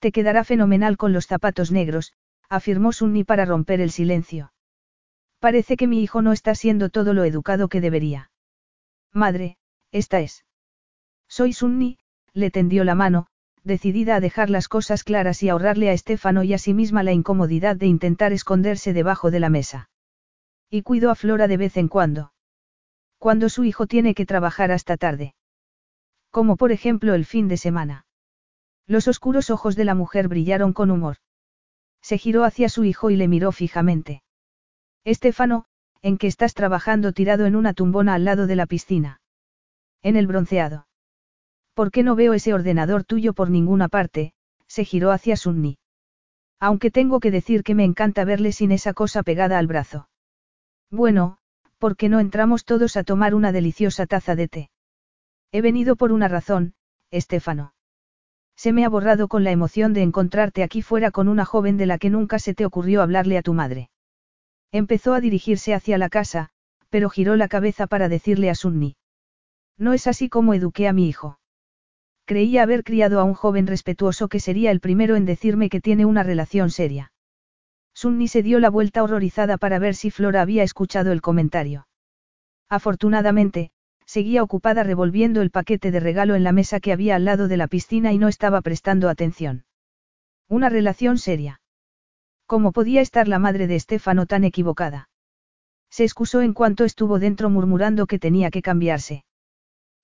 [0.01, 2.15] Te quedará fenomenal con los zapatos negros,
[2.49, 4.53] afirmó Sunni para romper el silencio.
[5.39, 8.31] Parece que mi hijo no está siendo todo lo educado que debería.
[9.13, 9.59] Madre,
[9.93, 10.45] esta es.
[11.37, 11.99] Soy Sunni,
[12.33, 13.27] le tendió la mano,
[13.65, 17.11] decidida a dejar las cosas claras y ahorrarle a Estefano y a sí misma la
[17.11, 19.91] incomodidad de intentar esconderse debajo de la mesa.
[20.71, 22.33] Y cuido a Flora de vez en cuando.
[23.19, 25.35] Cuando su hijo tiene que trabajar hasta tarde.
[26.31, 28.07] Como por ejemplo el fin de semana.
[28.87, 31.17] Los oscuros ojos de la mujer brillaron con humor.
[32.01, 34.23] Se giró hacia su hijo y le miró fijamente.
[35.03, 35.65] Estefano,
[36.01, 39.21] ¿en qué estás trabajando tirado en una tumbona al lado de la piscina?
[40.01, 40.87] En el bronceado.
[41.75, 44.33] ¿Por qué no veo ese ordenador tuyo por ninguna parte?
[44.67, 45.79] se giró hacia Sunni.
[46.61, 50.09] Aunque tengo que decir que me encanta verle sin esa cosa pegada al brazo.
[50.91, 51.39] Bueno,
[51.79, 54.71] ¿por qué no entramos todos a tomar una deliciosa taza de té?
[55.53, 56.75] He venido por una razón,
[57.11, 57.75] Estefano.
[58.57, 61.87] Se me ha borrado con la emoción de encontrarte aquí fuera con una joven de
[61.87, 63.91] la que nunca se te ocurrió hablarle a tu madre.
[64.73, 66.51] Empezó a dirigirse hacia la casa,
[66.89, 68.97] pero giró la cabeza para decirle a Sunni.
[69.77, 71.39] No es así como eduqué a mi hijo.
[72.27, 76.07] Creía haber criado a un joven respetuoso que sería el primero en decirme que tiene
[76.07, 77.13] una relación seria.
[77.95, 81.87] Sunni se dio la vuelta horrorizada para ver si Flora había escuchado el comentario.
[82.69, 83.71] Afortunadamente,
[84.07, 87.57] seguía ocupada revolviendo el paquete de regalo en la mesa que había al lado de
[87.57, 89.65] la piscina y no estaba prestando atención.
[90.49, 91.61] Una relación seria.
[92.47, 95.09] ¿Cómo podía estar la madre de Estefano tan equivocada?
[95.91, 99.25] Se excusó en cuanto estuvo dentro murmurando que tenía que cambiarse.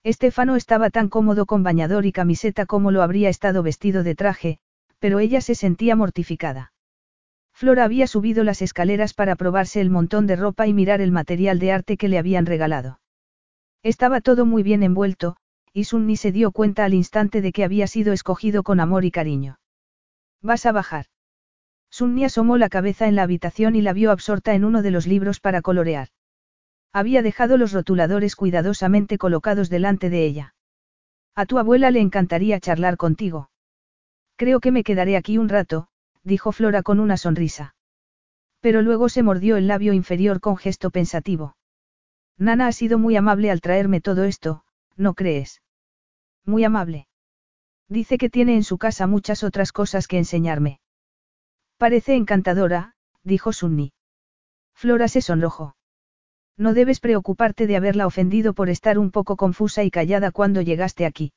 [0.03, 4.57] Estefano estaba tan cómodo con bañador y camiseta como lo habría estado vestido de traje,
[4.97, 6.73] pero ella se sentía mortificada.
[7.53, 11.59] Flora había subido las escaleras para probarse el montón de ropa y mirar el material
[11.59, 12.99] de arte que le habían regalado.
[13.83, 15.37] Estaba todo muy bien envuelto,
[15.73, 19.11] y Sunni se dio cuenta al instante de que había sido escogido con amor y
[19.11, 19.59] cariño.
[20.41, 21.05] ¿Vas a bajar?
[21.91, 25.05] Sunni asomó la cabeza en la habitación y la vio absorta en uno de los
[25.05, 26.07] libros para colorear.
[26.93, 30.55] Había dejado los rotuladores cuidadosamente colocados delante de ella.
[31.35, 33.49] A tu abuela le encantaría charlar contigo.
[34.35, 35.87] Creo que me quedaré aquí un rato,
[36.23, 37.75] dijo Flora con una sonrisa.
[38.59, 41.55] Pero luego se mordió el labio inferior con gesto pensativo.
[42.37, 44.63] Nana ha sido muy amable al traerme todo esto,
[44.97, 45.61] ¿no crees?
[46.45, 47.07] Muy amable.
[47.87, 50.79] Dice que tiene en su casa muchas otras cosas que enseñarme.
[51.77, 53.93] Parece encantadora, dijo Sunni.
[54.73, 55.75] Flora se sonrojó.
[56.57, 61.05] No debes preocuparte de haberla ofendido por estar un poco confusa y callada cuando llegaste
[61.05, 61.33] aquí.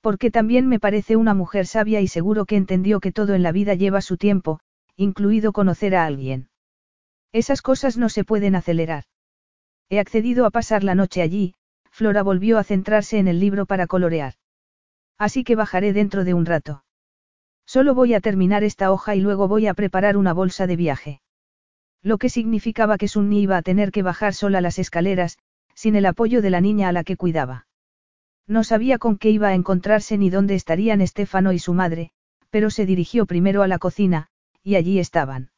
[0.00, 3.52] Porque también me parece una mujer sabia y seguro que entendió que todo en la
[3.52, 4.60] vida lleva su tiempo,
[4.96, 6.48] incluido conocer a alguien.
[7.32, 9.04] Esas cosas no se pueden acelerar.
[9.88, 11.54] He accedido a pasar la noche allí,
[11.90, 14.34] Flora volvió a centrarse en el libro para colorear.
[15.18, 16.84] Así que bajaré dentro de un rato.
[17.64, 21.21] Solo voy a terminar esta hoja y luego voy a preparar una bolsa de viaje.
[22.02, 25.38] Lo que significaba que Sunni iba a tener que bajar sola las escaleras,
[25.74, 27.66] sin el apoyo de la niña a la que cuidaba.
[28.46, 32.10] No sabía con qué iba a encontrarse ni dónde estarían Estefano y su madre,
[32.50, 34.28] pero se dirigió primero a la cocina,
[34.62, 35.50] y allí estaban.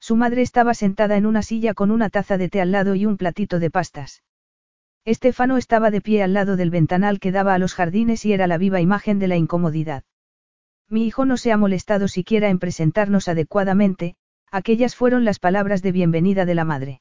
[0.00, 3.04] Su madre estaba sentada en una silla con una taza de té al lado y
[3.04, 4.22] un platito de pastas.
[5.04, 8.46] Estefano estaba de pie al lado del ventanal que daba a los jardines y era
[8.46, 10.04] la viva imagen de la incomodidad.
[10.88, 14.16] Mi hijo no se ha molestado siquiera en presentarnos adecuadamente,
[14.50, 17.00] aquellas fueron las palabras de bienvenida de la madre.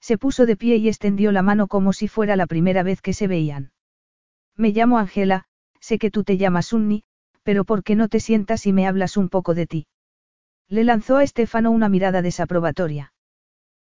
[0.00, 3.12] Se puso de pie y extendió la mano como si fuera la primera vez que
[3.12, 3.72] se veían.
[4.56, 5.44] Me llamo Angela,
[5.80, 7.04] sé que tú te llamas Unni,
[7.42, 9.86] pero ¿por qué no te sientas y me hablas un poco de ti?
[10.68, 13.12] Le lanzó a Estefano una mirada desaprobatoria.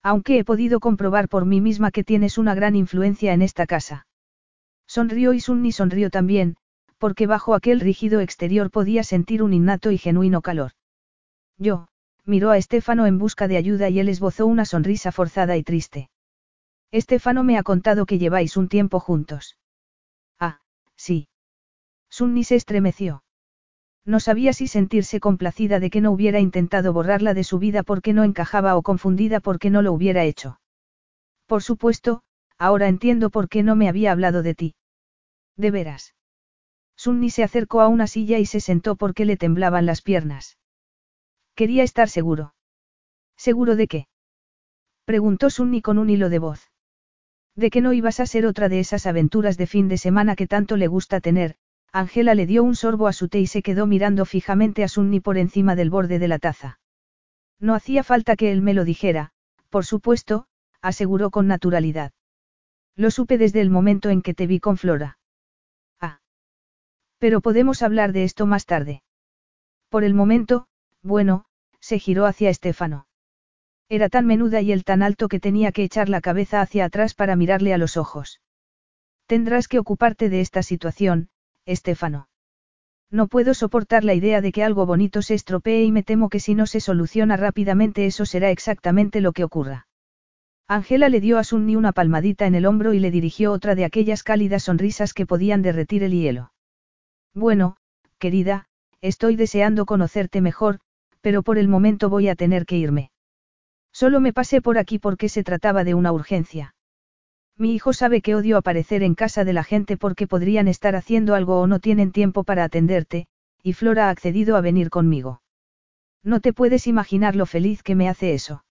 [0.03, 4.07] Aunque he podido comprobar por mí misma que tienes una gran influencia en esta casa.
[4.87, 6.57] Sonrió y Sunni sonrió también,
[6.97, 10.71] porque bajo aquel rígido exterior podía sentir un innato y genuino calor.
[11.57, 11.87] Yo,
[12.25, 16.09] miró a Estefano en busca de ayuda y él esbozó una sonrisa forzada y triste.
[16.91, 19.57] Estefano me ha contado que lleváis un tiempo juntos.
[20.39, 20.59] Ah,
[20.95, 21.27] sí.
[22.09, 23.23] Sunni se estremeció.
[24.05, 28.13] No sabía si sentirse complacida de que no hubiera intentado borrarla de su vida porque
[28.13, 30.59] no encajaba o confundida porque no lo hubiera hecho.
[31.47, 32.21] Por supuesto,
[32.57, 34.75] ahora entiendo por qué no me había hablado de ti.
[35.57, 36.15] De veras.
[36.95, 40.57] Sunni se acercó a una silla y se sentó porque le temblaban las piernas.
[41.55, 42.53] Quería estar seguro.
[43.37, 44.07] ¿Seguro de qué?
[45.05, 46.71] Preguntó Sunni con un hilo de voz.
[47.55, 50.47] De que no ibas a ser otra de esas aventuras de fin de semana que
[50.47, 51.55] tanto le gusta tener,
[51.93, 55.21] Angela le dio un sorbo a su té y se quedó mirando fijamente a Sunni
[55.21, 56.79] por encima del borde de la taza.
[57.59, 59.31] No hacía falta que él me lo dijera,
[59.69, 60.47] por supuesto,
[60.81, 62.11] aseguró con naturalidad.
[62.97, 65.19] Lo supe desde el momento en que te vi con Flora.
[66.01, 66.19] Ah.
[67.17, 69.03] Pero podemos hablar de esto más tarde.
[69.89, 70.67] Por el momento,
[71.05, 71.45] bueno,
[71.79, 73.05] se giró hacia Estefano.
[73.89, 77.13] Era tan menuda y él tan alto que tenía que echar la cabeza hacia atrás
[77.13, 78.41] para mirarle a los ojos.
[79.27, 81.29] Tendrás que ocuparte de esta situación,
[81.65, 82.27] Estefano.
[83.11, 86.39] No puedo soportar la idea de que algo bonito se estropee y me temo que
[86.39, 89.87] si no se soluciona rápidamente eso será exactamente lo que ocurra.
[90.67, 93.85] Ángela le dio a Sunni una palmadita en el hombro y le dirigió otra de
[93.85, 96.51] aquellas cálidas sonrisas que podían derretir el hielo.
[97.35, 97.77] Bueno,
[98.17, 98.65] querida,
[99.01, 100.79] estoy deseando conocerte mejor,
[101.25, 103.09] pero por el momento voy a tener que irme.
[103.91, 106.75] Solo me pasé por aquí porque se trataba de una urgencia.
[107.57, 111.33] Mi hijo sabe que odio aparecer en casa de la gente porque podrían estar haciendo
[111.33, 113.25] algo o no tienen tiempo para atenderte,
[113.63, 115.41] y Flora ha accedido a venir conmigo.
[116.21, 118.63] No te puedes imaginar lo feliz que me hace eso.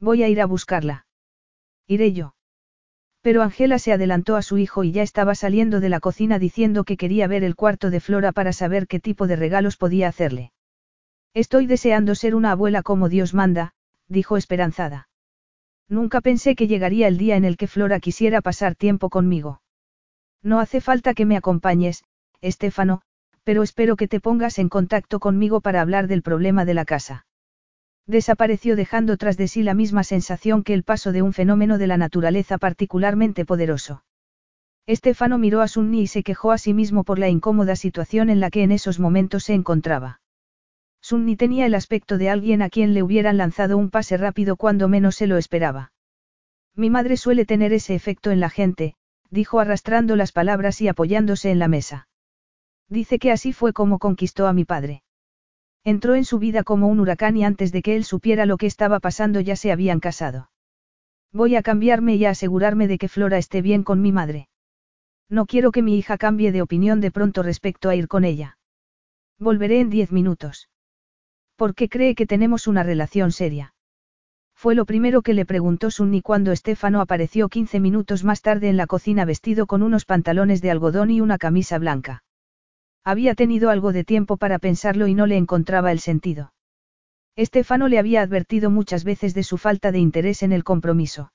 [0.00, 1.06] Voy a ir a buscarla.
[1.86, 2.34] Iré yo.
[3.20, 6.82] Pero Angela se adelantó a su hijo y ya estaba saliendo de la cocina diciendo
[6.82, 10.50] que quería ver el cuarto de Flora para saber qué tipo de regalos podía hacerle.
[11.34, 13.72] Estoy deseando ser una abuela como Dios manda,
[14.08, 15.08] dijo esperanzada.
[15.88, 19.62] Nunca pensé que llegaría el día en el que Flora quisiera pasar tiempo conmigo.
[20.42, 22.04] No hace falta que me acompañes,
[22.40, 23.02] Estefano,
[23.42, 27.26] pero espero que te pongas en contacto conmigo para hablar del problema de la casa.
[28.06, 31.86] Desapareció dejando tras de sí la misma sensación que el paso de un fenómeno de
[31.86, 34.04] la naturaleza particularmente poderoso.
[34.86, 38.40] Estefano miró a Sunni y se quejó a sí mismo por la incómoda situación en
[38.40, 40.20] la que en esos momentos se encontraba.
[41.00, 44.88] Sunni tenía el aspecto de alguien a quien le hubieran lanzado un pase rápido cuando
[44.88, 45.92] menos se lo esperaba.
[46.74, 48.94] Mi madre suele tener ese efecto en la gente,
[49.30, 52.08] dijo arrastrando las palabras y apoyándose en la mesa.
[52.88, 55.02] Dice que así fue como conquistó a mi padre.
[55.84, 58.66] Entró en su vida como un huracán y antes de que él supiera lo que
[58.66, 60.50] estaba pasando ya se habían casado.
[61.32, 64.48] Voy a cambiarme y a asegurarme de que Flora esté bien con mi madre.
[65.28, 68.58] No quiero que mi hija cambie de opinión de pronto respecto a ir con ella.
[69.38, 70.68] Volveré en diez minutos.
[71.58, 73.74] ¿Por qué cree que tenemos una relación seria?
[74.54, 78.76] Fue lo primero que le preguntó Sunni cuando Estefano apareció 15 minutos más tarde en
[78.76, 82.22] la cocina vestido con unos pantalones de algodón y una camisa blanca.
[83.02, 86.52] Había tenido algo de tiempo para pensarlo y no le encontraba el sentido.
[87.34, 91.32] Estefano le había advertido muchas veces de su falta de interés en el compromiso.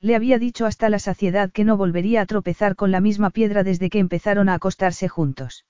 [0.00, 3.62] Le había dicho hasta la saciedad que no volvería a tropezar con la misma piedra
[3.62, 5.66] desde que empezaron a acostarse juntos.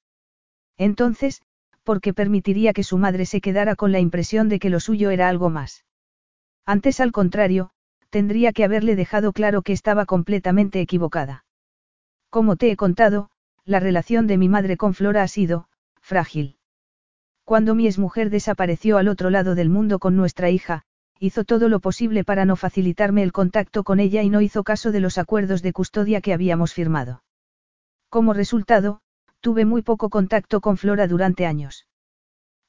[0.77, 1.43] Entonces,
[1.85, 5.29] porque permitiría que su madre se quedara con la impresión de que lo suyo era
[5.29, 5.85] algo más.
[6.67, 7.71] Antes al contrario,
[8.11, 11.45] tendría que haberle dejado claro que estaba completamente equivocada.
[12.31, 13.31] Como te he contado,
[13.65, 15.69] la relación de mi madre con Flora ha sido,
[16.01, 16.57] frágil.
[17.45, 20.83] Cuando mi exmujer desapareció al otro lado del mundo con nuestra hija,
[21.21, 24.93] hizo todo lo posible para no facilitarme el contacto con ella y no hizo caso
[24.93, 27.23] de los acuerdos de custodia que habíamos firmado.
[28.09, 29.01] Como resultado,
[29.45, 31.87] Tuve muy poco contacto con Flora durante años.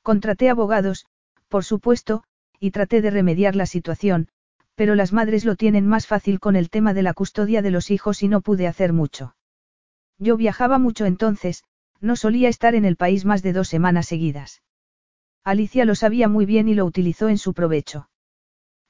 [0.04, 1.06] Contraté abogados,
[1.48, 2.26] por supuesto,
[2.60, 4.28] y traté de remediar la situación,
[4.76, 7.92] pero las madres lo tienen más fácil con el tema de la custodia de los
[7.92, 9.38] hijos y no pude hacer mucho.
[10.20, 11.64] Yo viajaba mucho entonces,
[12.02, 14.62] no solía estar en el país más de dos semanas seguidas.
[15.46, 18.10] Alicia lo sabía muy bien y lo utilizó en su provecho.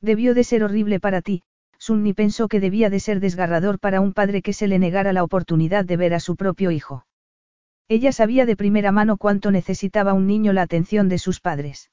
[0.01, 1.43] Debió de ser horrible para ti,
[1.77, 5.23] Sunni pensó que debía de ser desgarrador para un padre que se le negara la
[5.23, 7.05] oportunidad de ver a su propio hijo.
[7.87, 11.91] Ella sabía de primera mano cuánto necesitaba un niño la atención de sus padres.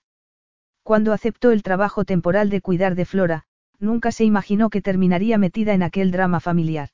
[0.82, 3.44] Cuando aceptó el trabajo temporal de cuidar de Flora,
[3.78, 6.88] nunca se imaginó que terminaría metida en aquel drama familiar.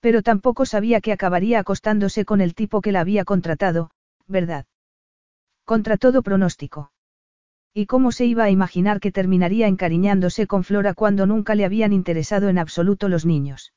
[0.00, 3.90] Pero tampoco sabía que acabaría acostándose con el tipo que la había contratado,
[4.28, 4.66] ¿verdad?
[5.64, 6.92] Contra todo pronóstico.
[7.72, 11.92] ¿Y cómo se iba a imaginar que terminaría encariñándose con Flora cuando nunca le habían
[11.92, 13.72] interesado en absoluto los niños?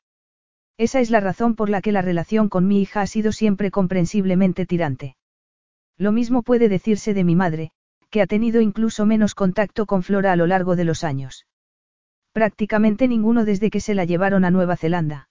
[0.77, 3.71] Esa es la razón por la que la relación con mi hija ha sido siempre
[3.71, 5.15] comprensiblemente tirante.
[5.97, 7.71] Lo mismo puede decirse de mi madre,
[8.11, 11.47] que ha tenido incluso menos contacto con Flora a lo largo de los años.
[12.31, 15.29] Prácticamente ninguno desde que se la llevaron a Nueva Zelanda.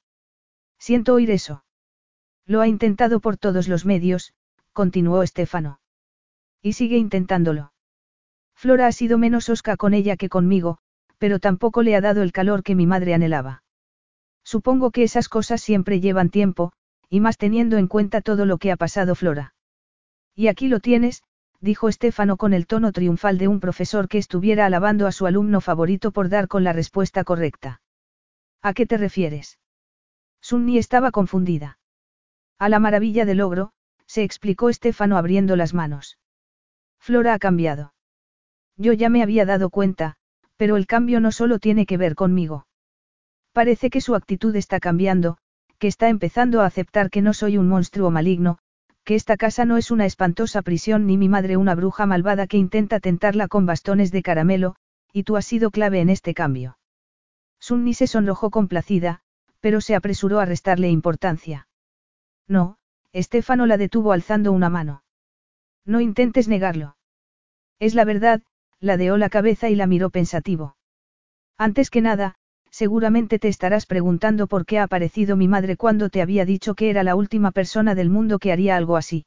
[0.78, 1.64] Siento oír eso.
[2.44, 4.34] Lo ha intentado por todos los medios,
[4.72, 5.78] continuó Estefano.
[6.60, 7.72] Y sigue intentándolo.
[8.54, 10.78] Flora ha sido menos osca con ella que conmigo,
[11.18, 13.62] pero tampoco le ha dado el calor que mi madre anhelaba.
[14.46, 16.72] Supongo que esas cosas siempre llevan tiempo,
[17.10, 19.54] y más teniendo en cuenta todo lo que ha pasado Flora.
[20.36, 21.24] Y aquí lo tienes,
[21.60, 25.60] dijo Estefano con el tono triunfal de un profesor que estuviera alabando a su alumno
[25.60, 27.80] favorito por dar con la respuesta correcta.
[28.62, 29.58] ¿A qué te refieres?
[30.40, 31.80] Sunni estaba confundida.
[32.56, 33.72] A la maravilla del logro,
[34.06, 36.20] se explicó Estefano abriendo las manos.
[37.00, 37.94] Flora ha cambiado.
[38.76, 40.18] Yo ya me había dado cuenta,
[40.56, 42.65] pero el cambio no solo tiene que ver conmigo.
[43.56, 45.38] Parece que su actitud está cambiando,
[45.78, 48.58] que está empezando a aceptar que no soy un monstruo maligno,
[49.02, 52.58] que esta casa no es una espantosa prisión ni mi madre una bruja malvada que
[52.58, 54.76] intenta tentarla con bastones de caramelo,
[55.10, 56.76] y tú has sido clave en este cambio.
[57.58, 59.20] Sunni se sonrojó complacida,
[59.60, 61.66] pero se apresuró a restarle importancia.
[62.46, 62.76] No,
[63.14, 65.02] Estefano la detuvo alzando una mano.
[65.86, 66.98] No intentes negarlo.
[67.78, 68.42] Es la verdad,
[68.80, 70.76] ladeó la cabeza y la miró pensativo.
[71.56, 72.36] Antes que nada,
[72.76, 76.90] seguramente te estarás preguntando por qué ha aparecido mi madre cuando te había dicho que
[76.90, 79.24] era la última persona del mundo que haría algo así.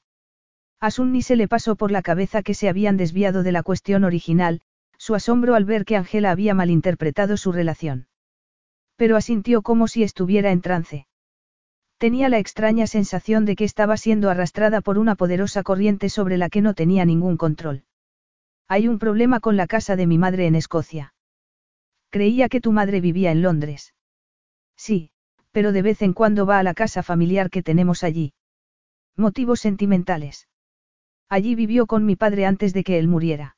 [0.79, 4.03] A Sunni se le pasó por la cabeza que se habían desviado de la cuestión
[4.03, 4.61] original,
[4.99, 8.07] su asombro al ver que Angela había malinterpretado su relación.
[8.97, 11.07] Pero asintió como si estuviera en trance.
[11.97, 16.49] Tenía la extraña sensación de que estaba siendo arrastrada por una poderosa corriente sobre la
[16.49, 17.81] que no tenía ningún control.
[18.67, 21.13] Hay un problema con la casa de mi madre en Escocia.
[22.09, 23.93] Creía que tu madre vivía en Londres.
[24.75, 25.11] Sí,
[25.51, 28.33] pero de vez en cuando va a la casa familiar que tenemos allí.
[29.15, 30.47] Motivos sentimentales.
[31.27, 33.57] Allí vivió con mi padre antes de que él muriera.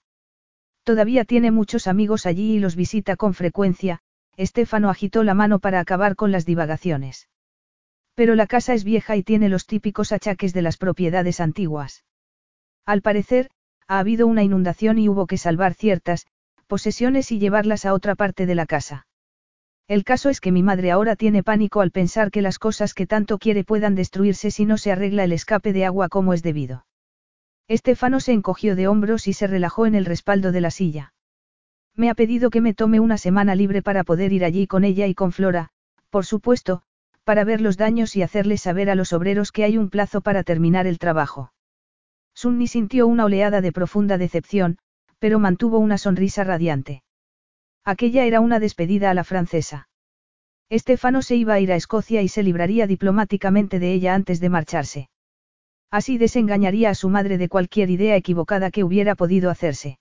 [0.84, 4.02] Todavía tiene muchos amigos allí y los visita con frecuencia,
[4.36, 7.30] Estefano agitó la mano para acabar con las divagaciones.
[8.16, 12.04] Pero la casa es vieja y tiene los típicos achaques de las propiedades antiguas.
[12.86, 13.50] Al parecer,
[13.88, 16.26] ha habido una inundación y hubo que salvar ciertas,
[16.72, 19.06] posesiones y llevarlas a otra parte de la casa.
[19.90, 23.06] El caso es que mi madre ahora tiene pánico al pensar que las cosas que
[23.06, 26.86] tanto quiere puedan destruirse si no se arregla el escape de agua como es debido.
[27.68, 31.14] Estefano se encogió de hombros y se relajó en el respaldo de la silla.
[31.94, 35.08] Me ha pedido que me tome una semana libre para poder ir allí con ella
[35.08, 35.72] y con Flora,
[36.10, 36.84] por supuesto,
[37.26, 40.44] para ver los daños y hacerles saber a los obreros que hay un plazo para
[40.44, 41.52] terminar el trabajo.
[42.34, 44.78] Sunni sintió una oleada de profunda decepción,
[45.22, 47.04] pero mantuvo una sonrisa radiante.
[47.86, 49.88] Aquella era una despedida a la francesa.
[50.68, 54.50] Estefano se iba a ir a Escocia y se libraría diplomáticamente de ella antes de
[54.50, 55.10] marcharse.
[55.92, 60.00] Así desengañaría a su madre de cualquier idea equivocada que hubiera podido hacerse.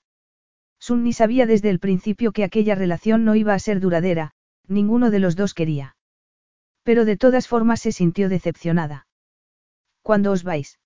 [0.78, 4.31] Sunni sabía desde el principio que aquella relación no iba a ser duradera,
[4.68, 5.97] ninguno de los dos quería.
[6.82, 9.07] Pero de todas formas se sintió decepcionada.
[10.00, 10.81] ¿Cuándo os vais?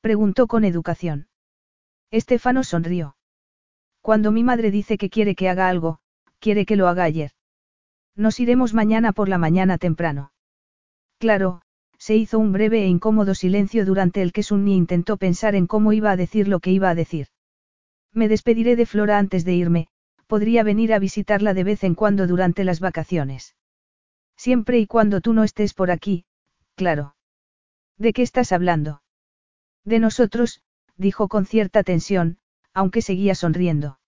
[0.00, 1.28] Preguntó con educación.
[2.10, 3.16] Estefano sonrió.
[4.04, 5.98] Cuando mi madre dice que quiere que haga algo,
[6.38, 7.30] quiere que lo haga ayer.
[8.14, 10.30] Nos iremos mañana por la mañana temprano.
[11.18, 11.62] Claro,
[11.96, 15.94] se hizo un breve e incómodo silencio durante el que Sunni intentó pensar en cómo
[15.94, 17.28] iba a decir lo que iba a decir.
[18.12, 19.88] Me despediré de Flora antes de irme,
[20.26, 23.56] podría venir a visitarla de vez en cuando durante las vacaciones.
[24.36, 26.26] Siempre y cuando tú no estés por aquí,
[26.74, 27.16] claro.
[27.96, 29.00] ¿De qué estás hablando?
[29.82, 30.60] De nosotros,
[30.98, 32.36] dijo con cierta tensión,
[32.74, 33.98] aunque seguía sonriendo.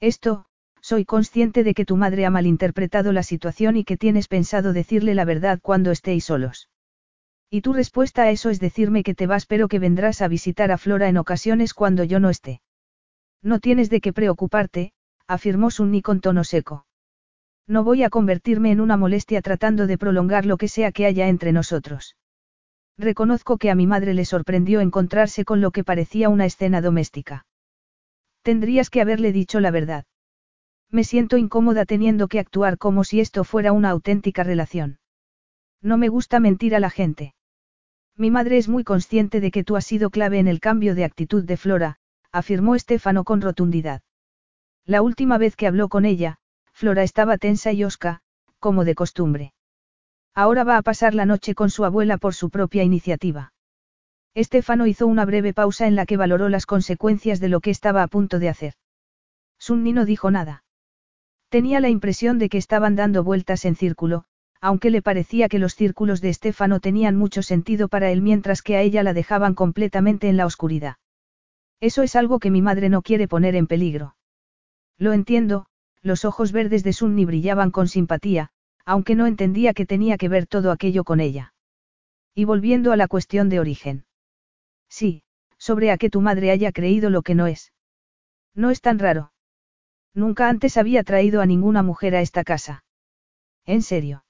[0.00, 0.46] Esto,
[0.80, 5.14] soy consciente de que tu madre ha malinterpretado la situación y que tienes pensado decirle
[5.14, 6.68] la verdad cuando estéis solos.
[7.48, 10.72] Y tu respuesta a eso es decirme que te vas pero que vendrás a visitar
[10.72, 12.62] a Flora en ocasiones cuando yo no esté.
[13.42, 14.92] No tienes de qué preocuparte,
[15.28, 16.86] afirmó Sunni con tono seco.
[17.68, 21.28] No voy a convertirme en una molestia tratando de prolongar lo que sea que haya
[21.28, 22.16] entre nosotros.
[22.98, 27.44] Reconozco que a mi madre le sorprendió encontrarse con lo que parecía una escena doméstica.
[28.42, 30.04] Tendrías que haberle dicho la verdad.
[30.90, 34.98] Me siento incómoda teniendo que actuar como si esto fuera una auténtica relación.
[35.80, 37.34] No me gusta mentir a la gente.
[38.16, 41.04] Mi madre es muy consciente de que tú has sido clave en el cambio de
[41.04, 41.96] actitud de Flora,
[42.30, 44.02] afirmó Estefano con rotundidad.
[44.84, 46.38] La última vez que habló con ella,
[46.72, 48.20] Flora estaba tensa y osca,
[48.58, 49.54] como de costumbre.
[50.34, 53.51] Ahora va a pasar la noche con su abuela por su propia iniciativa.
[54.34, 58.02] Estefano hizo una breve pausa en la que valoró las consecuencias de lo que estaba
[58.02, 58.74] a punto de hacer.
[59.58, 60.64] Sunni no dijo nada.
[61.50, 64.24] Tenía la impresión de que estaban dando vueltas en círculo,
[64.62, 68.76] aunque le parecía que los círculos de Estefano tenían mucho sentido para él mientras que
[68.76, 70.96] a ella la dejaban completamente en la oscuridad.
[71.80, 74.16] Eso es algo que mi madre no quiere poner en peligro.
[74.96, 75.66] Lo entiendo,
[76.00, 78.50] los ojos verdes de Sunni brillaban con simpatía,
[78.86, 81.52] aunque no entendía que tenía que ver todo aquello con ella.
[82.34, 84.04] Y volviendo a la cuestión de origen.
[84.92, 85.22] Sí,
[85.56, 87.72] sobre a que tu madre haya creído lo que no es.
[88.54, 89.32] No es tan raro.
[90.12, 92.84] Nunca antes había traído a ninguna mujer a esta casa.
[93.64, 94.26] En serio.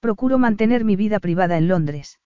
[0.00, 2.20] Procuro mantener mi vida privada en Londres.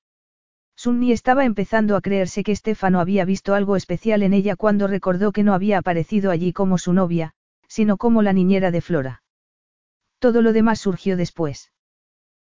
[0.74, 5.30] Sunni estaba empezando a creerse que Stefano había visto algo especial en ella cuando recordó
[5.30, 7.34] que no había aparecido allí como su novia,
[7.68, 9.22] sino como la niñera de Flora.
[10.18, 11.70] Todo lo demás surgió después.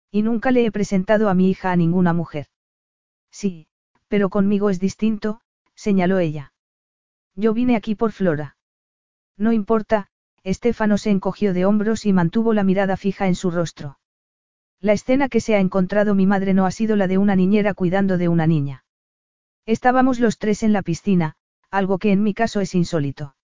[0.09, 2.48] Y nunca le he presentado a mi hija a ninguna mujer.
[3.30, 3.67] Sí,
[4.11, 5.40] pero conmigo es distinto,
[5.73, 6.51] señaló ella.
[7.33, 8.57] Yo vine aquí por Flora.
[9.38, 10.09] No importa,
[10.43, 13.99] Estefano se encogió de hombros y mantuvo la mirada fija en su rostro.
[14.81, 17.73] La escena que se ha encontrado mi madre no ha sido la de una niñera
[17.73, 18.83] cuidando de una niña.
[19.65, 21.35] Estábamos los tres en la piscina,
[21.69, 23.38] algo que en mi caso es insólito.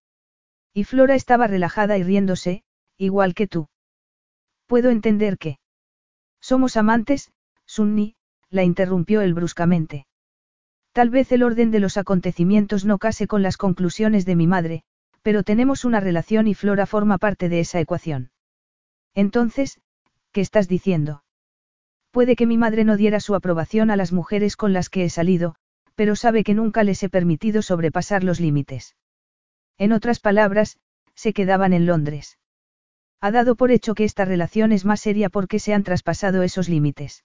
[0.74, 2.66] Y Flora estaba relajada y riéndose,
[2.98, 3.70] igual que tú.
[4.66, 5.60] Puedo entender que.
[6.42, 7.32] Somos amantes,
[7.66, 8.18] Sunni,
[8.50, 10.07] la interrumpió él bruscamente.
[10.98, 14.82] Tal vez el orden de los acontecimientos no case con las conclusiones de mi madre,
[15.22, 18.32] pero tenemos una relación y Flora forma parte de esa ecuación.
[19.14, 19.80] Entonces,
[20.32, 21.24] ¿qué estás diciendo?
[22.10, 25.12] Puede que mi madre no diera su aprobación a las mujeres con las que he
[25.12, 25.54] salido,
[25.94, 28.96] pero sabe que nunca les he permitido sobrepasar los límites.
[29.78, 30.80] En otras palabras,
[31.14, 32.40] se quedaban en Londres.
[33.22, 36.70] Ha dado por hecho que esta relación es más seria porque se han traspasado esos
[36.70, 37.24] límites.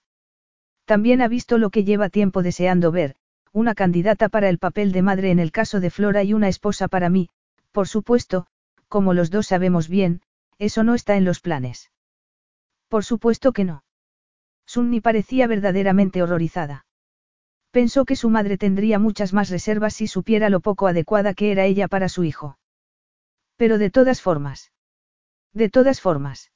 [0.85, 3.15] También ha visto lo que lleva tiempo deseando ver,
[3.53, 6.87] una candidata para el papel de madre en el caso de Flora y una esposa
[6.87, 7.29] para mí,
[7.71, 8.47] por supuesto,
[8.87, 10.21] como los dos sabemos bien,
[10.57, 11.91] eso no está en los planes.
[12.87, 13.83] Por supuesto que no.
[14.65, 16.85] Sunni parecía verdaderamente horrorizada.
[17.69, 21.65] Pensó que su madre tendría muchas más reservas si supiera lo poco adecuada que era
[21.65, 22.57] ella para su hijo.
[23.55, 24.71] Pero de todas formas.
[25.53, 26.51] De todas formas.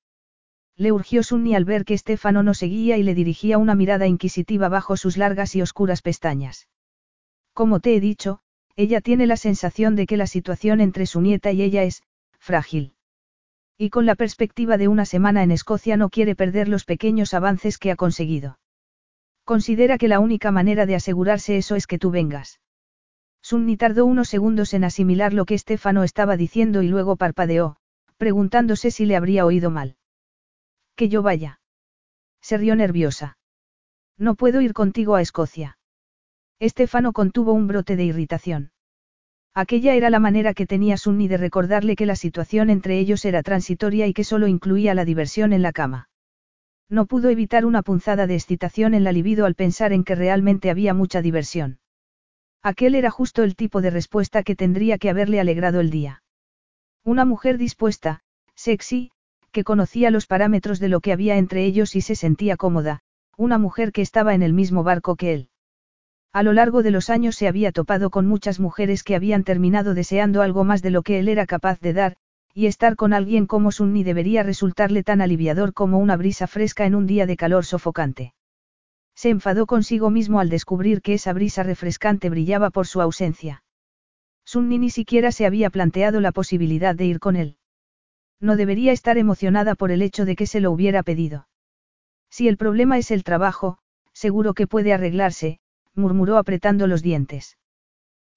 [0.76, 4.70] Le urgió Sunni al ver que Estefano no seguía y le dirigía una mirada inquisitiva
[4.70, 6.68] bajo sus largas y oscuras pestañas.
[7.58, 8.38] Como te he dicho,
[8.76, 12.04] ella tiene la sensación de que la situación entre su nieta y ella es,
[12.38, 12.94] frágil.
[13.80, 17.80] Y con la perspectiva de una semana en Escocia no quiere perder los pequeños avances
[17.80, 18.60] que ha conseguido.
[19.44, 22.62] Considera que la única manera de asegurarse eso es que tú vengas.
[23.42, 27.78] Sunni tardó unos segundos en asimilar lo que Estefano estaba diciendo y luego parpadeó,
[28.18, 29.96] preguntándose si le habría oído mal.
[30.96, 31.60] Que yo vaya.
[32.40, 33.40] Se rió nerviosa.
[34.16, 35.77] No puedo ir contigo a Escocia.
[36.60, 38.72] Estefano contuvo un brote de irritación.
[39.54, 43.44] Aquella era la manera que tenía Sunny de recordarle que la situación entre ellos era
[43.44, 46.10] transitoria y que solo incluía la diversión en la cama.
[46.90, 50.70] No pudo evitar una punzada de excitación en la libido al pensar en que realmente
[50.72, 51.80] había mucha diversión.
[52.64, 56.24] Aquel era justo el tipo de respuesta que tendría que haberle alegrado el día.
[57.04, 58.22] Una mujer dispuesta,
[58.56, 59.12] sexy,
[59.52, 63.02] que conocía los parámetros de lo que había entre ellos y se sentía cómoda,
[63.38, 65.50] una mujer que estaba en el mismo barco que él.
[66.34, 69.94] A lo largo de los años se había topado con muchas mujeres que habían terminado
[69.94, 72.18] deseando algo más de lo que él era capaz de dar,
[72.54, 76.96] y estar con alguien como Sunni debería resultarle tan aliviador como una brisa fresca en
[76.96, 78.34] un día de calor sofocante.
[79.16, 83.64] Se enfadó consigo mismo al descubrir que esa brisa refrescante brillaba por su ausencia.
[84.46, 87.58] Sunni ni siquiera se había planteado la posibilidad de ir con él.
[88.40, 91.48] No debería estar emocionada por el hecho de que se lo hubiera pedido.
[92.30, 93.80] Si el problema es el trabajo,
[94.14, 95.60] seguro que puede arreglarse,
[95.98, 97.58] murmuró apretando los dientes.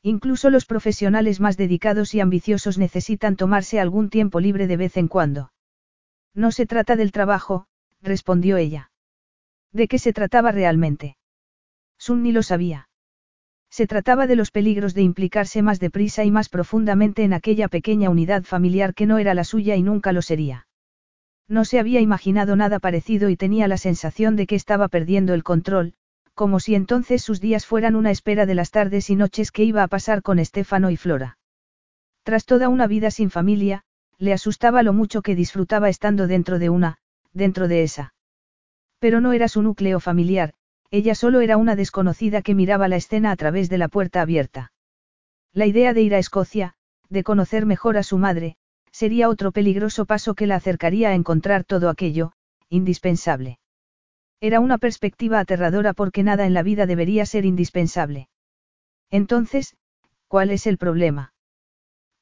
[0.03, 5.09] Incluso los profesionales más dedicados y ambiciosos necesitan tomarse algún tiempo libre de vez en
[5.09, 5.53] cuando.
[6.35, 7.67] No se trata del trabajo,
[8.01, 8.91] respondió ella.
[9.73, 11.17] ¿De qué se trataba realmente?
[11.99, 12.89] Sunni lo sabía.
[13.69, 18.11] Se trataba de los peligros de implicarse más deprisa y más profundamente en aquella pequeña
[18.11, 20.67] unidad familiar que no era la suya y nunca lo sería.
[21.47, 25.45] No se había imaginado nada parecido y tenía la sensación de que estaba perdiendo el
[25.45, 25.95] control,
[26.41, 29.83] como si entonces sus días fueran una espera de las tardes y noches que iba
[29.83, 31.37] a pasar con Estefano y Flora.
[32.23, 33.83] Tras toda una vida sin familia,
[34.17, 36.97] le asustaba lo mucho que disfrutaba estando dentro de una,
[37.35, 38.15] dentro de esa.
[38.99, 40.55] Pero no era su núcleo familiar,
[40.91, 44.73] ella solo era una desconocida que miraba la escena a través de la puerta abierta.
[45.53, 46.73] La idea de ir a Escocia,
[47.11, 48.57] de conocer mejor a su madre,
[48.93, 52.33] sería otro peligroso paso que la acercaría a encontrar todo aquello,
[52.71, 53.60] indispensable.
[54.41, 58.29] Era una perspectiva aterradora porque nada en la vida debería ser indispensable.
[59.11, 59.77] Entonces,
[60.29, 61.35] ¿cuál es el problema?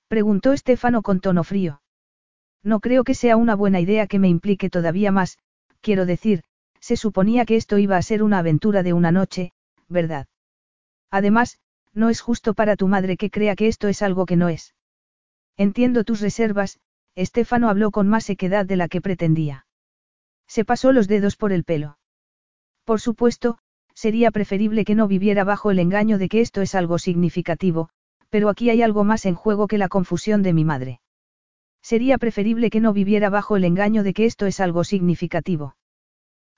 [0.09, 1.81] Preguntó Estefano con tono frío.
[2.65, 5.39] No creo que sea una buena idea que me implique todavía más,
[5.81, 6.43] quiero decir,
[6.81, 9.53] se suponía que esto iba a ser una aventura de una noche,
[9.89, 10.27] ¿verdad?
[11.11, 11.59] Además,
[11.95, 14.75] no es justo para tu madre que crea que esto es algo que no es.
[15.57, 16.81] Entiendo tus reservas,
[17.15, 19.67] Estefano habló con más sequedad de la que pretendía.
[20.47, 21.98] Se pasó los dedos por el pelo.
[22.89, 23.59] Por supuesto,
[23.93, 27.91] sería preferible que no viviera bajo el engaño de que esto es algo significativo,
[28.31, 31.03] pero aquí hay algo más en juego que la confusión de mi madre.
[31.83, 35.77] Sería preferible que no viviera bajo el engaño de que esto es algo significativo.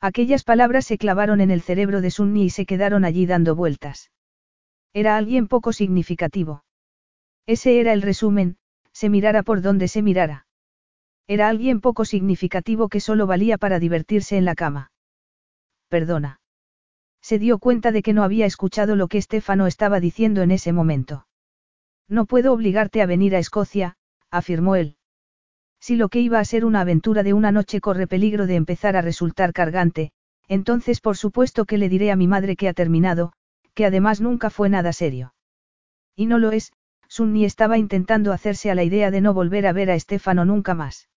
[0.01, 4.13] Aquellas palabras se clavaron en el cerebro de Sunni y se quedaron allí dando vueltas.
[4.93, 6.63] Era alguien poco significativo.
[7.45, 8.57] Ese era el resumen,
[8.93, 10.47] se mirara por donde se mirara.
[11.27, 14.93] Era alguien poco significativo que solo valía para divertirse en la cama.
[15.91, 16.41] Perdona.
[17.21, 20.73] Se dio cuenta de que no había escuchado lo que Estefano estaba diciendo en ese
[20.73, 21.27] momento.
[22.09, 23.97] No puedo obligarte a venir a Escocia,
[24.31, 24.97] afirmó él.
[25.81, 28.97] Si lo que iba a ser una aventura de una noche corre peligro de empezar
[28.97, 30.13] a resultar cargante,
[30.47, 33.33] entonces por supuesto que le diré a mi madre que ha terminado,
[33.75, 35.35] que además nunca fue nada serio.
[36.15, 36.73] Y no lo es,
[37.09, 40.75] Sunni estaba intentando hacerse a la idea de no volver a ver a Estefano nunca
[40.75, 41.09] más.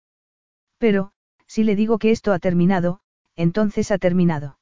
[0.79, 1.11] Pero,
[1.45, 3.01] si le digo que esto ha terminado,
[3.35, 4.57] entonces ha terminado.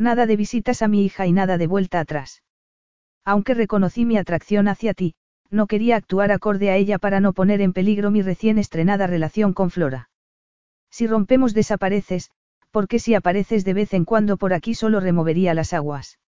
[0.00, 2.42] Nada de visitas a mi hija y nada de vuelta atrás.
[3.22, 5.14] Aunque reconocí mi atracción hacia ti,
[5.50, 9.52] no quería actuar acorde a ella para no poner en peligro mi recién estrenada relación
[9.52, 10.08] con Flora.
[10.88, 12.30] Si rompemos desapareces,
[12.70, 16.18] porque si apareces de vez en cuando por aquí solo removería las aguas.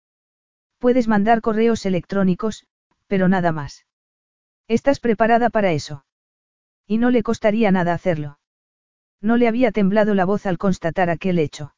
[0.78, 2.66] Puedes mandar correos electrónicos,
[3.06, 3.86] pero nada más.
[4.68, 6.04] ¿Estás preparada para eso?
[6.86, 8.38] Y no le costaría nada hacerlo.
[9.22, 11.72] No le había temblado la voz al constatar aquel hecho.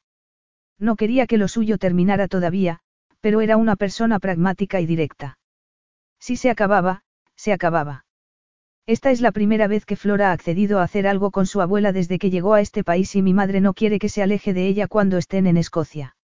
[0.79, 2.81] No quería que lo suyo terminara todavía,
[3.21, 5.39] pero era una persona pragmática y directa.
[6.19, 7.03] Si se acababa,
[7.37, 8.05] se acababa.
[8.87, 11.93] Esta es la primera vez que Flora ha accedido a hacer algo con su abuela
[11.93, 14.67] desde que llegó a este país y mi madre no quiere que se aleje de
[14.67, 16.17] ella cuando estén en Escocia.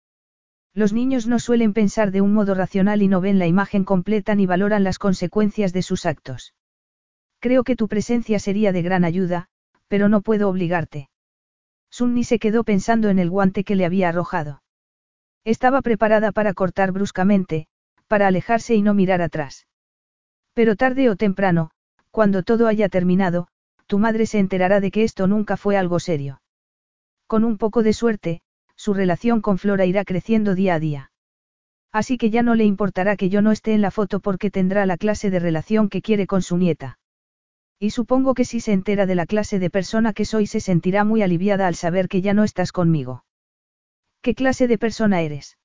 [0.73, 4.35] Los niños no suelen pensar de un modo racional y no ven la imagen completa
[4.35, 6.53] ni valoran las consecuencias de sus actos.
[7.39, 9.47] Creo que tu presencia sería de gran ayuda,
[9.87, 11.09] pero no puedo obligarte.
[11.91, 14.63] Sunni se quedó pensando en el guante que le había arrojado.
[15.43, 17.67] Estaba preparada para cortar bruscamente,
[18.07, 19.67] para alejarse y no mirar atrás.
[20.53, 21.71] Pero tarde o temprano,
[22.09, 23.47] cuando todo haya terminado,
[23.87, 26.41] tu madre se enterará de que esto nunca fue algo serio.
[27.27, 28.41] Con un poco de suerte,
[28.75, 31.11] su relación con Flora irá creciendo día a día.
[31.91, 34.85] Así que ya no le importará que yo no esté en la foto porque tendrá
[34.85, 36.99] la clase de relación que quiere con su nieta.
[37.83, 41.03] Y supongo que si se entera de la clase de persona que soy se sentirá
[41.03, 43.25] muy aliviada al saber que ya no estás conmigo.
[44.21, 45.57] ¿Qué clase de persona eres?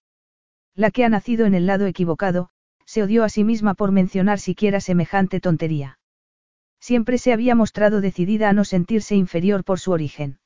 [0.75, 2.49] La que ha nacido en el lado equivocado,
[2.86, 5.99] se odió a sí misma por mencionar siquiera semejante tontería.
[6.81, 10.39] Siempre se había mostrado decidida a no sentirse inferior por su origen.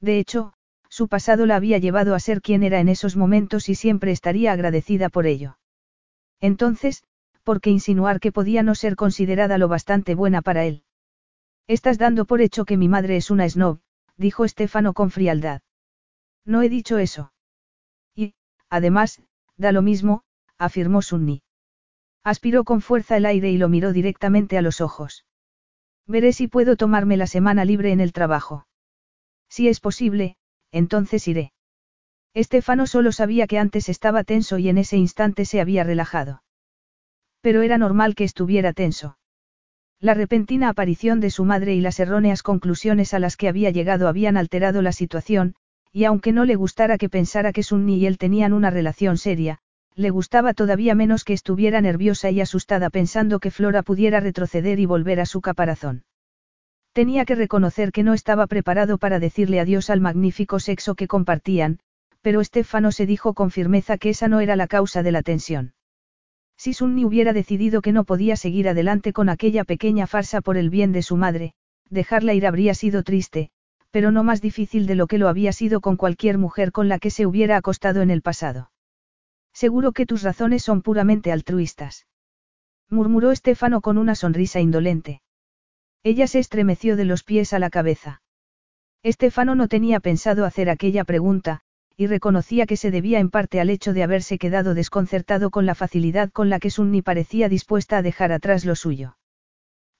[0.00, 0.52] De hecho,
[0.88, 4.52] su pasado la había llevado a ser quien era en esos momentos y siempre estaría
[4.52, 5.58] agradecida por ello.
[6.40, 7.02] Entonces,
[7.42, 10.83] ¿por qué insinuar que podía no ser considerada lo bastante buena para él?
[11.66, 13.80] Estás dando por hecho que mi madre es una snob,
[14.16, 15.62] dijo Estefano con frialdad.
[16.44, 17.32] No he dicho eso.
[18.14, 18.34] Y,
[18.68, 19.22] además,
[19.56, 20.24] da lo mismo,
[20.58, 21.42] afirmó Sunni.
[22.22, 25.24] Aspiró con fuerza el aire y lo miró directamente a los ojos.
[26.06, 28.66] Veré si puedo tomarme la semana libre en el trabajo.
[29.48, 30.36] Si es posible,
[30.70, 31.52] entonces iré.
[32.34, 36.42] Estefano solo sabía que antes estaba tenso y en ese instante se había relajado.
[37.40, 39.16] Pero era normal que estuviera tenso.
[40.04, 44.06] La repentina aparición de su madre y las erróneas conclusiones a las que había llegado
[44.06, 45.54] habían alterado la situación,
[45.94, 49.60] y aunque no le gustara que pensara que Sunni y él tenían una relación seria,
[49.94, 54.84] le gustaba todavía menos que estuviera nerviosa y asustada pensando que Flora pudiera retroceder y
[54.84, 56.04] volver a su caparazón.
[56.92, 61.78] Tenía que reconocer que no estaba preparado para decirle adiós al magnífico sexo que compartían,
[62.20, 65.72] pero Estefano se dijo con firmeza que esa no era la causa de la tensión.
[66.56, 70.70] Si Sunni hubiera decidido que no podía seguir adelante con aquella pequeña farsa por el
[70.70, 71.54] bien de su madre,
[71.90, 73.50] dejarla ir habría sido triste,
[73.90, 76.98] pero no más difícil de lo que lo había sido con cualquier mujer con la
[76.98, 78.70] que se hubiera acostado en el pasado.
[79.52, 82.06] Seguro que tus razones son puramente altruistas.
[82.90, 85.22] Murmuró Estefano con una sonrisa indolente.
[86.02, 88.20] Ella se estremeció de los pies a la cabeza.
[89.02, 91.60] Estefano no tenía pensado hacer aquella pregunta,
[91.96, 95.74] y reconocía que se debía en parte al hecho de haberse quedado desconcertado con la
[95.74, 99.16] facilidad con la que Sunni parecía dispuesta a dejar atrás lo suyo.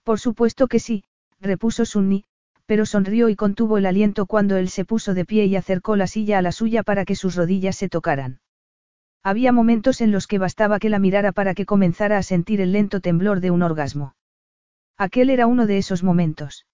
[0.03, 1.05] Por supuesto que sí,
[1.41, 2.25] repuso Sunni,
[2.67, 6.07] pero sonrió y contuvo el aliento cuando él se puso de pie y acercó la
[6.07, 8.41] silla a la suya para que sus rodillas se tocaran.
[9.23, 12.73] Había momentos en los que bastaba que la mirara para que comenzara a sentir el
[12.73, 14.15] lento temblor de un orgasmo.
[14.97, 16.67] Aquel era uno de esos momentos.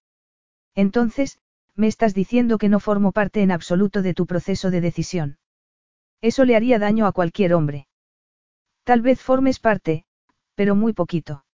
[0.75, 1.39] Entonces,
[1.75, 5.37] me estás diciendo que no formo parte en absoluto de tu proceso de decisión.
[6.21, 7.87] Eso le haría daño a cualquier hombre.
[8.83, 10.05] Tal vez formes parte,
[10.55, 11.45] pero muy poquito.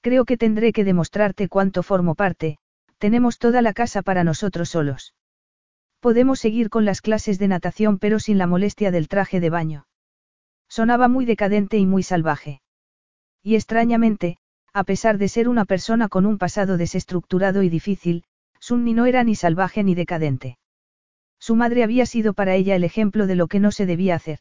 [0.00, 2.58] Creo que tendré que demostrarte cuánto formo parte,
[2.98, 5.14] tenemos toda la casa para nosotros solos.
[6.00, 9.86] Podemos seguir con las clases de natación pero sin la molestia del traje de baño.
[10.68, 12.62] Sonaba muy decadente y muy salvaje.
[13.42, 14.38] Y extrañamente,
[14.72, 18.24] a pesar de ser una persona con un pasado desestructurado y difícil,
[18.62, 20.56] Sunni no era ni salvaje ni decadente.
[21.40, 24.38] Su madre había sido para ella el ejemplo de lo que no se debía hacer.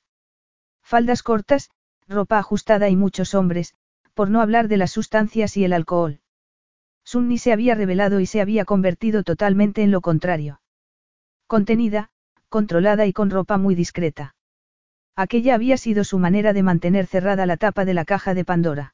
[0.84, 1.72] Faldas cortas,
[2.08, 3.74] ropa ajustada y muchos hombres,
[4.14, 6.20] por no hablar de las sustancias y el alcohol.
[7.04, 10.62] Sunni se había revelado y se había convertido totalmente en lo contrario.
[11.48, 12.12] Contenida,
[12.48, 14.36] controlada y con ropa muy discreta.
[15.16, 18.94] Aquella había sido su manera de mantener cerrada la tapa de la caja de Pandora.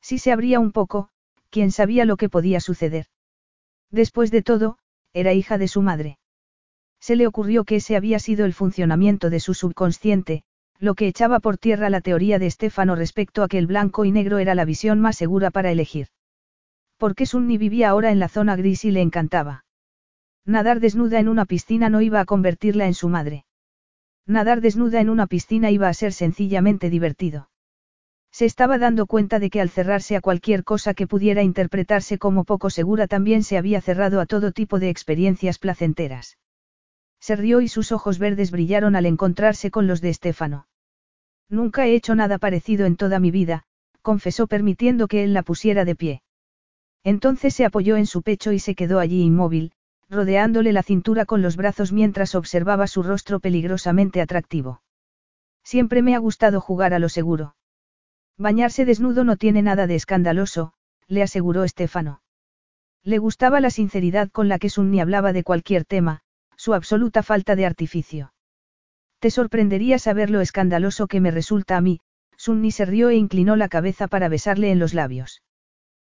[0.00, 1.08] Si se abría un poco,
[1.50, 3.06] quién sabía lo que podía suceder.
[3.90, 4.78] Después de todo,
[5.12, 6.18] era hija de su madre.
[7.00, 10.42] Se le ocurrió que ese había sido el funcionamiento de su subconsciente,
[10.78, 14.12] lo que echaba por tierra la teoría de Estefano respecto a que el blanco y
[14.12, 16.08] negro era la visión más segura para elegir.
[16.98, 19.64] Porque Sunni vivía ahora en la zona gris y le encantaba.
[20.44, 23.44] Nadar desnuda en una piscina no iba a convertirla en su madre.
[24.26, 27.48] Nadar desnuda en una piscina iba a ser sencillamente divertido.
[28.36, 32.44] Se estaba dando cuenta de que al cerrarse a cualquier cosa que pudiera interpretarse como
[32.44, 36.36] poco segura también se había cerrado a todo tipo de experiencias placenteras.
[37.18, 40.68] Se rió y sus ojos verdes brillaron al encontrarse con los de Estefano.
[41.48, 43.62] Nunca he hecho nada parecido en toda mi vida,
[44.02, 46.22] confesó permitiendo que él la pusiera de pie.
[47.04, 49.72] Entonces se apoyó en su pecho y se quedó allí inmóvil,
[50.10, 54.82] rodeándole la cintura con los brazos mientras observaba su rostro peligrosamente atractivo.
[55.64, 57.55] Siempre me ha gustado jugar a lo seguro.
[58.38, 60.74] Bañarse desnudo no tiene nada de escandaloso,
[61.08, 62.20] le aseguró Estefano.
[63.02, 66.20] Le gustaba la sinceridad con la que Sunni hablaba de cualquier tema,
[66.56, 68.34] su absoluta falta de artificio.
[69.20, 72.00] Te sorprendería saber lo escandaloso que me resulta a mí,
[72.36, 75.42] Sunni se rió e inclinó la cabeza para besarle en los labios.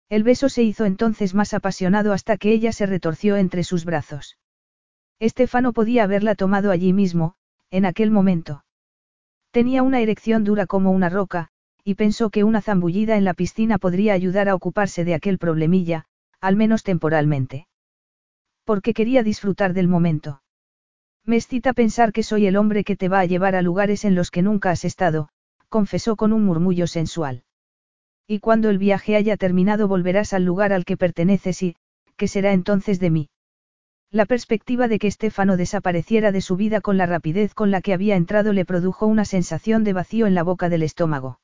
[0.09, 4.37] El beso se hizo entonces más apasionado hasta que ella se retorció entre sus brazos.
[5.19, 7.35] Estefano podía haberla tomado allí mismo,
[7.71, 8.65] en aquel momento.
[9.51, 11.51] Tenía una erección dura como una roca,
[11.83, 16.05] y pensó que una zambullida en la piscina podría ayudar a ocuparse de aquel problemilla,
[16.39, 17.67] al menos temporalmente.
[18.63, 20.41] Porque quería disfrutar del momento.
[21.25, 24.15] Me excita pensar que soy el hombre que te va a llevar a lugares en
[24.15, 25.29] los que nunca has estado,
[25.69, 27.43] confesó con un murmullo sensual.
[28.27, 31.75] Y cuando el viaje haya terminado volverás al lugar al que perteneces y,
[32.17, 33.29] ¿qué será entonces de mí?
[34.09, 37.93] La perspectiva de que Estefano desapareciera de su vida con la rapidez con la que
[37.93, 41.40] había entrado le produjo una sensación de vacío en la boca del estómago.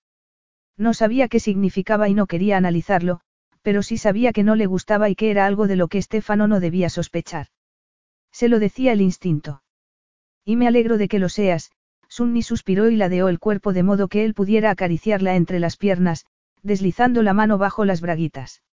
[0.77, 3.21] No sabía qué significaba y no quería analizarlo,
[3.61, 6.47] pero sí sabía que no le gustaba y que era algo de lo que Estefano
[6.47, 7.47] no debía sospechar.
[8.31, 9.63] Se lo decía el instinto.
[10.45, 11.71] Y me alegro de que lo seas,
[12.07, 16.25] Sunni suspiró y ladeó el cuerpo de modo que él pudiera acariciarla entre las piernas,
[16.63, 18.63] deslizando la mano bajo las braguitas.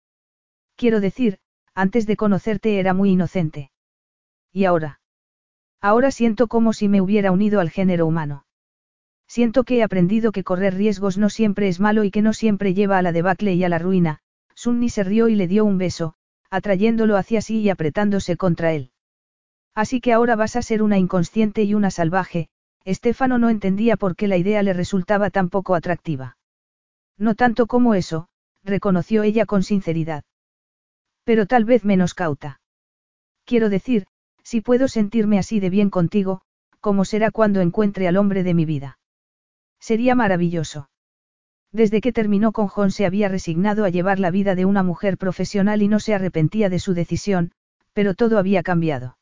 [0.76, 1.38] Quiero decir,
[1.74, 3.70] antes de conocerte era muy inocente.
[4.52, 5.00] ¿Y ahora?
[5.80, 8.43] Ahora siento como si me hubiera unido al género humano.
[9.34, 12.72] Siento que he aprendido que correr riesgos no siempre es malo y que no siempre
[12.72, 14.20] lleva a la debacle y a la ruina.
[14.54, 16.14] Sunni se rió y le dio un beso,
[16.50, 18.92] atrayéndolo hacia sí y apretándose contra él.
[19.74, 22.46] Así que ahora vas a ser una inconsciente y una salvaje,
[22.84, 26.36] Estefano no entendía por qué la idea le resultaba tan poco atractiva.
[27.18, 28.28] No tanto como eso,
[28.62, 30.22] reconoció ella con sinceridad.
[31.24, 32.60] Pero tal vez menos cauta.
[33.44, 34.06] Quiero decir,
[34.44, 36.42] si puedo sentirme así de bien contigo,
[36.78, 38.96] ¿cómo será cuando encuentre al hombre de mi vida?
[39.84, 40.88] Sería maravilloso.
[41.70, 45.18] Desde que terminó con John se había resignado a llevar la vida de una mujer
[45.18, 47.52] profesional y no se arrepentía de su decisión,
[47.92, 49.18] pero todo había cambiado.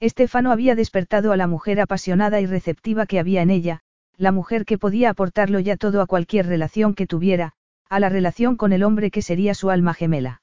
[0.00, 3.80] Estefano había despertado a la mujer apasionada y receptiva que había en ella,
[4.16, 7.52] la mujer que podía aportarlo ya todo a cualquier relación que tuviera,
[7.90, 10.40] a la relación con el hombre que sería su alma gemela.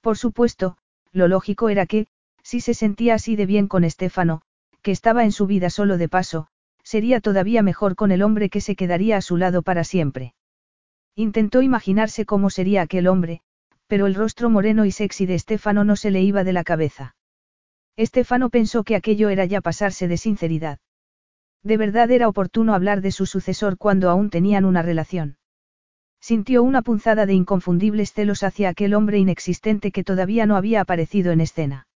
[0.00, 0.78] Por supuesto,
[1.12, 2.06] lo lógico era que,
[2.42, 4.40] si se sentía así de bien con Estefano,
[4.80, 6.48] que estaba en su vida solo de paso,
[6.86, 10.34] sería todavía mejor con el hombre que se quedaría a su lado para siempre.
[11.16, 13.40] Intentó imaginarse cómo sería aquel hombre,
[13.88, 17.16] pero el rostro moreno y sexy de Estefano no se le iba de la cabeza.
[17.96, 20.78] Estefano pensó que aquello era ya pasarse de sinceridad.
[21.64, 25.38] De verdad era oportuno hablar de su sucesor cuando aún tenían una relación.
[26.20, 31.32] Sintió una punzada de inconfundibles celos hacia aquel hombre inexistente que todavía no había aparecido
[31.32, 31.88] en escena.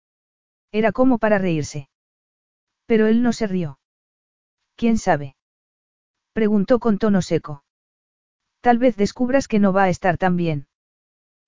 [0.71, 1.89] Era como para reírse.
[2.87, 3.77] Pero él no se rió.
[4.79, 5.35] ¿Quién sabe?
[6.31, 7.65] Preguntó con tono seco.
[8.61, 10.67] Tal vez descubras que no va a estar tan bien.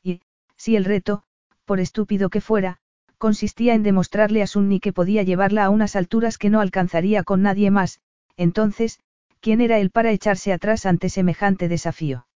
[0.03, 0.19] Y,
[0.57, 1.23] si el reto,
[1.63, 2.79] por estúpido que fuera,
[3.17, 7.41] consistía en demostrarle a Sunni que podía llevarla a unas alturas que no alcanzaría con
[7.41, 8.01] nadie más,
[8.35, 8.99] entonces,
[9.39, 12.27] ¿quién era él para echarse atrás ante semejante desafío?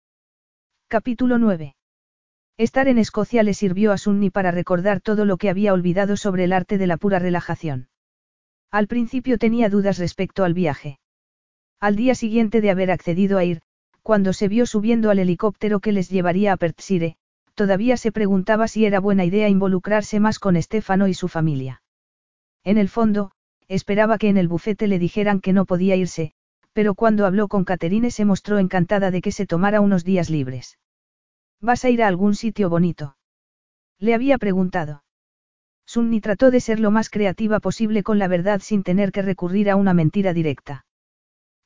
[0.87, 1.75] Capítulo 9.
[2.55, 6.45] Estar en Escocia le sirvió a Sunni para recordar todo lo que había olvidado sobre
[6.45, 7.89] el arte de la pura relajación.
[8.75, 10.99] Al principio tenía dudas respecto al viaje.
[11.79, 13.61] Al día siguiente de haber accedido a ir,
[14.03, 17.15] cuando se vio subiendo al helicóptero que les llevaría a Pertsire,
[17.53, 21.83] todavía se preguntaba si era buena idea involucrarse más con Estefano y su familia.
[22.65, 23.31] En el fondo,
[23.69, 26.33] esperaba que en el bufete le dijeran que no podía irse,
[26.73, 30.79] pero cuando habló con Caterine se mostró encantada de que se tomara unos días libres.
[31.61, 33.15] ¿Vas a ir a algún sitio bonito?
[33.99, 35.04] Le había preguntado.
[35.85, 39.69] Sunni trató de ser lo más creativa posible con la verdad sin tener que recurrir
[39.69, 40.85] a una mentira directa.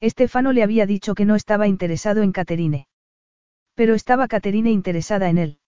[0.01, 2.87] Estefano le había dicho que no estaba interesado en Caterine.
[3.75, 5.59] Pero estaba Caterine interesada en él.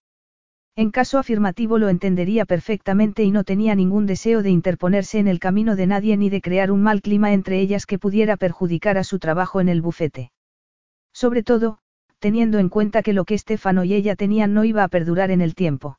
[0.74, 5.38] En caso afirmativo lo entendería perfectamente y no tenía ningún deseo de interponerse en el
[5.38, 9.04] camino de nadie ni de crear un mal clima entre ellas que pudiera perjudicar a
[9.04, 10.32] su trabajo en el bufete.
[11.12, 11.78] Sobre todo,
[12.20, 15.42] teniendo en cuenta que lo que Estefano y ella tenían no iba a perdurar en
[15.42, 15.98] el tiempo.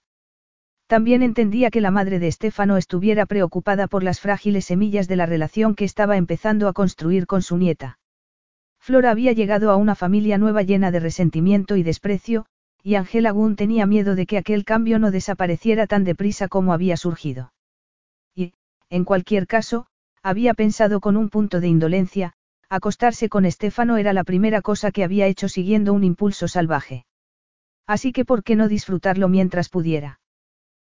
[0.93, 5.25] También entendía que la madre de Estefano estuviera preocupada por las frágiles semillas de la
[5.25, 7.97] relación que estaba empezando a construir con su nieta.
[8.77, 12.45] Flora había llegado a una familia nueva llena de resentimiento y desprecio,
[12.83, 16.95] y Angela Gunn tenía miedo de que aquel cambio no desapareciera tan deprisa como había
[16.95, 17.53] surgido.
[18.35, 18.53] Y,
[18.91, 19.88] en cualquier caso,
[20.22, 22.33] había pensado con un punto de indolencia,
[22.69, 27.07] acostarse con Estefano era la primera cosa que había hecho siguiendo un impulso salvaje.
[27.88, 30.19] Así que por qué no disfrutarlo mientras pudiera.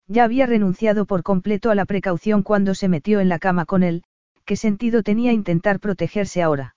[0.08, 3.82] Ya había renunciado por completo a la precaución cuando se metió en la cama con
[3.82, 4.02] él,
[4.46, 6.74] ¿qué sentido tenía intentar protegerse ahora?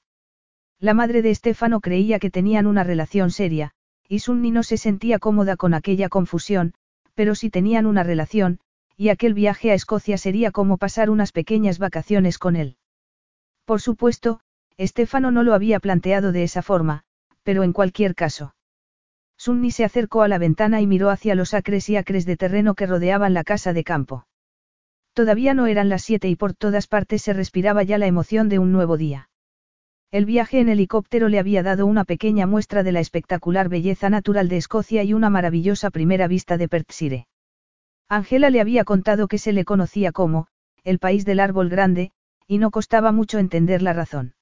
[0.80, 3.72] La madre de Estefano creía que tenían una relación seria,
[4.10, 6.74] y Sunni no se sentía cómoda con aquella confusión,
[7.16, 8.60] pero si tenían una relación,
[8.98, 12.76] y aquel viaje a Escocia sería como pasar unas pequeñas vacaciones con él.
[13.64, 14.42] Por supuesto,
[14.76, 17.04] Estefano no lo había planteado de esa forma,
[17.44, 18.54] pero en cualquier caso.
[19.44, 22.76] Sunni se acercó a la ventana y miró hacia los acres y acres de terreno
[22.76, 24.28] que rodeaban la casa de campo.
[25.16, 28.60] Todavía no eran las siete y por todas partes se respiraba ya la emoción de
[28.60, 29.32] un nuevo día.
[30.12, 34.48] El viaje en helicóptero le había dado una pequeña muestra de la espectacular belleza natural
[34.48, 37.28] de Escocia y una maravillosa primera vista de Perthshire.
[38.08, 40.50] Angela le había contado que se le conocía como,
[40.84, 42.12] el país del árbol grande,
[42.46, 44.36] y no costaba mucho entender la razón.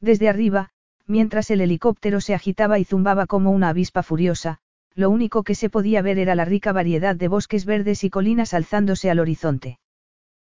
[0.00, 0.70] Desde arriba,
[1.06, 4.58] mientras el helicóptero se agitaba y zumbaba como una avispa furiosa,
[4.94, 8.54] lo único que se podía ver era la rica variedad de bosques verdes y colinas
[8.54, 9.78] alzándose al horizonte.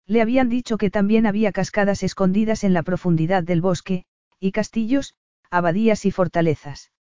[0.06, 4.04] Le habían dicho que también había cascadas escondidas en la profundidad del bosque,
[4.40, 5.14] y castillos,
[5.50, 6.90] abadías y fortalezas.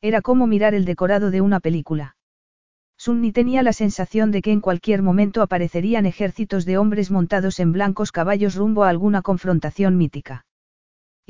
[0.00, 2.16] Era como mirar el decorado de una película.
[2.96, 7.72] Sunni tenía la sensación de que en cualquier momento aparecerían ejércitos de hombres montados en
[7.72, 10.44] blancos caballos rumbo a alguna confrontación mítica.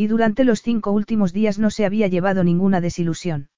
[0.01, 3.49] Y durante los cinco últimos días no se había llevado ninguna desilusión.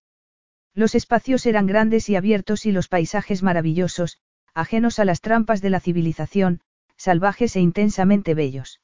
[0.72, 4.20] Los espacios eran grandes y abiertos y los paisajes maravillosos,
[4.54, 6.62] ajenos a las trampas de la civilización,
[6.96, 8.80] salvajes e intensamente bellos.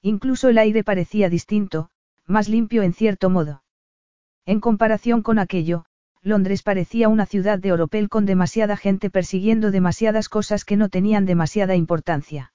[0.00, 1.90] Incluso el aire parecía distinto,
[2.24, 3.62] más limpio en cierto modo.
[4.46, 5.84] En comparación con aquello,
[6.22, 11.26] Londres parecía una ciudad de oropel con demasiada gente persiguiendo demasiadas cosas que no tenían
[11.26, 12.54] demasiada importancia.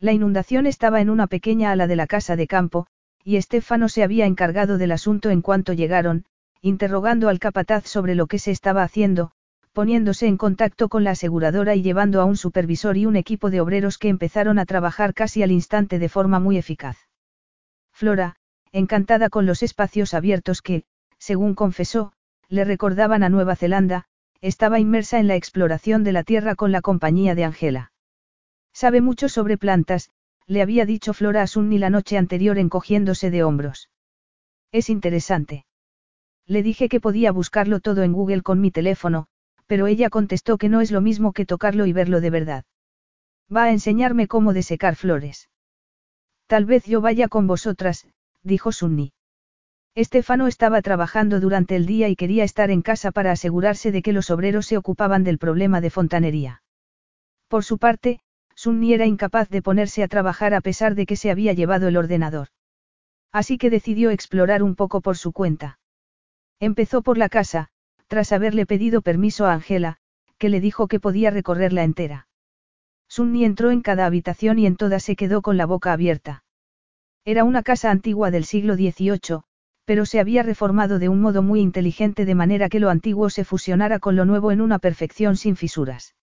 [0.00, 2.88] La inundación estaba en una pequeña ala de la casa de campo,
[3.26, 6.26] y Estefano se había encargado del asunto en cuanto llegaron,
[6.60, 9.32] interrogando al capataz sobre lo que se estaba haciendo,
[9.72, 13.60] poniéndose en contacto con la aseguradora y llevando a un supervisor y un equipo de
[13.60, 16.98] obreros que empezaron a trabajar casi al instante de forma muy eficaz.
[17.92, 18.36] Flora,
[18.70, 20.84] encantada con los espacios abiertos que,
[21.18, 22.12] según confesó,
[22.48, 24.04] le recordaban a Nueva Zelanda,
[24.40, 27.90] estaba inmersa en la exploración de la tierra con la compañía de Angela.
[28.72, 30.10] Sabe mucho sobre plantas,
[30.46, 33.90] le había dicho Flora a Sunni la noche anterior encogiéndose de hombros.
[34.72, 35.64] Es interesante.
[36.46, 39.26] Le dije que podía buscarlo todo en Google con mi teléfono,
[39.66, 42.64] pero ella contestó que no es lo mismo que tocarlo y verlo de verdad.
[43.54, 45.50] Va a enseñarme cómo desecar flores.
[46.46, 48.06] Tal vez yo vaya con vosotras,
[48.42, 49.12] dijo Sunni.
[49.96, 54.12] Estefano estaba trabajando durante el día y quería estar en casa para asegurarse de que
[54.12, 56.62] los obreros se ocupaban del problema de fontanería.
[57.48, 58.20] Por su parte,
[58.56, 61.96] Sunni era incapaz de ponerse a trabajar a pesar de que se había llevado el
[61.96, 62.48] ordenador.
[63.30, 65.78] Así que decidió explorar un poco por su cuenta.
[66.58, 67.68] Empezó por la casa,
[68.06, 69.98] tras haberle pedido permiso a Angela,
[70.38, 72.28] que le dijo que podía recorrerla entera.
[73.08, 76.44] Sunni entró en cada habitación y en todas se quedó con la boca abierta.
[77.24, 79.42] Era una casa antigua del siglo XVIII,
[79.84, 83.44] pero se había reformado de un modo muy inteligente de manera que lo antiguo se
[83.44, 86.14] fusionara con lo nuevo en una perfección sin fisuras.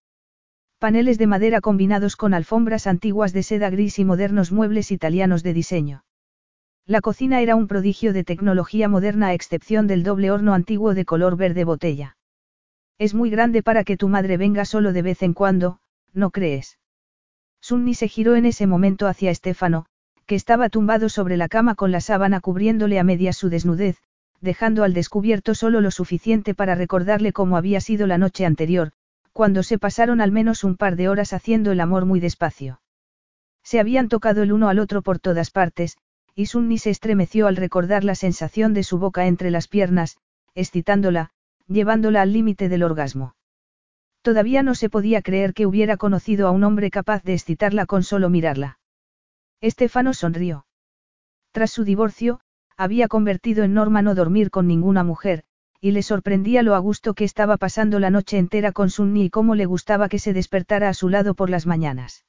[0.84, 5.54] Paneles de madera combinados con alfombras antiguas de seda gris y modernos muebles italianos de
[5.54, 6.04] diseño.
[6.86, 11.06] La cocina era un prodigio de tecnología moderna a excepción del doble horno antiguo de
[11.06, 12.18] color verde botella.
[12.98, 15.80] Es muy grande para que tu madre venga solo de vez en cuando,
[16.12, 16.80] ¿no crees?
[17.62, 19.86] Sunni se giró en ese momento hacia Estefano,
[20.26, 24.02] que estaba tumbado sobre la cama con la sábana cubriéndole a medias su desnudez,
[24.42, 28.92] dejando al descubierto solo lo suficiente para recordarle cómo había sido la noche anterior,
[29.34, 32.82] cuando se pasaron al menos un par de horas haciendo el amor muy despacio.
[33.64, 35.98] Se habían tocado el uno al otro por todas partes,
[36.36, 40.18] y Sunni se estremeció al recordar la sensación de su boca entre las piernas,
[40.56, 41.32] excitándola,
[41.68, 43.36] llevándola al límite del orgasmo.
[44.22, 48.04] Todavía no se podía creer que hubiera conocido a un hombre capaz de excitarla con
[48.04, 48.80] solo mirarla.
[49.62, 50.66] Estefano sonrió.
[51.52, 52.40] Tras su divorcio,
[52.78, 55.44] había convertido en norma no dormir con ninguna mujer,
[55.84, 59.30] y le sorprendía lo a gusto que estaba pasando la noche entera con Sunni y
[59.30, 62.24] cómo le gustaba que se despertara a su lado por las mañanas.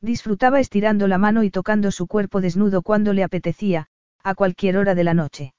[0.00, 3.88] Disfrutaba estirando la mano y tocando su cuerpo desnudo cuando le apetecía,
[4.22, 5.54] a cualquier hora de la noche.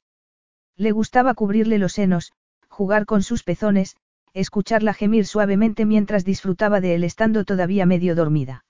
[0.77, 2.31] Le gustaba cubrirle los senos,
[2.69, 3.98] jugar con sus pezones,
[4.33, 8.64] escucharla gemir suavemente mientras disfrutaba de él estando todavía medio dormida.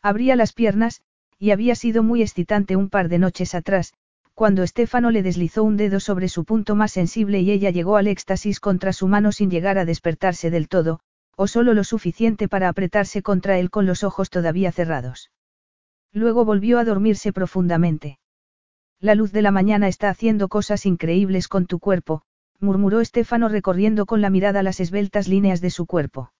[0.00, 1.02] Abría las piernas,
[1.38, 3.92] y había sido muy excitante un par de noches atrás,
[4.36, 8.06] cuando Estefano le deslizó un dedo sobre su punto más sensible y ella llegó al
[8.06, 11.00] éxtasis contra su mano sin llegar a despertarse del todo,
[11.36, 15.30] o solo lo suficiente para apretarse contra él con los ojos todavía cerrados.
[16.12, 18.18] Luego volvió a dormirse profundamente.
[19.00, 22.20] La luz de la mañana está haciendo cosas increíbles con tu cuerpo,
[22.60, 26.30] murmuró Estefano recorriendo con la mirada las esbeltas líneas de su cuerpo.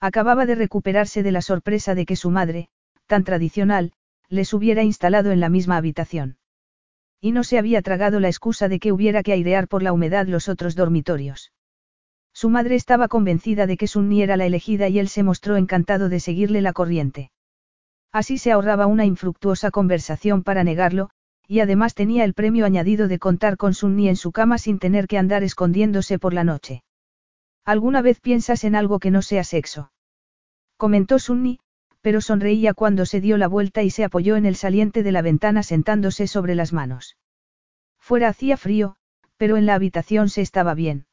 [0.00, 2.68] Acababa de recuperarse de la sorpresa de que su madre,
[3.06, 3.92] tan tradicional,
[4.28, 6.38] les hubiera instalado en la misma habitación.
[7.24, 10.26] Y no se había tragado la excusa de que hubiera que airear por la humedad
[10.26, 11.52] los otros dormitorios.
[12.32, 16.08] Su madre estaba convencida de que Sunni era la elegida y él se mostró encantado
[16.08, 17.30] de seguirle la corriente.
[18.10, 21.10] Así se ahorraba una infructuosa conversación para negarlo,
[21.46, 25.06] y además tenía el premio añadido de contar con Sunni en su cama sin tener
[25.06, 26.82] que andar escondiéndose por la noche.
[27.64, 29.92] ¿Alguna vez piensas en algo que no sea sexo?
[30.76, 31.60] Comentó Sunni,
[32.02, 35.22] pero sonreía cuando se dio la vuelta y se apoyó en el saliente de la
[35.22, 37.16] ventana sentándose sobre las manos.
[37.98, 38.96] Fuera hacía frío,
[39.36, 41.06] pero en la habitación se estaba bien.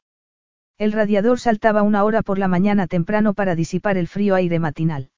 [0.76, 5.10] El radiador saltaba una hora por la mañana temprano para disipar el frío aire matinal.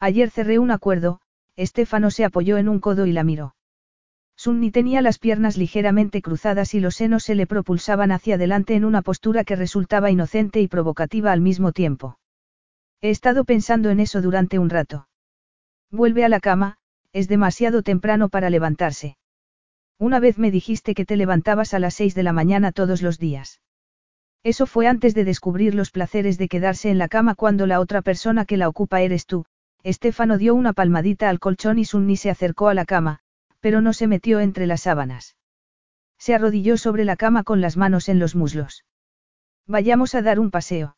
[0.00, 1.20] Ayer cerré un acuerdo,
[1.56, 3.54] Estefano se apoyó en un codo y la miró.
[4.36, 8.84] Sunni tenía las piernas ligeramente cruzadas y los senos se le propulsaban hacia adelante en
[8.84, 12.18] una postura que resultaba inocente y provocativa al mismo tiempo.
[13.00, 15.08] He estado pensando en eso durante un rato.
[15.90, 16.78] Vuelve a la cama,
[17.12, 19.16] es demasiado temprano para levantarse.
[19.98, 23.18] Una vez me dijiste que te levantabas a las seis de la mañana todos los
[23.18, 23.60] días.
[24.42, 28.02] Eso fue antes de descubrir los placeres de quedarse en la cama cuando la otra
[28.02, 29.46] persona que la ocupa eres tú.
[29.82, 33.20] Estefano dio una palmadita al colchón y Sunni se acercó a la cama,
[33.60, 35.36] pero no se metió entre las sábanas.
[36.18, 38.84] Se arrodilló sobre la cama con las manos en los muslos.
[39.66, 40.95] Vayamos a dar un paseo.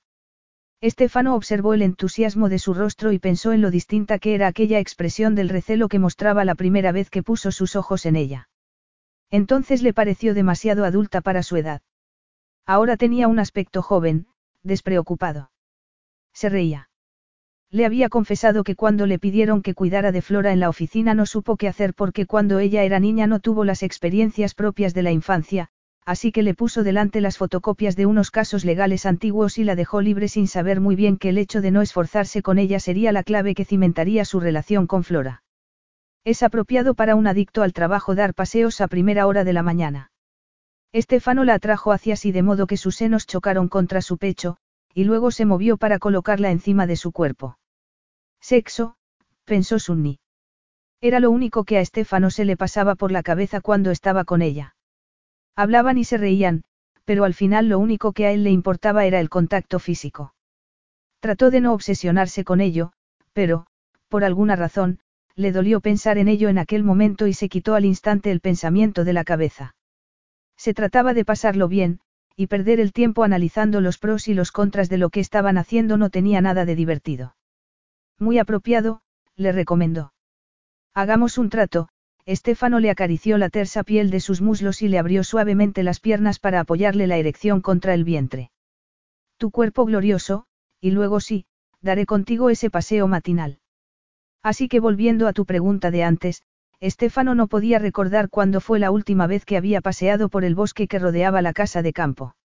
[0.81, 4.79] Estefano observó el entusiasmo de su rostro y pensó en lo distinta que era aquella
[4.79, 8.49] expresión del recelo que mostraba la primera vez que puso sus ojos en ella.
[9.31, 11.83] Entonces le pareció demasiado adulta para su edad.
[12.65, 14.29] Ahora tenía un aspecto joven,
[14.63, 15.51] despreocupado.
[16.33, 16.91] Se reía.
[17.71, 21.27] Le había confesado que cuando le pidieron que cuidara de Flora en la oficina no
[21.27, 25.11] supo qué hacer porque cuando ella era niña no tuvo las experiencias propias de la
[25.11, 25.71] infancia,
[26.09, 30.01] así que le puso delante las fotocopias de unos casos legales antiguos y la dejó
[30.01, 33.23] libre sin saber muy bien que el hecho de no esforzarse con ella sería la
[33.23, 35.43] clave que cimentaría su relación con Flora.
[36.25, 40.11] Es apropiado para un adicto al trabajo dar paseos a primera hora de la mañana.
[40.95, 44.57] Estefano la atrajo hacia sí de modo que sus senos chocaron contra su pecho,
[44.95, 47.59] y luego se movió para colocarla encima de su cuerpo.
[48.41, 48.97] Sexo,
[49.45, 50.21] pensó Sunni.
[51.03, 54.41] Era lo único que a Estefano se le pasaba por la cabeza cuando estaba con
[54.41, 54.75] ella.
[55.59, 56.63] Hablaban y se reían,
[57.05, 60.33] pero al final lo único que a él le importaba era el contacto físico.
[61.19, 62.93] Trató de no obsesionarse con ello,
[63.33, 63.67] pero,
[64.09, 65.01] por alguna razón,
[65.35, 69.03] le dolió pensar en ello en aquel momento y se quitó al instante el pensamiento
[69.03, 69.75] de la cabeza.
[70.57, 71.99] Se trataba de pasarlo bien,
[72.37, 75.97] y perder el tiempo analizando los pros y los contras de lo que estaban haciendo
[75.97, 77.35] no tenía nada de divertido.
[78.17, 79.01] Muy apropiado,
[79.35, 80.13] le recomendó.
[80.95, 81.89] Hagamos un trato,
[82.29, 86.39] Estefano le acarició la tersa piel de sus muslos y le abrió suavemente las piernas
[86.39, 88.51] para apoyarle la erección contra el vientre.
[89.39, 90.45] Tu cuerpo glorioso,
[90.79, 91.47] y luego sí,
[91.81, 93.61] daré contigo ese paseo matinal.
[94.43, 96.43] Así que volviendo a tu pregunta de antes,
[96.81, 100.87] Estefano no podía recordar cuándo fue la última vez que había paseado por el bosque
[100.87, 102.37] que rodeaba la casa de campo.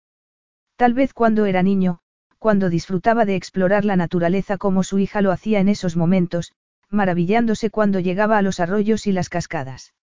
[0.76, 1.98] Tal vez cuando era niño,
[2.38, 6.52] cuando disfrutaba de explorar la naturaleza como su hija lo hacía en esos momentos,
[6.92, 9.94] maravillándose cuando llegaba a los arroyos y las cascadas.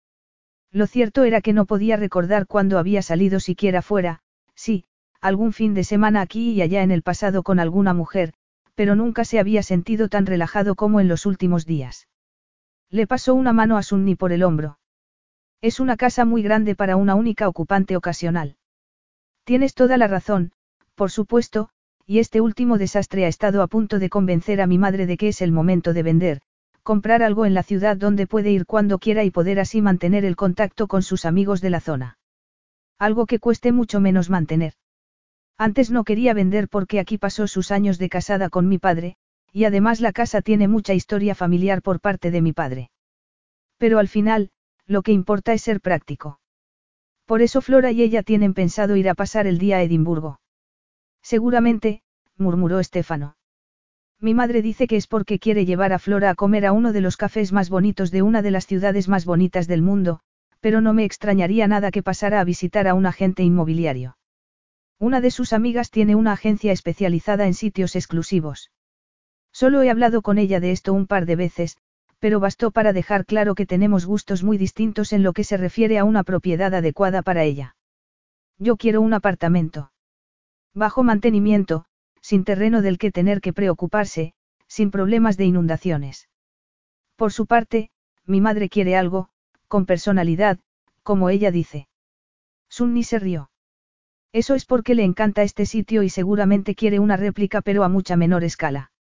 [0.72, 4.20] Lo cierto era que no podía recordar cuándo había salido siquiera fuera,
[4.54, 4.84] sí,
[5.20, 8.34] algún fin de semana aquí y allá en el pasado con alguna mujer,
[8.74, 12.08] pero nunca se había sentido tan relajado como en los últimos días.
[12.90, 14.78] Le pasó una mano a Sunni por el hombro.
[15.60, 18.56] Es una casa muy grande para una única ocupante ocasional.
[19.44, 20.52] Tienes toda la razón,
[20.94, 21.70] por supuesto,
[22.06, 25.28] y este último desastre ha estado a punto de convencer a mi madre de que
[25.28, 26.40] es el momento de vender,
[26.88, 30.36] comprar algo en la ciudad donde puede ir cuando quiera y poder así mantener el
[30.36, 32.16] contacto con sus amigos de la zona.
[32.98, 34.72] Algo que cueste mucho menos mantener.
[35.58, 39.16] Antes no quería vender porque aquí pasó sus años de casada con mi padre,
[39.52, 42.90] y además la casa tiene mucha historia familiar por parte de mi padre.
[43.76, 44.48] Pero al final,
[44.86, 46.40] lo que importa es ser práctico.
[47.26, 50.40] Por eso Flora y ella tienen pensado ir a pasar el día a Edimburgo.
[51.20, 52.00] Seguramente,
[52.38, 53.36] murmuró Estefano.
[54.20, 57.00] Mi madre dice que es porque quiere llevar a Flora a comer a uno de
[57.00, 60.20] los cafés más bonitos de una de las ciudades más bonitas del mundo,
[60.60, 64.16] pero no me extrañaría nada que pasara a visitar a un agente inmobiliario.
[64.98, 68.72] Una de sus amigas tiene una agencia especializada en sitios exclusivos.
[69.52, 71.76] Solo he hablado con ella de esto un par de veces,
[72.18, 75.98] pero bastó para dejar claro que tenemos gustos muy distintos en lo que se refiere
[75.98, 77.76] a una propiedad adecuada para ella.
[78.58, 79.92] Yo quiero un apartamento.
[80.74, 81.84] Bajo mantenimiento,
[82.20, 84.34] sin terreno del que tener que preocuparse,
[84.66, 86.28] sin problemas de inundaciones.
[87.16, 87.90] Por su parte,
[88.24, 89.30] mi madre quiere algo,
[89.66, 90.58] con personalidad,
[91.02, 91.88] como ella dice.
[92.68, 93.50] Sunni se rió.
[94.32, 98.16] Eso es porque le encanta este sitio y seguramente quiere una réplica pero a mucha
[98.16, 98.92] menor escala.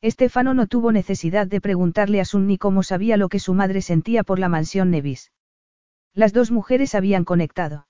[0.00, 4.24] Estefano no tuvo necesidad de preguntarle a Sunni cómo sabía lo que su madre sentía
[4.24, 5.32] por la mansión Nevis.
[6.14, 7.86] Las dos mujeres habían conectado.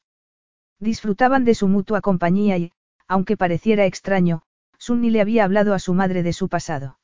[0.80, 2.72] Disfrutaban de su mutua compañía y,
[3.08, 4.42] aunque pareciera extraño,
[4.78, 6.98] Sunni le había hablado a su madre de su pasado.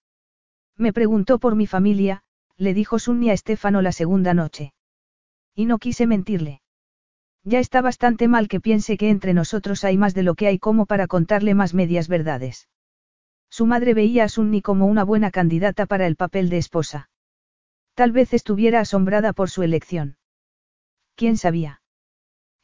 [0.77, 2.23] Me preguntó por mi familia,
[2.57, 4.73] le dijo Sunni a Estefano la segunda noche.
[5.55, 6.63] Y no quise mentirle.
[7.45, 10.59] Ya está bastante mal que piense que entre nosotros hay más de lo que hay
[10.59, 12.69] como para contarle más medias verdades.
[13.51, 17.11] Su madre veía a Sunni como una buena candidata para el papel de esposa.
[17.95, 20.17] Tal vez estuviera asombrada por su elección.
[21.17, 21.82] ¿Quién sabía?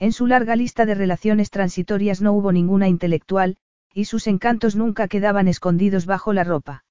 [0.00, 3.56] En su larga lista de relaciones transitorias no hubo ninguna intelectual,
[3.92, 6.84] y sus encantos nunca quedaban escondidos bajo la ropa.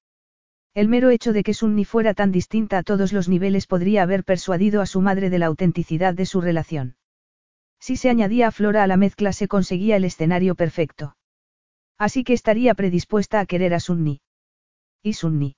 [0.74, 4.24] El mero hecho de que Sunni fuera tan distinta a todos los niveles podría haber
[4.24, 6.98] persuadido a su madre de la autenticidad de su relación.
[7.80, 11.16] Si se añadía a Flora a la mezcla se conseguía el escenario perfecto.
[11.98, 14.22] Así que estaría predispuesta a querer a Sunni.
[15.02, 15.56] Y Sunni.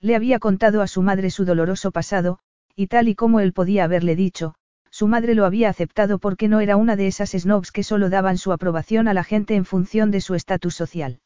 [0.00, 2.38] Le había contado a su madre su doloroso pasado,
[2.76, 4.54] y tal y como él podía haberle dicho,
[5.00, 8.36] su madre lo había aceptado porque no era una de esas snobs que solo daban
[8.36, 11.20] su aprobación a la gente en función de su estatus social.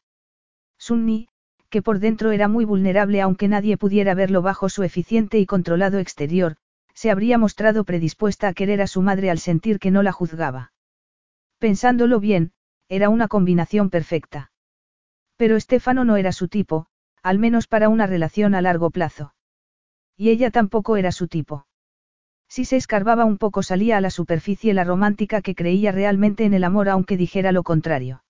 [0.79, 1.27] Sunni,
[1.71, 5.99] que por dentro era muy vulnerable aunque nadie pudiera verlo bajo su eficiente y controlado
[5.99, 6.55] exterior,
[6.95, 10.73] se habría mostrado predispuesta a querer a su madre al sentir que no la juzgaba.
[11.59, 12.53] Pensándolo bien,
[12.89, 14.53] era una combinación perfecta.
[15.35, 16.87] Pero Estefano no era su tipo,
[17.25, 19.35] al menos para una relación a largo plazo.
[20.17, 21.67] Y ella tampoco era su tipo.
[22.55, 26.55] Si se escarbaba un poco salía a la superficie la romántica que creía realmente en
[26.55, 28.23] el amor aunque dijera lo contrario.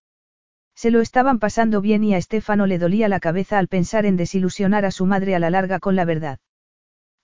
[0.75, 4.17] Se lo estaban pasando bien y a Estefano le dolía la cabeza al pensar en
[4.17, 6.39] desilusionar a su madre a la larga con la verdad.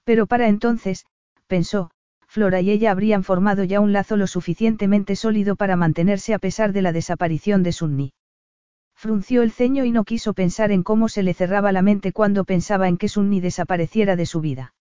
[0.05, 1.07] Pero para entonces,
[1.47, 1.91] pensó,
[2.29, 6.75] Flora y ella habrían formado ya un lazo lo suficientemente sólido para mantenerse a pesar
[6.75, 8.13] de la desaparición de Sunni.
[8.95, 12.45] Frunció el ceño y no quiso pensar en cómo se le cerraba la mente cuando
[12.45, 14.75] pensaba en que Sunni desapareciera de su vida.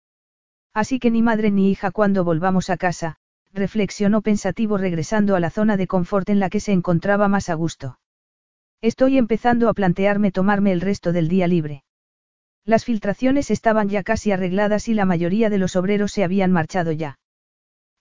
[0.74, 3.18] Así que ni madre ni hija cuando volvamos a casa,
[3.54, 7.56] reflexionó pensativo regresando a la zona de confort en la que se encontraba más a
[7.56, 8.00] gusto.
[8.82, 11.84] Estoy empezando a plantearme tomarme el resto del día libre.
[12.66, 16.92] Las filtraciones estaban ya casi arregladas y la mayoría de los obreros se habían marchado
[16.92, 17.18] ya.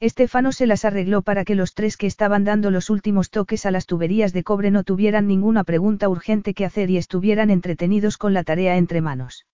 [0.00, 3.72] Estefano se las arregló para que los tres que estaban dando los últimos toques a
[3.72, 8.34] las tuberías de cobre no tuvieran ninguna pregunta urgente que hacer y estuvieran entretenidos con
[8.34, 9.46] la tarea entre manos.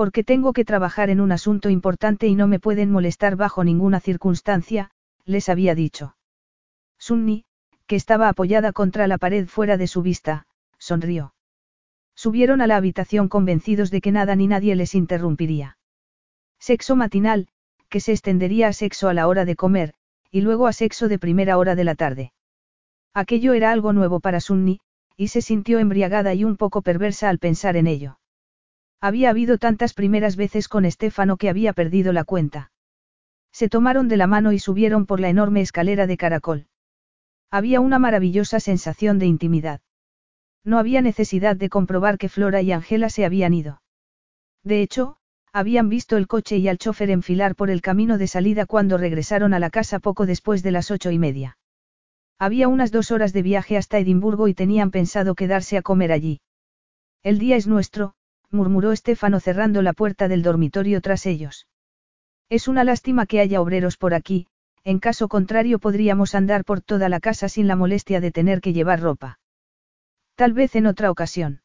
[0.00, 4.00] Porque tengo que trabajar en un asunto importante y no me pueden molestar bajo ninguna
[4.00, 4.92] circunstancia,
[5.26, 6.16] les había dicho.
[6.98, 7.44] Sunni,
[7.86, 10.46] que estaba apoyada contra la pared fuera de su vista,
[10.78, 11.34] sonrió.
[12.14, 15.76] Subieron a la habitación convencidos de que nada ni nadie les interrumpiría.
[16.58, 17.48] Sexo matinal,
[17.90, 19.92] que se extendería a sexo a la hora de comer,
[20.30, 22.32] y luego a sexo de primera hora de la tarde.
[23.12, 24.80] Aquello era algo nuevo para Sunni,
[25.18, 28.19] y se sintió embriagada y un poco perversa al pensar en ello.
[29.00, 32.70] Había habido tantas primeras veces con Estefano que había perdido la cuenta.
[33.52, 36.66] Se tomaron de la mano y subieron por la enorme escalera de caracol.
[37.50, 39.80] Había una maravillosa sensación de intimidad.
[40.64, 43.82] No había necesidad de comprobar que Flora y Angela se habían ido.
[44.62, 45.16] De hecho,
[45.52, 49.54] habían visto el coche y al chofer enfilar por el camino de salida cuando regresaron
[49.54, 51.56] a la casa poco después de las ocho y media.
[52.38, 56.40] Había unas dos horas de viaje hasta Edimburgo y tenían pensado quedarse a comer allí.
[57.22, 58.14] El día es nuestro,
[58.50, 61.66] murmuró Estefano cerrando la puerta del dormitorio tras ellos.
[62.48, 64.46] Es una lástima que haya obreros por aquí,
[64.84, 68.72] en caso contrario podríamos andar por toda la casa sin la molestia de tener que
[68.72, 69.38] llevar ropa.
[70.34, 71.62] Tal vez en otra ocasión.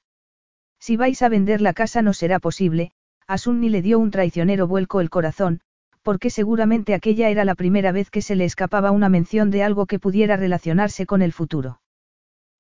[0.80, 2.92] Si vais a vender la casa no será posible,
[3.26, 5.62] a Sunni le dio un traicionero vuelco el corazón,
[6.04, 9.88] porque seguramente aquella era la primera vez que se le escapaba una mención de algo
[9.88, 11.82] que pudiera relacionarse con el futuro.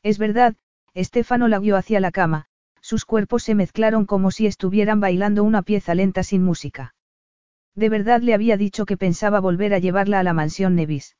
[0.02, 0.56] Es verdad,
[0.95, 2.48] Estefano la guió hacia la cama,
[2.86, 6.94] sus cuerpos se mezclaron como si estuvieran bailando una pieza lenta sin música.
[7.74, 11.18] De verdad le había dicho que pensaba volver a llevarla a la mansión Nevis.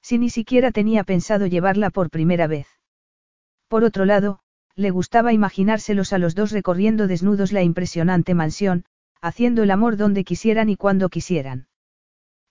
[0.00, 2.68] Si ni siquiera tenía pensado llevarla por primera vez.
[3.68, 4.38] Por otro lado,
[4.76, 8.86] le gustaba imaginárselos a los dos recorriendo desnudos la impresionante mansión,
[9.20, 11.66] haciendo el amor donde quisieran y cuando quisieran.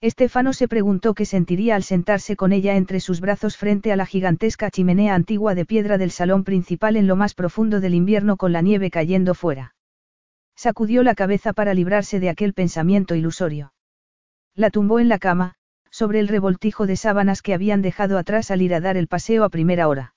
[0.00, 4.06] Estefano se preguntó qué sentiría al sentarse con ella entre sus brazos frente a la
[4.06, 8.52] gigantesca chimenea antigua de piedra del salón principal en lo más profundo del invierno con
[8.52, 9.74] la nieve cayendo fuera.
[10.54, 13.72] Sacudió la cabeza para librarse de aquel pensamiento ilusorio.
[14.54, 15.56] La tumbó en la cama,
[15.90, 19.42] sobre el revoltijo de sábanas que habían dejado atrás al ir a dar el paseo
[19.42, 20.14] a primera hora.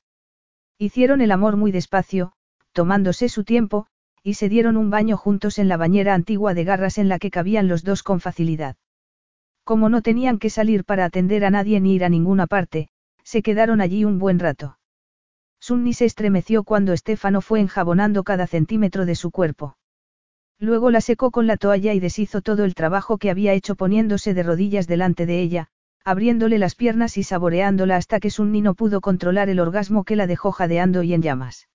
[0.78, 2.34] Hicieron el amor muy despacio,
[2.72, 3.88] tomándose su tiempo,
[4.22, 7.32] y se dieron un baño juntos en la bañera antigua de garras en la que
[7.32, 8.76] cabían los dos con facilidad.
[9.64, 12.90] Como no tenían que salir para atender a nadie ni ir a ninguna parte,
[13.24, 14.78] se quedaron allí un buen rato.
[15.60, 19.78] Sunni se estremeció cuando Estefano fue enjabonando cada centímetro de su cuerpo.
[20.60, 24.34] Luego la secó con la toalla y deshizo todo el trabajo que había hecho poniéndose
[24.34, 25.68] de rodillas delante de ella,
[26.04, 30.28] abriéndole las piernas y saboreándola hasta que Sunni no pudo controlar el orgasmo que la
[30.28, 31.68] dejó jadeando y en llamas.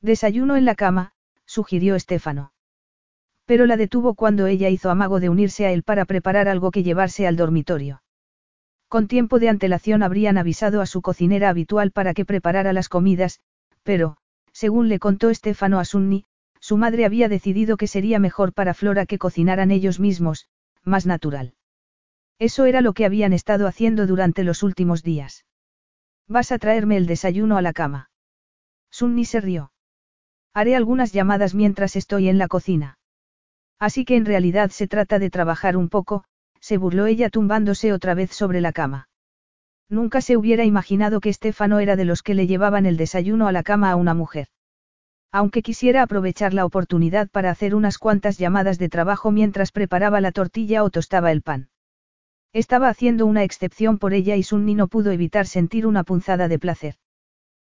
[0.00, 1.12] Desayuno en la cama,
[1.44, 2.52] sugirió Estefano.
[3.52, 6.82] Pero la detuvo cuando ella hizo amago de unirse a él para preparar algo que
[6.82, 8.02] llevarse al dormitorio.
[8.88, 13.40] Con tiempo de antelación habrían avisado a su cocinera habitual para que preparara las comidas,
[13.82, 14.16] pero,
[14.52, 16.24] según le contó Estefano a Sunni,
[16.60, 20.48] su madre había decidido que sería mejor para Flora que cocinaran ellos mismos,
[20.82, 21.52] más natural.
[22.38, 25.44] Eso era lo que habían estado haciendo durante los últimos días.
[26.26, 28.08] ¿Vas a traerme el desayuno a la cama?
[28.90, 29.72] Sunni se rió.
[30.54, 32.96] Haré algunas llamadas mientras estoy en la cocina.
[33.82, 36.22] Así que en realidad se trata de trabajar un poco,
[36.60, 39.08] se burló ella tumbándose otra vez sobre la cama.
[39.88, 43.52] Nunca se hubiera imaginado que Estefano era de los que le llevaban el desayuno a
[43.52, 44.46] la cama a una mujer.
[45.32, 50.30] Aunque quisiera aprovechar la oportunidad para hacer unas cuantas llamadas de trabajo mientras preparaba la
[50.30, 51.68] tortilla o tostaba el pan.
[52.52, 56.60] Estaba haciendo una excepción por ella y Sunni no pudo evitar sentir una punzada de
[56.60, 56.94] placer.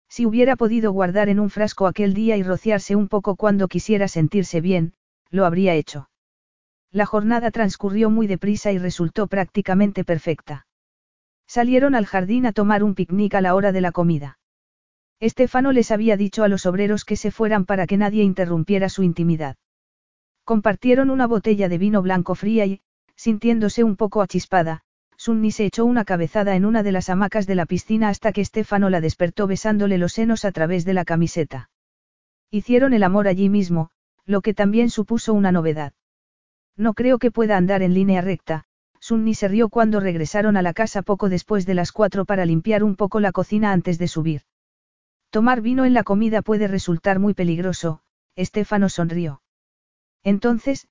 [0.09, 4.09] Si hubiera podido guardar en un frasco aquel día y rociarse un poco cuando quisiera
[4.09, 4.93] sentirse bien,
[5.32, 6.10] lo habría hecho.
[6.92, 10.68] La jornada transcurrió muy deprisa y resultó prácticamente perfecta.
[11.48, 14.40] Salieron al jardín a tomar un picnic a la hora de la comida.
[15.19, 19.03] Estefano les había dicho a los obreros que se fueran para que nadie interrumpiera su
[19.03, 19.56] intimidad.
[20.43, 22.82] Compartieron una botella de vino blanco fría y,
[23.16, 24.82] sintiéndose un poco achispada,
[25.16, 28.42] Sunni se echó una cabezada en una de las hamacas de la piscina hasta que
[28.42, 31.69] Estefano la despertó besándole los senos a través de la camiseta.
[32.50, 33.92] Hicieron el amor allí mismo,
[34.25, 35.93] lo que también supuso una novedad.
[36.77, 38.66] No creo que pueda andar en línea recta,
[39.00, 42.83] Sunni se rió cuando regresaron a la casa poco después de las cuatro para limpiar
[42.83, 44.41] un poco la cocina antes de subir.
[45.32, 48.01] Tomar vino en la comida puede resultar muy peligroso,
[48.35, 49.41] Estefano sonrió.
[50.24, 50.88] Entonces,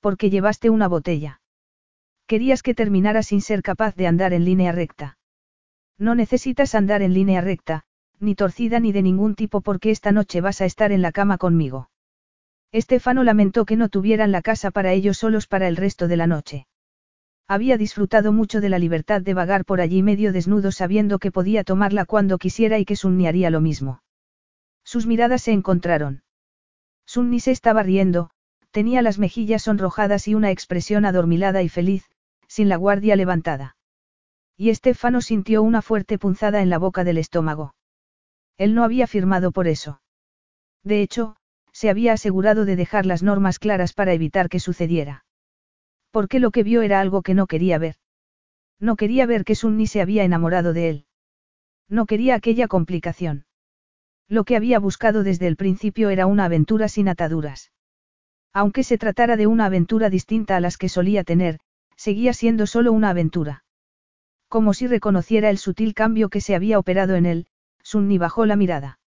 [0.00, 1.40] ¿por qué llevaste una botella?
[2.26, 5.18] Querías que terminara sin ser capaz de andar en línea recta.
[5.98, 7.84] No necesitas andar en línea recta,
[8.18, 11.38] ni torcida ni de ningún tipo porque esta noche vas a estar en la cama
[11.38, 11.90] conmigo.
[12.72, 16.26] Estefano lamentó que no tuvieran la casa para ellos solos para el resto de la
[16.26, 16.66] noche.
[17.46, 21.64] Había disfrutado mucho de la libertad de vagar por allí medio desnudo sabiendo que podía
[21.64, 24.02] tomarla cuando quisiera y que Sunni haría lo mismo.
[24.84, 26.22] Sus miradas se encontraron.
[27.04, 28.30] Sunni se estaba riendo,
[28.72, 32.10] Tenía las mejillas sonrojadas y una expresión adormilada y feliz,
[32.48, 33.76] sin la guardia levantada.
[34.56, 37.74] Y Estefano sintió una fuerte punzada en la boca del estómago.
[38.56, 40.00] Él no había firmado por eso.
[40.82, 41.36] De hecho,
[41.72, 45.24] se había asegurado de dejar las normas claras para evitar que sucediera.
[46.10, 47.96] Porque lo que vio era algo que no quería ver.
[48.78, 51.06] No quería ver que Sunni se había enamorado de él.
[51.88, 53.46] No quería aquella complicación.
[54.28, 57.70] Lo que había buscado desde el principio era una aventura sin ataduras.
[58.52, 61.60] Aunque se tratara de una aventura distinta a las que solía tener,
[61.96, 63.64] seguía siendo solo una aventura.
[64.48, 67.46] Como si reconociera el sutil cambio que se había operado en él,
[67.82, 68.98] Sunni bajó la mirada.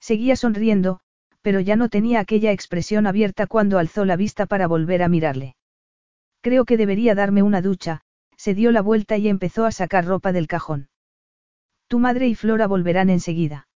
[0.00, 1.00] Seguía sonriendo,
[1.42, 5.56] pero ya no tenía aquella expresión abierta cuando alzó la vista para volver a mirarle.
[6.40, 8.00] Creo que debería darme una ducha,
[8.36, 10.88] se dio la vuelta y empezó a sacar ropa del cajón.
[11.88, 13.68] Tu madre y Flora volverán enseguida.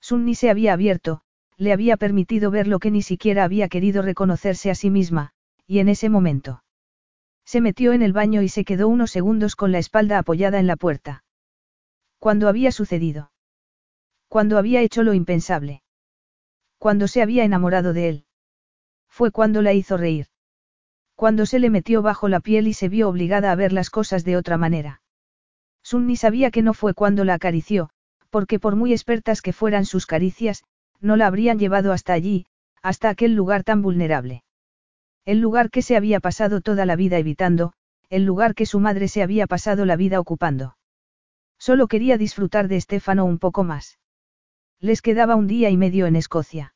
[0.00, 1.20] Sunni se había abierto,
[1.56, 5.30] le había permitido ver lo que ni siquiera había querido reconocerse a sí misma,
[5.66, 6.64] y en ese momento.
[7.44, 10.66] Se metió en el baño y se quedó unos segundos con la espalda apoyada en
[10.66, 11.22] la puerta.
[12.18, 13.30] ¿Cuándo había sucedido?
[14.28, 15.83] Cuando había hecho lo impensable.
[16.84, 18.24] Cuando se había enamorado de él.
[19.08, 20.26] Fue cuando la hizo reír.
[21.14, 24.22] Cuando se le metió bajo la piel y se vio obligada a ver las cosas
[24.22, 25.00] de otra manera.
[25.82, 27.88] Sunni sabía que no fue cuando la acarició,
[28.28, 30.62] porque por muy expertas que fueran sus caricias,
[31.00, 32.44] no la habrían llevado hasta allí,
[32.82, 34.44] hasta aquel lugar tan vulnerable.
[35.24, 37.72] El lugar que se había pasado toda la vida evitando,
[38.10, 40.76] el lugar que su madre se había pasado la vida ocupando.
[41.58, 43.98] Solo quería disfrutar de Estefano un poco más.
[44.80, 46.73] Les quedaba un día y medio en Escocia.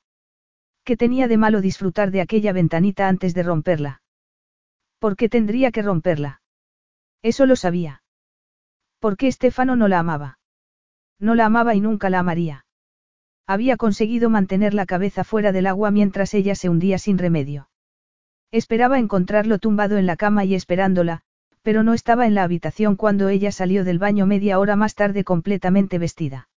[0.88, 4.00] ¿Qué tenía de malo disfrutar de aquella ventanita antes de romperla?
[4.98, 6.40] ¿Por qué tendría que romperla?
[7.20, 8.02] Eso lo sabía.
[8.98, 10.38] ¿Por qué Estefano no la amaba?
[11.20, 12.64] No la amaba y nunca la amaría.
[13.46, 17.68] Había conseguido mantener la cabeza fuera del agua mientras ella se hundía sin remedio.
[18.50, 21.20] Esperaba encontrarlo tumbado en la cama y esperándola,
[21.60, 25.22] pero no estaba en la habitación cuando ella salió del baño media hora más tarde
[25.22, 26.48] completamente vestida.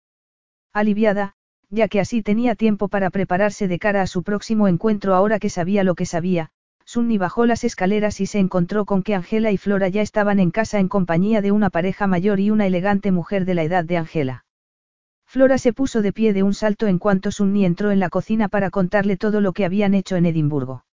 [0.72, 1.34] Aliviada,
[1.72, 5.48] ya que así tenía tiempo para prepararse de cara a su próximo encuentro ahora que
[5.48, 6.50] sabía lo que sabía,
[6.84, 10.50] Sunni bajó las escaleras y se encontró con que Angela y Flora ya estaban en
[10.50, 13.96] casa en compañía de una pareja mayor y una elegante mujer de la edad de
[13.96, 14.44] Angela.
[15.24, 18.48] Flora se puso de pie de un salto en cuanto Sunni entró en la cocina
[18.48, 20.84] para contarle todo lo que habían hecho en Edimburgo.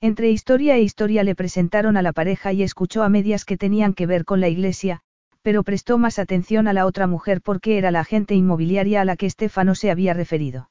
[0.00, 3.92] Entre historia e historia le presentaron a la pareja y escuchó a medias que tenían
[3.92, 5.00] que ver con la iglesia,
[5.46, 9.14] pero prestó más atención a la otra mujer porque era la agente inmobiliaria a la
[9.14, 10.70] que Estefano se había referido.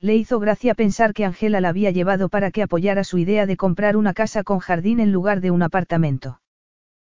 [0.00, 3.56] Le hizo gracia pensar que Angela la había llevado para que apoyara su idea de
[3.56, 6.40] comprar una casa con jardín en lugar de un apartamento.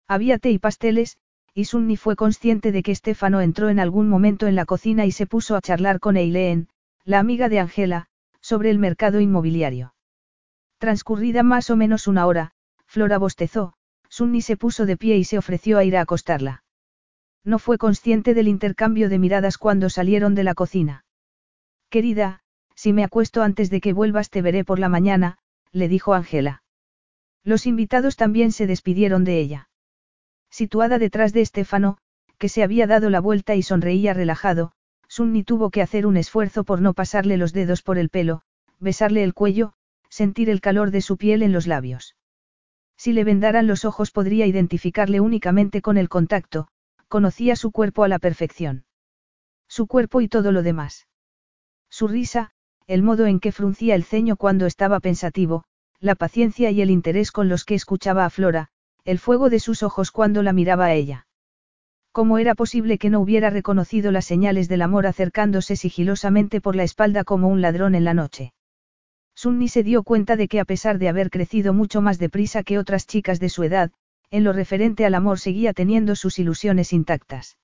[0.08, 1.18] Había té y pasteles,
[1.54, 5.12] y Sunni fue consciente de que Estefano entró en algún momento en la cocina y
[5.12, 6.70] se puso a charlar con Eileen,
[7.04, 8.08] la amiga de Angela,
[8.40, 9.96] sobre el mercado inmobiliario.
[10.78, 12.52] Transcurrida más o menos una hora,
[12.86, 13.74] Flora bostezó,
[14.08, 16.64] Sunni se puso de pie y se ofreció a ir a acostarla.
[17.44, 21.06] No fue consciente del intercambio de miradas cuando salieron de la cocina.
[21.90, 22.42] Querida,
[22.76, 25.38] si me acuesto antes de que vuelvas te veré por la mañana,
[25.72, 26.64] le dijo Angela.
[27.44, 29.70] Los invitados también se despidieron de ella.
[30.50, 31.98] Situada detrás de Estefano,
[32.38, 34.72] que se había dado la vuelta y sonreía relajado,
[35.08, 38.44] Sunni tuvo que hacer un esfuerzo por no pasarle los dedos por el pelo,
[38.80, 39.74] besarle el cuello,
[40.10, 42.16] sentir el calor de su piel en los labios.
[42.96, 46.68] Si le vendaran los ojos podría identificarle únicamente con el contacto,
[47.10, 48.86] conocía su cuerpo a la perfección.
[49.68, 51.08] Su cuerpo y todo lo demás.
[51.90, 52.52] Su risa,
[52.88, 55.66] el modo en que fruncía el ceño cuando estaba pensativo,
[56.00, 58.70] la paciencia y el interés con los que escuchaba a Flora,
[59.04, 61.28] el fuego de sus ojos cuando la miraba a ella.
[62.12, 66.84] ¿Cómo era posible que no hubiera reconocido las señales del amor acercándose sigilosamente por la
[66.84, 68.54] espalda como un ladrón en la noche?
[69.36, 72.78] Sunni se dio cuenta de que a pesar de haber crecido mucho más deprisa que
[72.78, 73.92] otras chicas de su edad,
[74.32, 77.58] en lo referente al amor seguía teniendo sus ilusiones intactas.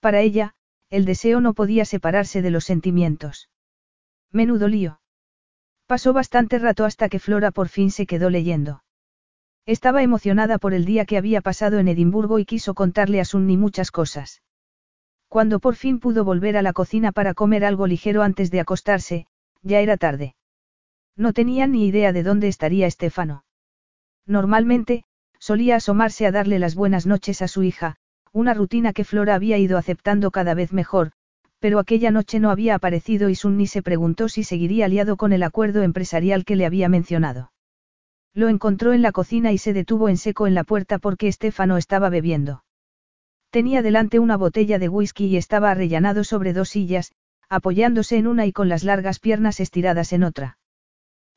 [0.00, 0.54] Para ella,
[0.90, 3.50] el deseo no podía separarse de los sentimientos.
[4.30, 5.00] Menudo lío.
[5.86, 8.82] Pasó bastante rato hasta que Flora por fin se quedó leyendo.
[9.66, 13.56] Estaba emocionada por el día que había pasado en Edimburgo y quiso contarle a Sunni
[13.56, 14.42] muchas cosas.
[15.28, 19.26] Cuando por fin pudo volver a la cocina para comer algo ligero antes de acostarse,
[19.62, 20.36] ya era tarde.
[21.16, 23.44] No tenía ni idea de dónde estaría Estefano.
[24.26, 25.04] Normalmente,
[25.44, 27.96] solía asomarse a darle las buenas noches a su hija,
[28.32, 31.12] una rutina que Flora había ido aceptando cada vez mejor,
[31.58, 35.42] pero aquella noche no había aparecido y Sunni se preguntó si seguiría aliado con el
[35.42, 37.52] acuerdo empresarial que le había mencionado.
[38.32, 41.76] Lo encontró en la cocina y se detuvo en seco en la puerta porque Estefano
[41.76, 42.64] estaba bebiendo.
[43.50, 47.12] Tenía delante una botella de whisky y estaba arrellanado sobre dos sillas,
[47.50, 50.56] apoyándose en una y con las largas piernas estiradas en otra.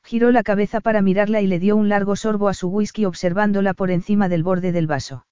[0.08, 3.74] Giró la cabeza para mirarla y le dio un largo sorbo a su whisky observándola
[3.74, 5.26] por encima del borde del vaso.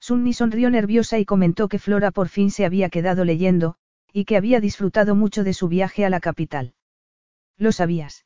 [0.00, 3.74] Sunni sonrió nerviosa y comentó que Flora por fin se había quedado leyendo,
[4.10, 6.72] y que había disfrutado mucho de su viaje a la capital.
[7.58, 8.24] ¿Lo sabías?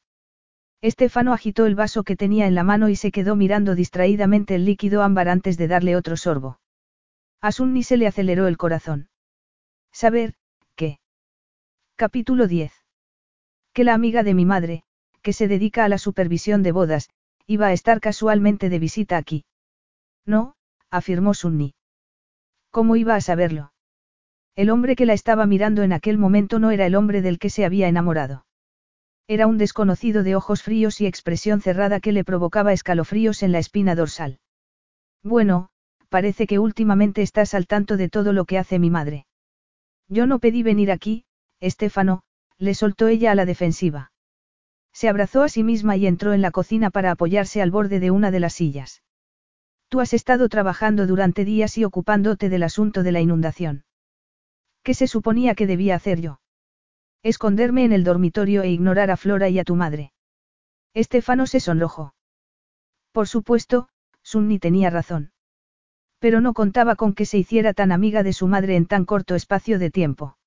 [0.81, 4.67] Estefano agitó el vaso que tenía en la mano y se quedó mirando distraídamente el
[4.67, 6.61] líquido ámbar antes de darle otro sorbo.
[7.41, 9.09] A Sunni se le aceleró el corazón.
[9.91, 10.35] Saber,
[10.77, 11.01] ¿qué?
[11.97, 12.73] Capítulo 10.
[13.73, 14.85] Que la amiga de mi madre,
[15.25, 17.09] que se dedica a la supervisión de bodas,
[17.47, 19.45] iba a estar casualmente de visita aquí.
[20.27, 20.55] No,
[20.91, 21.75] afirmó Sunni.
[22.71, 23.73] ¿Cómo iba a saberlo?
[24.55, 27.51] El hombre que la estaba mirando en aquel momento no era el hombre del que
[27.51, 28.47] se había enamorado.
[29.27, 33.59] Era un desconocido de ojos fríos y expresión cerrada que le provocaba escalofríos en la
[33.59, 34.39] espina dorsal.
[35.23, 35.71] Bueno,
[36.11, 39.27] parece que últimamente estás al tanto de todo lo que hace mi madre.
[40.09, 41.25] Yo no pedí venir aquí,
[41.61, 42.23] Estefano,
[42.59, 44.13] le soltó ella a la defensiva.
[44.95, 48.13] Se abrazó a sí misma y entró en la cocina para apoyarse al borde de
[48.13, 49.03] una de las sillas.
[49.89, 53.85] Tú has estado trabajando durante días y ocupándote del asunto de la inundación.
[54.85, 56.41] ¿Qué se suponía que debía hacer yo?
[57.23, 60.13] Esconderme en el dormitorio e ignorar a Flora y a tu madre.
[60.95, 62.15] Estefano se sonrojó.
[63.11, 63.89] Por supuesto,
[64.23, 65.33] Sunni tenía razón.
[66.21, 69.35] Pero no contaba con que se hiciera tan amiga de su madre en tan corto
[69.35, 70.39] espacio de tiempo.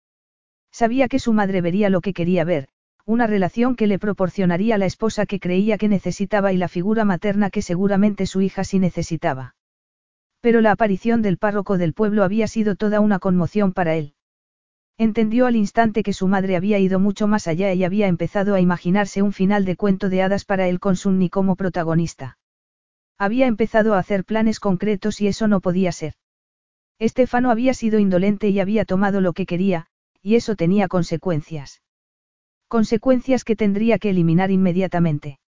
[0.72, 2.70] Sabía que su madre vería lo que quería ver,
[3.08, 7.50] una relación que le proporcionaría la esposa que creía que necesitaba y la figura materna
[7.50, 9.56] que seguramente su hija sí necesitaba.
[10.42, 14.14] Pero la aparición del párroco del pueblo había sido toda una conmoción para él.
[14.98, 18.60] Entendió al instante que su madre había ido mucho más allá y había empezado a
[18.60, 22.38] imaginarse un final de cuento de hadas para él con Sunni como protagonista.
[23.18, 26.16] Había empezado a hacer planes concretos y eso no podía ser.
[27.00, 29.88] Estefano había sido indolente y había tomado lo que quería,
[30.22, 31.82] y eso tenía consecuencias.
[32.68, 35.40] Consecuencias que tendría que eliminar inmediatamente.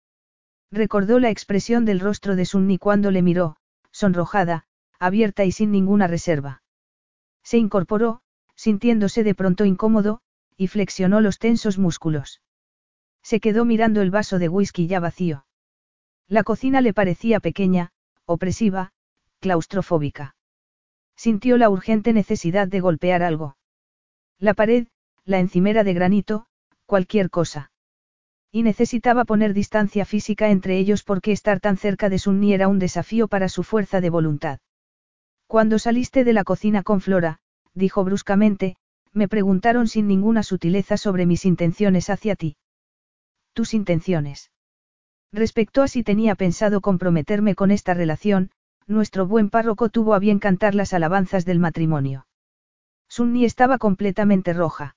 [0.70, 3.56] Recordó la expresión del rostro de Sunni cuando le miró,
[3.90, 4.64] sonrojada,
[4.98, 6.62] abierta y sin ninguna reserva.
[7.42, 8.20] Se incorporó,
[8.55, 10.20] sintiéndose de pronto incómodo,
[10.56, 12.42] y flexionó los tensos músculos.
[13.22, 15.47] Se quedó mirando el vaso de whisky ya vacío.
[16.28, 17.92] La cocina le parecía pequeña,
[18.26, 18.92] opresiva,
[19.40, 20.36] claustrofóbica.
[21.16, 23.56] Sintió la urgente necesidad de golpear algo.
[24.38, 24.88] La pared,
[25.24, 26.48] la encimera de granito,
[26.89, 27.70] cualquier cosa.
[28.50, 32.78] Y necesitaba poner distancia física entre ellos porque estar tan cerca de Sunni era un
[32.78, 34.58] desafío para su fuerza de voluntad.
[35.47, 37.41] Cuando saliste de la cocina con Flora,
[37.75, 38.76] dijo bruscamente,
[39.12, 42.57] me preguntaron sin ninguna sutileza sobre mis intenciones hacia ti.
[43.52, 44.50] Tus intenciones.
[45.31, 48.50] Respecto a si tenía pensado comprometerme con esta relación,
[48.86, 52.26] nuestro buen párroco tuvo a bien cantar las alabanzas del matrimonio.
[53.08, 54.97] Sunni estaba completamente roja.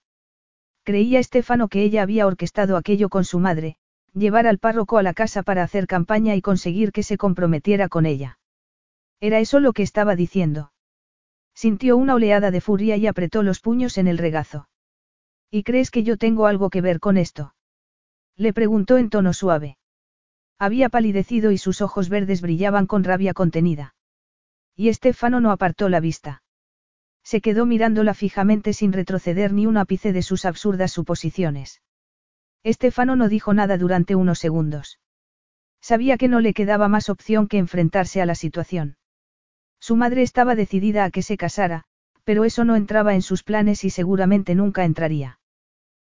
[0.83, 3.77] Creía Estefano que ella había orquestado aquello con su madre,
[4.13, 8.05] llevar al párroco a la casa para hacer campaña y conseguir que se comprometiera con
[8.05, 8.39] ella.
[9.19, 10.71] Era eso lo que estaba diciendo.
[11.53, 14.67] Sintió una oleada de furia y apretó los puños en el regazo.
[15.51, 17.53] ¿Y crees que yo tengo algo que ver con esto?
[18.35, 19.77] Le preguntó en tono suave.
[20.57, 23.95] Había palidecido y sus ojos verdes brillaban con rabia contenida.
[24.75, 26.41] Y Estefano no apartó la vista.
[27.23, 31.81] Se quedó mirándola fijamente sin retroceder ni un ápice de sus absurdas suposiciones.
[32.63, 34.99] Estefano no dijo nada durante unos segundos.
[35.81, 38.97] Sabía que no le quedaba más opción que enfrentarse a la situación.
[39.79, 41.85] Su madre estaba decidida a que se casara,
[42.23, 45.39] pero eso no entraba en sus planes y seguramente nunca entraría.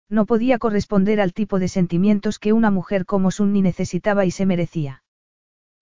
[0.08, 4.44] No podía corresponder al tipo de sentimientos que una mujer como Sunni necesitaba y se
[4.44, 5.05] merecía.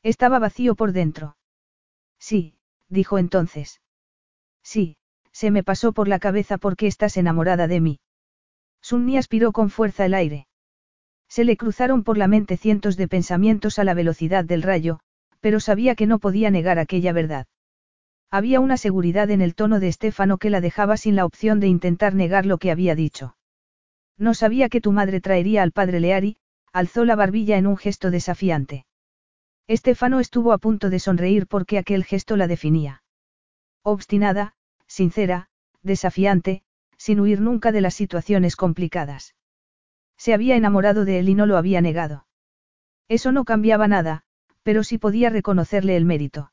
[0.02, 1.38] Estaba vacío por dentro.
[2.18, 2.58] Sí,
[2.90, 3.80] dijo entonces.
[4.62, 4.97] Sí,
[5.38, 8.00] se me pasó por la cabeza porque estás enamorada de mí.
[8.82, 10.48] Sunni aspiró con fuerza el aire.
[11.28, 14.98] Se le cruzaron por la mente cientos de pensamientos a la velocidad del rayo,
[15.38, 17.46] pero sabía que no podía negar aquella verdad.
[18.32, 21.68] Había una seguridad en el tono de Estefano que la dejaba sin la opción de
[21.68, 23.36] intentar negar lo que había dicho.
[24.16, 26.38] No sabía que tu madre traería al padre Leari,
[26.72, 28.86] alzó la barbilla en un gesto desafiante.
[29.68, 33.04] Estefano estuvo a punto de sonreír porque aquel gesto la definía.
[33.84, 34.56] Obstinada,
[34.88, 35.48] sincera,
[35.82, 36.62] desafiante,
[36.96, 39.36] sin huir nunca de las situaciones complicadas.
[40.16, 42.26] Se había enamorado de él y no lo había negado.
[43.08, 44.24] Eso no cambiaba nada,
[44.62, 46.52] pero sí podía reconocerle el mérito.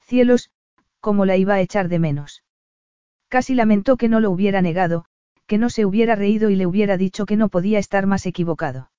[0.00, 0.50] Cielos,
[1.00, 2.44] cómo la iba a echar de menos.
[3.28, 5.06] Casi lamentó que no lo hubiera negado,
[5.46, 8.90] que no se hubiera reído y le hubiera dicho que no podía estar más equivocado.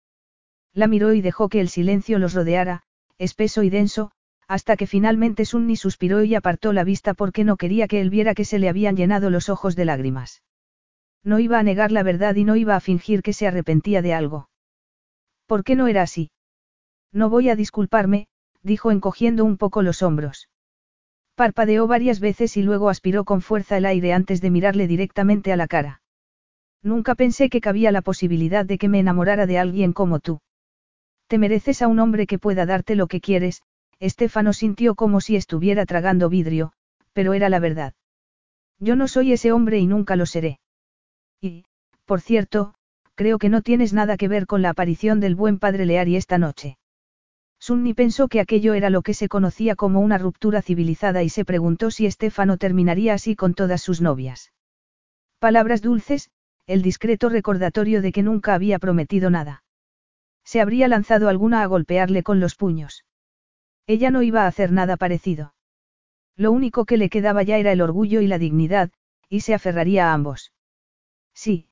[0.74, 2.84] La miró y dejó que el silencio los rodeara,
[3.18, 4.12] espeso y denso,
[4.48, 8.36] hasta que finalmente Sunni suspiró y apartó la vista porque no quería que él viera
[8.36, 10.44] que se le habían llenado los ojos de lágrimas.
[11.24, 14.14] No iba a negar la verdad y no iba a fingir que se arrepentía de
[14.14, 14.50] algo.
[15.48, 16.32] ¿Por qué no era así?
[17.12, 18.28] No voy a disculparme,
[18.62, 20.50] dijo encogiendo un poco los hombros.
[21.36, 25.58] Parpadeó varias veces y luego aspiró con fuerza el aire antes de mirarle directamente a
[25.58, 26.02] la cara.
[26.82, 30.40] Nunca pensé que cabía la posibilidad de que me enamorara de alguien como tú.
[31.28, 33.64] Te mereces a un hombre que pueda darte lo que quieres,
[34.00, 36.74] Estefano sintió como si estuviera tragando vidrio,
[37.14, 37.94] pero era la verdad.
[38.80, 40.60] Yo no soy ese hombre y nunca lo seré.
[41.42, 41.66] Y,
[42.06, 42.76] por cierto,
[43.16, 46.38] creo que no tienes nada que ver con la aparición del buen padre Leari esta
[46.38, 46.78] noche.
[47.60, 51.46] Sunni pensó que aquello era lo que se conocía como una ruptura civilizada y se
[51.46, 54.52] preguntó si Estefano terminaría así con todas sus novias.
[55.40, 56.30] Palabras dulces,
[56.68, 59.64] el discreto recordatorio de que nunca había prometido nada.
[60.44, 63.04] Se habría lanzado alguna a golpearle con los puños.
[63.88, 65.54] Ella no iba a hacer nada parecido.
[66.36, 68.92] Lo único que le quedaba ya era el orgullo y la dignidad,
[69.30, 70.54] y se aferraría a ambos.
[71.34, 71.68] Sí,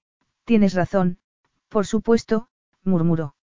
[0.45, 1.17] tienes razón,
[1.69, 2.47] por supuesto,
[2.83, 3.35] murmuró.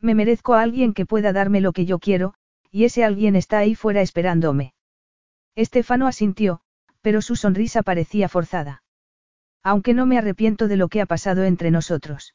[0.00, 2.34] Me merezco a alguien que pueda darme lo que yo quiero,
[2.70, 4.74] y ese alguien está ahí fuera esperándome.
[5.54, 6.60] Estefano asintió,
[7.00, 8.82] pero su sonrisa parecía forzada.
[9.62, 12.34] Aunque no me arrepiento de lo que ha pasado entre nosotros.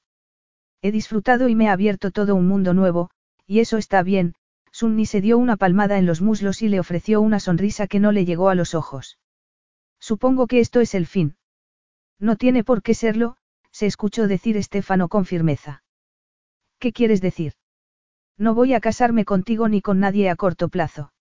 [0.82, 3.12] He disfrutado y me ha abierto todo un mundo nuevo,
[3.46, 4.34] y eso está bien,
[4.72, 8.11] Sunni se dio una palmada en los muslos y le ofreció una sonrisa que no
[8.11, 9.19] le llegó a los ojos.
[10.00, 11.35] Supongo que esto es el fin.
[12.19, 13.38] No tiene por qué serlo,
[13.72, 15.83] se escuchó decir Estefano con firmeza.
[16.80, 17.53] ¿Qué quieres decir?
[18.38, 21.14] No voy a casarme contigo ni con nadie a corto plazo.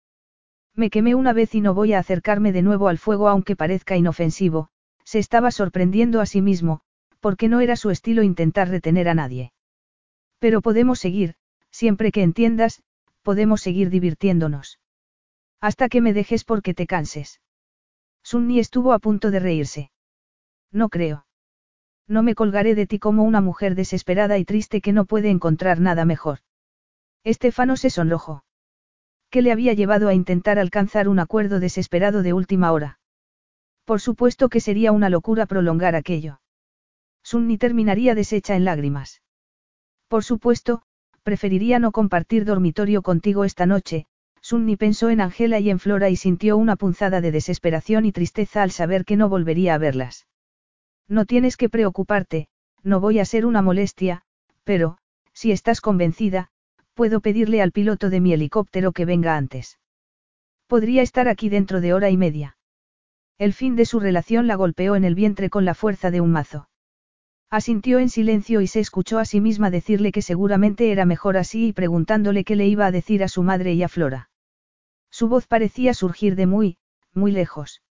[0.75, 3.97] Me quemé una vez y no voy a acercarme de nuevo al fuego aunque parezca
[3.97, 4.71] inofensivo,
[5.05, 6.81] se estaba sorprendiendo a sí mismo,
[7.21, 9.53] porque no era su estilo intentar retener a nadie.
[10.39, 11.35] Pero podemos seguir,
[11.71, 12.83] siempre que entiendas,
[13.23, 14.79] podemos seguir divirtiéndonos.
[15.61, 17.41] Hasta que me dejes porque te canses.
[18.23, 19.91] Sunni estuvo a punto de reírse.
[20.73, 21.27] No creo.
[22.07, 25.81] No me colgaré de ti como una mujer desesperada y triste que no puede encontrar
[25.81, 26.41] nada mejor.
[27.25, 28.45] Estefano se sonrojó.
[29.31, 32.99] ¿Qué le había llevado a intentar alcanzar un acuerdo desesperado de última hora?
[33.85, 36.41] Por supuesto que sería una locura prolongar aquello.
[37.23, 39.23] Sunni terminaría deshecha en lágrimas.
[40.09, 40.83] Por supuesto,
[41.23, 44.07] preferiría no compartir dormitorio contigo esta noche,
[44.41, 48.63] Sunni pensó en Angela y en Flora y sintió una punzada de desesperación y tristeza
[48.63, 50.27] al saber que no volvería a verlas.
[51.09, 52.49] No tienes que preocuparte,
[52.83, 54.23] no voy a ser una molestia,
[54.65, 54.97] pero,
[55.33, 56.51] si estás convencida,
[56.95, 59.79] puedo pedirle al piloto de mi helicóptero que venga antes.
[60.67, 62.57] Podría estar aquí dentro de hora y media.
[63.39, 66.31] El fin de su relación la golpeó en el vientre con la fuerza de un
[66.31, 66.70] mazo.
[67.53, 71.69] Asintió en silencio y se escuchó a sí misma decirle que seguramente era mejor así
[71.69, 74.31] y preguntándole qué le iba a decir a su madre y a Flora.
[75.11, 76.79] Su voz parecía surgir de muy,
[77.13, 77.83] muy lejos.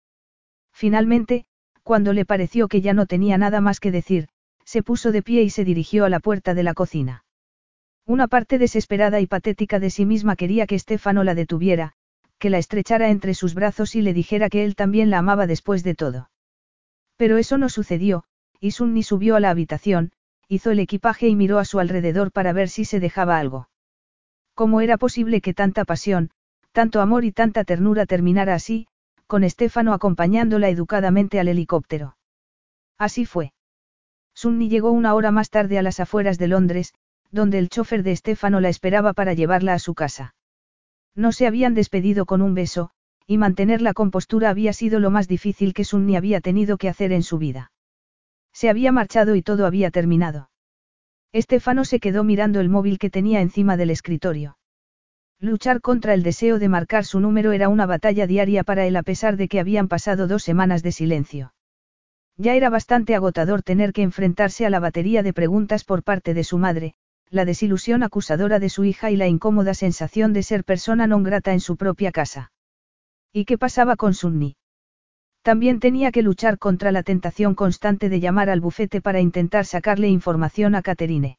[0.71, 1.45] Finalmente,
[1.83, 4.29] cuando le pareció que ya no tenía nada más que decir,
[4.63, 7.25] se puso de pie y se dirigió a la puerta de la cocina.
[8.05, 11.93] Una parte desesperada y patética de sí misma quería que Estefano la detuviera,
[12.38, 15.83] que la estrechara entre sus brazos y le dijera que él también la amaba después
[15.83, 16.29] de todo.
[17.17, 18.23] Pero eso no sucedió,
[18.59, 20.11] y Sunni subió a la habitación,
[20.47, 23.69] hizo el equipaje y miró a su alrededor para ver si se dejaba algo.
[24.53, 26.31] ¿Cómo era posible que tanta pasión,
[26.71, 28.88] tanto amor y tanta ternura terminara así,
[29.27, 32.17] con Estefano acompañándola educadamente al helicóptero?
[32.97, 33.53] Así fue.
[34.33, 36.93] Sunni llegó una hora más tarde a las afueras de Londres,
[37.31, 40.35] donde el chofer de Estefano la esperaba para llevarla a su casa.
[41.15, 42.89] No se habían despedido con un beso,
[43.27, 47.11] y mantener la compostura había sido lo más difícil que Sunni había tenido que hacer
[47.11, 47.71] en su vida.
[48.59, 50.49] Se había marchado y todo había terminado.
[51.31, 54.57] Estefano se quedó mirando el móvil que tenía encima del escritorio.
[55.39, 59.03] Luchar contra el deseo de marcar su número era una batalla diaria para él a
[59.03, 61.53] pesar de que habían pasado dos semanas de silencio.
[62.35, 66.43] Ya era bastante agotador tener que enfrentarse a la batería de preguntas por parte de
[66.43, 66.95] su madre,
[67.29, 71.53] la desilusión acusadora de su hija y la incómoda sensación de ser persona non grata
[71.53, 72.51] en su propia casa.
[73.31, 74.58] ¿Y qué pasaba con Sunni?
[75.42, 80.09] También tenía que luchar contra la tentación constante de llamar al bufete para intentar sacarle
[80.09, 81.38] información a Caterine.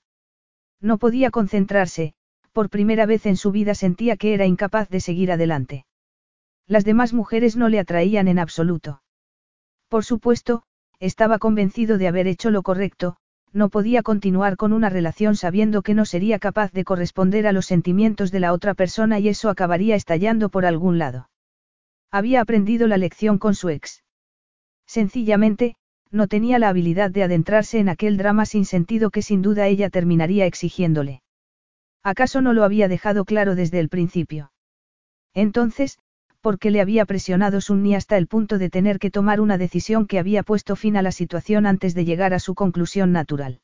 [0.80, 2.14] No podía concentrarse,
[2.52, 5.84] por primera vez en su vida sentía que era incapaz de seguir adelante.
[6.66, 9.02] Las demás mujeres no le atraían en absoluto.
[9.88, 10.62] Por supuesto,
[10.98, 13.16] estaba convencido de haber hecho lo correcto,
[13.52, 17.66] no podía continuar con una relación sabiendo que no sería capaz de corresponder a los
[17.66, 21.28] sentimientos de la otra persona y eso acabaría estallando por algún lado.
[22.10, 24.02] Había aprendido la lección con su ex.
[24.86, 25.76] Sencillamente,
[26.10, 29.90] no tenía la habilidad de adentrarse en aquel drama sin sentido que sin duda ella
[29.90, 31.22] terminaría exigiéndole.
[32.02, 34.50] ¿Acaso no lo había dejado claro desde el principio?
[35.34, 35.98] Entonces,
[36.40, 40.06] ¿por qué le había presionado Sunni hasta el punto de tener que tomar una decisión
[40.06, 43.60] que había puesto fin a la situación antes de llegar a su conclusión natural?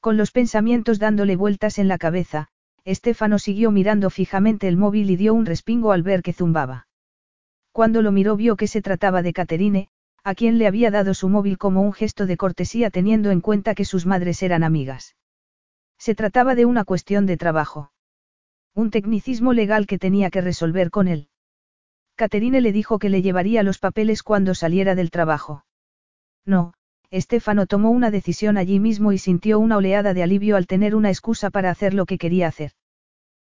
[0.00, 2.48] Con los pensamientos dándole vueltas en la cabeza,
[2.84, 6.88] Estefano siguió mirando fijamente el móvil y dio un respingo al ver que zumbaba.
[7.72, 9.88] Cuando lo miró vio que se trataba de Caterine,
[10.22, 13.74] a quien le había dado su móvil como un gesto de cortesía teniendo en cuenta
[13.74, 15.16] que sus madres eran amigas.
[15.98, 17.92] Se trataba de una cuestión de trabajo.
[18.74, 21.28] Un tecnicismo legal que tenía que resolver con él.
[22.14, 25.64] Caterine le dijo que le llevaría los papeles cuando saliera del trabajo.
[26.44, 26.74] No,
[27.10, 31.08] Estefano tomó una decisión allí mismo y sintió una oleada de alivio al tener una
[31.08, 32.72] excusa para hacer lo que quería hacer.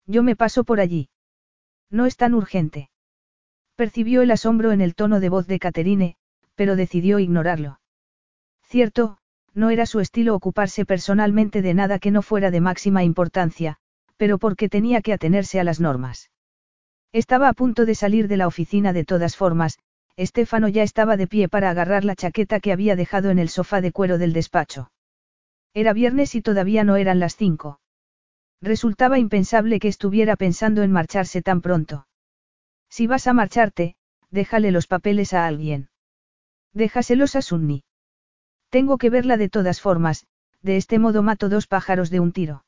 [0.05, 1.09] Yo me paso por allí.
[1.89, 2.90] No es tan urgente.
[3.75, 6.15] Percibió el asombro en el tono de voz de Caterine,
[6.55, 7.79] pero decidió ignorarlo.
[8.63, 9.17] Cierto,
[9.53, 13.77] no era su estilo ocuparse personalmente de nada que no fuera de máxima importancia,
[14.17, 16.29] pero porque tenía que atenerse a las normas.
[17.11, 19.79] Estaba a punto de salir de la oficina de todas formas,
[20.15, 23.81] Estefano ya estaba de pie para agarrar la chaqueta que había dejado en el sofá
[23.81, 24.91] de cuero del despacho.
[25.73, 27.79] Era viernes y todavía no eran las cinco.
[28.61, 32.05] Resultaba impensable que estuviera pensando en marcharse tan pronto.
[32.91, 33.95] Si vas a marcharte,
[34.31, 35.89] déjale los papeles a alguien.
[36.73, 37.85] Déjaselos a Sunni.
[38.69, 40.27] Tengo que verla de todas formas,
[40.61, 42.65] de este modo mato dos pájaros de un tiro.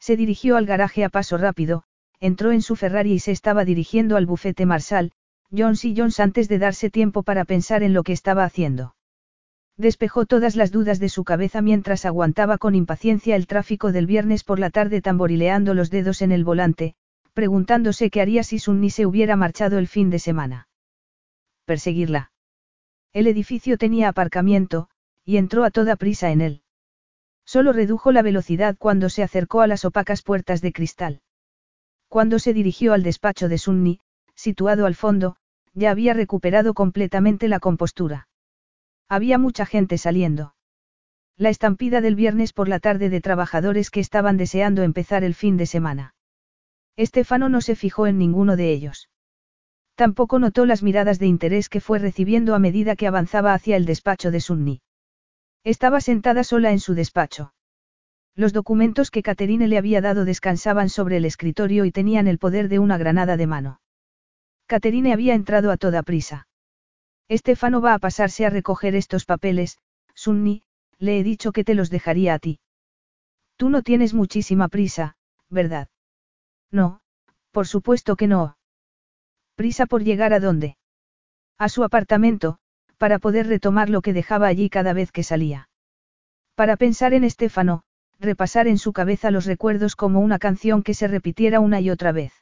[0.00, 1.84] Se dirigió al garaje a paso rápido,
[2.20, 5.12] entró en su Ferrari y se estaba dirigiendo al bufete Marsal,
[5.50, 8.96] Jones y Jones antes de darse tiempo para pensar en lo que estaba haciendo.
[9.76, 14.42] Despejó todas las dudas de su cabeza mientras aguantaba con impaciencia el tráfico del viernes
[14.42, 16.94] por la tarde tamborileando los dedos en el volante,
[17.34, 20.68] preguntándose qué haría si Sunni se hubiera marchado el fin de semana.
[21.66, 22.32] Perseguirla.
[23.12, 24.88] El edificio tenía aparcamiento,
[25.24, 26.62] y entró a toda prisa en él.
[27.44, 31.20] Solo redujo la velocidad cuando se acercó a las opacas puertas de cristal.
[32.08, 34.00] Cuando se dirigió al despacho de Sunni,
[34.34, 35.36] situado al fondo,
[35.74, 38.28] ya había recuperado completamente la compostura.
[39.08, 40.54] Había mucha gente saliendo.
[41.36, 45.56] La estampida del viernes por la tarde de trabajadores que estaban deseando empezar el fin
[45.56, 46.13] de semana.
[46.96, 49.08] Estefano no se fijó en ninguno de ellos.
[49.94, 53.84] Tampoco notó las miradas de interés que fue recibiendo a medida que avanzaba hacia el
[53.84, 54.80] despacho de Sunni.
[55.62, 57.54] Estaba sentada sola en su despacho.
[58.36, 62.68] Los documentos que Caterine le había dado descansaban sobre el escritorio y tenían el poder
[62.68, 63.80] de una granada de mano.
[64.66, 66.48] Caterine había entrado a toda prisa.
[67.28, 69.78] Estefano va a pasarse a recoger estos papeles,
[70.14, 70.62] Sunni,
[70.98, 72.60] le he dicho que te los dejaría a ti.
[73.56, 75.16] Tú no tienes muchísima prisa,
[75.48, 75.88] ¿verdad?
[76.74, 77.00] No,
[77.52, 78.56] por supuesto que no.
[79.54, 80.76] ¿Prisa por llegar a dónde?
[81.56, 82.58] A su apartamento,
[82.98, 85.68] para poder retomar lo que dejaba allí cada vez que salía.
[86.56, 87.84] Para pensar en Estefano,
[88.18, 92.10] repasar en su cabeza los recuerdos como una canción que se repitiera una y otra
[92.10, 92.32] vez.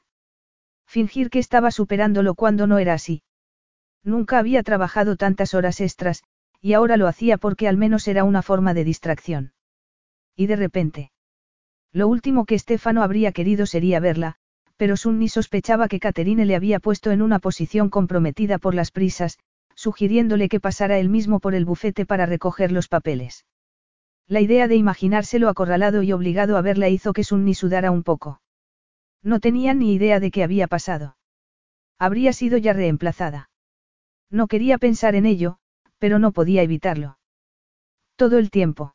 [0.87, 3.23] Fingir que estaba superándolo cuando no era así.
[4.03, 6.23] Nunca había trabajado tantas horas extras,
[6.63, 9.53] y ahora lo hacía porque al menos era una forma de distracción.
[10.35, 11.12] Y de repente.
[11.93, 14.37] Lo último que Estefano habría querido sería verla,
[14.77, 19.39] pero Sunni sospechaba que Caterine le había puesto en una posición comprometida por las prisas,
[19.75, 23.45] sugiriéndole que pasara él mismo por el bufete para recoger los papeles.
[24.27, 28.41] La idea de imaginárselo acorralado y obligado a verla hizo que Sunni sudara un poco.
[29.23, 31.17] No tenía ni idea de qué había pasado.
[31.99, 33.51] Habría sido ya reemplazada.
[34.31, 35.59] No quería pensar en ello,
[35.99, 37.19] pero no podía evitarlo.
[38.17, 38.95] Todo el tiempo.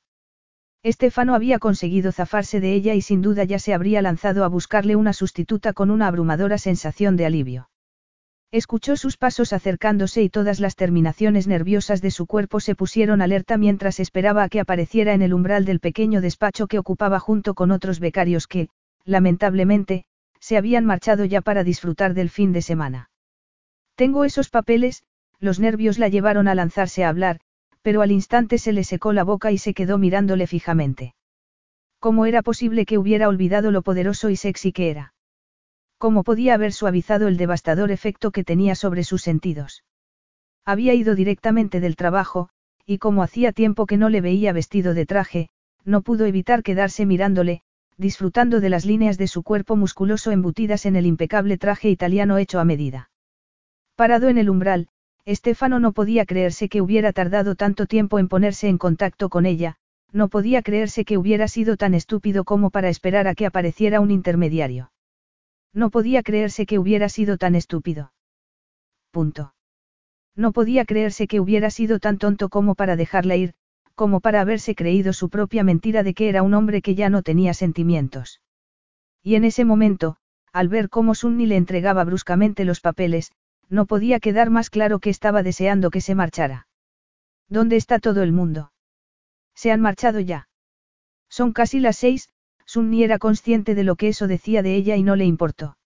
[0.83, 4.95] Estefano había conseguido zafarse de ella y sin duda ya se habría lanzado a buscarle
[4.95, 7.69] una sustituta con una abrumadora sensación de alivio.
[8.51, 13.57] Escuchó sus pasos acercándose y todas las terminaciones nerviosas de su cuerpo se pusieron alerta
[13.57, 17.71] mientras esperaba a que apareciera en el umbral del pequeño despacho que ocupaba junto con
[17.71, 18.69] otros becarios que,
[19.03, 20.05] lamentablemente,
[20.39, 23.09] se habían marchado ya para disfrutar del fin de semana.
[23.95, 25.03] Tengo esos papeles,
[25.39, 27.39] los nervios la llevaron a lanzarse a hablar,
[27.87, 31.15] pero al instante se le secó la boca y se quedó mirándole fijamente.
[32.01, 35.13] ¿Cómo era posible que hubiera olvidado lo poderoso y sexy que era?
[35.97, 39.85] ¿Cómo podía haber suavizado el devastador efecto que tenía sobre sus sentidos?
[40.65, 42.49] Había ido directamente del trabajo,
[42.85, 45.47] y como hacía tiempo que no le veía vestido de traje,
[45.85, 47.61] no pudo evitar quedarse mirándole,
[47.95, 52.59] disfrutando de las líneas de su cuerpo musculoso embutidas en el impecable traje italiano hecho
[52.59, 53.11] a medida.
[53.95, 54.89] Parado en el umbral,
[55.27, 59.75] Estefano no podía creerse que hubiera tardado tanto tiempo en ponerse en contacto con ella,
[60.13, 64.09] no podía creerse que hubiera sido tan estúpido como para esperar a que apareciera un
[64.09, 64.93] intermediario.
[65.73, 68.13] No podía creerse que hubiera sido tan estúpido.
[69.11, 69.53] Punto.
[70.33, 73.53] No podía creerse que hubiera sido tan tonto como para dejarla ir,
[73.95, 77.21] como para haberse creído su propia mentira de que era un hombre que ya no
[77.21, 78.39] tenía sentimientos.
[79.21, 80.15] Y en ese momento,
[80.53, 83.33] al ver cómo Sunni le entregaba bruscamente los papeles,
[83.69, 86.67] no podía quedar más claro que estaba deseando que se marchara.
[87.49, 88.71] ¿Dónde está todo el mundo?
[89.55, 90.49] Se han marchado ya.
[91.29, 92.29] Son casi las seis,
[92.65, 95.77] Sunni era consciente de lo que eso decía de ella y no le importó.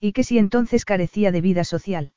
[0.00, 2.12] ¿Y que si entonces carecía de vida social?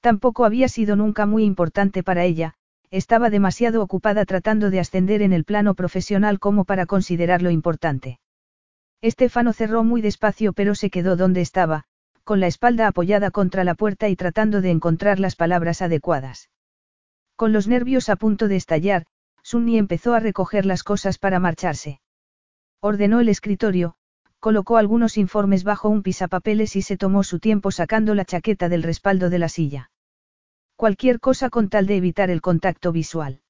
[0.00, 2.54] Tampoco había sido nunca muy importante para ella,
[2.90, 8.20] estaba demasiado ocupada tratando de ascender en el plano profesional como para considerarlo importante.
[9.00, 11.84] Estefano cerró muy despacio pero se quedó donde estaba,
[12.28, 16.50] con la espalda apoyada contra la puerta y tratando de encontrar las palabras adecuadas.
[17.36, 19.06] Con los nervios a punto de estallar,
[19.42, 22.02] Sunni empezó a recoger las cosas para marcharse.
[22.80, 23.94] Ordenó el escritorio,
[24.40, 28.82] colocó algunos informes bajo un pisapapeles y se tomó su tiempo sacando la chaqueta del
[28.82, 29.90] respaldo de la silla.
[30.76, 33.40] Cualquier cosa con tal de evitar el contacto visual.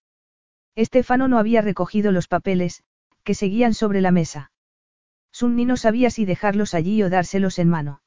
[0.76, 2.84] Estefano no había recogido los papeles,
[3.24, 4.52] que seguían sobre la mesa.
[5.32, 8.02] Sunni no sabía si dejarlos allí o dárselos en mano.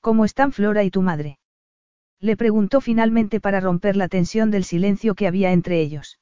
[0.00, 1.38] ¿Cómo están Flora y tu madre?
[2.20, 6.18] Le preguntó finalmente para romper la tensión del silencio que había entre ellos.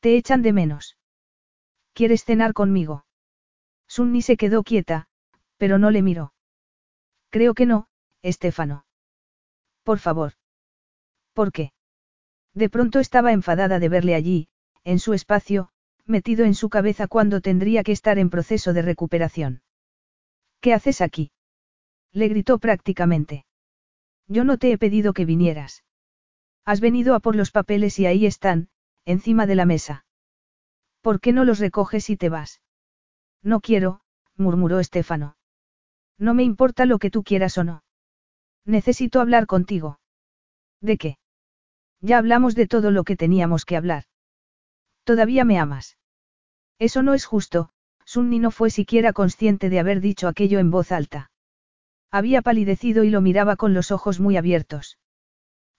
[0.00, 0.98] Te echan de menos.
[1.92, 3.06] ¿Quieres cenar conmigo?
[3.86, 5.06] Sunni se quedó quieta,
[5.56, 6.34] pero no le miró.
[7.30, 7.88] Creo que no,
[8.22, 8.86] Estefano.
[9.82, 10.32] Por favor.
[11.32, 11.72] ¿Por qué?
[12.54, 14.48] De pronto estaba enfadada de verle allí,
[14.84, 15.70] en su espacio,
[16.06, 19.62] metido en su cabeza cuando tendría que estar en proceso de recuperación.
[20.60, 21.32] ¿Qué haces aquí?
[22.14, 23.44] Le gritó prácticamente.
[24.28, 25.84] Yo no te he pedido que vinieras.
[26.64, 28.68] Has venido a por los papeles y ahí están,
[29.04, 30.06] encima de la mesa.
[31.02, 32.62] ¿Por qué no los recoges y te vas?
[33.42, 34.00] No quiero,
[34.36, 35.36] murmuró Estefano.
[36.16, 37.84] No me importa lo que tú quieras o no.
[38.64, 39.98] Necesito hablar contigo.
[40.80, 41.18] ¿De qué?
[42.00, 44.04] Ya hablamos de todo lo que teníamos que hablar.
[45.02, 45.98] Todavía me amas.
[46.78, 47.70] Eso no es justo,
[48.04, 51.30] Sunni no fue siquiera consciente de haber dicho aquello en voz alta.
[52.14, 54.98] Había palidecido y lo miraba con los ojos muy abiertos.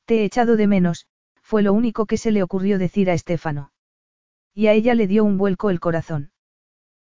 [0.03, 1.07] Te he echado de menos,
[1.41, 3.71] fue lo único que se le ocurrió decir a Estefano.
[4.53, 6.31] Y a ella le dio un vuelco el corazón.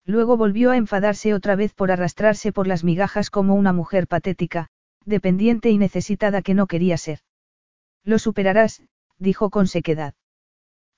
[0.04, 4.68] Luego volvió a enfadarse otra vez por arrastrarse por las migajas como una mujer patética,
[5.04, 7.18] dependiente y necesitada que no quería ser.
[8.04, 8.80] Lo superarás,
[9.18, 10.14] dijo con sequedad.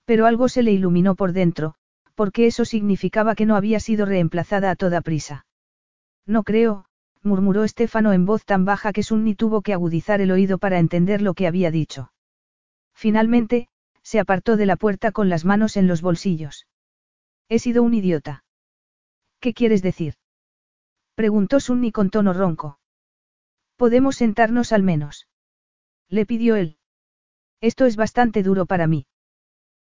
[0.04, 1.76] Pero algo se le iluminó por dentro,
[2.14, 5.46] porque eso significaba que no había sido reemplazada a toda prisa.
[6.26, 6.84] No creo,
[7.28, 11.22] murmuró Estefano en voz tan baja que Sunni tuvo que agudizar el oído para entender
[11.22, 12.12] lo que había dicho.
[12.94, 13.68] Finalmente,
[14.02, 16.66] se apartó de la puerta con las manos en los bolsillos.
[17.48, 18.42] He sido un idiota.
[19.38, 20.14] ¿Qué quieres decir?
[21.14, 22.80] Preguntó Sunni con tono ronco.
[23.76, 25.28] Podemos sentarnos al menos.
[26.08, 26.78] Le pidió él.
[27.60, 29.06] Esto es bastante duro para mí.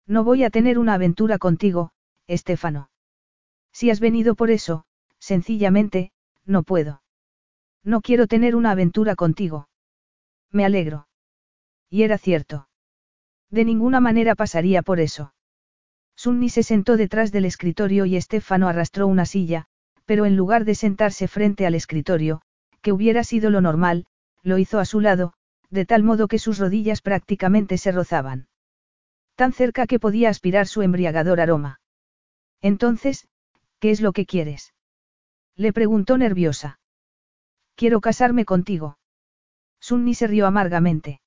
[0.05, 1.91] No voy a tener una aventura contigo,
[2.27, 2.89] Estefano.
[3.71, 4.85] Si has venido por eso,
[5.19, 6.11] sencillamente,
[6.45, 7.01] no puedo.
[7.87, 9.69] No quiero tener una aventura contigo.
[10.51, 11.07] Me alegro.
[11.89, 12.67] Y era cierto.
[13.49, 15.33] De ninguna manera pasaría por eso.
[16.13, 19.67] Sunni se sentó detrás del escritorio y Estefano arrastró una silla,
[20.03, 22.41] pero en lugar de sentarse frente al escritorio,
[22.81, 24.05] que hubiera sido lo normal,
[24.43, 25.31] lo hizo a su lado,
[25.69, 28.49] de tal modo que sus rodillas prácticamente se rozaban.
[29.35, 31.79] Tan cerca que podía aspirar su embriagador aroma.
[32.59, 33.29] Entonces,
[33.79, 34.73] ¿qué es lo que quieres?
[35.55, 36.81] Le preguntó nerviosa.
[37.77, 38.97] Quiero casarme contigo.
[39.79, 41.21] Sunni se rió amargamente.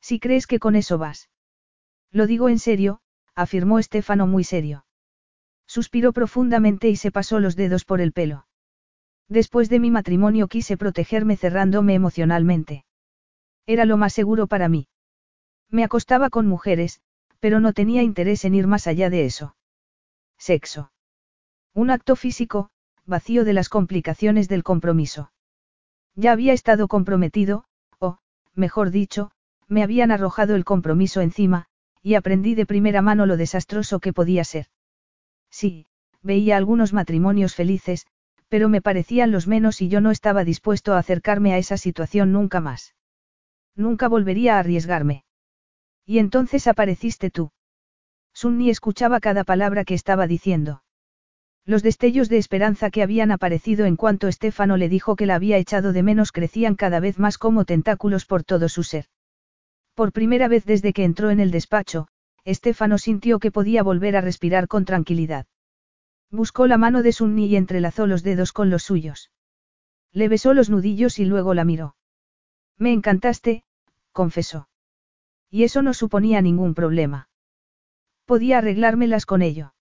[0.00, 1.28] Si crees que con eso vas.
[2.10, 3.00] Lo digo en serio,
[3.34, 4.86] afirmó Estefano muy serio.
[5.66, 8.46] Suspiró profundamente y se pasó los dedos por el pelo.
[9.28, 12.86] Después de mi matrimonio quise protegerme cerrándome emocionalmente.
[13.66, 14.88] Era lo más seguro para mí.
[15.68, 17.02] Me acostaba con mujeres,
[17.38, 19.56] pero no tenía interés en ir más allá de eso.
[20.38, 20.90] Sexo.
[21.74, 22.70] Un acto físico,
[23.04, 25.32] vacío de las complicaciones del compromiso.
[26.16, 27.64] Ya había estado comprometido,
[27.98, 28.18] o,
[28.54, 29.30] mejor dicho,
[29.68, 31.66] me habían arrojado el compromiso encima,
[32.02, 34.66] y aprendí de primera mano lo desastroso que podía ser.
[35.50, 35.86] Sí,
[36.22, 38.06] veía algunos matrimonios felices,
[38.48, 42.32] pero me parecían los menos y yo no estaba dispuesto a acercarme a esa situación
[42.32, 42.94] nunca más.
[43.74, 45.24] Nunca volvería a arriesgarme.
[46.06, 47.50] Y entonces apareciste tú.
[48.32, 50.82] Sunni escuchaba cada palabra que estaba diciendo.
[51.66, 55.58] Los destellos de esperanza que habían aparecido en cuanto Estefano le dijo que la había
[55.58, 59.06] echado de menos crecían cada vez más como tentáculos por todo su ser.
[59.94, 62.06] Por primera vez desde que entró en el despacho,
[62.44, 65.46] Estefano sintió que podía volver a respirar con tranquilidad.
[66.30, 69.32] Buscó la mano de Sunni y entrelazó los dedos con los suyos.
[70.12, 71.96] Le besó los nudillos y luego la miró.
[72.78, 73.64] Me encantaste,
[74.12, 74.68] confesó.
[75.50, 77.28] Y eso no suponía ningún problema.
[78.24, 79.72] Podía arreglármelas con ello.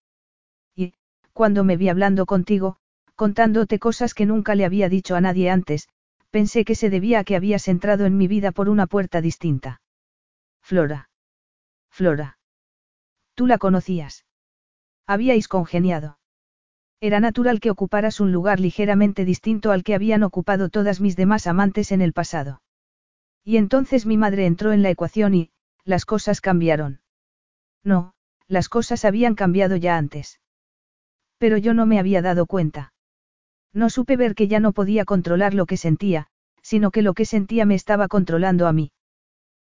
[1.35, 2.77] Cuando me vi hablando contigo,
[3.15, 5.89] contándote cosas que nunca le había dicho a nadie antes,
[6.30, 9.81] pensé que se debía a que habías entrado en mi vida por una puerta distinta.
[10.61, 11.09] Flora.
[11.89, 12.38] Flora.
[13.33, 14.23] Tú la conocías.
[15.05, 16.19] Habíais congeniado.
[17.01, 21.47] Era natural que ocuparas un lugar ligeramente distinto al que habían ocupado todas mis demás
[21.47, 22.61] amantes en el pasado.
[23.43, 25.51] Y entonces mi madre entró en la ecuación y,
[25.83, 27.01] las cosas cambiaron.
[27.83, 28.14] No,
[28.47, 30.39] las cosas habían cambiado ya antes.
[31.38, 32.93] Pero yo no me había dado cuenta.
[33.73, 36.27] No supe ver que ya no podía controlar lo que sentía,
[36.61, 38.91] sino que lo que sentía me estaba controlando a mí.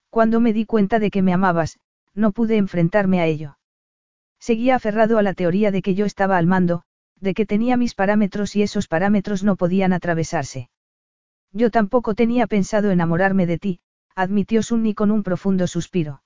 [0.09, 1.79] Cuando me di cuenta de que me amabas,
[2.13, 3.57] no pude enfrentarme a ello.
[4.39, 6.83] Seguía aferrado a la teoría de que yo estaba al mando,
[7.19, 10.69] de que tenía mis parámetros y esos parámetros no podían atravesarse.
[11.51, 13.79] Yo tampoco tenía pensado enamorarme de ti,
[14.15, 16.23] admitió Sunny con un profundo suspiro.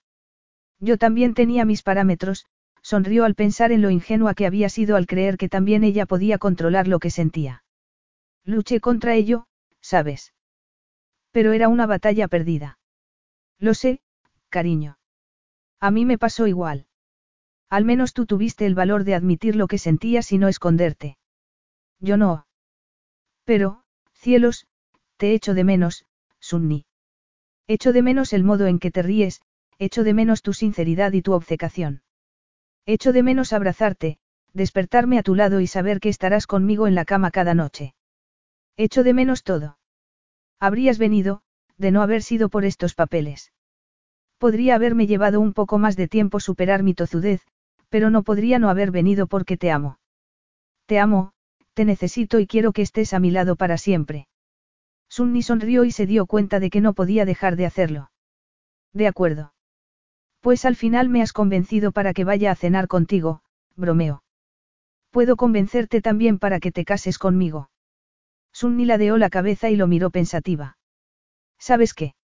[0.79, 2.45] Yo también tenía mis parámetros,
[2.81, 6.37] sonrió al pensar en lo ingenua que había sido al creer que también ella podía
[6.37, 7.63] controlar lo que sentía.
[8.43, 9.47] Luché contra ello,
[9.81, 10.33] sabes.
[11.31, 12.79] Pero era una batalla perdida.
[13.59, 14.01] Lo sé,
[14.49, 14.97] cariño.
[15.79, 16.87] A mí me pasó igual.
[17.69, 21.17] Al menos tú tuviste el valor de admitir lo que sentías y no esconderte.
[21.99, 22.47] Yo no.
[23.45, 24.67] Pero, cielos,
[25.17, 26.05] te echo de menos,
[26.39, 26.85] Sunni.
[27.67, 29.41] Echo de menos el modo en que te ríes,
[29.77, 32.01] echo de menos tu sinceridad y tu obcecación.
[32.85, 34.17] Echo de menos abrazarte,
[34.53, 37.93] despertarme a tu lado y saber que estarás conmigo en la cama cada noche.
[38.77, 39.77] Echo de menos todo.
[40.59, 41.41] Habrías venido,
[41.77, 43.51] de no haber sido por estos papeles.
[44.37, 47.41] Podría haberme llevado un poco más de tiempo superar mi tozudez,
[47.89, 49.99] pero no podría no haber venido porque te amo.
[50.87, 51.33] Te amo,
[51.73, 54.27] te necesito y quiero que estés a mi lado para siempre.
[55.09, 58.11] Sunni sonrió y se dio cuenta de que no podía dejar de hacerlo.
[58.93, 59.53] De acuerdo.
[60.41, 63.41] Pues al final me has convencido para que vaya a cenar contigo,
[63.75, 64.23] bromeo.
[65.11, 67.69] Puedo convencerte también para que te cases conmigo.
[68.51, 70.77] Sunni ladeó la cabeza y lo miró pensativa.
[71.59, 72.15] ¿Sabes qué?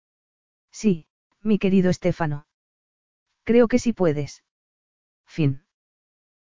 [0.72, 1.06] Sí,
[1.42, 2.46] mi querido Estefano.
[3.44, 4.42] Creo que sí puedes.
[5.26, 5.65] Fin.